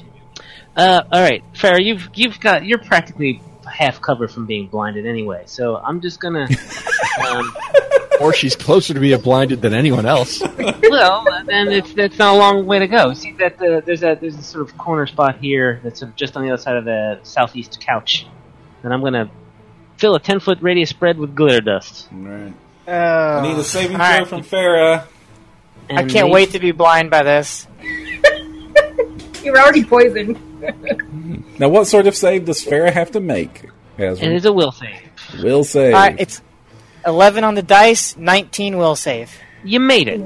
uh, 0.76 1.02
all 1.10 1.20
right, 1.22 1.42
Farrah, 1.54 1.82
you've 1.84 2.08
you've 2.14 2.38
got 2.38 2.64
you're 2.64 2.78
practically 2.78 3.42
half 3.68 4.00
covered 4.00 4.30
from 4.30 4.46
being 4.46 4.68
blinded 4.68 5.04
anyway. 5.06 5.42
So 5.46 5.76
I'm 5.76 6.00
just 6.00 6.20
gonna 6.20 6.46
um, 7.26 7.56
or 8.20 8.32
she's 8.32 8.56
closer 8.56 8.94
to 8.94 9.00
being 9.00 9.20
blinded 9.20 9.62
than 9.62 9.74
anyone 9.74 10.06
else. 10.06 10.40
well, 10.40 11.24
then 11.46 11.68
it's 11.68 11.92
that's 11.94 12.18
not 12.18 12.34
a 12.34 12.38
long 12.38 12.66
way 12.66 12.78
to 12.78 12.86
go. 12.86 13.14
See 13.14 13.32
that 13.32 13.58
the, 13.58 13.82
there's 13.84 14.02
a 14.02 14.16
there's 14.20 14.36
a 14.36 14.42
sort 14.42 14.68
of 14.68 14.76
corner 14.78 15.06
spot 15.06 15.38
here 15.38 15.80
that's 15.82 16.00
sort 16.00 16.10
of 16.10 16.16
just 16.16 16.36
on 16.36 16.42
the 16.42 16.50
other 16.50 16.62
side 16.62 16.76
of 16.76 16.84
the 16.84 17.20
southeast 17.22 17.80
couch, 17.80 18.26
and 18.82 18.92
I'm 18.92 19.02
gonna 19.02 19.30
fill 19.96 20.14
a 20.14 20.20
ten 20.20 20.40
foot 20.40 20.58
radius 20.60 20.90
spread 20.90 21.18
with 21.18 21.34
glitter 21.34 21.60
dust. 21.60 22.08
Right. 22.12 22.52
Uh, 22.86 22.90
I 22.90 23.42
need 23.48 23.58
a 23.58 23.64
saving 23.64 23.96
throw 23.96 24.04
alright. 24.06 24.26
from 24.28 24.42
Farah. 24.42 25.04
I 25.90 26.04
can't 26.04 26.12
they- 26.12 26.24
wait 26.30 26.50
to 26.52 26.58
be 26.58 26.72
blind 26.72 27.10
by 27.10 27.22
this. 27.22 27.66
You're 29.42 29.58
already 29.58 29.84
poisoned. 29.84 30.38
Now, 31.58 31.68
what 31.68 31.86
sort 31.86 32.06
of 32.06 32.16
save 32.16 32.44
does 32.44 32.64
Farah 32.64 32.92
have 32.92 33.12
to 33.12 33.20
make? 33.20 33.68
As 33.96 34.20
And 34.20 34.32
it's 34.32 34.44
a 34.44 34.52
will 34.52 34.72
save. 34.72 35.00
will 35.42 35.64
save. 35.64 35.94
All 35.94 36.00
right, 36.00 36.16
it's 36.18 36.40
11 37.08 37.42
on 37.44 37.54
the 37.54 37.62
dice, 37.62 38.16
19 38.16 38.76
will 38.76 38.94
save. 38.96 39.32
You 39.64 39.80
made 39.80 40.06
it. 40.08 40.20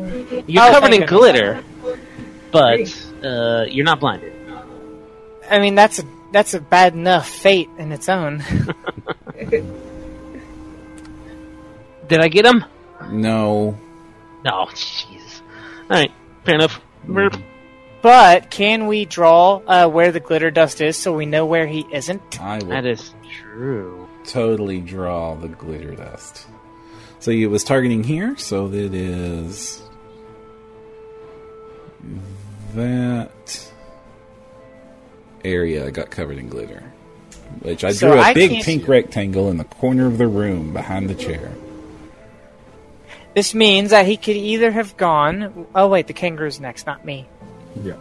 You're 0.49 0.63
Oh, 0.65 0.71
covered 0.73 0.93
in 0.93 1.01
goodness. 1.07 1.11
glitter, 1.11 1.65
but 2.51 2.81
uh, 3.25 3.65
you're 3.71 3.85
not 3.87 4.01
blinded. 4.01 4.33
I 5.51 5.59
mean, 5.59 5.75
that's 5.75 5.99
a 5.99 6.05
that's 6.33 6.55
a 6.55 6.61
bad 6.61 6.95
enough 6.95 7.29
fate 7.29 7.69
in 7.79 7.93
its 7.93 8.09
own. 8.09 8.43
Did 12.09 12.21
I 12.21 12.29
get 12.29 12.45
him? 12.47 12.65
no. 13.11 13.79
No, 14.45 14.67
jeez. 14.75 15.41
All 15.89 15.97
right, 15.97 16.11
fair 16.45 16.57
enough. 16.57 16.81
Merp. 17.07 17.41
but 18.03 18.51
can 18.51 18.87
we 18.89 19.05
draw 19.05 19.61
uh, 19.67 19.89
where 19.89 20.11
the 20.13 20.19
glitter 20.21 20.51
dust 20.51 20.81
is 20.81 20.97
so 20.97 21.13
we 21.13 21.27
know 21.27 21.47
where 21.47 21.67
he 21.67 21.87
isn't? 21.93 22.41
I 22.41 22.59
will 22.59 22.67
That 22.71 22.85
is 22.87 23.15
true. 23.41 24.09
totally 24.25 24.81
draw 24.81 25.35
the 25.37 25.47
glitter 25.49 25.95
dust. 25.95 26.47
So 27.23 27.31
it 27.31 27.47
was 27.47 27.63
targeting 27.63 28.03
here, 28.03 28.37
so 28.37 28.67
that 28.67 28.93
is 28.95 29.81
that 32.75 33.71
area 35.45 35.89
got 35.93 36.11
covered 36.11 36.39
in 36.39 36.49
glitter. 36.49 36.83
Which 37.61 37.85
I 37.85 37.93
So 37.93 38.09
drew 38.11 38.19
a 38.19 38.23
I 38.23 38.35
big 38.35 38.65
pink 38.65 38.89
rectangle 38.89 39.51
in 39.51 39.57
the 39.57 39.63
corner 39.65 40.07
of 40.09 40.19
the 40.19 40.27
room 40.27 40.73
behind 40.73 41.09
the 41.09 41.15
chair. 41.15 41.53
This 43.37 43.55
means 43.55 43.91
that 43.91 44.05
he 44.05 44.17
could 44.17 44.35
either 44.37 44.73
have 44.73 44.97
gone. 44.97 45.69
Oh 45.77 45.87
wait, 45.87 46.09
the 46.09 46.13
kangaroo's 46.15 46.59
next, 46.59 46.87
not 46.89 47.05
me. 47.05 47.29
Yeah. 47.85 47.95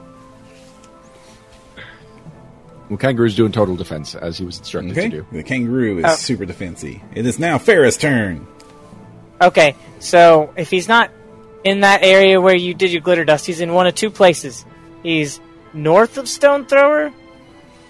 Well, 2.90 2.98
Kangaroo's 2.98 3.36
doing 3.36 3.52
total 3.52 3.76
defense 3.76 4.16
as 4.16 4.40
he 4.40 4.46
was 4.46 4.58
instructed 4.58 4.94
Okay? 4.94 5.10
to 5.12 5.18
do. 5.22 5.28
The 5.32 5.44
kangaroo 5.44 6.00
is 6.00 6.06
Oh. 6.08 6.16
super 6.16 6.46
defensive. 6.46 7.00
It 7.14 7.28
is 7.28 7.38
now 7.38 7.60
Farrah's 7.60 7.98
turn. 7.98 8.48
Okay, 9.42 9.76
so 10.00 10.54
if 10.56 10.70
he's 10.70 10.88
not 10.88 11.10
in 11.64 11.82
that 11.82 12.04
area 12.04 12.40
where 12.40 12.56
you 12.56 12.74
did 12.74 12.92
your 12.92 13.02
glitter 13.02 13.26
dust, 13.26 13.46
he's 13.46 13.62
in 13.62 13.74
one 13.74 13.88
of 13.88 13.96
two 13.96 14.12
places. 14.12 14.66
He's 15.04 15.40
north 15.74 16.18
of 16.18 16.28
Stone 16.28 16.66
Thrower, 16.66 17.12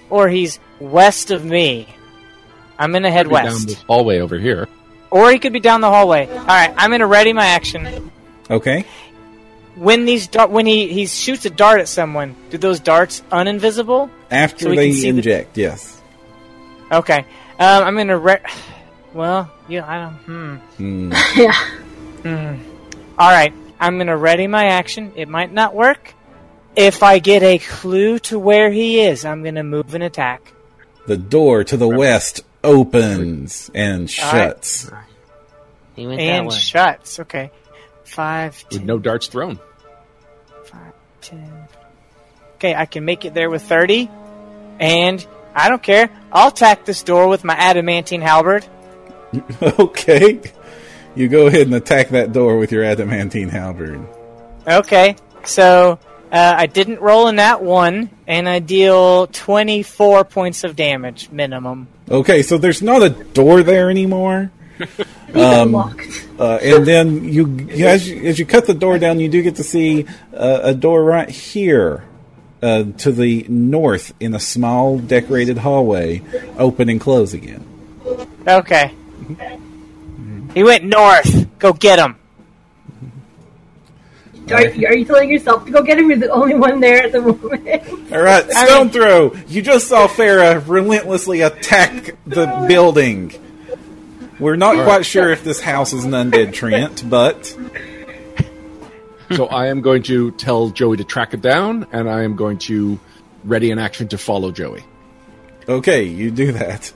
or 0.09 0.29
he's 0.29 0.59
west 0.79 1.31
of 1.31 1.43
me. 1.43 1.87
I'm 2.79 2.91
gonna 2.93 3.11
head 3.11 3.27
Be 3.27 3.35
Down 3.35 3.43
west, 3.45 3.67
this 3.67 3.81
hallway 3.83 4.19
over 4.19 4.37
here. 4.39 4.67
or 5.11 5.29
he 5.31 5.39
could 5.39 5.53
be 5.53 5.59
down 5.59 5.81
the 5.81 5.89
hallway. 5.89 6.27
All 6.29 6.45
right, 6.45 6.73
I'm 6.77 6.89
gonna 6.91 7.05
ready 7.07 7.33
my 7.33 7.45
action. 7.45 8.11
Okay? 8.49 8.85
When 9.75 10.05
these 10.05 10.27
dar- 10.27 10.47
when 10.47 10.65
he 10.65 10.87
he 10.87 11.05
shoots 11.05 11.45
a 11.45 11.49
dart 11.49 11.79
at 11.81 11.87
someone, 11.87 12.35
do 12.49 12.57
those 12.57 12.79
darts 12.79 13.21
uninvisible? 13.31 14.09
After 14.29 14.65
So 14.65 14.69
they 14.69 14.87
can 14.89 14.95
see 14.95 15.11
the- 15.11 15.17
inject, 15.17 15.57
yes. 15.57 16.01
Okay, 16.91 17.19
um, 17.59 17.83
I'm 17.83 17.95
gonna 17.97 18.17
re- 18.17 18.39
Well, 19.13 19.49
yeah, 19.71 19.85
I 19.87 19.99
don't. 19.99 20.13
Hmm. 20.25 20.55
Hmm. 20.77 21.13
Yeah. 21.35 21.53
Hmm. 22.23 22.55
All 23.17 23.29
right, 23.31 23.53
I'm 23.79 23.97
gonna 23.97 24.17
ready 24.17 24.47
my 24.47 24.65
action. 24.65 25.11
It 25.15 25.27
might 25.29 25.51
not 25.51 25.73
work. 25.73 26.13
If 26.75 27.03
I 27.03 27.19
get 27.19 27.43
a 27.43 27.57
clue 27.57 28.19
to 28.19 28.39
where 28.39 28.71
he 28.71 29.01
is, 29.01 29.25
I'm 29.25 29.43
gonna 29.43 29.63
move 29.63 29.93
and 29.95 30.03
attack. 30.03 30.53
The 31.07 31.17
door 31.17 31.63
to 31.65 31.77
the 31.77 31.87
west 31.87 32.41
opens 32.63 33.69
and 33.73 34.09
shuts. 34.09 34.89
He 35.95 36.05
went 36.07 36.19
that 36.19 36.23
and 36.25 36.47
way. 36.47 36.55
shuts. 36.55 37.19
Okay, 37.21 37.51
five, 38.03 38.63
With 38.69 38.79
ten, 38.79 38.85
no 38.87 38.99
darts 38.99 39.27
thrown. 39.27 39.59
five, 40.65 40.93
ten. 41.21 41.67
Okay, 42.55 42.75
I 42.75 42.85
can 42.85 43.03
make 43.05 43.25
it 43.25 43.33
there 43.33 43.49
with 43.49 43.63
thirty, 43.63 44.09
and 44.79 45.25
I 45.55 45.69
don't 45.69 45.83
care. 45.83 46.09
I'll 46.31 46.49
attack 46.49 46.85
this 46.85 47.03
door 47.03 47.27
with 47.27 47.43
my 47.43 47.55
adamantine 47.55 48.21
halberd. 48.21 48.65
okay. 49.61 50.41
You 51.15 51.27
go 51.27 51.47
ahead 51.47 51.63
and 51.63 51.75
attack 51.75 52.09
that 52.09 52.31
door 52.31 52.57
with 52.57 52.71
your 52.71 52.83
adamantine 52.83 53.49
halberd. 53.49 54.07
Okay, 54.65 55.15
so 55.43 55.99
uh, 56.31 56.53
I 56.57 56.67
didn't 56.67 57.01
roll 57.01 57.27
in 57.27 57.35
that 57.37 57.61
one, 57.61 58.09
and 58.27 58.47
I 58.47 58.59
deal 58.59 59.27
twenty-four 59.27 60.23
points 60.25 60.63
of 60.63 60.75
damage 60.75 61.29
minimum. 61.29 61.87
Okay, 62.09 62.43
so 62.43 62.57
there's 62.57 62.81
not 62.81 63.03
a 63.03 63.09
door 63.09 63.63
there 63.63 63.89
anymore. 63.89 64.51
Um, 65.33 65.75
Uh, 66.37 66.59
and 66.61 66.85
then 66.85 67.23
you, 67.23 67.47
you, 67.47 67.87
as 67.87 68.09
you 68.09 68.21
as 68.23 68.37
you 68.37 68.45
cut 68.45 68.65
the 68.67 68.73
door 68.73 68.99
down, 68.99 69.21
you 69.21 69.29
do 69.29 69.41
get 69.41 69.55
to 69.55 69.63
see 69.63 70.05
uh, 70.33 70.59
a 70.63 70.73
door 70.73 71.01
right 71.05 71.29
here 71.29 72.03
uh, 72.61 72.83
to 72.97 73.13
the 73.13 73.45
north 73.47 74.13
in 74.19 74.33
a 74.33 74.39
small 74.39 74.99
decorated 74.99 75.57
hallway, 75.57 76.21
open 76.57 76.89
and 76.89 76.99
close 76.99 77.33
again. 77.33 77.65
Okay. 78.45 78.93
He 80.53 80.63
went 80.63 80.83
north. 80.83 81.59
Go 81.59 81.73
get 81.73 81.99
him. 81.99 82.17
Are, 84.49 84.57
are 84.57 84.93
you 84.95 85.05
telling 85.05 85.29
yourself 85.29 85.65
to 85.65 85.71
go 85.71 85.81
get 85.81 85.97
him? 85.97 86.09
You're 86.09 86.19
the 86.19 86.29
only 86.29 86.55
one 86.55 86.79
there 86.81 87.03
at 87.03 87.11
the 87.13 87.21
moment. 87.21 88.11
All 88.11 88.21
right, 88.21 88.49
stone 88.51 88.89
throw. 88.89 89.33
You 89.47 89.61
just 89.61 89.87
saw 89.87 90.07
Farah 90.07 90.67
relentlessly 90.67 91.41
attack 91.41 92.17
the 92.25 92.45
building. 92.67 93.31
We're 94.39 94.55
not 94.57 94.83
quite 94.83 95.05
sure 95.05 95.31
if 95.31 95.43
this 95.43 95.61
house 95.61 95.93
is 95.93 96.03
an 96.03 96.11
undead 96.11 96.47
Treant, 96.47 97.07
but 97.07 97.55
So 99.35 99.45
I 99.45 99.67
am 99.67 99.81
going 99.81 100.03
to 100.03 100.31
tell 100.31 100.69
Joey 100.71 100.97
to 100.97 101.03
track 101.03 101.33
it 101.33 101.41
down, 101.41 101.87
and 101.91 102.09
I 102.09 102.23
am 102.23 102.35
going 102.35 102.57
to 102.59 102.99
ready 103.43 103.71
an 103.71 103.79
action 103.79 104.09
to 104.09 104.17
follow 104.17 104.51
Joey. 104.51 104.83
okay, 105.69 106.03
you 106.03 106.31
do 106.31 106.51
that. 106.53 106.91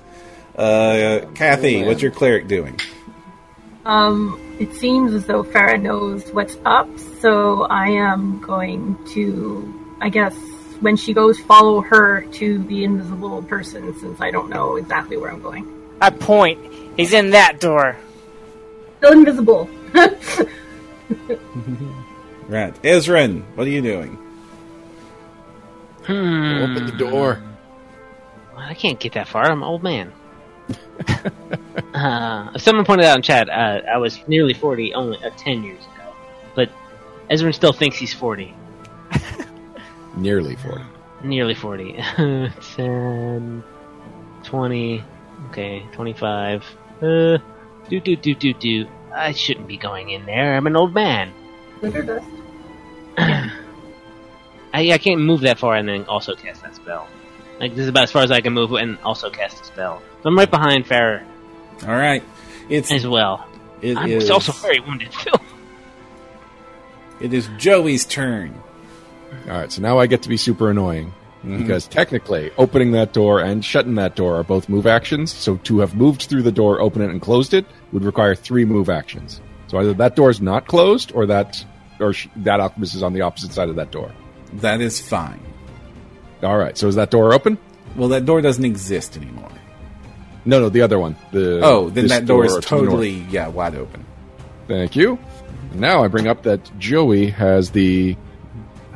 Uh, 0.56 1.26
Kathy, 1.36 1.84
what's 1.84 2.02
your 2.02 2.11
cleric 2.11 2.48
doing? 2.48 2.80
Um, 3.86 4.40
it 4.60 4.73
seems 4.73 5.14
as 5.14 5.26
though 5.26 5.44
Farah 5.44 5.82
knows 5.82 6.27
what's 6.32 6.57
up, 6.65 6.88
so 7.19 7.64
I 7.64 7.90
am 7.90 8.40
going 8.41 8.98
to, 9.10 9.95
I 10.02 10.10
guess, 10.10 10.36
when 10.80 10.95
she 10.95 11.14
goes, 11.14 11.40
follow 11.40 11.82
her 11.82 12.22
to 12.22 12.57
the 12.64 12.84
invisible 12.84 13.44
person, 13.44 13.98
since 13.99 14.19
I 14.22 14.32
don't 14.32 14.49
know 14.49 14.77
exactly 14.77 15.18
where 15.18 15.32
I'm 15.32 15.41
going. 15.41 15.69
I 16.02 16.10
point. 16.10 16.60
He's 16.98 17.14
in 17.14 17.32
that 17.32 17.60
door. 17.60 17.98
Still 18.98 19.14
invisible. 19.14 19.69
Right, 22.48 22.80
Ezrin, 22.84 23.44
what 23.56 23.65
are 23.65 23.72
you 23.72 23.82
doing? 23.82 24.19
Hmm. 26.03 26.57
Open 26.61 26.86
the 26.86 26.91
door. 26.91 27.41
I 28.56 28.76
can't 28.76 28.99
get 28.99 29.14
that 29.14 29.27
far. 29.27 29.45
I'm 29.45 29.64
an 29.64 29.68
old 29.68 29.82
man. 29.82 30.14
Uh, 31.94 32.58
someone 32.58 32.86
pointed 32.86 33.06
out 33.06 33.18
in 33.18 33.22
chat, 33.22 33.50
uh, 33.50 33.82
I 33.92 33.98
was 33.98 34.20
nearly 34.28 34.54
40 34.54 34.94
only 34.94 35.18
uh, 35.24 35.30
10 35.38 35.64
years 35.64 35.82
ago. 35.82 36.14
But 36.56 36.70
Ezra 37.30 37.54
still 37.54 37.74
thinks 37.74 37.98
he's 37.98 38.14
40. 38.14 38.54
Nearly 40.18 40.56
40. 40.56 40.84
Nearly 41.24 41.56
40. 41.56 41.94
10, 42.76 43.64
20, 44.44 45.04
okay, 45.50 45.86
25. 45.94 46.66
Uh, 47.02 47.38
do, 47.90 48.00
do, 48.00 48.16
do, 48.16 48.36
do, 48.36 48.54
do. 48.54 48.88
I 49.14 49.32
shouldn't 49.32 49.68
be 49.68 49.78
going 49.78 50.10
in 50.10 50.26
there. 50.26 50.56
I'm 50.56 50.68
an 50.68 50.76
old 50.76 50.94
man. 50.94 51.34
Glitter 51.80 52.04
dust. 52.04 52.28
I, 53.18 54.92
I 54.92 54.98
can't 54.98 55.22
move 55.22 55.42
that 55.42 55.58
far 55.58 55.76
and 55.76 55.88
then 55.88 56.04
also 56.06 56.36
cast 56.36 56.62
that 56.64 56.76
spell. 56.76 57.08
Like, 57.60 57.72
this 57.72 57.84
is 57.84 57.88
about 57.90 58.03
as 58.03 58.11
far 58.11 58.23
as 58.23 58.32
I 58.32 58.41
can 58.41 58.53
move 58.53 58.72
and 58.73 58.98
also 59.03 59.30
cast 59.30 59.61
a 59.61 59.65
spell. 59.65 60.02
So 60.22 60.30
I'm 60.30 60.38
right 60.38 60.49
behind 60.49 60.86
Farah 60.86 61.23
All 61.84 61.90
right, 61.90 62.23
it's 62.69 62.91
as 62.91 63.07
well. 63.07 63.48
it 63.82 63.98
I'm 63.98 64.10
is- 64.10 64.30
also 64.30 64.52
very 64.52 64.80
wounded 64.80 65.11
too. 65.11 65.32
it 67.19 67.34
is 67.34 67.49
Joey's 67.57 68.06
turn. 68.06 68.61
All 69.48 69.52
right, 69.52 69.72
so 69.72 69.82
now 69.82 69.99
I 69.99 70.07
get 70.07 70.23
to 70.23 70.30
be 70.30 70.38
super 70.38 70.69
annoying 70.69 71.14
mm-hmm. 71.45 71.61
because 71.61 71.88
technically, 71.88 72.52
opening 72.57 72.91
that 72.91 73.14
door 73.14 73.40
and 73.40 73.64
shutting 73.64 73.95
that 73.95 74.15
door 74.15 74.36
are 74.36 74.44
both 74.44 74.69
move 74.69 74.88
actions. 74.88 75.34
So 75.34 75.57
to 75.57 75.80
have 75.80 75.95
moved 75.95 76.23
through 76.23 76.44
the 76.44 76.52
door, 76.52 76.82
open 76.82 77.02
it, 77.02 77.10
and 77.10 77.22
closed 77.22 77.53
it 77.53 77.65
would 77.91 78.03
require 78.03 78.36
three 78.36 78.65
move 78.65 78.90
actions. 78.90 79.41
So 79.68 79.77
either 79.80 79.94
that 79.95 80.15
door 80.15 80.30
is 80.30 80.41
not 80.41 80.68
closed, 80.68 81.11
or 81.14 81.26
that 81.27 81.64
or 81.99 82.14
sh- 82.14 82.27
that 82.38 82.60
alchemist 82.60 82.95
is 82.95 83.03
on 83.03 83.14
the 83.14 83.22
opposite 83.22 83.52
side 83.52 83.69
of 83.69 83.76
that 83.76 83.91
door. 83.91 84.11
That 84.53 84.82
is 84.82 84.99
fine. 84.99 85.40
All 86.45 86.57
right, 86.57 86.77
so 86.77 86.88
is 86.88 86.95
that 86.95 87.11
door 87.11 87.34
open? 87.34 87.57
Well, 87.95 88.09
that 88.09 88.26
door 88.26 88.41
doesn't 88.41 88.65
exist 88.65 89.17
anymore. 89.17 89.49
No, 90.45 90.59
no, 90.59 90.69
the 90.69 90.81
other 90.81 90.99
one. 90.99 91.15
The 91.31 91.59
Oh, 91.63 91.89
then 91.89 92.07
that 92.07 92.26
door 92.26 92.45
is 92.45 92.53
to 92.55 92.61
totally 92.61 93.26
yeah 93.30 93.47
wide 93.47 93.76
open. 93.76 94.05
Thank 94.67 94.95
you. 94.95 95.17
Now 95.73 96.03
I 96.03 96.07
bring 96.07 96.27
up 96.27 96.43
that 96.43 96.77
Joey 96.80 97.30
has 97.31 97.72
the. 97.72 98.15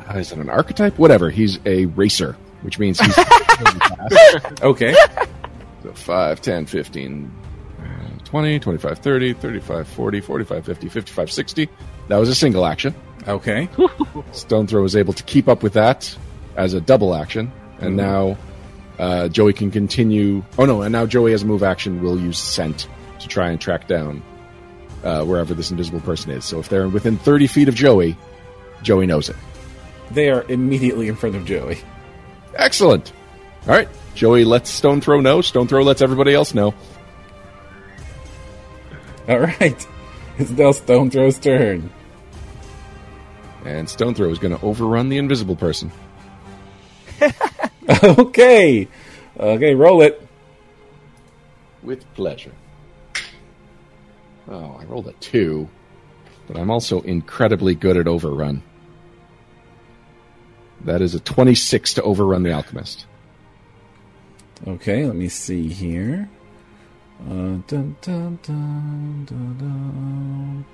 Uh, 0.09 0.17
is 0.19 0.31
it 0.31 0.37
an 0.37 0.49
archetype? 0.49 0.97
Whatever. 0.99 1.29
He's 1.29 1.59
a 1.65 1.85
racer, 1.85 2.33
which 2.61 2.77
means 2.79 2.99
he's. 2.99 3.15
Okay. 4.61 4.95
So 5.83 5.93
5, 5.93 6.41
10, 6.41 6.65
15, 6.65 7.31
uh, 7.79 7.83
20, 8.25 8.59
25, 8.59 8.99
30, 8.99 9.33
35, 9.33 9.87
40, 9.87 10.21
45, 10.21 10.65
50, 10.65 10.89
55, 10.89 11.31
60. 11.31 11.69
That 12.09 12.17
was 12.17 12.29
a 12.29 12.35
single 12.35 12.65
action. 12.65 12.93
Okay. 13.27 13.69
Stone 14.33 14.67
Throw 14.67 14.81
was 14.81 14.95
able 14.95 15.13
to 15.13 15.23
keep 15.23 15.47
up 15.47 15.63
with 15.63 15.73
that 15.73 16.15
as 16.55 16.73
a 16.73 16.81
double 16.81 17.15
action, 17.15 17.51
and 17.79 17.95
now 17.95 18.37
uh, 18.97 19.27
Joey 19.27 19.53
can 19.53 19.71
continue. 19.71 20.43
Oh 20.57 20.65
no! 20.65 20.81
And 20.81 20.91
now 20.91 21.05
Joey, 21.05 21.33
as 21.33 21.43
a 21.43 21.45
move 21.45 21.63
action, 21.63 22.01
will 22.01 22.19
use 22.19 22.37
scent 22.37 22.87
to 23.19 23.27
try 23.27 23.49
and 23.49 23.59
track 23.59 23.87
down 23.87 24.21
uh, 25.03 25.23
wherever 25.23 25.53
this 25.53 25.71
invisible 25.71 26.01
person 26.01 26.31
is. 26.31 26.45
So 26.45 26.59
if 26.59 26.69
they're 26.69 26.89
within 26.89 27.17
thirty 27.17 27.47
feet 27.47 27.67
of 27.69 27.75
Joey, 27.75 28.17
Joey 28.81 29.05
knows 29.05 29.29
it. 29.29 29.35
They 30.11 30.29
are 30.29 30.43
immediately 30.49 31.07
in 31.07 31.15
front 31.15 31.35
of 31.35 31.45
Joey. 31.45 31.79
Excellent. 32.55 33.13
All 33.67 33.75
right, 33.75 33.89
Joey 34.15 34.43
lets 34.45 34.69
Stone 34.69 35.01
Throw 35.01 35.21
know. 35.21 35.41
Stone 35.41 35.67
Throw 35.67 35.83
lets 35.83 36.01
everybody 36.01 36.33
else 36.33 36.53
know. 36.53 36.73
All 39.27 39.39
right. 39.39 39.87
It's 40.39 40.51
now 40.51 40.71
Stone 40.71 41.11
Throw's 41.11 41.37
turn. 41.37 41.89
And 43.65 43.89
Stone 43.89 44.15
Throw 44.15 44.29
is 44.29 44.39
going 44.39 44.57
to 44.57 44.65
overrun 44.65 45.09
the 45.09 45.17
invisible 45.17 45.57
person. 45.57 45.91
okay. 48.03 48.87
Okay, 49.39 49.75
roll 49.75 50.01
it. 50.01 50.25
With 51.81 52.11
pleasure. 52.13 52.51
Oh, 54.49 54.77
I 54.79 54.83
rolled 54.85 55.07
a 55.07 55.13
two, 55.13 55.69
but 56.47 56.57
I'm 56.57 56.71
also 56.71 57.01
incredibly 57.01 57.75
good 57.75 57.97
at 57.97 58.07
overrun. 58.07 58.63
That 60.81 61.01
is 61.01 61.13
a 61.13 61.19
26 61.19 61.95
to 61.95 62.03
overrun 62.03 62.43
the 62.43 62.51
alchemist. 62.51 63.05
Okay, 64.67 65.05
let 65.05 65.15
me 65.15 65.29
see 65.29 65.67
here. 65.69 66.29
Uh, 67.21 67.59
dun, 67.67 67.95
dun, 68.01 68.39
dun, 68.41 69.25
dun, 69.25 69.57
dun. 69.57 70.65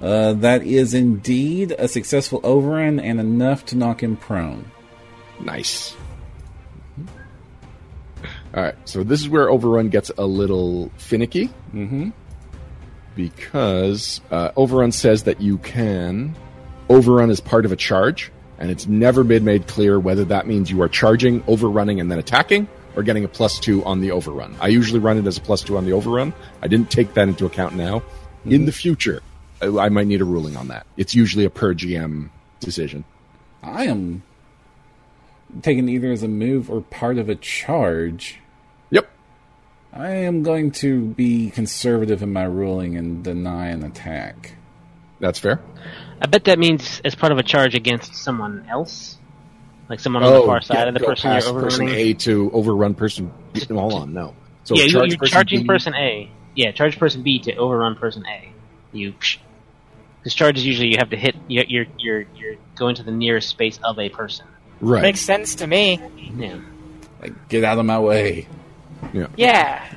Uh, 0.00 0.32
that 0.32 0.64
is 0.64 0.94
indeed 0.94 1.74
a 1.78 1.86
successful 1.86 2.40
overrun 2.42 2.98
and 2.98 3.20
enough 3.20 3.64
to 3.66 3.76
knock 3.76 4.02
him 4.02 4.16
prone. 4.16 4.70
Nice. 5.42 5.96
All 8.54 8.62
right, 8.62 8.74
so 8.84 9.02
this 9.02 9.20
is 9.20 9.28
where 9.28 9.48
overrun 9.50 9.88
gets 9.88 10.10
a 10.16 10.24
little 10.26 10.90
finicky 10.98 11.50
Mm-hmm. 11.74 12.10
because 13.16 14.20
uh, 14.30 14.50
overrun 14.56 14.92
says 14.92 15.24
that 15.24 15.40
you 15.40 15.58
can 15.58 16.36
overrun 16.90 17.30
as 17.30 17.40
part 17.40 17.64
of 17.64 17.72
a 17.72 17.76
charge, 17.76 18.30
and 18.58 18.70
it's 18.70 18.86
never 18.86 19.24
been 19.24 19.44
made 19.44 19.66
clear 19.66 19.98
whether 19.98 20.24
that 20.26 20.46
means 20.46 20.70
you 20.70 20.82
are 20.82 20.88
charging, 20.88 21.42
overrunning, 21.48 21.98
and 21.98 22.10
then 22.10 22.18
attacking, 22.18 22.68
or 22.94 23.02
getting 23.02 23.24
a 23.24 23.28
plus 23.28 23.58
two 23.58 23.82
on 23.84 24.00
the 24.02 24.10
overrun. 24.12 24.54
I 24.60 24.68
usually 24.68 25.00
run 25.00 25.16
it 25.16 25.26
as 25.26 25.38
a 25.38 25.40
plus 25.40 25.62
two 25.62 25.78
on 25.78 25.86
the 25.86 25.92
overrun. 25.92 26.34
I 26.60 26.68
didn't 26.68 26.90
take 26.90 27.14
that 27.14 27.26
into 27.28 27.46
account 27.46 27.74
now. 27.74 28.02
In 28.44 28.66
the 28.66 28.72
future, 28.72 29.22
I 29.62 29.88
might 29.88 30.06
need 30.08 30.20
a 30.20 30.24
ruling 30.26 30.56
on 30.56 30.68
that. 30.68 30.86
It's 30.98 31.14
usually 31.14 31.44
a 31.46 31.50
per 31.50 31.72
GM 31.74 32.28
decision. 32.60 33.04
I 33.62 33.84
am 33.86 34.22
taken 35.60 35.88
either 35.88 36.10
as 36.12 36.22
a 36.22 36.28
move 36.28 36.70
or 36.70 36.80
part 36.80 37.18
of 37.18 37.28
a 37.28 37.34
charge. 37.34 38.38
Yep. 38.90 39.10
I 39.92 40.10
am 40.10 40.42
going 40.42 40.70
to 40.72 41.06
be 41.06 41.50
conservative 41.50 42.22
in 42.22 42.32
my 42.32 42.44
ruling 42.44 42.96
and 42.96 43.22
deny 43.22 43.68
an 43.68 43.82
attack. 43.82 44.54
That's 45.20 45.38
fair. 45.38 45.60
I 46.20 46.26
bet 46.26 46.44
that 46.44 46.58
means 46.58 47.00
as 47.04 47.14
part 47.14 47.32
of 47.32 47.38
a 47.38 47.42
charge 47.42 47.74
against 47.74 48.14
someone 48.14 48.66
else, 48.68 49.18
like 49.88 50.00
someone 50.00 50.22
on 50.22 50.32
the 50.32 50.38
oh, 50.38 50.46
far 50.46 50.60
side 50.60 50.74
yeah, 50.74 50.88
of 50.88 50.94
the 50.94 51.00
person 51.00 51.30
you're 51.30 51.40
past 51.40 51.52
person. 51.52 51.88
A 51.88 52.14
to 52.14 52.50
overrun 52.52 52.94
person. 52.94 53.32
B. 53.52 53.60
Hold 53.70 53.92
on, 53.94 54.12
no. 54.12 54.34
So 54.64 54.74
yeah, 54.74 54.84
you, 54.84 54.90
charge 54.90 55.10
you're 55.10 55.18
person 55.18 55.32
charging 55.32 55.60
B- 55.62 55.66
person 55.66 55.94
A. 55.94 56.30
Yeah, 56.54 56.72
charge 56.72 56.98
person 56.98 57.22
B 57.22 57.40
to 57.40 57.56
overrun 57.56 57.96
person 57.96 58.24
A. 58.26 58.52
You, 58.92 59.12
because 59.12 60.34
charge 60.34 60.58
is 60.58 60.66
usually 60.66 60.88
you 60.88 60.98
have 60.98 61.10
to 61.10 61.16
hit. 61.16 61.36
You're 61.48 61.64
you're 61.64 61.86
you're, 61.98 62.24
you're 62.36 62.56
going 62.74 62.96
to 62.96 63.02
the 63.02 63.12
nearest 63.12 63.48
space 63.48 63.78
of 63.82 63.98
a 63.98 64.08
person. 64.08 64.46
Right. 64.82 65.00
Makes 65.02 65.20
sense 65.20 65.54
to 65.56 65.66
me. 65.66 65.98
Yeah. 66.36 66.58
Like, 67.22 67.48
get 67.48 67.64
out 67.64 67.78
of 67.78 67.86
my 67.86 67.98
way. 68.00 68.46
Yeah. 69.12 69.28
Yeah. 69.36 69.94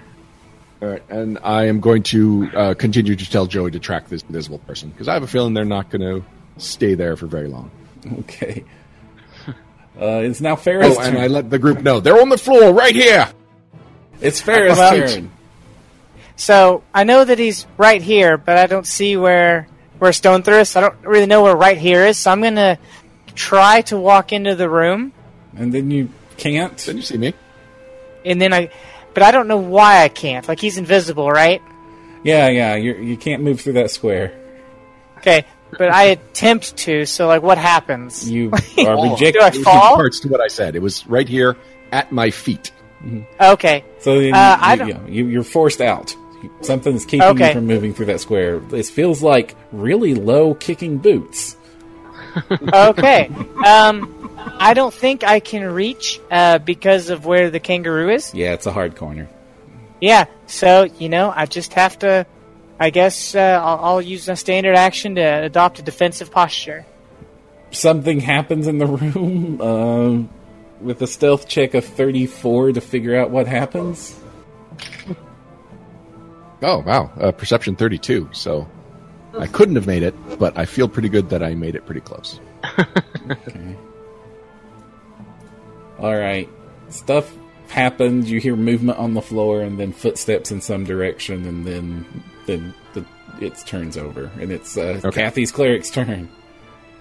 All 0.82 0.90
right, 0.90 1.04
and 1.10 1.40
I 1.44 1.66
am 1.68 1.80
going 1.80 2.04
to 2.04 2.50
uh, 2.56 2.74
continue 2.76 3.16
to 3.16 3.30
tell 3.30 3.48
Joey 3.48 3.72
to 3.72 3.80
track 3.80 4.08
this 4.10 4.22
invisible 4.24 4.60
person 4.60 4.90
because 4.90 5.08
I 5.08 5.14
have 5.16 5.24
a 5.24 5.28
feeling 5.28 5.54
they're 5.54 5.66
not 5.66 5.90
going 5.90 6.02
to 6.02 6.24
stay 6.62 6.94
there 6.96 7.16
for 7.18 7.26
very 7.28 7.48
long. 7.48 7.72
Okay. 8.20 8.64
Uh, 9.98 10.20
it's 10.26 10.42
now 10.42 10.58
Farrah's 10.58 10.98
Oh, 10.98 11.00
and 11.00 11.16
turn. 11.16 11.24
I 11.24 11.28
let 11.28 11.50
the 11.50 11.58
group 11.58 11.80
know 11.82 12.02
they're 12.02 12.20
on 12.20 12.28
the 12.28 12.38
floor 12.38 12.74
right 12.74 12.94
here. 12.94 13.30
it's 14.20 14.42
Farrah's 14.42 14.78
Well- 14.78 15.08
turn. 15.08 15.32
So 16.36 16.84
I 16.94 17.06
know 17.06 17.24
that 17.24 17.40
he's 17.40 17.66
right 17.78 18.02
here, 18.02 18.38
but 18.38 18.58
I 18.58 18.66
don't 18.68 18.86
see 18.86 19.16
where 19.16 19.70
where 20.00 20.12
Stone 20.12 20.44
threw 20.44 20.56
us. 20.56 20.76
I 20.76 20.82
don't 20.82 20.96
really 21.02 21.28
know 21.28 21.44
where 21.44 21.56
right 21.56 21.78
here 21.78 22.06
is. 22.06 22.18
So 22.18 22.30
I'm 22.30 22.42
gonna 22.42 22.78
try 23.36 23.82
to 23.82 23.98
walk 23.98 24.32
into 24.34 24.56
the 24.56 24.70
room, 24.70 25.14
And 25.56 25.74
then 25.74 25.92
you 25.92 26.10
can't. 26.38 26.78
Then 26.78 26.98
you 26.98 27.02
see 27.04 27.18
me. 27.18 27.34
and 28.26 28.42
then 28.42 28.54
I, 28.54 28.70
but 29.14 29.24
I 29.24 29.32
don't 29.32 29.48
know 29.48 29.58
why 29.58 30.04
I 30.04 30.10
can't. 30.10 30.48
Like 30.48 30.60
he's 30.60 30.78
invisible, 30.78 31.30
right? 31.30 31.62
Yeah, 32.24 32.48
yeah. 32.50 32.76
You 32.76 32.96
you 32.96 33.18
can't 33.18 33.44
move 33.44 33.62
through 33.62 33.74
that 33.74 33.92
square. 33.92 34.34
Okay, 35.20 35.46
but 35.78 35.90
I 35.92 36.04
attempt 36.06 36.76
to. 36.78 37.06
So 37.06 37.28
like, 37.28 37.42
what 37.44 37.58
happens? 37.58 38.30
You 38.30 38.52
are 38.80 39.02
rejected. 39.12 39.34
Do 39.34 39.42
I 39.42 39.48
It 39.50 39.64
fall? 39.64 39.96
parts 39.96 40.20
to 40.22 40.28
what 40.28 40.42
I 40.42 40.48
said. 40.48 40.76
It 40.76 40.82
was 40.82 41.06
right 41.08 41.28
here 41.28 41.56
at 41.92 42.12
my 42.12 42.32
feet. 42.32 42.72
Okay, 43.40 43.84
So 44.00 44.20
then 44.20 44.34
Uh, 44.34 44.38
you, 44.38 44.44
I 44.66 44.72
you, 44.74 44.78
don't- 44.80 44.90
yeah, 44.90 45.08
you, 45.08 45.28
you're 45.28 45.44
forced 45.44 45.80
out. 45.82 46.16
Something's 46.62 47.06
keeping 47.06 47.22
Okay. 47.28 47.50
you 47.50 47.54
from 47.54 47.68
moving 47.68 47.94
through 47.94 48.08
that 48.08 48.20
square. 48.20 48.62
It 48.72 48.86
feels 48.88 49.22
like 49.22 49.56
really 49.72 50.16
low 50.16 50.54
kicking 50.56 50.98
boots. 50.98 51.56
Okay. 52.52 53.30
Um, 53.66 54.12
I 54.60 54.74
don't 54.74 54.94
think 54.94 55.24
I 55.24 55.40
can 55.40 55.64
reach 55.64 56.20
uh, 56.32 56.60
because 56.60 57.10
of 57.10 57.26
where 57.26 57.50
the 57.50 57.60
kangaroo 57.60 58.10
is. 58.10 58.34
Yeah, 58.34 58.54
it's 58.54 58.66
a 58.66 58.72
hard 58.72 58.96
corner. 58.96 59.28
Yeah, 60.02 60.26
so 60.48 60.84
you 60.84 61.10
know, 61.10 61.34
I 61.36 61.46
just 61.46 61.74
have 61.74 62.00
to. 62.00 62.26
I 62.80 62.90
guess 62.90 63.36
uh, 63.36 63.62
I'll, 63.64 63.86
I'll 63.86 64.02
use 64.02 64.28
a 64.28 64.36
standard 64.36 64.76
action 64.76 65.16
to 65.16 65.22
adopt 65.22 65.80
a 65.80 65.82
defensive 65.82 66.30
posture. 66.30 66.86
Something 67.72 68.20
happens 68.20 68.68
in 68.68 68.78
the 68.78 68.86
room 68.86 69.62
um, 69.62 70.30
with 70.82 71.02
a 71.02 71.08
stealth 71.08 71.48
check 71.48 71.74
of 71.74 71.86
34 71.86 72.74
to 72.74 72.82
figure 72.82 73.16
out 73.16 73.30
what 73.30 73.48
happens. 73.48 74.20
Oh 76.62 76.80
wow, 76.80 77.12
uh, 77.20 77.32
perception 77.32 77.76
thirty-two. 77.76 78.30
So 78.32 78.68
I 79.40 79.48
couldn't 79.48 79.76
have 79.76 79.88
made 79.88 80.04
it, 80.04 80.16
but 80.40 80.58
I 80.58 80.66
feel 80.66 80.88
pretty 80.88 81.10
good 81.10 81.30
that 81.30 81.44
I 81.44 81.56
made 81.56 81.76
it 81.76 81.86
pretty 81.86 82.02
close. 82.02 82.40
Okay. 83.30 83.76
All 86.00 86.16
right. 86.16 86.50
Stuff 86.90 87.34
happens. 87.70 88.30
You 88.30 88.40
hear 88.40 88.56
movement 88.56 88.98
on 89.00 89.14
the 89.14 89.22
floor, 89.22 89.62
and 89.62 89.80
then 89.80 89.92
footsteps 89.92 90.52
in 90.52 90.62
some 90.62 90.84
direction, 90.84 91.46
and 91.46 91.66
then 91.66 92.24
then 92.46 92.74
the 92.94 93.06
it 93.42 93.58
turns 93.66 93.98
over, 93.98 94.32
and 94.40 94.52
it's 94.52 94.78
uh, 94.78 95.02
Okay. 95.04 95.22
Kathy's 95.24 95.52
cleric's 95.52 95.90
turn. 95.90 96.30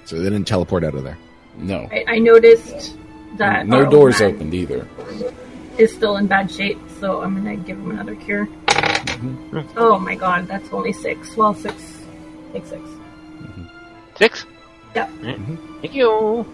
So 0.04 0.16
they 0.16 0.24
didn't 0.24 0.44
teleport 0.46 0.84
out 0.84 0.94
of 0.94 1.04
there. 1.04 1.18
No, 1.56 1.88
I, 1.92 2.04
I 2.08 2.18
noticed 2.18 2.96
that 3.38 3.66
no 3.66 3.78
our 3.78 3.84
old 3.84 3.92
doors 3.92 4.20
man 4.20 4.34
opened 4.34 4.54
either. 4.54 4.88
Is 5.78 5.92
still 5.92 6.16
in 6.16 6.26
bad 6.26 6.50
shape, 6.50 6.78
so 7.00 7.22
I'm 7.22 7.34
gonna 7.34 7.56
give 7.56 7.78
him 7.78 7.90
another 7.90 8.14
cure. 8.14 8.46
Mm-hmm. 8.46 9.60
Oh 9.76 9.98
my 9.98 10.14
god, 10.14 10.46
that's 10.46 10.68
only 10.72 10.92
six. 10.92 11.36
Well, 11.36 11.54
six. 11.54 11.93
Take 12.54 12.64
six. 12.66 12.82
Six. 14.16 14.46
Yep. 14.94 15.10
Alright. 15.20 15.38
Thank 15.82 15.94
you. 15.94 16.46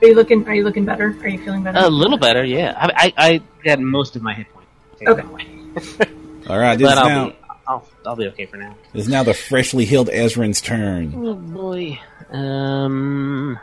Are 0.00 0.06
you 0.06 0.14
looking? 0.14 0.46
Are 0.48 0.54
you 0.54 0.62
looking 0.64 0.84
better? 0.86 1.14
Are 1.22 1.28
you 1.28 1.38
feeling 1.40 1.62
better? 1.64 1.78
A 1.80 1.90
little 1.90 2.16
better, 2.18 2.44
yeah. 2.44 2.72
I 2.78 3.12
I, 3.18 3.26
I 3.28 3.42
got 3.64 3.80
most 3.80 4.14
of 4.16 4.22
my 4.22 4.32
hit 4.32 4.46
points. 4.54 4.70
Okay. 5.06 5.22
All 6.48 6.58
right, 6.58 6.78
this 6.78 6.86
But 6.88 6.92
is 6.92 6.98
I'll 6.98 7.08
now 7.08 7.26
be 7.30 7.36
I'll 7.66 7.88
I'll 8.06 8.16
be 8.16 8.26
okay 8.28 8.46
for 8.46 8.56
now. 8.56 8.74
this 8.92 9.02
is 9.02 9.08
now 9.08 9.22
the 9.24 9.34
freshly 9.34 9.84
healed 9.84 10.08
Ezrin's 10.08 10.60
turn. 10.60 11.12
Oh 11.16 11.34
boy. 11.34 11.98
Um, 12.30 13.58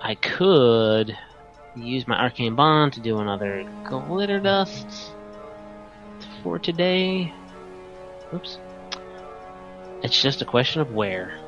I 0.00 0.14
could 0.14 1.16
use 1.76 2.08
my 2.08 2.18
arcane 2.18 2.54
bond 2.54 2.94
to 2.94 3.00
do 3.00 3.18
another 3.18 3.70
glitter 3.84 4.40
dust 4.40 5.12
for 6.42 6.58
today. 6.58 7.32
Oops. 8.34 8.58
It's 10.02 10.20
just 10.20 10.42
a 10.42 10.44
question 10.44 10.80
of 10.80 10.92
where. 10.92 11.38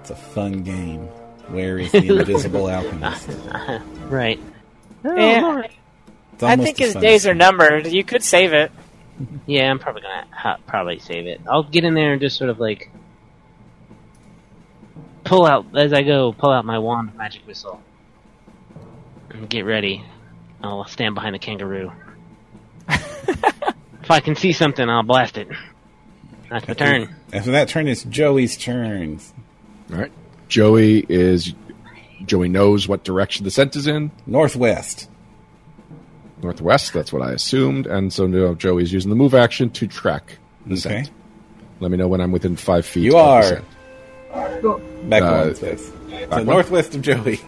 It's 0.00 0.10
a 0.10 0.16
fun 0.16 0.62
game. 0.62 1.06
Where 1.48 1.78
is 1.78 1.92
the 1.92 1.98
invisible 2.18 2.68
alchemist? 2.68 3.28
right. 4.08 4.38
Oh, 5.04 5.10
eh, 5.16 5.40
yeah. 5.40 5.62
It's 6.34 6.42
I 6.42 6.50
almost 6.52 6.66
think 6.66 6.80
as 6.80 6.86
his 6.86 6.92
fun 6.94 7.02
days 7.02 7.22
as- 7.24 7.26
are 7.28 7.34
numbered. 7.34 7.86
You 7.86 8.04
could 8.04 8.22
save 8.22 8.52
it. 8.52 8.70
Yeah, 9.46 9.68
I'm 9.68 9.80
probably 9.80 10.02
gonna 10.02 10.26
ha- 10.30 10.58
probably 10.68 11.00
save 11.00 11.26
it. 11.26 11.40
I'll 11.50 11.64
get 11.64 11.82
in 11.82 11.94
there 11.94 12.12
and 12.12 12.20
just 12.20 12.36
sort 12.36 12.50
of 12.50 12.60
like 12.60 12.88
pull 15.24 15.44
out 15.44 15.66
as 15.76 15.92
I 15.92 16.02
go. 16.02 16.32
Pull 16.32 16.50
out 16.52 16.64
my 16.64 16.78
wand 16.78 17.08
of 17.08 17.16
magic 17.16 17.44
missile 17.44 17.82
and 19.30 19.48
get 19.50 19.62
ready. 19.64 20.04
I'll 20.62 20.84
stand 20.86 21.16
behind 21.16 21.34
the 21.34 21.40
kangaroo. 21.40 21.90
if 22.88 24.08
I 24.10 24.20
can 24.20 24.36
see 24.36 24.52
something, 24.52 24.88
I'll 24.88 25.02
blast 25.02 25.36
it. 25.36 25.48
That's 26.50 26.66
my 26.68 26.74
turn. 26.74 27.14
After 27.32 27.50
that 27.52 27.68
turn, 27.68 27.88
it's 27.88 28.04
Joey's 28.04 28.56
turn. 28.56 29.20
All 29.92 29.98
right. 29.98 30.12
Joey 30.48 31.04
is. 31.08 31.52
Joey 32.26 32.48
knows 32.48 32.88
what 32.88 33.04
direction 33.04 33.44
the 33.44 33.50
scent 33.50 33.76
is 33.76 33.86
in. 33.86 34.10
Northwest. 34.26 35.08
Northwest, 36.42 36.92
that's 36.92 37.12
what 37.12 37.22
I 37.22 37.32
assumed. 37.32 37.86
And 37.86 38.12
so 38.12 38.26
now 38.26 38.54
Joey's 38.54 38.92
using 38.92 39.10
the 39.10 39.16
move 39.16 39.34
action 39.34 39.70
to 39.70 39.86
track 39.86 40.38
the 40.66 40.72
Okay. 40.72 40.80
scent. 40.80 41.10
Let 41.80 41.90
me 41.90 41.96
know 41.96 42.08
when 42.08 42.20
I'm 42.20 42.32
within 42.32 42.56
five 42.56 42.86
feet. 42.86 43.04
You 43.04 43.16
of 43.18 43.24
the 43.24 43.30
are. 43.30 43.42
scent. 43.42 44.62
Go. 44.62 44.80
Back 45.04 45.22
Uh, 45.22 45.44
one 45.44 45.54
space. 45.54 45.86
So 46.10 46.26
one? 46.28 46.46
northwest 46.46 46.94
of 46.94 47.02
Joey. 47.02 47.40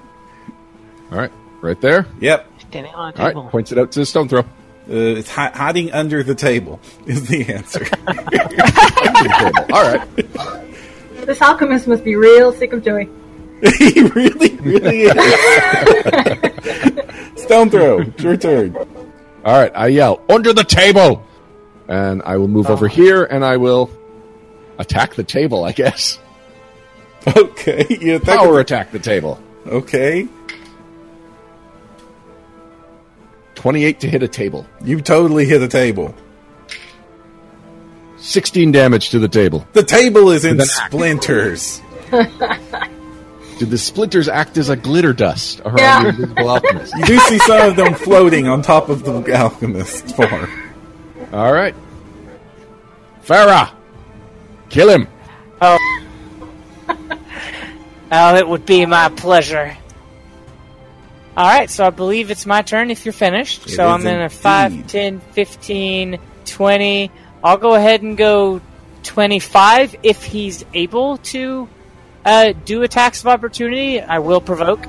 All 1.10 1.18
right. 1.18 1.32
Right 1.60 1.80
there. 1.80 2.06
Yep. 2.20 2.46
Standing 2.70 2.94
on 2.94 3.12
a 3.12 3.22
All 3.22 3.28
table. 3.28 3.42
right. 3.44 3.50
Points 3.50 3.72
it 3.72 3.78
out 3.78 3.92
to 3.92 3.98
the 4.00 4.06
stone 4.06 4.28
throw. 4.28 4.44
Uh, 4.90 5.18
it's 5.18 5.30
hi- 5.30 5.52
hiding 5.54 5.92
under 5.92 6.24
the 6.24 6.34
table 6.34 6.80
is 7.06 7.28
the 7.28 7.52
answer. 7.54 7.86
All 9.72 9.82
right. 9.82 11.26
This 11.26 11.40
alchemist 11.40 11.86
must 11.86 12.02
be 12.02 12.16
real 12.16 12.52
sick 12.52 12.72
of 12.72 12.82
Joey. 12.82 13.08
he 13.78 14.02
really, 14.02 14.56
really 14.56 15.02
is. 15.02 15.12
Stone 17.42 17.70
throw. 17.70 18.00
It's 18.00 18.22
your 18.22 18.36
turn. 18.36 18.74
All 18.76 18.86
right. 19.44 19.70
I 19.74 19.88
yell, 19.88 20.22
under 20.28 20.52
the 20.52 20.64
table! 20.64 21.24
And 21.86 22.22
I 22.22 22.36
will 22.36 22.48
move 22.48 22.68
over 22.68 22.88
here 22.88 23.24
and 23.24 23.44
I 23.44 23.58
will 23.58 23.90
attack 24.78 25.14
the 25.14 25.24
table, 25.24 25.64
I 25.64 25.72
guess. 25.72 26.18
Okay. 27.36 27.86
You 27.90 28.16
attack 28.16 28.38
Power 28.38 28.60
attack 28.60 28.92
the 28.92 28.98
table. 28.98 29.40
Okay. 29.66 30.26
28 33.60 34.00
to 34.00 34.08
hit 34.08 34.22
a 34.22 34.28
table. 34.28 34.66
You 34.82 35.02
totally 35.02 35.44
hit 35.44 35.60
a 35.60 35.68
table. 35.68 36.14
16 38.16 38.72
damage 38.72 39.10
to 39.10 39.18
the 39.18 39.28
table. 39.28 39.66
The 39.74 39.82
table 39.82 40.30
is 40.30 40.46
in 40.46 40.56
With 40.56 40.66
an 40.70 40.70
axe. 40.80 40.86
splinters. 40.86 41.82
Did 43.58 43.68
the 43.68 43.76
splinters 43.76 44.28
act 44.30 44.56
as 44.56 44.70
a 44.70 44.76
glitter 44.76 45.12
dust 45.12 45.60
around 45.60 45.76
Yeah. 45.78 46.02
the 46.04 46.08
invisible 46.08 46.48
alchemist? 46.48 46.94
You 46.96 47.04
do 47.04 47.18
see 47.18 47.38
some 47.40 47.68
of 47.68 47.76
them 47.76 47.92
floating 47.94 48.48
on 48.48 48.62
top 48.62 48.88
of 48.88 49.04
the 49.04 49.34
alchemist 49.36 50.16
form. 50.16 50.48
All 51.30 51.52
right. 51.52 51.74
Farah! 53.26 53.70
Kill 54.70 54.88
him! 54.88 55.06
Oh. 55.60 55.76
oh, 58.10 58.36
it 58.36 58.48
would 58.48 58.64
be 58.64 58.86
my 58.86 59.10
pleasure. 59.10 59.76
All 61.36 61.46
right, 61.46 61.70
so 61.70 61.86
I 61.86 61.90
believe 61.90 62.30
it's 62.30 62.44
my 62.44 62.62
turn 62.62 62.90
if 62.90 63.04
you're 63.04 63.12
finished. 63.12 63.66
It 63.66 63.70
so 63.70 63.86
I'm 63.86 64.06
in 64.06 64.20
a 64.20 64.24
indeed. 64.24 64.32
5, 64.32 64.86
10, 64.88 65.20
15, 65.20 66.18
20. 66.44 67.10
I'll 67.42 67.56
go 67.56 67.74
ahead 67.74 68.02
and 68.02 68.16
go 68.16 68.60
25 69.04 69.96
if 70.02 70.24
he's 70.24 70.64
able 70.74 71.18
to 71.18 71.68
uh, 72.24 72.52
do 72.64 72.82
attacks 72.82 73.20
of 73.20 73.28
opportunity. 73.28 74.00
I 74.00 74.18
will 74.18 74.40
provoke. 74.40 74.84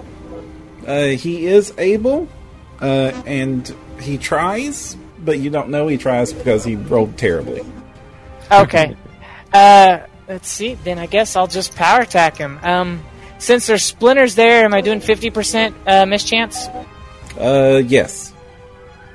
Uh, 0.85 1.09
he 1.09 1.45
is 1.45 1.73
able, 1.77 2.27
uh, 2.81 3.11
and 3.25 3.73
he 3.99 4.17
tries, 4.17 4.95
but 5.19 5.39
you 5.39 5.51
don't 5.51 5.69
know 5.69 5.87
he 5.87 5.97
tries 5.97 6.33
because 6.33 6.65
he 6.65 6.75
rolled 6.75 7.17
terribly. 7.17 7.63
Okay. 8.51 8.95
uh, 9.53 9.99
let's 10.27 10.49
see. 10.49 10.73
Then 10.73 10.97
I 10.97 11.05
guess 11.05 11.35
I'll 11.35 11.47
just 11.47 11.75
power 11.75 12.01
attack 12.01 12.37
him. 12.37 12.59
Um, 12.63 13.03
since 13.41 13.65
there's 13.67 13.83
splinters 13.83 14.35
there, 14.35 14.63
am 14.65 14.73
I 14.73 14.81
doing 14.81 14.99
50% 15.01 15.73
uh, 15.87 16.05
mischance? 16.05 16.67
Uh, 17.39 17.81
yes. 17.85 18.33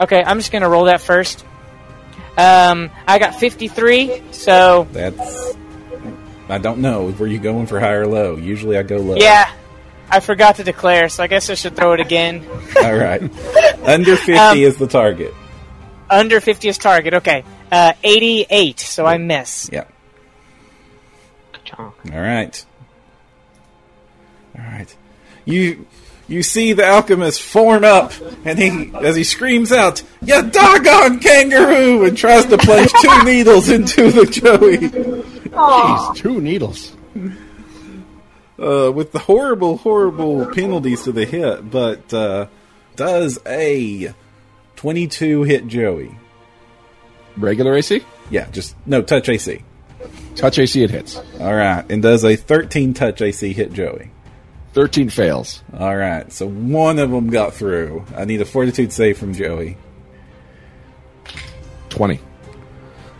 Okay, 0.00 0.22
I'm 0.22 0.38
just 0.38 0.50
gonna 0.52 0.68
roll 0.68 0.84
that 0.84 1.00
first. 1.00 1.44
Um, 2.36 2.90
I 3.06 3.18
got 3.18 3.34
53, 3.36 4.22
so 4.32 4.86
That's. 4.92 5.54
I 6.48 6.58
don't 6.58 6.78
know. 6.80 7.06
Were 7.18 7.26
you 7.26 7.38
going 7.38 7.66
for 7.66 7.80
high 7.80 7.92
or 7.94 8.06
low? 8.06 8.36
Usually 8.36 8.76
I 8.76 8.82
go 8.82 8.98
low. 8.98 9.16
yeah, 9.16 9.50
I 10.10 10.20
forgot 10.20 10.56
to 10.56 10.64
declare, 10.64 11.08
so 11.08 11.22
I 11.22 11.28
guess 11.28 11.48
I 11.50 11.54
should 11.54 11.74
throw 11.76 11.92
it 11.92 12.00
again. 12.00 12.44
All 12.84 12.94
right. 12.94 13.22
Under 13.84 14.16
50 14.16 14.32
Um, 14.34 14.58
is 14.58 14.76
the 14.76 14.86
target. 14.86 15.32
Under 16.10 16.40
50 16.40 16.68
is 16.68 16.78
target. 16.78 17.14
Okay, 17.14 17.42
uh, 17.72 17.92
88, 18.04 18.78
so 18.80 19.06
I 19.06 19.16
miss. 19.18 19.70
Yeah. 19.72 19.84
All 21.78 21.92
right. 22.12 22.64
All 24.58 24.64
right. 24.64 24.94
You 25.44 25.86
you 26.28 26.42
see 26.42 26.72
the 26.72 26.84
alchemist 26.84 27.40
form 27.40 27.84
up, 27.84 28.12
and 28.44 28.58
he 28.58 28.92
as 29.00 29.14
he 29.14 29.22
screams 29.24 29.70
out, 29.72 30.02
"Ya 30.22 30.42
doggone 30.42 31.20
kangaroo!" 31.20 32.04
and 32.04 32.16
tries 32.16 32.46
to 32.46 32.58
plunge 32.58 32.90
two 33.00 33.22
needles 33.24 33.68
into 33.68 34.10
the 34.10 34.26
Joey. 34.26 35.52
Aw. 35.54 36.12
Jeez, 36.12 36.16
two 36.16 36.40
needles. 36.40 36.92
Uh, 38.58 38.90
with 38.90 39.12
the 39.12 39.18
horrible, 39.18 39.76
horrible 39.76 40.46
penalties 40.46 41.02
to 41.02 41.12
the 41.12 41.26
hit, 41.26 41.70
but 41.70 42.12
uh, 42.12 42.46
does 42.96 43.38
a 43.46 44.12
twenty-two 44.76 45.42
hit 45.44 45.66
Joey? 45.68 46.16
Regular 47.36 47.76
AC? 47.76 48.00
Yeah, 48.30 48.50
just 48.50 48.74
no 48.86 49.02
touch 49.02 49.28
AC. 49.28 49.62
Touch 50.34 50.58
AC, 50.58 50.82
it 50.82 50.90
hits. 50.90 51.20
All 51.38 51.54
right, 51.54 51.84
and 51.90 52.02
does 52.02 52.24
a 52.24 52.34
thirteen 52.34 52.94
touch 52.94 53.20
AC 53.20 53.52
hit 53.52 53.72
Joey? 53.72 54.10
13 54.76 55.08
fails. 55.08 55.62
All 55.78 55.96
right, 55.96 56.30
so 56.30 56.46
one 56.46 56.98
of 56.98 57.10
them 57.10 57.30
got 57.30 57.54
through. 57.54 58.04
I 58.14 58.26
need 58.26 58.42
a 58.42 58.44
fortitude 58.44 58.92
save 58.92 59.16
from 59.16 59.32
Joey. 59.32 59.78
20. 61.88 62.20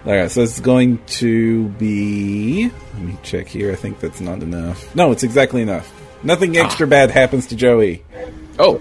All 0.05 0.13
right, 0.13 0.31
so 0.31 0.43
it's 0.43 0.61
going 0.61 1.03
to 1.07 1.69
be. 1.71 2.71
Let 2.93 3.03
me 3.03 3.17
check 3.23 3.49
here. 3.49 3.73
I 3.73 3.75
think 3.75 4.01
that's 4.01 4.21
not 4.21 4.43
enough. 4.43 4.95
No, 4.95 5.13
it's 5.13 5.23
exactly 5.23 5.63
enough. 5.63 5.91
Nothing 6.23 6.59
ah. 6.59 6.65
extra 6.67 6.87
bad 6.87 7.11
happens 7.11 7.47
to 7.47 7.57
Joey. 7.57 8.05
Oh, 8.59 8.79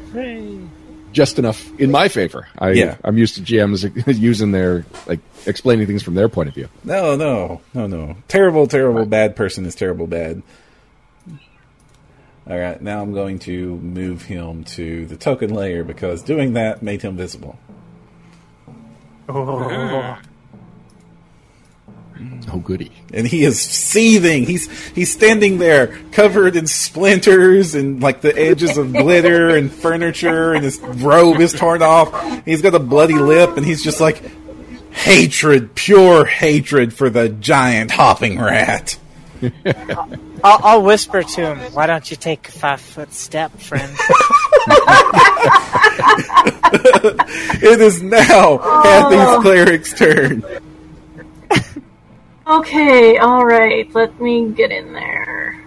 just 1.13 1.39
enough 1.39 1.71
in 1.79 1.91
my 1.91 2.09
favor. 2.09 2.45
I, 2.59 2.71
Yeah. 2.71 2.97
I'm 3.05 3.17
used 3.17 3.35
to 3.35 3.41
GMs 3.41 3.89
using 4.19 4.51
their, 4.51 4.85
like, 5.07 5.21
explaining 5.45 5.87
things 5.87 6.03
from 6.03 6.15
their 6.15 6.27
point 6.27 6.49
of 6.49 6.55
view. 6.55 6.67
No, 6.83 7.15
no, 7.15 7.61
no, 7.73 7.87
no. 7.87 8.17
Terrible, 8.27 8.67
terrible, 8.67 9.05
bad 9.05 9.37
person 9.37 9.65
is 9.65 9.75
terrible, 9.75 10.07
bad. 10.07 10.43
All 12.47 12.57
right, 12.57 12.79
now 12.79 13.01
I'm 13.01 13.13
going 13.13 13.39
to 13.39 13.77
move 13.77 14.23
him 14.23 14.63
to 14.65 15.07
the 15.07 15.17
token 15.17 15.53
layer 15.53 15.83
because 15.83 16.21
doing 16.21 16.53
that 16.53 16.83
made 16.83 17.01
him 17.01 17.17
visible. 17.17 17.57
Oh. 19.27 20.17
Oh, 22.53 22.59
goody. 22.59 22.91
and 23.11 23.27
he 23.27 23.43
is 23.43 23.59
seething. 23.59 24.45
He's 24.45 24.69
he's 24.91 25.11
standing 25.11 25.57
there, 25.57 25.97
covered 26.11 26.55
in 26.55 26.67
splinters 26.67 27.75
and 27.75 28.01
like 28.01 28.21
the 28.21 28.37
edges 28.37 28.77
of 28.77 28.93
glitter 28.93 29.49
and 29.49 29.71
furniture, 29.71 30.53
and 30.53 30.63
his 30.63 30.79
robe 30.79 31.39
is 31.41 31.51
torn 31.51 31.81
off. 31.81 32.45
He's 32.45 32.61
got 32.61 32.75
a 32.75 32.79
bloody 32.79 33.15
lip, 33.17 33.57
and 33.57 33.65
he's 33.65 33.83
just 33.83 33.99
like 33.99 34.21
hatred, 34.91 35.75
pure 35.75 36.25
hatred 36.25 36.93
for 36.93 37.09
the 37.09 37.27
giant 37.27 37.91
hopping 37.91 38.39
rat. 38.39 38.97
I'll, 40.45 40.59
I'll 40.63 40.81
whisper 40.83 41.23
to 41.23 41.41
him, 41.41 41.57
why 41.73 41.87
don't 41.87 42.09
you 42.09 42.15
take 42.15 42.47
a 42.47 42.51
five 42.51 42.79
foot 42.79 43.11
step, 43.13 43.51
friend? 43.59 43.91
It 47.57 47.81
is 47.81 48.01
now 48.01 48.57
Kathy's 48.57 49.41
cleric's 49.41 49.93
turn. 49.93 50.43
Okay, 52.47 53.19
alright, 53.19 53.91
let 53.95 54.21
me 54.21 54.51
get 54.51 54.69
in 54.69 54.93
there. 54.93 55.59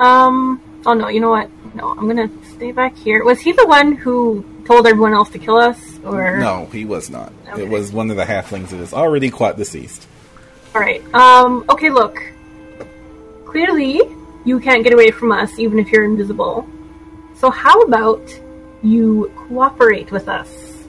Um, 0.00 0.58
oh 0.86 0.94
no, 0.94 1.08
you 1.08 1.20
know 1.20 1.28
what? 1.28 1.50
No, 1.74 1.90
I'm 1.90 2.06
gonna 2.06 2.30
stay 2.54 2.72
back 2.72 2.96
here. 2.96 3.22
Was 3.24 3.40
he 3.40 3.52
the 3.52 3.66
one 3.66 3.92
who 3.92 4.42
told 4.64 4.86
everyone 4.86 5.12
else 5.12 5.28
to 5.30 5.38
kill 5.38 5.58
us? 5.58 5.78
Or 6.02 6.38
No, 6.38 6.64
he 6.72 6.86
was 6.86 7.10
not. 7.10 7.30
Okay. 7.50 7.64
It 7.64 7.68
was 7.68 7.92
one 7.92 8.10
of 8.10 8.16
the 8.16 8.24
halflings 8.24 8.68
that 8.68 8.80
is 8.80 8.94
already 8.94 9.28
quite 9.28 9.58
deceased. 9.58 10.06
Alright, 10.74 11.04
um, 11.14 11.62
okay, 11.68 11.90
look. 11.90 12.22
Clearly, 13.54 14.00
you 14.44 14.58
can't 14.58 14.82
get 14.82 14.92
away 14.92 15.12
from 15.12 15.30
us 15.30 15.60
even 15.60 15.78
if 15.78 15.92
you're 15.92 16.04
invisible. 16.04 16.68
So 17.36 17.50
how 17.50 17.82
about 17.82 18.20
you 18.82 19.32
cooperate 19.36 20.10
with 20.10 20.28
us? 20.28 20.88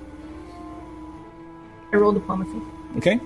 I 1.94 1.98
roll 1.98 2.12
diplomacy. 2.12 2.60
Okay. 2.98 3.20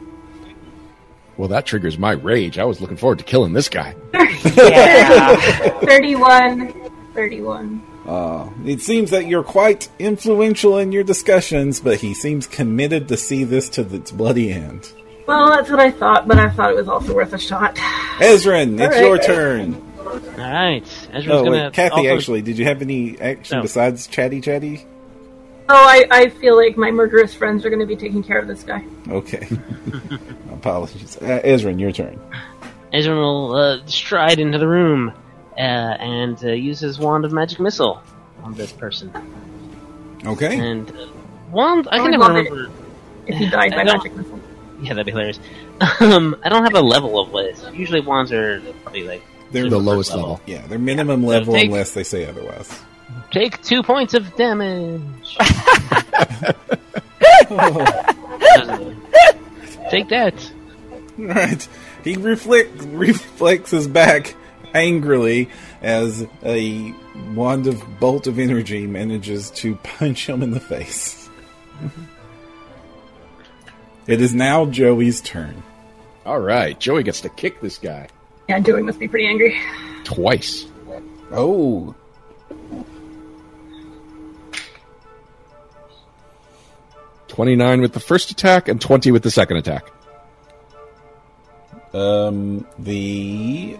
Well, 1.37 1.47
that 1.47 1.65
triggers 1.65 1.97
my 1.97 2.11
rage. 2.11 2.59
I 2.59 2.65
was 2.65 2.81
looking 2.81 2.97
forward 2.97 3.19
to 3.19 3.23
killing 3.23 3.53
this 3.53 3.69
guy. 3.69 3.95
yeah. 4.13 5.37
31. 5.85 6.73
31. 7.13 7.81
Uh, 8.05 8.49
it 8.65 8.81
seems 8.81 9.11
that 9.11 9.25
you're 9.27 9.43
quite 9.43 9.87
influential 9.99 10.77
in 10.77 10.91
your 10.91 11.05
discussions, 11.05 11.79
but 11.79 12.01
he 12.01 12.13
seems 12.13 12.45
committed 12.45 13.07
to 13.07 13.15
see 13.15 13.45
this 13.45 13.69
to 13.69 13.83
its 13.95 14.11
bloody 14.11 14.51
end. 14.51 14.91
Well, 15.29 15.49
that's 15.49 15.69
what 15.69 15.79
I 15.79 15.91
thought, 15.91 16.27
but 16.27 16.39
I 16.39 16.49
thought 16.49 16.71
it 16.71 16.75
was 16.75 16.87
also 16.87 17.13
worth 17.13 17.33
a 17.33 17.37
shot. 17.37 17.75
Ezrin, 17.75 18.73
it's 18.79 18.81
All 18.81 18.89
right. 18.89 19.01
your 19.01 19.17
turn. 19.19 19.75
All 20.05 20.13
right. 20.37 20.83
Ezra's 21.13 21.27
Oh, 21.27 21.43
gonna 21.43 21.51
wait, 21.65 21.73
Kathy, 21.73 21.95
also- 22.09 22.15
actually, 22.15 22.41
did 22.41 22.57
you 22.57 22.65
have 22.65 22.81
any 22.81 23.19
action 23.21 23.57
No. 23.57 23.61
besides 23.61 24.07
chatty 24.07 24.41
chatty? 24.41 24.85
Oh, 25.71 25.75
I, 25.75 26.05
I 26.09 26.29
feel 26.29 26.57
like 26.57 26.77
my 26.77 26.89
murderous 26.89 27.35
friends 27.35 27.63
are 27.63 27.69
going 27.69 27.79
to 27.81 27.85
be 27.85 27.95
taking 27.95 28.23
care 28.23 28.39
of 28.39 28.47
this 28.47 28.63
guy. 28.63 28.83
Okay. 29.07 29.47
Apologies. 30.51 31.17
Uh, 31.17 31.41
Ezrin, 31.43 31.79
your 31.79 31.91
turn. 31.91 32.19
Ezrin 32.91 33.17
will 33.21 33.53
uh, 33.55 33.85
stride 33.85 34.39
into 34.39 34.57
the 34.57 34.67
room 34.67 35.13
uh, 35.55 35.59
and 35.59 36.43
uh, 36.43 36.47
use 36.53 36.79
his 36.79 36.97
wand 36.97 37.23
of 37.23 37.31
magic 37.31 37.59
missile 37.59 38.01
on 38.43 38.55
this 38.55 38.71
person. 38.71 39.11
Okay. 40.25 40.57
And 40.59 40.89
uh, 40.89 41.07
wand, 41.51 41.87
I 41.91 41.97
can 41.97 42.07
I 42.07 42.09
never 42.09 42.23
love 42.23 42.35
it. 42.37 42.49
remember. 42.51 42.71
If 43.27 43.37
he 43.37 43.47
died 43.49 43.71
by 43.71 43.83
magic 43.83 44.15
missile. 44.15 44.38
Yeah, 44.81 44.89
that'd 44.93 45.05
be 45.05 45.11
hilarious. 45.11 45.39
Um, 46.01 46.35
I 46.43 46.49
don't 46.49 46.63
have 46.63 46.75
a 46.75 46.81
level 46.81 47.19
of 47.19 47.31
what. 47.31 47.73
Usually 47.73 47.99
wands 47.99 48.31
are 48.31 48.61
probably 48.83 49.03
like 49.03 49.23
They're 49.51 49.69
the 49.69 49.79
lowest 49.79 50.13
level. 50.15 50.39
Yeah, 50.45 50.65
they're 50.67 50.79
minimum 50.79 51.25
level 51.25 51.53
take- 51.53 51.65
unless 51.67 51.91
they 51.93 52.03
say 52.03 52.25
otherwise. 52.25 52.79
Take 53.31 53.61
two 53.61 53.83
points 53.83 54.13
of 54.13 54.35
damage. 54.35 55.37
Take 59.89 60.09
that. 60.09 60.51
Right. 61.17 61.67
He 62.03 62.15
reflect, 62.15 62.71
reflexes 62.83 63.87
back 63.87 64.35
angrily 64.73 65.49
as 65.81 66.25
a 66.43 66.93
wand 67.33 67.67
of 67.67 67.99
bolt 67.99 68.27
of 68.27 68.39
energy 68.39 68.87
manages 68.87 69.51
to 69.51 69.75
punch 69.77 70.27
him 70.29 70.41
in 70.43 70.51
the 70.51 70.59
face. 70.59 71.29
it 74.09 74.21
is 74.21 74.33
now 74.33 74.65
Joey's 74.65 75.21
turn. 75.21 75.63
All 76.25 76.39
right, 76.39 76.77
Joey 76.79 77.03
gets 77.03 77.21
to 77.21 77.29
kick 77.29 77.61
this 77.61 77.77
guy 77.77 78.07
Yeah, 78.47 78.59
Joey 78.59 78.83
must 78.83 78.99
be 78.99 79.07
pretty 79.07 79.27
angry. 79.27 79.59
twice. 80.03 80.65
Oh. 81.31 81.95
Twenty-nine 87.27 87.81
with 87.81 87.93
the 87.93 87.99
first 87.99 88.31
attack 88.31 88.67
and 88.67 88.81
twenty 88.81 89.11
with 89.11 89.23
the 89.23 89.31
second 89.31 89.57
attack. 89.57 89.85
Um, 91.93 92.65
the. 92.77 93.77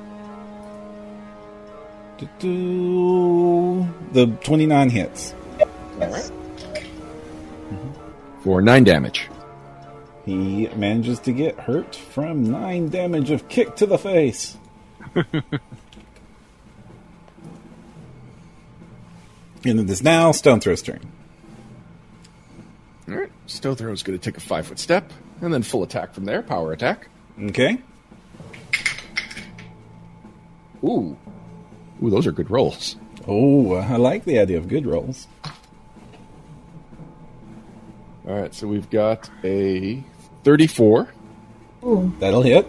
Do-do. 2.17 3.87
The 4.11 4.25
29 4.43 4.89
hits. 4.89 5.33
For 8.43 8.61
nine 8.61 8.83
damage. 8.83 9.29
He 10.29 10.67
manages 10.75 11.17
to 11.21 11.31
get 11.31 11.59
hurt 11.61 11.95
from 11.95 12.43
9 12.43 12.89
damage 12.89 13.31
of 13.31 13.49
kick 13.49 13.75
to 13.77 13.87
the 13.87 13.97
face. 13.97 14.55
and 15.15 15.25
it 19.63 19.89
is 19.89 20.03
now 20.03 20.31
Stone 20.31 20.59
Throw's 20.59 20.83
turn. 20.83 20.99
All 23.07 23.15
right, 23.15 23.31
Stone 23.47 23.77
Throw 23.77 23.91
is 23.91 24.03
going 24.03 24.19
to 24.19 24.23
take 24.23 24.37
a 24.37 24.39
five-foot 24.39 24.77
step 24.77 25.11
and 25.41 25.51
then 25.51 25.63
full 25.63 25.81
attack 25.81 26.13
from 26.13 26.25
there. 26.25 26.43
Power 26.43 26.73
attack. 26.73 27.07
Okay. 27.41 27.81
Ooh, 30.83 31.17
ooh, 32.03 32.09
those 32.11 32.27
are 32.27 32.31
good 32.31 32.51
rolls. 32.51 32.97
Oh, 33.27 33.73
I 33.73 33.95
like 33.95 34.25
the 34.25 34.37
idea 34.37 34.59
of 34.59 34.67
good 34.67 34.85
rolls. 34.85 35.27
All 38.27 38.39
right, 38.39 38.53
so 38.53 38.67
we've 38.67 38.91
got 38.91 39.27
a 39.43 40.03
34, 40.43 41.07
Ooh, 41.83 42.13
That'll 42.19 42.41
hit. 42.41 42.67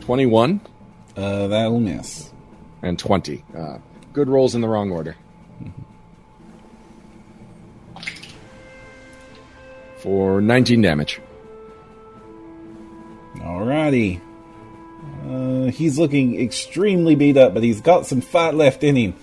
21, 0.00 0.60
Uh, 1.16 1.46
that'll 1.48 1.80
miss. 1.80 2.30
and 2.82 2.98
20. 2.98 3.44
Uh, 3.56 3.78
good 4.12 4.28
rolls 4.28 4.54
in 4.54 4.60
the 4.60 4.68
wrong 4.68 4.90
order. 4.90 5.16
For 9.98 10.40
19 10.40 10.82
damage. 10.82 11.20
Alrighty. 13.36 14.20
Uh, 15.28 15.70
he's 15.70 15.98
looking 15.98 16.38
extremely 16.40 17.14
beat 17.14 17.36
up, 17.36 17.54
but 17.54 17.62
he's 17.62 17.80
got 17.80 18.06
some 18.06 18.20
fight 18.20 18.54
left 18.54 18.84
in 18.84 18.96
him. 18.96 19.14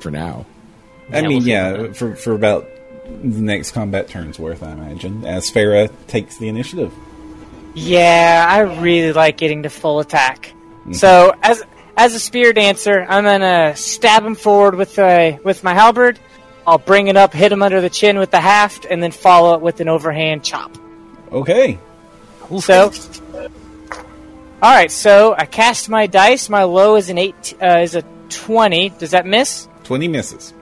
For 0.00 0.10
now. 0.10 0.44
I 1.10 1.20
Yeah, 1.20 1.28
mean, 1.28 1.42
yeah, 1.42 1.92
for 1.92 2.14
for 2.16 2.32
about 2.34 2.68
the 3.06 3.40
next 3.40 3.72
combat 3.72 4.08
turn's 4.08 4.38
worth, 4.38 4.62
I 4.62 4.72
imagine. 4.72 5.24
As 5.24 5.50
Farah 5.50 5.90
takes 6.06 6.38
the 6.38 6.48
initiative. 6.48 6.92
Yeah, 7.74 8.46
I 8.48 8.60
really 8.60 9.12
like 9.12 9.36
getting 9.36 9.64
to 9.64 9.70
full 9.70 10.00
attack. 10.00 10.52
So 10.92 11.34
as 11.42 11.62
as 11.96 12.14
a 12.14 12.20
spear 12.20 12.52
dancer, 12.52 13.04
I'm 13.08 13.24
gonna 13.24 13.74
stab 13.76 14.24
him 14.24 14.34
forward 14.34 14.76
with 14.76 14.98
a 14.98 15.38
with 15.44 15.64
my 15.64 15.74
halberd. 15.74 16.18
I'll 16.66 16.78
bring 16.78 17.08
it 17.08 17.16
up, 17.16 17.32
hit 17.32 17.52
him 17.52 17.62
under 17.62 17.80
the 17.80 17.90
chin 17.90 18.18
with 18.18 18.30
the 18.30 18.40
haft, 18.40 18.86
and 18.86 19.02
then 19.02 19.12
follow 19.12 19.54
it 19.54 19.60
with 19.60 19.80
an 19.80 19.88
overhand 19.88 20.42
chop. 20.44 20.76
Okay. 21.30 21.78
Cool. 22.40 22.60
So, 22.60 22.92
all 24.62 24.74
right. 24.74 24.90
So 24.90 25.34
I 25.36 25.44
cast 25.46 25.88
my 25.88 26.06
dice. 26.06 26.48
My 26.48 26.64
low 26.64 26.96
is 26.96 27.10
an 27.10 27.18
eight. 27.18 27.54
Uh, 27.60 27.80
is 27.80 27.94
a 27.94 28.02
twenty. 28.28 28.88
Does 28.90 29.10
that 29.10 29.26
miss? 29.26 29.68
Twenty 29.84 30.08
misses. 30.08 30.54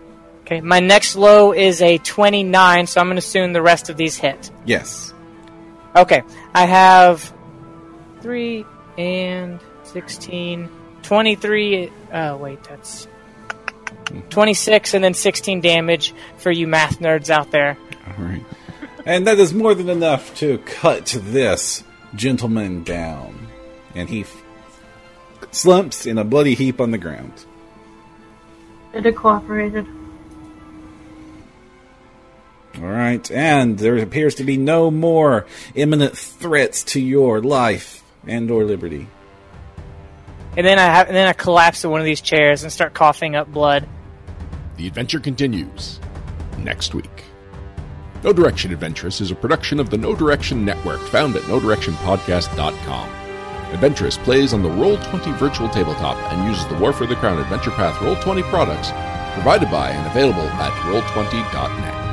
Okay. 0.44 0.60
My 0.60 0.80
next 0.80 1.16
low 1.16 1.52
is 1.52 1.80
a 1.82 1.98
twenty-nine. 1.98 2.86
So 2.86 3.00
I'm 3.00 3.06
going 3.06 3.16
to 3.16 3.20
assume 3.20 3.52
the 3.52 3.62
rest 3.62 3.88
of 3.90 3.96
these 3.96 4.16
hit. 4.16 4.50
Yes. 4.64 5.12
Okay. 5.96 6.22
I 6.54 6.66
have 6.66 7.32
three 8.20 8.64
and 8.98 9.60
16, 9.84 10.68
23. 11.02 11.90
Oh 12.12 12.36
wait, 12.36 12.62
that's 12.64 13.06
26, 14.30 14.94
and 14.94 15.02
then 15.04 15.14
16 15.14 15.60
damage 15.60 16.14
for 16.38 16.50
you 16.50 16.66
math 16.66 16.98
nerds 17.00 17.30
out 17.30 17.50
there. 17.50 17.76
All 18.06 18.24
right. 18.24 18.42
And 19.06 19.26
that 19.26 19.38
is 19.38 19.52
more 19.52 19.74
than 19.74 19.88
enough 19.88 20.34
to 20.36 20.58
cut 20.58 21.06
this 21.20 21.82
gentleman 22.14 22.82
down. 22.84 23.46
And 23.94 24.08
he 24.08 24.22
f- 24.22 24.42
slumps 25.50 26.06
in 26.06 26.18
a 26.18 26.24
bloody 26.24 26.54
heap 26.54 26.80
on 26.80 26.90
the 26.90 26.98
ground. 26.98 27.32
it 28.92 29.14
cooperated. 29.16 29.86
All 32.78 32.88
right. 32.88 33.30
And 33.30 33.78
there 33.78 33.96
appears 33.98 34.36
to 34.36 34.44
be 34.44 34.56
no 34.56 34.90
more 34.90 35.46
imminent 35.74 36.16
threats 36.16 36.84
to 36.84 37.00
your 37.00 37.40
life 37.40 38.02
and 38.26 38.50
or 38.50 38.64
liberty. 38.64 39.08
And 40.56 40.66
then 40.66 40.78
I 40.78 40.84
have, 40.84 41.08
and 41.08 41.16
then 41.16 41.26
I 41.26 41.32
collapse 41.32 41.84
in 41.84 41.90
one 41.90 42.00
of 42.00 42.06
these 42.06 42.20
chairs 42.20 42.62
and 42.62 42.72
start 42.72 42.94
coughing 42.94 43.34
up 43.34 43.52
blood. 43.52 43.88
The 44.76 44.86
adventure 44.86 45.20
continues 45.20 46.00
next 46.58 46.94
week. 46.94 47.24
Know 48.22 48.32
Direction 48.32 48.72
Adventurous 48.72 49.20
is 49.20 49.30
a 49.30 49.34
production 49.34 49.78
of 49.78 49.90
the 49.90 49.98
Know 49.98 50.14
Direction 50.14 50.64
Network 50.64 51.00
found 51.00 51.36
at 51.36 51.42
KnowDirectionPodcast.com. 51.42 53.10
Adventurous 53.72 54.16
plays 54.18 54.54
on 54.54 54.62
the 54.62 54.68
Roll20 54.68 55.36
virtual 55.36 55.68
tabletop 55.68 56.16
and 56.32 56.48
uses 56.48 56.66
the 56.68 56.78
War 56.78 56.92
for 56.92 57.06
the 57.06 57.16
Crown 57.16 57.38
Adventure 57.38 57.72
Path 57.72 57.96
Roll20 57.96 58.42
products 58.44 58.90
provided 59.34 59.70
by 59.70 59.90
and 59.90 60.06
available 60.06 60.48
at 60.48 60.72
Roll20.net. 60.84 62.03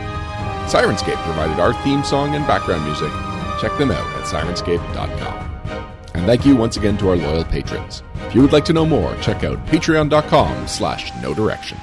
Syrinscape 0.67 1.21
provided 1.23 1.59
our 1.59 1.73
theme 1.83 2.03
song 2.03 2.35
and 2.35 2.45
background 2.47 2.85
music. 2.85 3.11
Check 3.59 3.77
them 3.77 3.91
out 3.91 4.05
at 4.17 4.25
Syrinscape.com. 4.25 5.51
And 6.13 6.25
thank 6.25 6.45
you 6.45 6.55
once 6.55 6.77
again 6.77 6.97
to 6.97 7.09
our 7.09 7.15
loyal 7.15 7.43
patrons. 7.45 8.03
If 8.27 8.35
you 8.35 8.41
would 8.41 8.53
like 8.53 8.65
to 8.65 8.73
know 8.73 8.85
more, 8.85 9.15
check 9.17 9.43
out 9.43 9.65
patreon.com 9.67 10.67
slash 10.67 11.11
knowdirection. 11.21 11.77